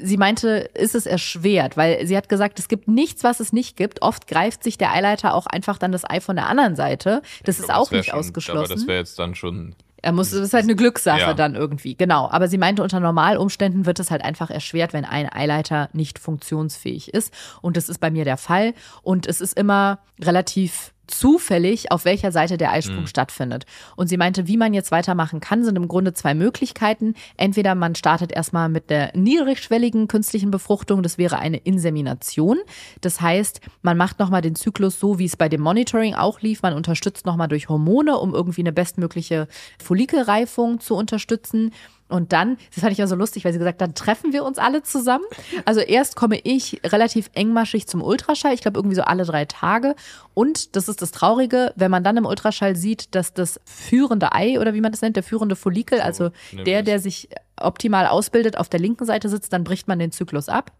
sie 0.02 0.16
meinte, 0.16 0.70
ist 0.74 0.94
es 0.94 1.06
erschwert, 1.06 1.76
weil 1.76 2.06
sie 2.06 2.16
hat 2.16 2.28
gesagt, 2.28 2.58
es 2.58 2.68
gibt 2.68 2.88
nichts, 2.88 3.24
was 3.24 3.40
es 3.40 3.52
nicht 3.52 3.76
gibt. 3.76 4.02
Oft 4.02 4.26
greift 4.26 4.62
sich 4.62 4.78
der 4.78 4.92
Eileiter 4.92 5.34
auch 5.34 5.46
einfach 5.46 5.78
dann 5.78 5.92
das 5.92 6.08
Ei 6.08 6.20
von 6.20 6.36
der 6.36 6.46
anderen 6.48 6.76
Seite. 6.76 7.22
Das 7.44 7.56
Ich 7.56 7.60
ist 7.60 7.66
glaub, 7.68 7.78
auch 7.78 7.90
wär 7.90 7.98
nicht 7.98 8.10
schon, 8.10 8.18
ausgeschlossen. 8.18 8.58
Aber 8.64 8.74
das 8.74 8.86
wäre 8.86 8.98
jetzt 8.98 9.18
dann 9.18 9.34
schon. 9.34 9.74
Er 10.00 10.12
muss, 10.12 10.30
das 10.30 10.40
ist 10.40 10.54
halt 10.54 10.62
eine 10.64 10.76
Glückssache 10.76 11.18
Ja. 11.20 11.34
dann 11.34 11.56
irgendwie, 11.56 11.96
genau. 11.96 12.28
Aber 12.30 12.46
sie 12.46 12.58
meinte, 12.58 12.84
unter 12.84 13.00
Normalumständen 13.00 13.84
wird 13.84 13.98
es 13.98 14.12
halt 14.12 14.22
einfach 14.24 14.48
erschwert, 14.48 14.92
wenn 14.92 15.04
ein 15.04 15.28
Eileiter 15.32 15.88
nicht 15.92 16.20
funktionsfähig 16.20 17.12
ist. 17.12 17.34
Und 17.62 17.76
das 17.76 17.88
ist 17.88 17.98
bei 17.98 18.10
mir 18.10 18.24
der 18.24 18.36
Fall. 18.36 18.74
Und 19.02 19.26
es 19.26 19.40
ist 19.40 19.58
immer 19.58 19.98
relativ 20.22 20.92
zufällig, 21.08 21.90
auf 21.90 22.04
welcher 22.04 22.32
Seite 22.32 22.56
der 22.56 22.72
Eisprung 22.72 23.06
stattfindet. 23.06 23.64
Und 23.96 24.08
sie 24.08 24.16
meinte, 24.16 24.46
wie 24.46 24.56
man 24.56 24.74
jetzt 24.74 24.90
weitermachen 24.90 25.40
kann, 25.40 25.64
sind 25.64 25.76
im 25.76 25.88
Grunde 25.88 26.12
zwei 26.12 26.34
Möglichkeiten. 26.34 27.14
Entweder 27.36 27.74
man 27.74 27.94
startet 27.94 28.32
erstmal 28.32 28.68
mit 28.68 28.90
der 28.90 29.16
niedrigschwelligen 29.16 30.08
künstlichen 30.08 30.50
Befruchtung, 30.50 31.02
das 31.02 31.18
wäre 31.18 31.38
eine 31.38 31.58
Insemination. 31.58 32.58
Das 33.00 33.20
heißt, 33.20 33.60
man 33.82 33.96
macht 33.96 34.18
nochmal 34.18 34.42
den 34.42 34.54
Zyklus 34.54 35.00
so, 35.00 35.18
wie 35.18 35.24
es 35.24 35.36
bei 35.36 35.48
dem 35.48 35.60
Monitoring 35.60 36.14
auch 36.14 36.40
lief. 36.40 36.62
Man 36.62 36.74
unterstützt 36.74 37.26
nochmal 37.26 37.48
durch 37.48 37.68
Hormone, 37.68 38.16
um 38.18 38.34
irgendwie 38.34 38.62
eine 38.62 38.72
bestmögliche 38.72 39.48
Follikelreifung 39.82 40.80
zu 40.80 40.94
unterstützen. 40.94 41.72
Und 42.08 42.32
dann, 42.32 42.56
das 42.74 42.80
fand 42.80 42.92
ich 42.92 42.98
ja 42.98 43.06
so 43.06 43.14
lustig, 43.14 43.44
weil 43.44 43.52
sie 43.52 43.58
gesagt 43.58 43.82
hat, 43.82 43.88
dann 43.88 43.94
treffen 43.94 44.32
wir 44.32 44.42
uns 44.44 44.56
alle 44.58 44.82
zusammen. 44.82 45.24
Also 45.66 45.80
erst 45.80 46.16
komme 46.16 46.38
ich 46.42 46.80
relativ 46.84 47.28
engmaschig 47.34 47.86
zum 47.86 48.02
Ultraschall, 48.02 48.54
ich 48.54 48.62
glaube 48.62 48.78
irgendwie 48.78 48.96
so 48.96 49.02
alle 49.02 49.24
drei 49.26 49.44
Tage. 49.44 49.94
Und 50.32 50.74
das 50.74 50.88
ist 50.88 51.02
das 51.02 51.10
Traurige, 51.10 51.72
wenn 51.76 51.90
man 51.90 52.02
dann 52.04 52.16
im 52.16 52.24
Ultraschall 52.24 52.76
sieht, 52.76 53.14
dass 53.14 53.34
das 53.34 53.60
führende 53.66 54.32
Ei 54.32 54.58
oder 54.58 54.72
wie 54.72 54.80
man 54.80 54.90
das 54.90 55.02
nennt, 55.02 55.16
der 55.16 55.22
führende 55.22 55.54
Follikel, 55.54 56.00
also 56.00 56.30
nennen 56.52 56.64
der, 56.64 56.78
wir 56.78 56.82
der 56.84 57.00
sich 57.00 57.28
optimal 57.60 58.06
ausbildet, 58.06 58.56
auf 58.56 58.68
der 58.70 58.80
linken 58.80 59.04
Seite 59.04 59.28
sitzt, 59.28 59.52
dann 59.52 59.64
bricht 59.64 59.86
man 59.86 59.98
den 59.98 60.10
Zyklus 60.10 60.48
ab. 60.48 60.72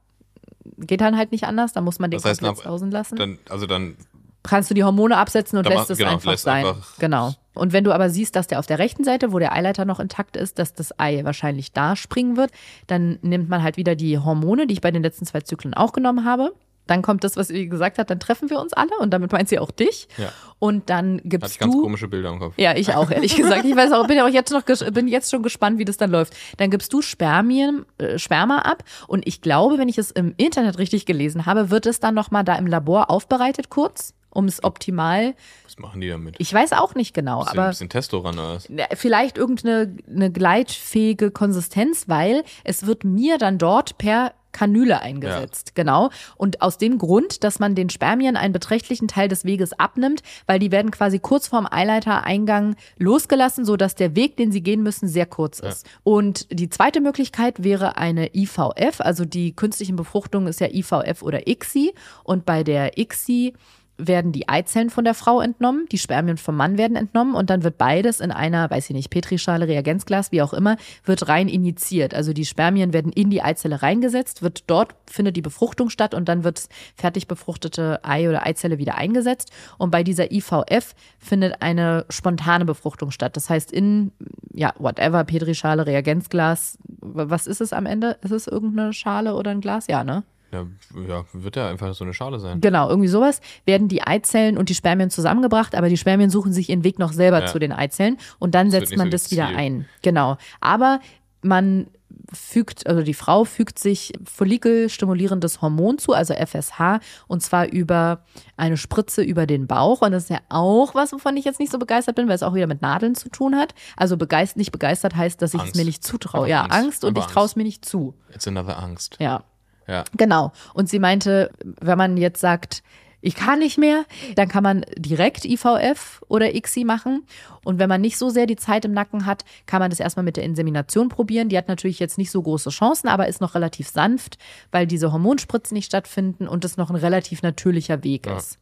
Geht 0.79 1.01
dann 1.03 1.17
halt 1.19 1.33
nicht 1.33 1.45
anders, 1.45 1.73
dann 1.75 1.85
muss 1.85 1.99
man 1.99 2.11
den 2.11 2.19
Das 2.19 2.25
heißt, 2.25 2.41
komplett 2.41 2.65
sausen 2.65 2.91
lassen 2.91 3.17
Dann, 3.17 3.39
also 3.51 3.67
dann. 3.67 3.97
kannst 4.43 4.71
du 4.71 4.75
die 4.75 4.85
Hormone 4.85 5.17
absetzen 5.17 5.59
und 5.59 5.67
lässt 5.69 5.91
es 5.91 5.99
genau, 5.99 6.13
einfach 6.13 6.31
lässt 6.31 6.45
sein. 6.45 6.65
einfach- 6.67 6.97
genau. 6.99 7.35
Und 7.59 7.73
wenn 7.73 7.85
du 7.85 7.93
aber 7.93 8.11
siehst, 8.11 8.37
dass 8.37 8.47
der 8.47 8.59
auf 8.59 8.67
der 8.67 8.79
rechten 8.79 9.05
Seite, 9.05 9.33
wo 9.33 9.39
der 9.39 9.53
Eileiter 9.53 9.85
noch 9.85 10.01
intakt 10.01 10.37
ist, 10.37 10.59
dass 10.59 10.75
das 10.75 10.99
Ei 10.99 11.25
wahrscheinlich 11.25 11.73
da 11.73 11.97
springen 11.97 12.37
wird, 12.37 12.51
dann 12.87 13.19
nimmt 13.23 13.49
man 13.49 13.63
halt 13.63 13.77
wieder 13.77 13.95
die 13.95 14.19
Hormone, 14.19 14.67
die 14.67 14.75
ich 14.75 14.81
bei 14.81 14.91
den 14.91 15.03
letzten 15.03 15.27
zwei 15.27 15.41
Zyklen 15.41 15.75
auch 15.75 15.93
genommen 15.93 16.25
habe. 16.25 16.53
Dann 16.87 17.03
kommt 17.03 17.23
das, 17.23 17.37
was 17.37 17.49
sie 17.49 17.69
gesagt 17.69 17.99
hat, 17.99 18.09
dann 18.09 18.19
treffen 18.19 18.49
wir 18.49 18.59
uns 18.59 18.73
alle 18.73 18.97
und 18.99 19.11
damit 19.11 19.31
meint 19.31 19.49
sie 19.51 19.59
auch 19.59 19.71
dich. 19.71 20.09
Ja. 20.17 20.33
Und 20.59 20.89
dann 20.89 21.19
Hatte 21.19 21.29
gibst 21.29 21.53
ich 21.53 21.59
ganz 21.59 21.75
du 21.75 21.83
komische 21.83 22.09
Bilder 22.09 22.31
im 22.31 22.39
Kopf. 22.39 22.55
ja, 22.57 22.75
ich 22.75 22.95
auch, 22.95 23.11
ehrlich 23.11 23.37
gesagt. 23.37 23.67
Ich 23.67 23.77
weiß 23.77 23.93
auch, 23.93 24.07
bin 24.07 24.17
ja 24.17 24.25
auch 24.25 24.31
jetzt 24.31 24.51
noch, 24.53 24.63
bin 24.65 25.07
jetzt 25.07 25.31
schon 25.31 25.43
gespannt, 25.43 25.79
wie 25.79 25.85
das 25.85 25.99
dann 25.99 26.11
läuft. 26.11 26.35
Dann 26.57 26.71
gibst 26.71 26.91
du 26.95 27.03
Spermien, 27.03 27.85
äh, 27.99 28.19
Sperma 28.19 28.61
ab 28.61 28.85
und 29.07 29.27
ich 29.27 29.43
glaube, 29.43 29.77
wenn 29.77 29.91
ich 29.91 29.99
es 29.99 30.11
im 30.11 30.33
Internet 30.39 30.79
richtig 30.79 31.05
gelesen 31.05 31.45
habe, 31.45 31.71
wird 31.71 31.85
es 31.85 32.01
dann 32.01 32.15
nochmal 32.15 32.43
da 32.43 32.55
im 32.57 32.67
Labor 32.67 33.11
aufbereitet 33.11 33.69
kurz, 33.69 34.15
um 34.31 34.47
es 34.47 34.63
optimal, 34.63 35.35
Was 35.65 35.79
machen 35.79 36.01
die 36.01 36.09
damit? 36.09 36.37
ich 36.39 36.53
weiß 36.53 36.73
auch 36.73 36.95
nicht 36.95 37.15
genau, 37.15 37.41
bisschen, 37.41 37.59
aber 37.59 37.69
bisschen 37.69 37.89
Testo 37.89 38.19
ran 38.19 38.35
oder 38.39 38.55
was? 38.55 38.69
ja, 38.69 38.87
vielleicht 38.95 39.39
irgendeine 39.39 39.97
eine 40.09 40.31
gleitfähige 40.31 41.31
Konsistenz, 41.31 42.09
weil 42.09 42.45
es 42.65 42.87
wird 42.87 43.05
mir 43.05 43.39
dann 43.39 43.59
dort 43.59 43.99
per 43.99 44.33
Kanüle 44.53 45.01
eingesetzt, 45.01 45.75
genau. 45.75 46.11
Und 46.37 46.63
aus 46.63 46.79
dem 46.79 46.99
Grund, 46.99 47.45
dass 47.45 47.59
man 47.59 47.75
den 47.75 47.91
Spermien 47.91 48.35
einen 48.37 48.53
beträchtlichen 48.53 49.07
Teil 49.07 49.29
des 49.29 49.45
Weges 49.45 49.79
abnimmt, 49.79 50.23
weil 50.47 50.59
die 50.59 50.73
werden 50.73 50.91
quasi 50.91 51.19
kurz 51.19 51.47
vorm 51.47 51.69
Eileitereingang 51.71 52.75
losgelassen, 52.97 53.65
so 53.65 53.77
dass 53.77 53.95
der 53.95 54.17
Weg, 54.17 54.37
den 54.37 54.51
sie 54.51 54.63
gehen 54.63 54.83
müssen, 54.83 55.07
sehr 55.07 55.27
kurz 55.27 55.61
ist. 55.61 55.87
Und 56.03 56.49
die 56.51 56.71
zweite 56.71 57.01
Möglichkeit 57.01 57.63
wäre 57.63 57.99
eine 57.99 58.35
IVF, 58.35 59.01
also 59.01 59.25
die 59.25 59.55
künstliche 59.55 59.93
Befruchtung 59.93 60.47
ist 60.47 60.61
ja 60.61 60.69
IVF 60.69 61.23
oder 61.23 61.47
ICSI 61.47 61.95
und 62.25 62.45
bei 62.45 62.65
der 62.65 62.99
ICSI 62.99 63.55
werden 63.99 64.31
die 64.33 64.49
Eizellen 64.49 64.91
von 64.91 65.05
der 65.05 65.15
Frau 65.15 65.41
entnommen, 65.41 65.87
die 65.91 65.99
Spermien 65.99 66.39
vom 66.39 66.57
Mann 66.57 66.79
werden 66.79 66.97
entnommen 66.97 67.35
und 67.35 67.51
dann 67.51 67.65
wird 67.65 67.79
beides 67.79 68.21
in 68.21 68.31
einer, 68.31 68.71
weiß 68.71 68.89
ich 68.91 68.95
nicht, 68.95 69.11
Petrischale, 69.11 69.67
Reagenzglas, 69.67 70.31
wie 70.33 70.41
auch 70.41 70.55
immer, 70.55 70.77
wird 71.05 71.29
rein 71.29 71.49
injiziert. 71.49 72.15
Also 72.15 72.33
die 72.33 72.47
Spermien 72.47 72.93
werden 72.93 73.13
in 73.13 73.29
die 73.29 73.43
Eizelle 73.43 73.83
reingesetzt, 73.83 74.43
wird 74.43 74.65
dort 74.69 74.95
findet 75.07 75.37
die 75.37 75.43
Befruchtung 75.43 75.91
statt 75.91 76.15
und 76.15 76.29
dann 76.29 76.45
wird 76.45 76.69
fertig 76.95 77.27
befruchtete 77.27 78.01
Ei 78.05 78.29
oder 78.29 78.47
Eizelle 78.47 78.79
wieder 78.79 78.97
eingesetzt. 78.97 79.51
Und 79.79 79.91
bei 79.91 80.05
dieser 80.05 80.31
IVF 80.31 80.95
findet 81.19 81.61
eine 81.61 82.07
spontane 82.09 82.65
Befruchtung 82.65 83.11
statt. 83.11 83.37
Das 83.37 83.51
heißt 83.51 83.73
in, 83.73 84.13
ja, 84.55 84.73
whatever, 84.79 85.25
Petrischale, 85.25 85.87
Reagenzglas, 85.87 86.79
was 87.01 87.47
ist 87.47 87.61
es 87.61 87.73
am 87.73 87.87
Ende? 87.87 88.17
Ist 88.23 88.31
es 88.31 88.47
irgendeine 88.47 88.93
Schale 88.93 89.35
oder 89.35 89.51
ein 89.51 89.61
Glas? 89.61 89.87
Ja, 89.89 90.05
ne? 90.05 90.23
Ja, 90.53 90.67
ja, 91.07 91.25
wird 91.33 91.57
ja 91.57 91.69
einfach 91.69 91.93
so 91.95 92.05
eine 92.05 92.15
Schale 92.15 92.39
sein. 92.41 92.61
Genau, 92.61 92.89
irgendwie 92.89 93.09
sowas, 93.09 93.41
werden 93.67 93.89
die 93.89 94.03
Eizellen 94.03 94.57
und 94.57 94.69
die 94.71 94.75
Spermien 94.75 95.11
zusammengebracht, 95.11 95.75
aber 95.75 95.89
die 95.89 95.97
Spermien 95.99 96.31
suchen 96.31 96.53
sich 96.53 96.71
ihren 96.71 96.85
Weg 96.85 96.99
noch 96.99 97.13
selber 97.13 97.41
Ja. 97.41 97.47
zu 97.47 97.59
den 97.59 97.73
Eizellen 97.73 98.17
und 98.39 98.55
dann 98.55 98.73
wird 98.73 98.87
setzt 98.87 98.97
man 98.97 99.09
so 99.09 99.13
das 99.13 99.31
wieder 99.31 99.47
ein. 99.49 99.87
Genau. 100.03 100.39
Aber 100.61 101.01
man 101.43 101.89
fügt, 102.33 102.87
also 102.87 103.03
die 103.03 103.15
Frau 103.15 103.45
fügt 103.45 103.79
sich 103.79 104.13
follikelstimulierendes 104.25 105.61
Hormon 105.63 105.99
zu, 105.99 106.13
also 106.13 106.35
FSH, 106.35 107.01
und 107.27 107.43
zwar 107.43 107.69
über 107.69 108.25
eine 108.57 108.77
Spritze 108.77 109.23
über 109.23 109.47
den 109.47 109.67
Bauch. 109.67 110.03
Und 110.03 110.13
das 110.13 110.25
ist 110.25 110.31
ja 110.31 110.41
auch 110.49 110.95
was, 110.95 111.13
wovon 111.13 111.37
ich 111.37 111.45
jetzt 111.45 111.61
nicht 111.61 111.73
so 111.73 111.79
begeistert 111.79 112.17
bin, 112.17 112.29
weil 112.29 112.35
es 112.35 112.43
auch 112.43 112.55
wieder 112.55 112.67
mit 112.67 112.83
Nadeln 112.83 113.15
zu 113.15 113.29
tun 113.29 113.57
hat. 113.57 113.75
Also 113.97 114.17
begeistert, 114.17 114.59
nicht 114.59 114.73
begeistert 114.73 115.17
heißt, 115.17 115.41
dass 115.41 115.55
ich 115.55 115.61
es 115.61 115.67
Angst. 115.67 115.77
mir 115.77 115.85
nicht 115.85 116.05
zutraue. 116.05 116.49
Ja, 116.49 116.63
Angst. 116.63 116.75
Angst, 116.75 117.05
und 117.05 117.19
ich 117.19 117.25
traue 117.27 117.47
es 117.47 117.57
mir 117.57 117.65
nicht 117.65 117.85
zu. 117.85 118.15
It's 118.35 118.47
another 118.49 118.79
Angst. 118.79 119.17
Ja. 119.21 119.45
Ja. 119.89 120.05
Genau. 120.17 120.53
Und 120.75 120.89
sie 120.89 120.99
meinte, 120.99 121.51
wenn 121.81 121.99
man 121.99 122.17
jetzt 122.17 122.41
sagt, 122.41 122.83
ich 123.21 123.35
kann 123.35 123.59
nicht 123.59 123.79
mehr, 123.79 124.05
dann 124.37 124.49
kann 124.49 124.63
man 124.63 124.85
direkt 124.97 125.45
IVF 125.45 126.23
oder 126.29 126.55
ICSI 126.55 126.85
machen. 126.85 127.27
Und 127.65 127.81
wenn 127.81 127.89
man 127.89 128.01
nicht 128.01 128.17
so 128.17 128.31
sehr 128.31 128.47
die 128.47 128.55
Zeit 128.55 128.85
im 128.85 128.93
Nacken 128.93 129.27
hat, 129.27 129.45
kann 129.67 129.81
man 129.81 129.91
das 129.91 129.99
erstmal 129.99 130.23
mit 130.23 130.37
der 130.37 130.45
Insemination 130.45 131.09
probieren. 131.09 131.49
Die 131.49 131.59
hat 131.59 131.67
natürlich 131.67 131.99
jetzt 131.99 132.17
nicht 132.17 132.31
so 132.31 132.41
große 132.41 132.71
Chancen, 132.71 133.09
aber 133.09 133.27
ist 133.27 133.41
noch 133.41 133.57
relativ 133.57 133.89
sanft, 133.89 134.39
weil 134.71 134.87
diese 134.87 135.13
Hormonspritzen 135.13 135.75
nicht 135.75 135.87
stattfinden 135.87 136.47
und 136.47 136.65
es 136.65 136.77
noch 136.77 136.91
ein 136.91 136.97
relativ 136.97 137.43
natürlicher 137.43 138.05
Weg 138.05 138.27
Ja. 138.27 138.37
ist. 138.37 138.59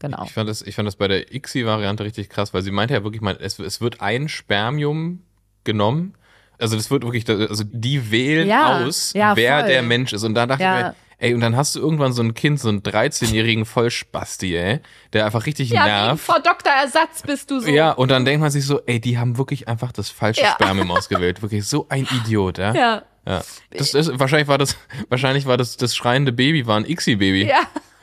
Genau. 0.00 0.24
Ich 0.24 0.32
fand, 0.32 0.48
das, 0.48 0.62
ich 0.62 0.74
fand 0.74 0.88
das 0.88 0.96
bei 0.96 1.06
der 1.08 1.32
ICSI-Variante 1.32 2.02
richtig 2.02 2.30
krass, 2.30 2.52
weil 2.54 2.62
sie 2.62 2.70
meinte 2.70 2.94
ja 2.94 3.04
wirklich, 3.04 3.22
es, 3.38 3.58
es 3.58 3.80
wird 3.80 4.00
ein 4.00 4.28
Spermium 4.28 5.22
genommen. 5.62 6.14
Also 6.60 6.76
das 6.76 6.90
wird 6.90 7.02
wirklich, 7.04 7.28
also 7.28 7.64
die 7.66 8.10
wählen 8.10 8.48
Ja, 8.48 8.78
aus, 8.84 9.12
ja, 9.14 9.34
wer 9.36 9.60
voll. 9.60 9.68
der 9.68 9.82
Mensch 9.82 10.12
ist. 10.12 10.24
Und 10.24 10.34
da 10.34 10.46
dachte 10.46 10.62
Ja. 10.62 10.78
ich 10.78 10.84
mir, 10.86 10.94
ey, 11.18 11.34
und 11.34 11.40
dann 11.40 11.56
hast 11.56 11.74
du 11.74 11.80
irgendwann 11.80 12.12
so 12.12 12.22
ein 12.22 12.34
Kind, 12.34 12.58
so 12.60 12.68
einen 12.68 12.82
13-jährigen 12.82 13.64
Vollspasti, 13.66 14.56
ey, 14.56 14.80
der 15.12 15.26
einfach 15.26 15.46
richtig 15.46 15.70
nervt. 15.70 16.22
Frau 16.24 16.38
Dr. 16.38 16.72
Ersatz 16.72 17.22
bist 17.26 17.50
du 17.50 17.60
so. 17.60 17.68
Ja, 17.68 17.92
und 17.92 18.10
dann 18.10 18.24
denkt 18.24 18.40
man 18.40 18.50
sich 18.50 18.64
so, 18.64 18.80
ey, 18.86 19.00
die 19.00 19.18
haben 19.18 19.36
wirklich 19.38 19.68
einfach 19.68 19.92
das 19.92 20.08
falsche 20.10 20.42
Ja. 20.42 20.52
Spermium 20.52 20.90
ausgewählt. 20.90 21.42
Wirklich 21.42 21.66
so 21.66 21.86
ein 21.88 22.06
Idiot, 22.24 22.58
ja. 22.58 22.74
Ja. 22.74 23.02
ja. 23.26 23.42
Das 23.70 23.94
ist, 23.94 24.18
wahrscheinlich 24.18 24.48
war 24.48 24.58
das, 24.58 24.76
wahrscheinlich 25.08 25.46
war 25.46 25.56
das, 25.56 25.76
das 25.76 25.94
schreiende 25.94 26.32
Baby 26.32 26.66
war 26.66 26.76
ein 26.78 26.84
ICSI-Baby. 26.86 27.46
Ja. 27.48 27.60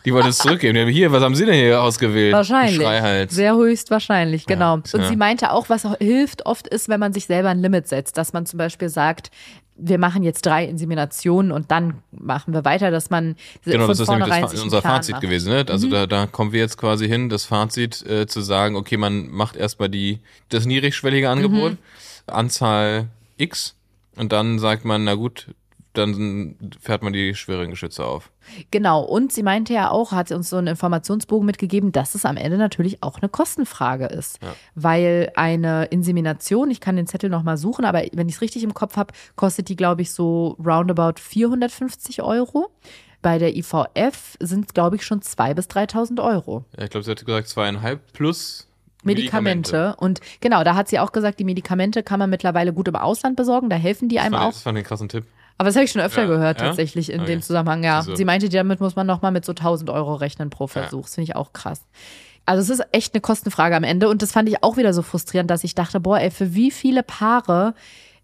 Die 0.07 0.13
wollen 0.13 0.27
es 0.27 0.37
zurückgeben. 0.37 0.87
Hier, 0.87 1.11
was 1.11 1.21
haben 1.21 1.35
Sie 1.35 1.45
denn 1.45 1.55
hier 1.55 1.81
ausgewählt? 1.81 2.33
Wahrscheinlich. 2.33 2.77
Schreihals. 2.77 3.35
Sehr 3.35 3.57
höchstwahrscheinlich, 3.57 4.45
genau. 4.45 4.75
und 4.75 4.93
ja. 4.93 5.05
sie 5.05 5.17
meinte 5.17 5.51
auch, 5.51 5.67
was 5.67 5.85
hilft 5.99 6.45
oft 6.45 6.65
ist, 6.65 6.87
wenn 6.87 7.01
man 7.01 7.11
sich 7.11 7.25
selber 7.25 7.49
ein 7.49 7.59
Limit 7.59 7.89
setzt, 7.89 8.15
dass 8.15 8.31
man 8.31 8.45
zum 8.45 8.57
Beispiel 8.57 8.87
sagt, 8.87 9.31
wir 9.75 9.97
machen 9.97 10.23
jetzt 10.23 10.45
drei 10.45 10.63
Inseminationen 10.63 11.51
und 11.51 11.71
dann 11.71 11.95
machen 12.11 12.53
wir 12.53 12.63
weiter, 12.63 12.89
dass 12.89 13.09
man 13.09 13.35
Genau, 13.65 13.85
das 13.85 13.99
ist 13.99 14.09
nämlich 14.09 14.29
das, 14.29 14.63
unser 14.63 14.81
Fazit 14.81 15.15
macht. 15.15 15.23
Mhm. 15.23 15.27
gewesen. 15.27 15.51
Ne? 15.51 15.65
Also 15.67 15.89
da, 15.89 16.07
da 16.07 16.25
kommen 16.25 16.53
wir 16.53 16.61
jetzt 16.61 16.77
quasi 16.77 17.09
hin, 17.09 17.27
das 17.27 17.43
Fazit 17.43 18.01
äh, 18.07 18.27
zu 18.27 18.39
sagen, 18.39 18.77
okay, 18.77 18.95
man 18.95 19.27
macht 19.27 19.57
erstmal 19.57 19.89
die, 19.89 20.19
das 20.47 20.65
niedrigschwellige 20.65 21.29
Angebot, 21.29 21.73
Mhm. 21.73 21.77
Anzahl 22.27 23.07
X 23.35 23.75
und 24.15 24.31
dann 24.31 24.57
sagt 24.57 24.85
man, 24.85 25.03
na 25.03 25.15
gut, 25.15 25.47
dann 25.97 26.55
fährt 26.79 27.03
man 27.03 27.13
die 27.13 27.35
schweren 27.35 27.69
Geschütze 27.69 28.05
auf. 28.05 28.31
Genau, 28.71 29.01
und 29.03 29.33
sie 29.33 29.43
meinte 29.43 29.73
ja 29.73 29.89
auch, 29.89 30.11
hat 30.11 30.29
sie 30.29 30.35
uns 30.35 30.49
so 30.49 30.57
einen 30.57 30.67
Informationsbogen 30.67 31.45
mitgegeben, 31.45 31.91
dass 31.91 32.15
es 32.15 32.25
am 32.25 32.37
Ende 32.37 32.57
natürlich 32.57 33.03
auch 33.03 33.19
eine 33.19 33.29
Kostenfrage 33.29 34.05
ist. 34.05 34.41
Ja. 34.41 34.55
Weil 34.75 35.31
eine 35.35 35.85
Insemination, 35.85 36.71
ich 36.71 36.79
kann 36.79 36.95
den 36.95 37.07
Zettel 37.07 37.29
nochmal 37.29 37.57
suchen, 37.57 37.85
aber 37.85 38.03
wenn 38.13 38.29
ich 38.29 38.35
es 38.35 38.41
richtig 38.41 38.63
im 38.63 38.73
Kopf 38.73 38.95
habe, 38.95 39.13
kostet 39.35 39.69
die, 39.69 39.75
glaube 39.75 40.01
ich, 40.01 40.11
so 40.11 40.57
roundabout 40.63 41.19
450 41.19 42.21
Euro. 42.21 42.69
Bei 43.21 43.39
der 43.39 43.55
IVF 43.55 44.37
sind 44.39 44.67
es, 44.67 44.73
glaube 44.73 44.95
ich, 44.95 45.05
schon 45.05 45.21
2.000 45.21 45.53
bis 45.55 45.65
3.000 45.65 46.23
Euro. 46.23 46.63
Ja, 46.77 46.83
ich 46.83 46.91
glaube, 46.91 47.03
sie 47.03 47.11
hat 47.11 47.25
gesagt 47.25 47.47
zweieinhalb 47.49 48.13
plus 48.13 48.67
Medikamente. 49.03 49.95
Und 49.97 50.21
genau, 50.39 50.63
da 50.63 50.75
hat 50.75 50.87
sie 50.87 50.99
auch 50.99 51.11
gesagt, 51.11 51.39
die 51.39 51.43
Medikamente 51.43 52.03
kann 52.03 52.19
man 52.19 52.29
mittlerweile 52.29 52.73
gut 52.73 52.87
im 52.87 52.95
Ausland 52.95 53.35
besorgen, 53.35 53.69
da 53.69 53.75
helfen 53.75 54.09
die 54.09 54.15
Das 54.15 54.25
einem 54.25 54.33
fand, 54.33 54.45
auch. 54.45 54.51
das 54.51 54.61
fand 54.61 54.77
ich 54.77 54.81
einen 54.81 54.87
krassen 54.87 55.09
Tipp. 55.09 55.25
Aber 55.57 55.67
das 55.69 55.75
habe 55.75 55.85
ich 55.85 55.91
schon 55.91 56.01
öfter 56.01 56.21
Ja, 56.23 56.27
gehört, 56.27 56.61
ja? 56.61 56.67
tatsächlich 56.67 57.11
in 57.11 57.21
Okay. 57.21 57.31
dem 57.31 57.41
Zusammenhang. 57.41 57.83
Ja, 57.83 57.97
Also- 57.97 58.15
sie 58.15 58.25
meinte, 58.25 58.47
damit 58.49 58.79
muss 58.79 58.95
man 58.95 59.07
nochmal 59.07 59.31
mit 59.31 59.43
so 59.45 59.53
1000 59.53 59.89
Euro 59.89 60.13
rechnen 60.15 60.49
pro 60.49 60.67
Versuch. 60.67 61.03
Das 61.03 61.15
finde 61.15 61.31
ich 61.31 61.35
auch 61.35 61.53
krass. 61.53 61.81
Also 62.45 62.61
es 62.61 62.79
ist 62.79 62.87
echt 62.93 63.13
eine 63.13 63.21
Kostenfrage 63.21 63.75
am 63.75 63.83
Ende. 63.83 64.07
Und 64.09 64.21
das 64.21 64.31
fand 64.31 64.47
ich 64.49 64.63
auch 64.63 64.77
wieder 64.77 64.93
so 64.93 65.01
frustrierend, 65.01 65.49
dass 65.51 65.63
ich 65.63 65.75
dachte, 65.75 65.99
boah, 65.99 66.19
ey, 66.19 66.31
für 66.31 66.53
wie 66.53 66.71
viele 66.71 67.03
Paare 67.03 67.73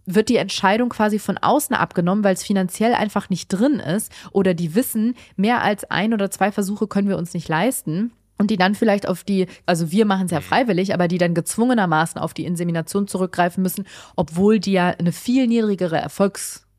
wird 0.05 0.29
die 0.29 0.35
Entscheidung 0.37 0.89
quasi 0.89 1.17
von 1.17 1.37
außen 1.37 1.75
abgenommen, 1.75 2.23
weil 2.23 2.33
es 2.33 2.43
finanziell 2.43 2.93
einfach 2.93 3.29
nicht 3.29 3.47
drin 3.47 3.79
ist 3.79 4.11
oder 4.31 4.53
die 4.53 4.75
wissen, 4.75 5.15
mehr 5.37 5.61
als 5.63 5.89
ein 5.89 6.13
oder 6.13 6.29
zwei 6.29 6.51
Versuche 6.51 6.87
können 6.87 7.07
wir 7.09 7.17
uns 7.17 7.33
nicht 7.33 7.47
leisten. 7.47 8.11
Und 8.37 8.49
die 8.51 8.57
dann 8.57 8.75
vielleicht 8.75 9.07
auf 9.07 9.23
die, 9.23 9.47
also 9.65 9.91
wir 9.91 10.05
machen 10.05 10.25
es 10.25 10.31
ja 10.31 10.41
freiwillig, 10.41 10.93
aber 10.93 11.07
die 11.07 11.19
dann 11.19 11.33
gezwungenermaßen 11.35 12.19
auf 12.19 12.33
die 12.33 12.45
Insemination 12.45 13.07
zurückgreifen 13.07 13.61
müssen, 13.63 13.85
obwohl 14.15 14.59
die 14.59 14.73
ja 14.73 14.87
eine 14.89 15.11
viel 15.13 15.47
niedrigere 15.47 15.95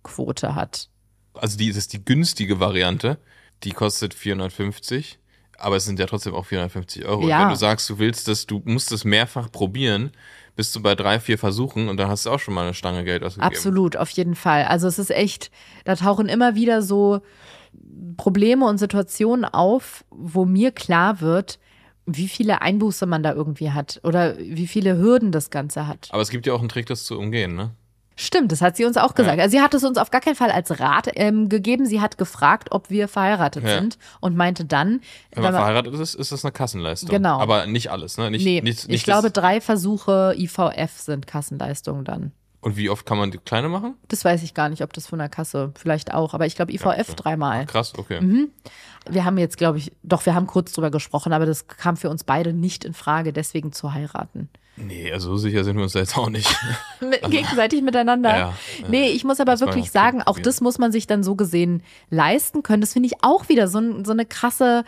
Erfolgsquote 0.04 0.54
hat. 0.54 0.88
Also 1.34 1.58
die 1.58 1.68
das 1.68 1.78
ist 1.78 1.92
die 1.92 2.04
günstige 2.04 2.60
Variante, 2.60 3.18
die 3.64 3.72
kostet 3.72 4.14
450, 4.14 5.18
aber 5.58 5.76
es 5.76 5.84
sind 5.84 5.98
ja 5.98 6.06
trotzdem 6.06 6.34
auch 6.34 6.46
450 6.46 7.04
Euro. 7.06 7.26
Ja. 7.26 7.38
Und 7.38 7.42
wenn 7.44 7.48
du 7.50 7.56
sagst, 7.56 7.88
du 7.90 7.98
willst 7.98 8.28
das, 8.28 8.46
du 8.46 8.62
musst 8.64 8.92
es 8.92 9.04
mehrfach 9.04 9.50
probieren, 9.50 10.12
bist 10.56 10.74
du 10.76 10.82
bei 10.82 10.94
drei, 10.94 11.18
vier 11.18 11.38
Versuchen 11.38 11.88
und 11.88 11.96
dann 11.96 12.08
hast 12.08 12.26
du 12.26 12.30
auch 12.30 12.38
schon 12.38 12.54
mal 12.54 12.62
eine 12.62 12.74
Stange 12.74 13.04
Geld 13.04 13.24
ausgegeben. 13.24 13.52
Absolut, 13.52 13.96
auf 13.96 14.10
jeden 14.10 14.36
Fall. 14.36 14.64
Also 14.64 14.86
es 14.86 14.98
ist 15.00 15.10
echt, 15.10 15.50
da 15.84 15.96
tauchen 15.96 16.28
immer 16.28 16.54
wieder 16.54 16.82
so 16.82 17.22
Probleme 18.16 18.66
und 18.66 18.78
Situationen 18.78 19.44
auf, 19.44 20.04
wo 20.10 20.44
mir 20.44 20.70
klar 20.70 21.20
wird, 21.20 21.58
wie 22.06 22.28
viele 22.28 22.62
Einbuße 22.62 23.06
man 23.06 23.24
da 23.24 23.32
irgendwie 23.32 23.72
hat 23.72 23.98
oder 24.04 24.38
wie 24.38 24.68
viele 24.68 24.98
Hürden 24.98 25.32
das 25.32 25.50
Ganze 25.50 25.88
hat. 25.88 26.08
Aber 26.12 26.22
es 26.22 26.28
gibt 26.28 26.46
ja 26.46 26.52
auch 26.52 26.60
einen 26.60 26.68
Trick, 26.68 26.86
das 26.86 27.02
zu 27.02 27.18
umgehen, 27.18 27.56
ne? 27.56 27.74
Stimmt, 28.16 28.52
das 28.52 28.60
hat 28.60 28.76
sie 28.76 28.84
uns 28.84 28.96
auch 28.96 29.14
gesagt. 29.14 29.38
Ja. 29.38 29.42
Also 29.44 29.56
sie 29.56 29.62
hat 29.62 29.74
es 29.74 29.82
uns 29.82 29.98
auf 29.98 30.10
gar 30.10 30.20
keinen 30.20 30.36
Fall 30.36 30.50
als 30.50 30.78
Rat 30.78 31.08
ähm, 31.14 31.48
gegeben. 31.48 31.84
Sie 31.84 32.00
hat 32.00 32.16
gefragt, 32.16 32.68
ob 32.70 32.88
wir 32.88 33.08
verheiratet 33.08 33.64
Ja. 33.64 33.80
sind 33.80 33.98
und 34.20 34.36
meinte 34.36 34.64
dann, 34.64 35.00
Wenn 35.32 35.42
wenn 35.42 35.42
man 35.42 35.54
verheiratet 35.54 35.94
ist, 35.94 36.14
ist 36.14 36.30
das 36.30 36.44
eine 36.44 36.52
Kassenleistung. 36.52 37.10
Genau. 37.10 37.40
Aber 37.40 37.66
nicht 37.66 37.90
alles, 37.90 38.16
ne? 38.16 38.30
Nicht, 38.30 38.44
nee, 38.44 38.60
nicht, 38.60 38.82
ich 38.84 38.88
nicht 38.88 39.04
glaube, 39.04 39.30
das, 39.30 39.32
drei 39.32 39.60
Versuche 39.60 40.34
IVF 40.36 40.92
sind 40.98 41.26
Kassenleistungen 41.26 42.04
dann. 42.04 42.32
Und 42.64 42.78
wie 42.78 42.88
oft 42.88 43.04
kann 43.04 43.18
man 43.18 43.30
die 43.30 43.36
kleine 43.36 43.68
machen? 43.68 43.92
Das 44.08 44.24
weiß 44.24 44.42
ich 44.42 44.54
gar 44.54 44.70
nicht, 44.70 44.82
ob 44.82 44.90
das 44.94 45.06
von 45.06 45.18
der 45.18 45.28
Kasse 45.28 45.72
vielleicht 45.74 46.14
auch, 46.14 46.32
aber 46.32 46.46
ich 46.46 46.56
glaube 46.56 46.72
IVF 46.72 47.08
Ja, 47.08 47.14
dreimal. 47.14 47.66
Krass, 47.66 47.92
okay. 47.98 48.22
Mhm. 48.22 48.52
Wir 49.06 49.26
haben 49.26 49.36
jetzt, 49.36 49.58
glaube 49.58 49.76
ich, 49.76 49.92
doch, 50.02 50.24
wir 50.24 50.34
haben 50.34 50.46
kurz 50.46 50.72
drüber 50.72 50.90
gesprochen, 50.90 51.34
aber 51.34 51.44
das 51.44 51.66
kam 51.66 51.98
für 51.98 52.08
uns 52.08 52.24
beide 52.24 52.54
nicht 52.54 52.86
in 52.86 52.94
Frage, 52.94 53.34
deswegen 53.34 53.72
zu 53.72 53.92
heiraten. 53.92 54.48
Nee, 54.78 55.12
also 55.12 55.32
so 55.32 55.36
sicher 55.36 55.62
sind 55.62 55.76
wir 55.76 55.82
uns 55.82 55.92
da 55.92 55.98
jetzt 55.98 56.16
auch 56.16 56.30
nicht. 56.30 56.48
Gegenseitig 57.28 57.82
miteinander. 57.82 58.30
Ja, 58.30 58.38
ja. 58.38 58.54
nee, 58.88 59.10
ich 59.10 59.24
muss 59.24 59.40
aber 59.40 59.60
wirklich 59.60 59.90
sagen, 59.90 60.22
auch 60.22 60.38
das 60.38 60.62
muss 60.62 60.78
man 60.78 60.90
sich 60.90 61.06
dann 61.06 61.22
so 61.22 61.36
gesehen 61.36 61.82
leisten 62.08 62.62
können. 62.62 62.80
Das 62.80 62.94
finde 62.94 63.08
ich 63.08 63.22
auch 63.22 63.50
wieder 63.50 63.68
so, 63.68 63.80
so 64.04 64.12
eine 64.12 64.24
krasse 64.24 64.84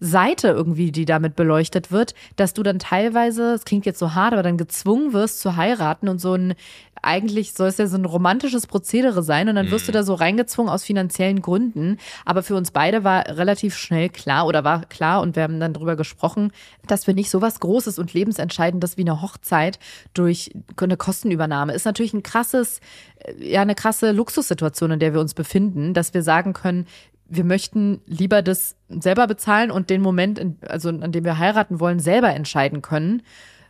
Seite 0.00 0.48
irgendwie, 0.48 0.92
die 0.92 1.04
damit 1.04 1.34
beleuchtet 1.34 1.90
wird, 1.90 2.14
dass 2.36 2.54
du 2.54 2.62
dann 2.62 2.78
teilweise, 2.78 3.54
es 3.54 3.64
klingt 3.64 3.86
jetzt 3.86 3.98
so 3.98 4.14
hart, 4.14 4.32
aber 4.32 4.42
dann 4.42 4.56
gezwungen 4.56 5.12
wirst 5.12 5.40
zu 5.40 5.56
heiraten 5.56 6.08
und 6.08 6.20
so 6.20 6.34
ein, 6.34 6.54
eigentlich 7.02 7.52
soll 7.54 7.68
es 7.68 7.78
ja 7.78 7.86
so 7.86 7.96
ein 7.96 8.04
romantisches 8.04 8.66
Prozedere 8.66 9.22
sein 9.22 9.48
und 9.48 9.56
dann 9.56 9.70
wirst 9.70 9.88
du 9.88 9.92
da 9.92 10.02
so 10.02 10.14
reingezwungen 10.14 10.70
aus 10.70 10.84
finanziellen 10.84 11.42
Gründen. 11.42 11.98
Aber 12.24 12.42
für 12.42 12.54
uns 12.54 12.70
beide 12.70 13.04
war 13.04 13.26
relativ 13.26 13.76
schnell 13.76 14.08
klar 14.08 14.46
oder 14.46 14.64
war 14.64 14.84
klar 14.86 15.22
und 15.22 15.36
wir 15.36 15.42
haben 15.42 15.60
dann 15.60 15.74
drüber 15.74 15.96
gesprochen, 15.96 16.52
dass 16.86 17.06
wir 17.06 17.14
nicht 17.14 17.30
so 17.30 17.42
was 17.42 17.60
Großes 17.60 17.98
und 17.98 18.12
Lebensentscheidendes 18.12 18.96
wie 18.96 19.02
eine 19.02 19.22
Hochzeit 19.22 19.78
durch 20.14 20.52
eine 20.76 20.96
Kostenübernahme 20.96 21.72
ist 21.72 21.84
natürlich 21.84 22.12
ein 22.12 22.22
krasses, 22.22 22.80
äh, 23.18 23.52
ja, 23.52 23.62
eine 23.62 23.74
krasse 23.74 24.12
Luxussituation, 24.12 24.92
in 24.92 24.98
der 25.00 25.14
wir 25.14 25.20
uns 25.20 25.34
befinden, 25.34 25.94
dass 25.94 26.14
wir 26.14 26.22
sagen 26.22 26.52
können, 26.52 26.86
wir 27.28 27.44
möchten 27.44 28.00
lieber 28.06 28.42
das 28.42 28.74
selber 28.88 29.26
bezahlen 29.26 29.70
und 29.70 29.90
den 29.90 30.00
Moment, 30.00 30.40
also 30.66 30.88
an 30.88 31.12
dem 31.12 31.24
wir 31.24 31.38
heiraten 31.38 31.78
wollen, 31.78 32.00
selber 32.00 32.34
entscheiden 32.34 32.80
können, 32.80 33.22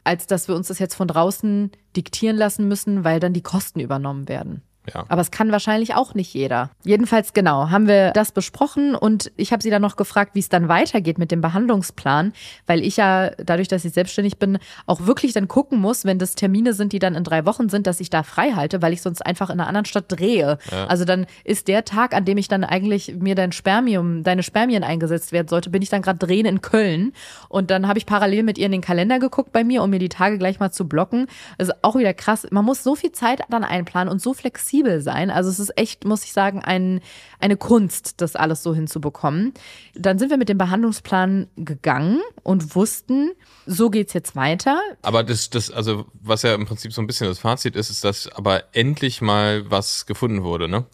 als 0.09 0.27
dass 0.27 0.49
wir 0.49 0.57
uns 0.57 0.69
das 0.69 0.79
jetzt 0.79 0.95
von 0.95 1.07
draußen 1.07 1.71
diktieren 1.95 2.37
lassen 2.37 2.67
müssen, 2.67 3.05
weil 3.05 3.21
dann 3.21 3.35
die 3.35 3.43
Kosten 3.43 3.79
übernommen 3.79 4.27
werden. 4.27 4.63
Ja. 4.95 5.05
Aber 5.09 5.21
es 5.21 5.31
kann 5.31 5.53
wahrscheinlich 5.53 5.95
auch 5.95 6.15
nicht 6.15 6.33
jeder. 6.35 6.71
Jedenfalls 6.85 7.33
genau, 7.33 7.71
haben 7.71 7.89
wir 7.89 8.13
das 8.13 8.33
besprochen 8.33 8.95
und 8.95 9.31
ich 9.37 9.53
habe 9.53 9.63
sie 9.63 9.71
dann 9.71 9.83
noch 9.83 9.97
gefragt, 9.97 10.35
wie 10.35 10.41
es 10.41 10.49
dann 10.49 10.69
weitergeht 10.69 11.19
mit 11.19 11.31
dem 11.31 11.41
Behandlungsplan, 11.41 12.33
weil 12.67 12.85
ich 12.85 12.97
ja 12.97 13.31
dadurch, 13.39 13.69
dass 13.69 13.85
ich 13.85 13.93
selbstständig 13.93 14.39
bin, 14.39 14.59
auch 14.87 15.07
wirklich 15.07 15.33
dann 15.33 15.49
gucken 15.49 15.81
muss, 15.81 16.05
wenn 16.05 16.19
das 16.19 16.35
Termine 16.35 16.73
sind, 16.73 16.93
die 16.93 16.99
dann 16.99 17.15
in 17.15 17.25
drei 17.25 17.45
Wochen 17.47 17.69
sind, 17.69 17.87
dass 17.87 18.01
ich 18.01 18.11
da 18.11 18.23
frei 18.23 18.53
halte, 18.53 18.83
weil 18.83 18.93
ich 18.93 19.03
sonst 19.03 19.25
einfach 19.25 19.51
in 19.51 19.61
einer 19.61 19.69
anderen 19.69 19.85
Stadt 19.85 20.07
drehe. 20.09 20.59
Ja. 20.71 20.87
Also 20.87 21.05
dann 21.05 21.27
ist 21.45 21.69
der 21.69 21.85
Tag, 21.85 22.15
an 22.15 22.25
dem 22.25 22.39
ich 22.39 22.49
dann 22.49 22.65
eigentlich 22.65 23.15
mir 23.17 23.35
dein 23.35 23.53
Spermium, 23.53 24.23
deine 24.23 24.43
Spermien 24.43 24.85
eingesetzt 24.85 25.33
werden 25.33 25.49
sollte, 25.49 25.71
bin 25.71 25.83
ich 25.83 25.91
dann 25.91 26.03
gerade 26.03 26.19
drehen 26.19 26.47
in 26.47 26.61
Köln 26.61 27.13
und 27.49 27.71
dann 27.71 27.89
habe 27.89 27.99
ich 27.99 28.07
parallel 28.07 28.43
mit 28.43 28.59
ihr 28.59 28.67
in 28.67 28.73
den 28.73 28.81
Kalender 28.81 29.19
geguckt 29.19 29.53
bei 29.53 29.65
mir, 29.65 29.83
um 29.83 29.91
mir 29.91 29.99
die 29.99 30.09
Tage 30.09 30.39
gleich 30.39 30.61
mal 30.61 30.71
zu 30.71 30.89
blocken. 30.89 31.27
Also 31.59 31.73
auch 31.83 31.97
wieder 31.97 32.15
krass. 32.15 32.47
Man 32.51 32.65
muss 32.65 32.83
so 32.83 32.95
viel 32.95 33.13
Zeit 33.13 33.43
dann 33.51 33.65
einplanen 33.65 34.13
und 34.13 34.21
so 34.21 34.35
flexibel 34.35 34.78
sein. 35.01 35.31
Also 35.31 35.51
es 35.51 35.59
ist 35.59 35.77
echt, 35.77 36.05
muss 36.05 36.25
ich 36.25 36.33
sagen, 36.33 36.61
ein, 36.63 37.01
eine 37.41 37.57
Kunst, 37.57 38.21
das 38.21 38.37
alles 38.37 38.63
so 38.63 38.75
hinzubekommen. 38.75 39.55
Dann 39.95 40.19
sind 40.19 40.31
wir 40.31 40.37
mit 40.37 40.49
dem 40.49 40.59
Behandlungsplan 40.59 41.49
gegangen 41.57 42.21
und 42.43 42.75
wussten, 42.75 43.31
so 43.67 43.91
geht's 43.91 44.13
jetzt 44.13 44.37
weiter. 44.37 44.81
Aber 45.03 45.23
das, 45.23 45.51
das, 45.51 45.71
also 45.71 46.07
was 46.21 46.43
ja 46.43 46.55
im 46.55 46.67
Prinzip 46.67 46.93
so 46.93 47.03
ein 47.03 47.07
bisschen 47.07 47.29
das 47.29 47.39
Fazit 47.39 47.77
ist, 47.77 47.91
ist, 47.91 48.05
dass 48.05 48.29
aber 48.29 48.65
endlich 48.75 49.21
mal 49.21 49.71
was 49.71 50.07
gefunden 50.07 50.43
wurde, 50.43 50.69
ne? 50.69 50.87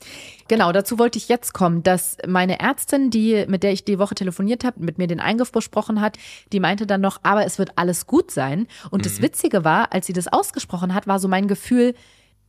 Genau, 0.48 0.72
dazu 0.72 0.98
wollte 0.98 1.16
ich 1.16 1.28
jetzt 1.28 1.54
kommen, 1.54 1.82
dass 1.82 2.18
meine 2.26 2.60
Ärztin, 2.60 3.10
die, 3.10 3.46
mit 3.48 3.62
der 3.62 3.72
ich 3.72 3.84
die 3.84 3.98
Woche 3.98 4.14
telefoniert 4.14 4.62
habe, 4.64 4.84
mit 4.84 4.98
mir 4.98 5.06
den 5.06 5.20
Eingriff 5.20 5.52
besprochen 5.52 6.02
hat, 6.02 6.18
die 6.52 6.60
meinte 6.60 6.86
dann 6.86 7.00
noch, 7.00 7.20
aber 7.22 7.46
es 7.46 7.58
wird 7.58 7.70
alles 7.76 8.06
gut 8.06 8.30
sein. 8.30 8.66
Und 8.90 9.06
das 9.06 9.22
Witzige 9.22 9.64
war, 9.64 9.92
als 9.94 10.06
sie 10.06 10.12
das 10.12 10.28
ausgesprochen 10.28 10.92
hat, 10.92 11.06
war 11.06 11.18
so 11.18 11.28
mein 11.28 11.48
Gefühl, 11.48 11.94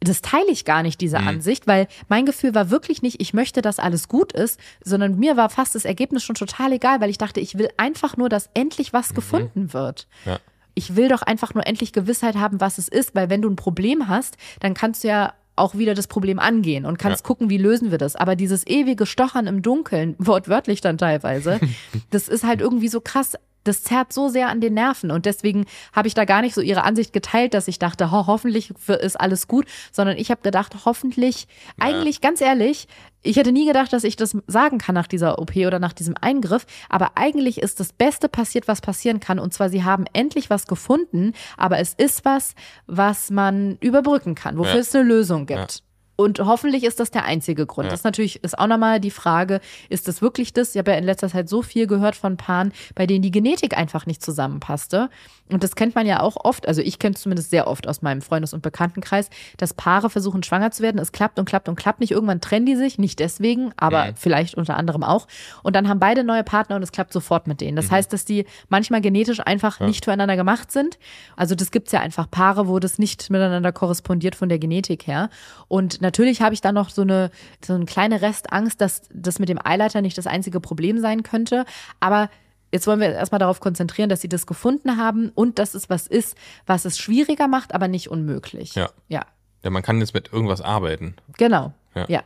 das 0.01 0.21
teile 0.21 0.49
ich 0.51 0.65
gar 0.65 0.83
nicht, 0.83 1.01
diese 1.01 1.17
Ansicht, 1.19 1.65
weil 1.67 1.87
mein 2.09 2.25
Gefühl 2.25 2.53
war 2.53 2.69
wirklich 2.69 3.01
nicht, 3.01 3.21
ich 3.21 3.33
möchte, 3.33 3.61
dass 3.63 3.79
alles 3.79 4.07
gut 4.07 4.33
ist, 4.33 4.59
sondern 4.83 5.17
mir 5.17 5.35
war 5.37 5.49
fast 5.49 5.73
das 5.73 5.83
Ergebnis 5.85 6.23
schon 6.23 6.35
total 6.35 6.73
egal, 6.73 7.01
weil 7.01 7.09
ich 7.09 7.17
dachte, 7.17 7.39
ich 7.39 7.57
will 7.57 7.69
einfach 7.77 8.15
nur, 8.17 8.29
dass 8.29 8.49
endlich 8.53 8.93
was 8.93 9.13
gefunden 9.15 9.73
wird. 9.73 10.07
Ja. 10.25 10.37
Ich 10.75 10.95
will 10.95 11.07
doch 11.07 11.21
einfach 11.21 11.53
nur 11.53 11.65
endlich 11.65 11.93
Gewissheit 11.93 12.35
haben, 12.35 12.59
was 12.61 12.77
es 12.77 12.87
ist, 12.87 13.15
weil 13.15 13.29
wenn 13.29 13.41
du 13.41 13.49
ein 13.49 13.55
Problem 13.55 14.07
hast, 14.07 14.37
dann 14.59 14.73
kannst 14.73 15.03
du 15.03 15.07
ja 15.07 15.33
auch 15.55 15.73
wieder 15.73 15.93
das 15.95 16.07
Problem 16.07 16.37
angehen 16.37 16.85
und 16.85 16.99
kannst 16.99 17.23
Ja. 17.23 17.27
gucken, 17.27 17.49
wie 17.49 17.57
lösen 17.57 17.89
wir 17.89 17.97
das. 17.97 18.17
Aber 18.17 18.35
dieses 18.35 18.67
ewige 18.67 19.05
Stochern 19.05 19.47
im 19.47 19.61
Dunkeln, 19.61 20.15
wortwörtlich 20.19 20.81
dann 20.81 20.97
teilweise, 20.97 21.59
das 22.11 22.27
ist 22.27 22.43
halt 22.43 22.59
irgendwie 22.61 22.89
so 22.89 22.99
krass. 23.01 23.35
Das 23.65 23.83
zerrt 23.83 24.13
so 24.13 24.29
sehr 24.29 24.47
an 24.47 24.61
den 24.61 24.73
Nerven 24.75 25.11
und 25.11 25.25
deswegen 25.25 25.65
habe 25.93 26.07
ich 26.07 26.13
da 26.13 26.23
gar 26.23 26.41
nicht 26.41 26.55
so 26.55 26.61
ihre 26.61 26.83
Ansicht 26.83 27.11
geteilt, 27.11 27.53
dass 27.53 27.67
ich 27.67 27.79
dachte, 27.79 28.11
ho, 28.11 28.27
hoffentlich 28.27 28.71
ist 28.87 29.19
alles 29.19 29.47
gut, 29.49 29.65
sondern 29.91 30.17
ich 30.17 30.31
habe 30.31 30.41
gedacht, 30.41 30.73
hoffentlich, 30.85 31.47
eigentlich 31.79 32.21
ganz 32.21 32.39
ehrlich, 32.41 32.87
ich 33.23 33.37
hätte 33.37 33.51
nie 33.51 33.65
gedacht, 33.65 33.91
dass 33.91 34.03
ich 34.03 34.15
das 34.15 34.37
sagen 34.47 34.77
kann 34.77 34.93
nach 34.95 35.07
dieser 35.07 35.39
OP 35.39 35.55
oder 35.55 35.79
nach 35.79 35.93
diesem 35.93 36.15
Eingriff, 36.21 36.65
aber 36.89 37.13
eigentlich 37.15 37.57
ist 37.59 37.79
das 37.79 37.91
Beste 37.91 38.29
passiert, 38.29 38.67
was 38.67 38.81
passieren 38.81 39.19
kann 39.19 39.39
und 39.39 39.53
zwar 39.53 39.69
sie 39.69 39.83
haben 39.83 40.05
endlich 40.13 40.49
was 40.49 40.67
gefunden, 40.67 41.33
aber 41.57 41.79
es 41.79 41.93
ist 41.95 42.23
was, 42.23 42.53
was 42.85 43.31
man 43.31 43.77
überbrücken 43.81 44.35
kann, 44.35 44.57
wofür 44.57 44.75
Ja. 44.75 44.79
es 44.79 44.93
eine 44.93 45.03
Lösung 45.05 45.47
gibt. 45.47 45.81
Und 46.15 46.39
hoffentlich 46.39 46.83
ist 46.83 46.99
das 46.99 47.11
der 47.11 47.25
einzige 47.25 47.65
Grund. 47.65 47.85
Ja. 47.85 47.91
Das 47.91 48.01
ist 48.01 48.05
natürlich 48.05 48.43
ist 48.43 48.57
auch 48.57 48.67
nochmal 48.67 48.99
die 48.99 49.11
Frage, 49.11 49.59
ist 49.89 50.07
das 50.07 50.21
wirklich 50.21 50.53
das? 50.53 50.73
Ich 50.73 50.79
habe 50.79 50.91
ja 50.91 50.97
in 50.97 51.03
letzter 51.03 51.29
Zeit 51.29 51.49
so 51.49 51.61
viel 51.61 51.87
gehört 51.87 52.15
von 52.15 52.37
Paaren, 52.37 52.71
bei 52.95 53.05
denen 53.05 53.21
die 53.21 53.31
Genetik 53.31 53.77
einfach 53.77 54.05
nicht 54.05 54.23
zusammenpasste. 54.23 55.09
Und 55.51 55.63
das 55.63 55.75
kennt 55.75 55.93
man 55.93 56.07
ja 56.07 56.21
auch 56.21 56.37
oft, 56.43 56.67
also 56.67 56.81
ich 56.81 56.97
kenne 56.97 57.13
es 57.13 57.21
zumindest 57.21 57.51
sehr 57.51 57.67
oft 57.67 57.87
aus 57.87 58.01
meinem 58.01 58.21
Freundes- 58.23 58.53
und 58.53 58.63
Bekanntenkreis, 58.63 59.29
dass 59.57 59.75
Paare 59.75 60.09
versuchen, 60.09 60.41
schwanger 60.41 60.71
zu 60.71 60.81
werden. 60.81 60.97
Es 60.97 61.11
klappt 61.11 61.37
und 61.37 61.45
klappt 61.45 61.69
und 61.69 61.75
klappt 61.75 61.99
nicht. 61.99 62.11
Irgendwann 62.11 62.41
trennen 62.41 62.65
die 62.65 62.75
sich, 62.75 62.97
nicht 62.97 63.19
deswegen, 63.19 63.71
aber 63.77 64.13
vielleicht 64.15 64.55
unter 64.55 64.75
anderem 64.75 65.03
auch. 65.03 65.27
Und 65.61 65.75
dann 65.75 65.87
haben 65.87 65.99
beide 65.99 66.23
neue 66.23 66.43
Partner 66.43 66.77
und 66.77 66.83
es 66.83 66.91
klappt 66.91 67.13
sofort 67.13 67.45
mit 67.45 67.61
denen. 67.61 67.75
Das 67.75 67.91
heißt, 67.91 68.11
dass 68.11 68.25
die 68.25 68.45
manchmal 68.69 69.01
genetisch 69.01 69.39
einfach 69.39 69.79
nicht 69.79 70.05
füreinander 70.05 70.35
gemacht 70.35 70.71
sind. 70.71 70.97
Also 71.35 71.53
das 71.53 71.69
gibt 71.71 71.87
es 71.87 71.91
ja 71.91 71.99
einfach 71.99 72.29
Paare, 72.29 72.67
wo 72.67 72.79
das 72.79 72.97
nicht 72.97 73.29
miteinander 73.29 73.71
korrespondiert 73.71 74.35
von 74.35 74.49
der 74.49 74.57
Genetik 74.57 75.05
her. 75.05 75.29
Und 75.67 76.01
natürlich 76.05 76.41
habe 76.41 76.53
ich 76.53 76.61
da 76.61 76.71
noch 76.71 76.89
so 76.89 77.01
eine, 77.01 77.31
so 77.65 77.73
eine 77.73 77.85
kleine 77.85 78.21
Restangst, 78.21 78.79
dass 78.79 79.01
das 79.13 79.39
mit 79.39 79.49
dem 79.49 79.59
Eileiter 79.63 80.01
nicht 80.01 80.17
das 80.17 80.27
einzige 80.27 80.59
Problem 80.59 80.99
sein 80.99 81.23
könnte. 81.23 81.65
Aber 81.99 82.29
Jetzt 82.71 82.87
wollen 82.87 82.99
wir 82.99 83.13
erstmal 83.13 83.39
darauf 83.39 83.61
konzentrieren, 83.61 84.09
dass 84.09 84.19
sie 84.19 84.27
das 84.27 84.45
gefunden 84.47 84.97
haben 84.97 85.29
und 85.33 85.59
dass 85.59 85.75
es 85.75 85.89
was 85.89 86.07
ist, 86.07 86.35
was 86.65 86.83
es 86.83 86.97
schwieriger 86.97 87.47
macht, 87.47 87.73
aber 87.73 87.87
nicht 87.87 88.09
unmöglich. 88.09 88.75
Ja. 88.75 88.89
Ja, 89.07 89.21
Ja, 89.63 89.69
man 89.69 89.81
kann 89.81 89.99
jetzt 90.01 90.13
mit 90.13 90.33
irgendwas 90.33 90.59
arbeiten. 90.59 91.15
genau. 91.37 91.73
Ja. 91.93 92.05
Ja. 92.09 92.23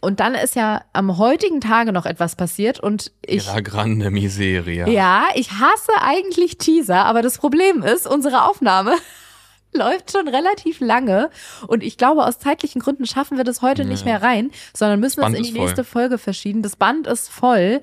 Und 0.00 0.20
dann 0.20 0.34
ist 0.34 0.54
ja 0.54 0.82
am 0.94 1.18
heutigen 1.18 1.60
Tage 1.60 1.92
noch 1.92 2.06
etwas 2.06 2.34
passiert 2.34 2.80
und 2.80 3.12
ich. 3.20 3.44
La 3.46 3.60
grande 3.60 4.10
Miseria. 4.10 4.88
Ja, 4.88 5.24
ich 5.34 5.50
hasse 5.50 5.92
eigentlich 6.00 6.56
Teaser, 6.56 7.04
aber 7.04 7.20
das 7.20 7.36
Problem 7.36 7.82
ist, 7.82 8.06
unsere 8.06 8.48
Aufnahme 8.48 8.94
läuft 9.72 10.12
schon 10.12 10.28
relativ 10.28 10.80
lange 10.80 11.30
und 11.66 11.82
ich 11.82 11.96
glaube, 11.98 12.24
aus 12.24 12.38
zeitlichen 12.38 12.80
Gründen 12.80 13.06
schaffen 13.06 13.36
wir 13.36 13.44
das 13.44 13.62
heute 13.62 13.84
nicht 13.84 14.04
mehr 14.04 14.22
rein, 14.22 14.50
sondern 14.74 15.00
müssen 15.00 15.20
Das 15.20 15.30
es 15.32 15.36
in 15.36 15.42
die 15.42 15.48
ist 15.50 15.56
voll. 15.56 15.64
nächste 15.66 15.84
Folge 15.84 16.18
verschieben. 16.18 16.62
Das 16.62 16.76
Band 16.76 17.06
ist 17.06 17.28
voll. 17.28 17.80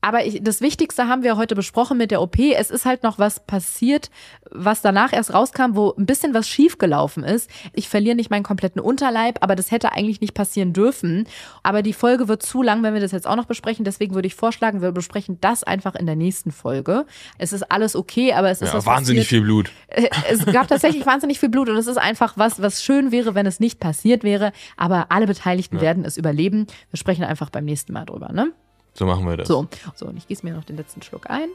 Aber 0.00 0.24
ich, 0.24 0.42
das 0.42 0.60
Wichtigste 0.60 1.08
haben 1.08 1.22
wir 1.22 1.36
heute 1.36 1.54
besprochen 1.54 1.98
mit 1.98 2.10
der 2.10 2.20
OP. 2.22 2.38
Es 2.38 2.70
ist 2.70 2.84
halt 2.84 3.02
noch 3.02 3.18
was 3.18 3.40
passiert, 3.46 4.10
was 4.50 4.82
danach 4.82 5.12
erst 5.12 5.32
rauskam, 5.34 5.74
wo 5.74 5.92
ein 5.96 6.06
bisschen 6.06 6.34
was 6.34 6.48
schiefgelaufen 6.48 7.24
ist. 7.24 7.50
Ich 7.72 7.88
verliere 7.88 8.14
nicht 8.16 8.30
meinen 8.30 8.42
kompletten 8.42 8.80
Unterleib, 8.80 9.38
aber 9.42 9.56
das 9.56 9.70
hätte 9.70 9.92
eigentlich 9.92 10.20
nicht 10.20 10.34
passieren 10.34 10.72
dürfen. 10.72 11.26
Aber 11.62 11.82
die 11.82 11.92
Folge 11.92 12.28
wird 12.28 12.42
zu 12.42 12.62
lang, 12.62 12.82
wenn 12.82 12.94
wir 12.94 13.00
das 13.00 13.12
jetzt 13.12 13.26
auch 13.26 13.36
noch 13.36 13.46
besprechen. 13.46 13.84
Deswegen 13.84 14.14
würde 14.14 14.26
ich 14.26 14.34
vorschlagen, 14.34 14.82
wir 14.82 14.92
besprechen 14.92 15.38
das 15.40 15.64
einfach 15.64 15.94
in 15.94 16.06
der 16.06 16.16
nächsten 16.16 16.52
Folge. 16.52 17.06
Es 17.38 17.52
ist 17.52 17.70
alles 17.70 17.96
okay, 17.96 18.32
aber 18.32 18.50
es 18.50 18.62
ist 18.62 18.72
Ja, 18.74 18.86
wahnsinnig 18.86 19.22
passiert. 19.24 19.28
viel 19.28 19.40
Blut. 19.42 19.70
Äh, 19.88 20.08
Es 20.30 20.44
gab 20.46 20.68
tatsächlich 20.68 21.04
wahnsinnig 21.06 21.40
viel 21.40 21.48
Blut 21.48 21.68
und 21.68 21.76
es 21.76 21.86
ist 21.86 21.98
einfach 21.98 22.34
was, 22.36 22.60
was 22.62 22.82
schön 22.82 23.10
wäre, 23.12 23.34
wenn 23.34 23.46
es 23.46 23.60
nicht 23.60 23.80
passiert 23.80 24.24
wäre. 24.24 24.52
Aber 24.76 25.06
alle 25.10 25.26
Beteiligten 25.26 25.80
werden 25.80 26.04
es 26.04 26.16
überleben. 26.16 26.66
Wir 26.90 26.98
sprechen 26.98 27.24
einfach 27.24 27.50
beim 27.50 27.64
nächsten 27.64 27.92
Mal 27.92 28.04
drüber, 28.04 28.32
ne? 28.32 28.52
So 28.96 29.06
machen 29.06 29.26
wir 29.26 29.36
das. 29.36 29.48
So, 29.48 29.66
so 29.94 30.06
und 30.06 30.16
ich 30.16 30.26
gieße 30.26 30.44
mir 30.44 30.54
noch 30.54 30.64
den 30.64 30.76
letzten 30.76 31.02
Schluck 31.02 31.28
ein. 31.28 31.48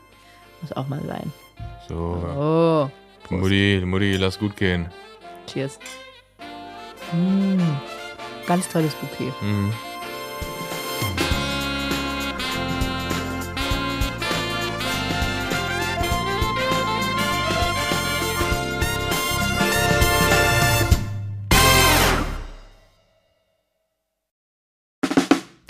Muss 0.62 0.72
auch 0.74 0.88
mal 0.88 1.02
sein. 1.08 1.34
So. 1.88 2.90
Oh, 3.30 3.36
Mutti, 3.36 3.82
Mutti, 3.84 4.16
lass 4.18 4.38
gut 4.38 4.56
gehen. 4.56 4.90
cheers. 5.52 5.80
Mm, 7.12 7.60
ganz 8.48 8.68
tolles 8.70 8.94
Bouquet. 8.96 9.34
Mhm. 9.42 9.74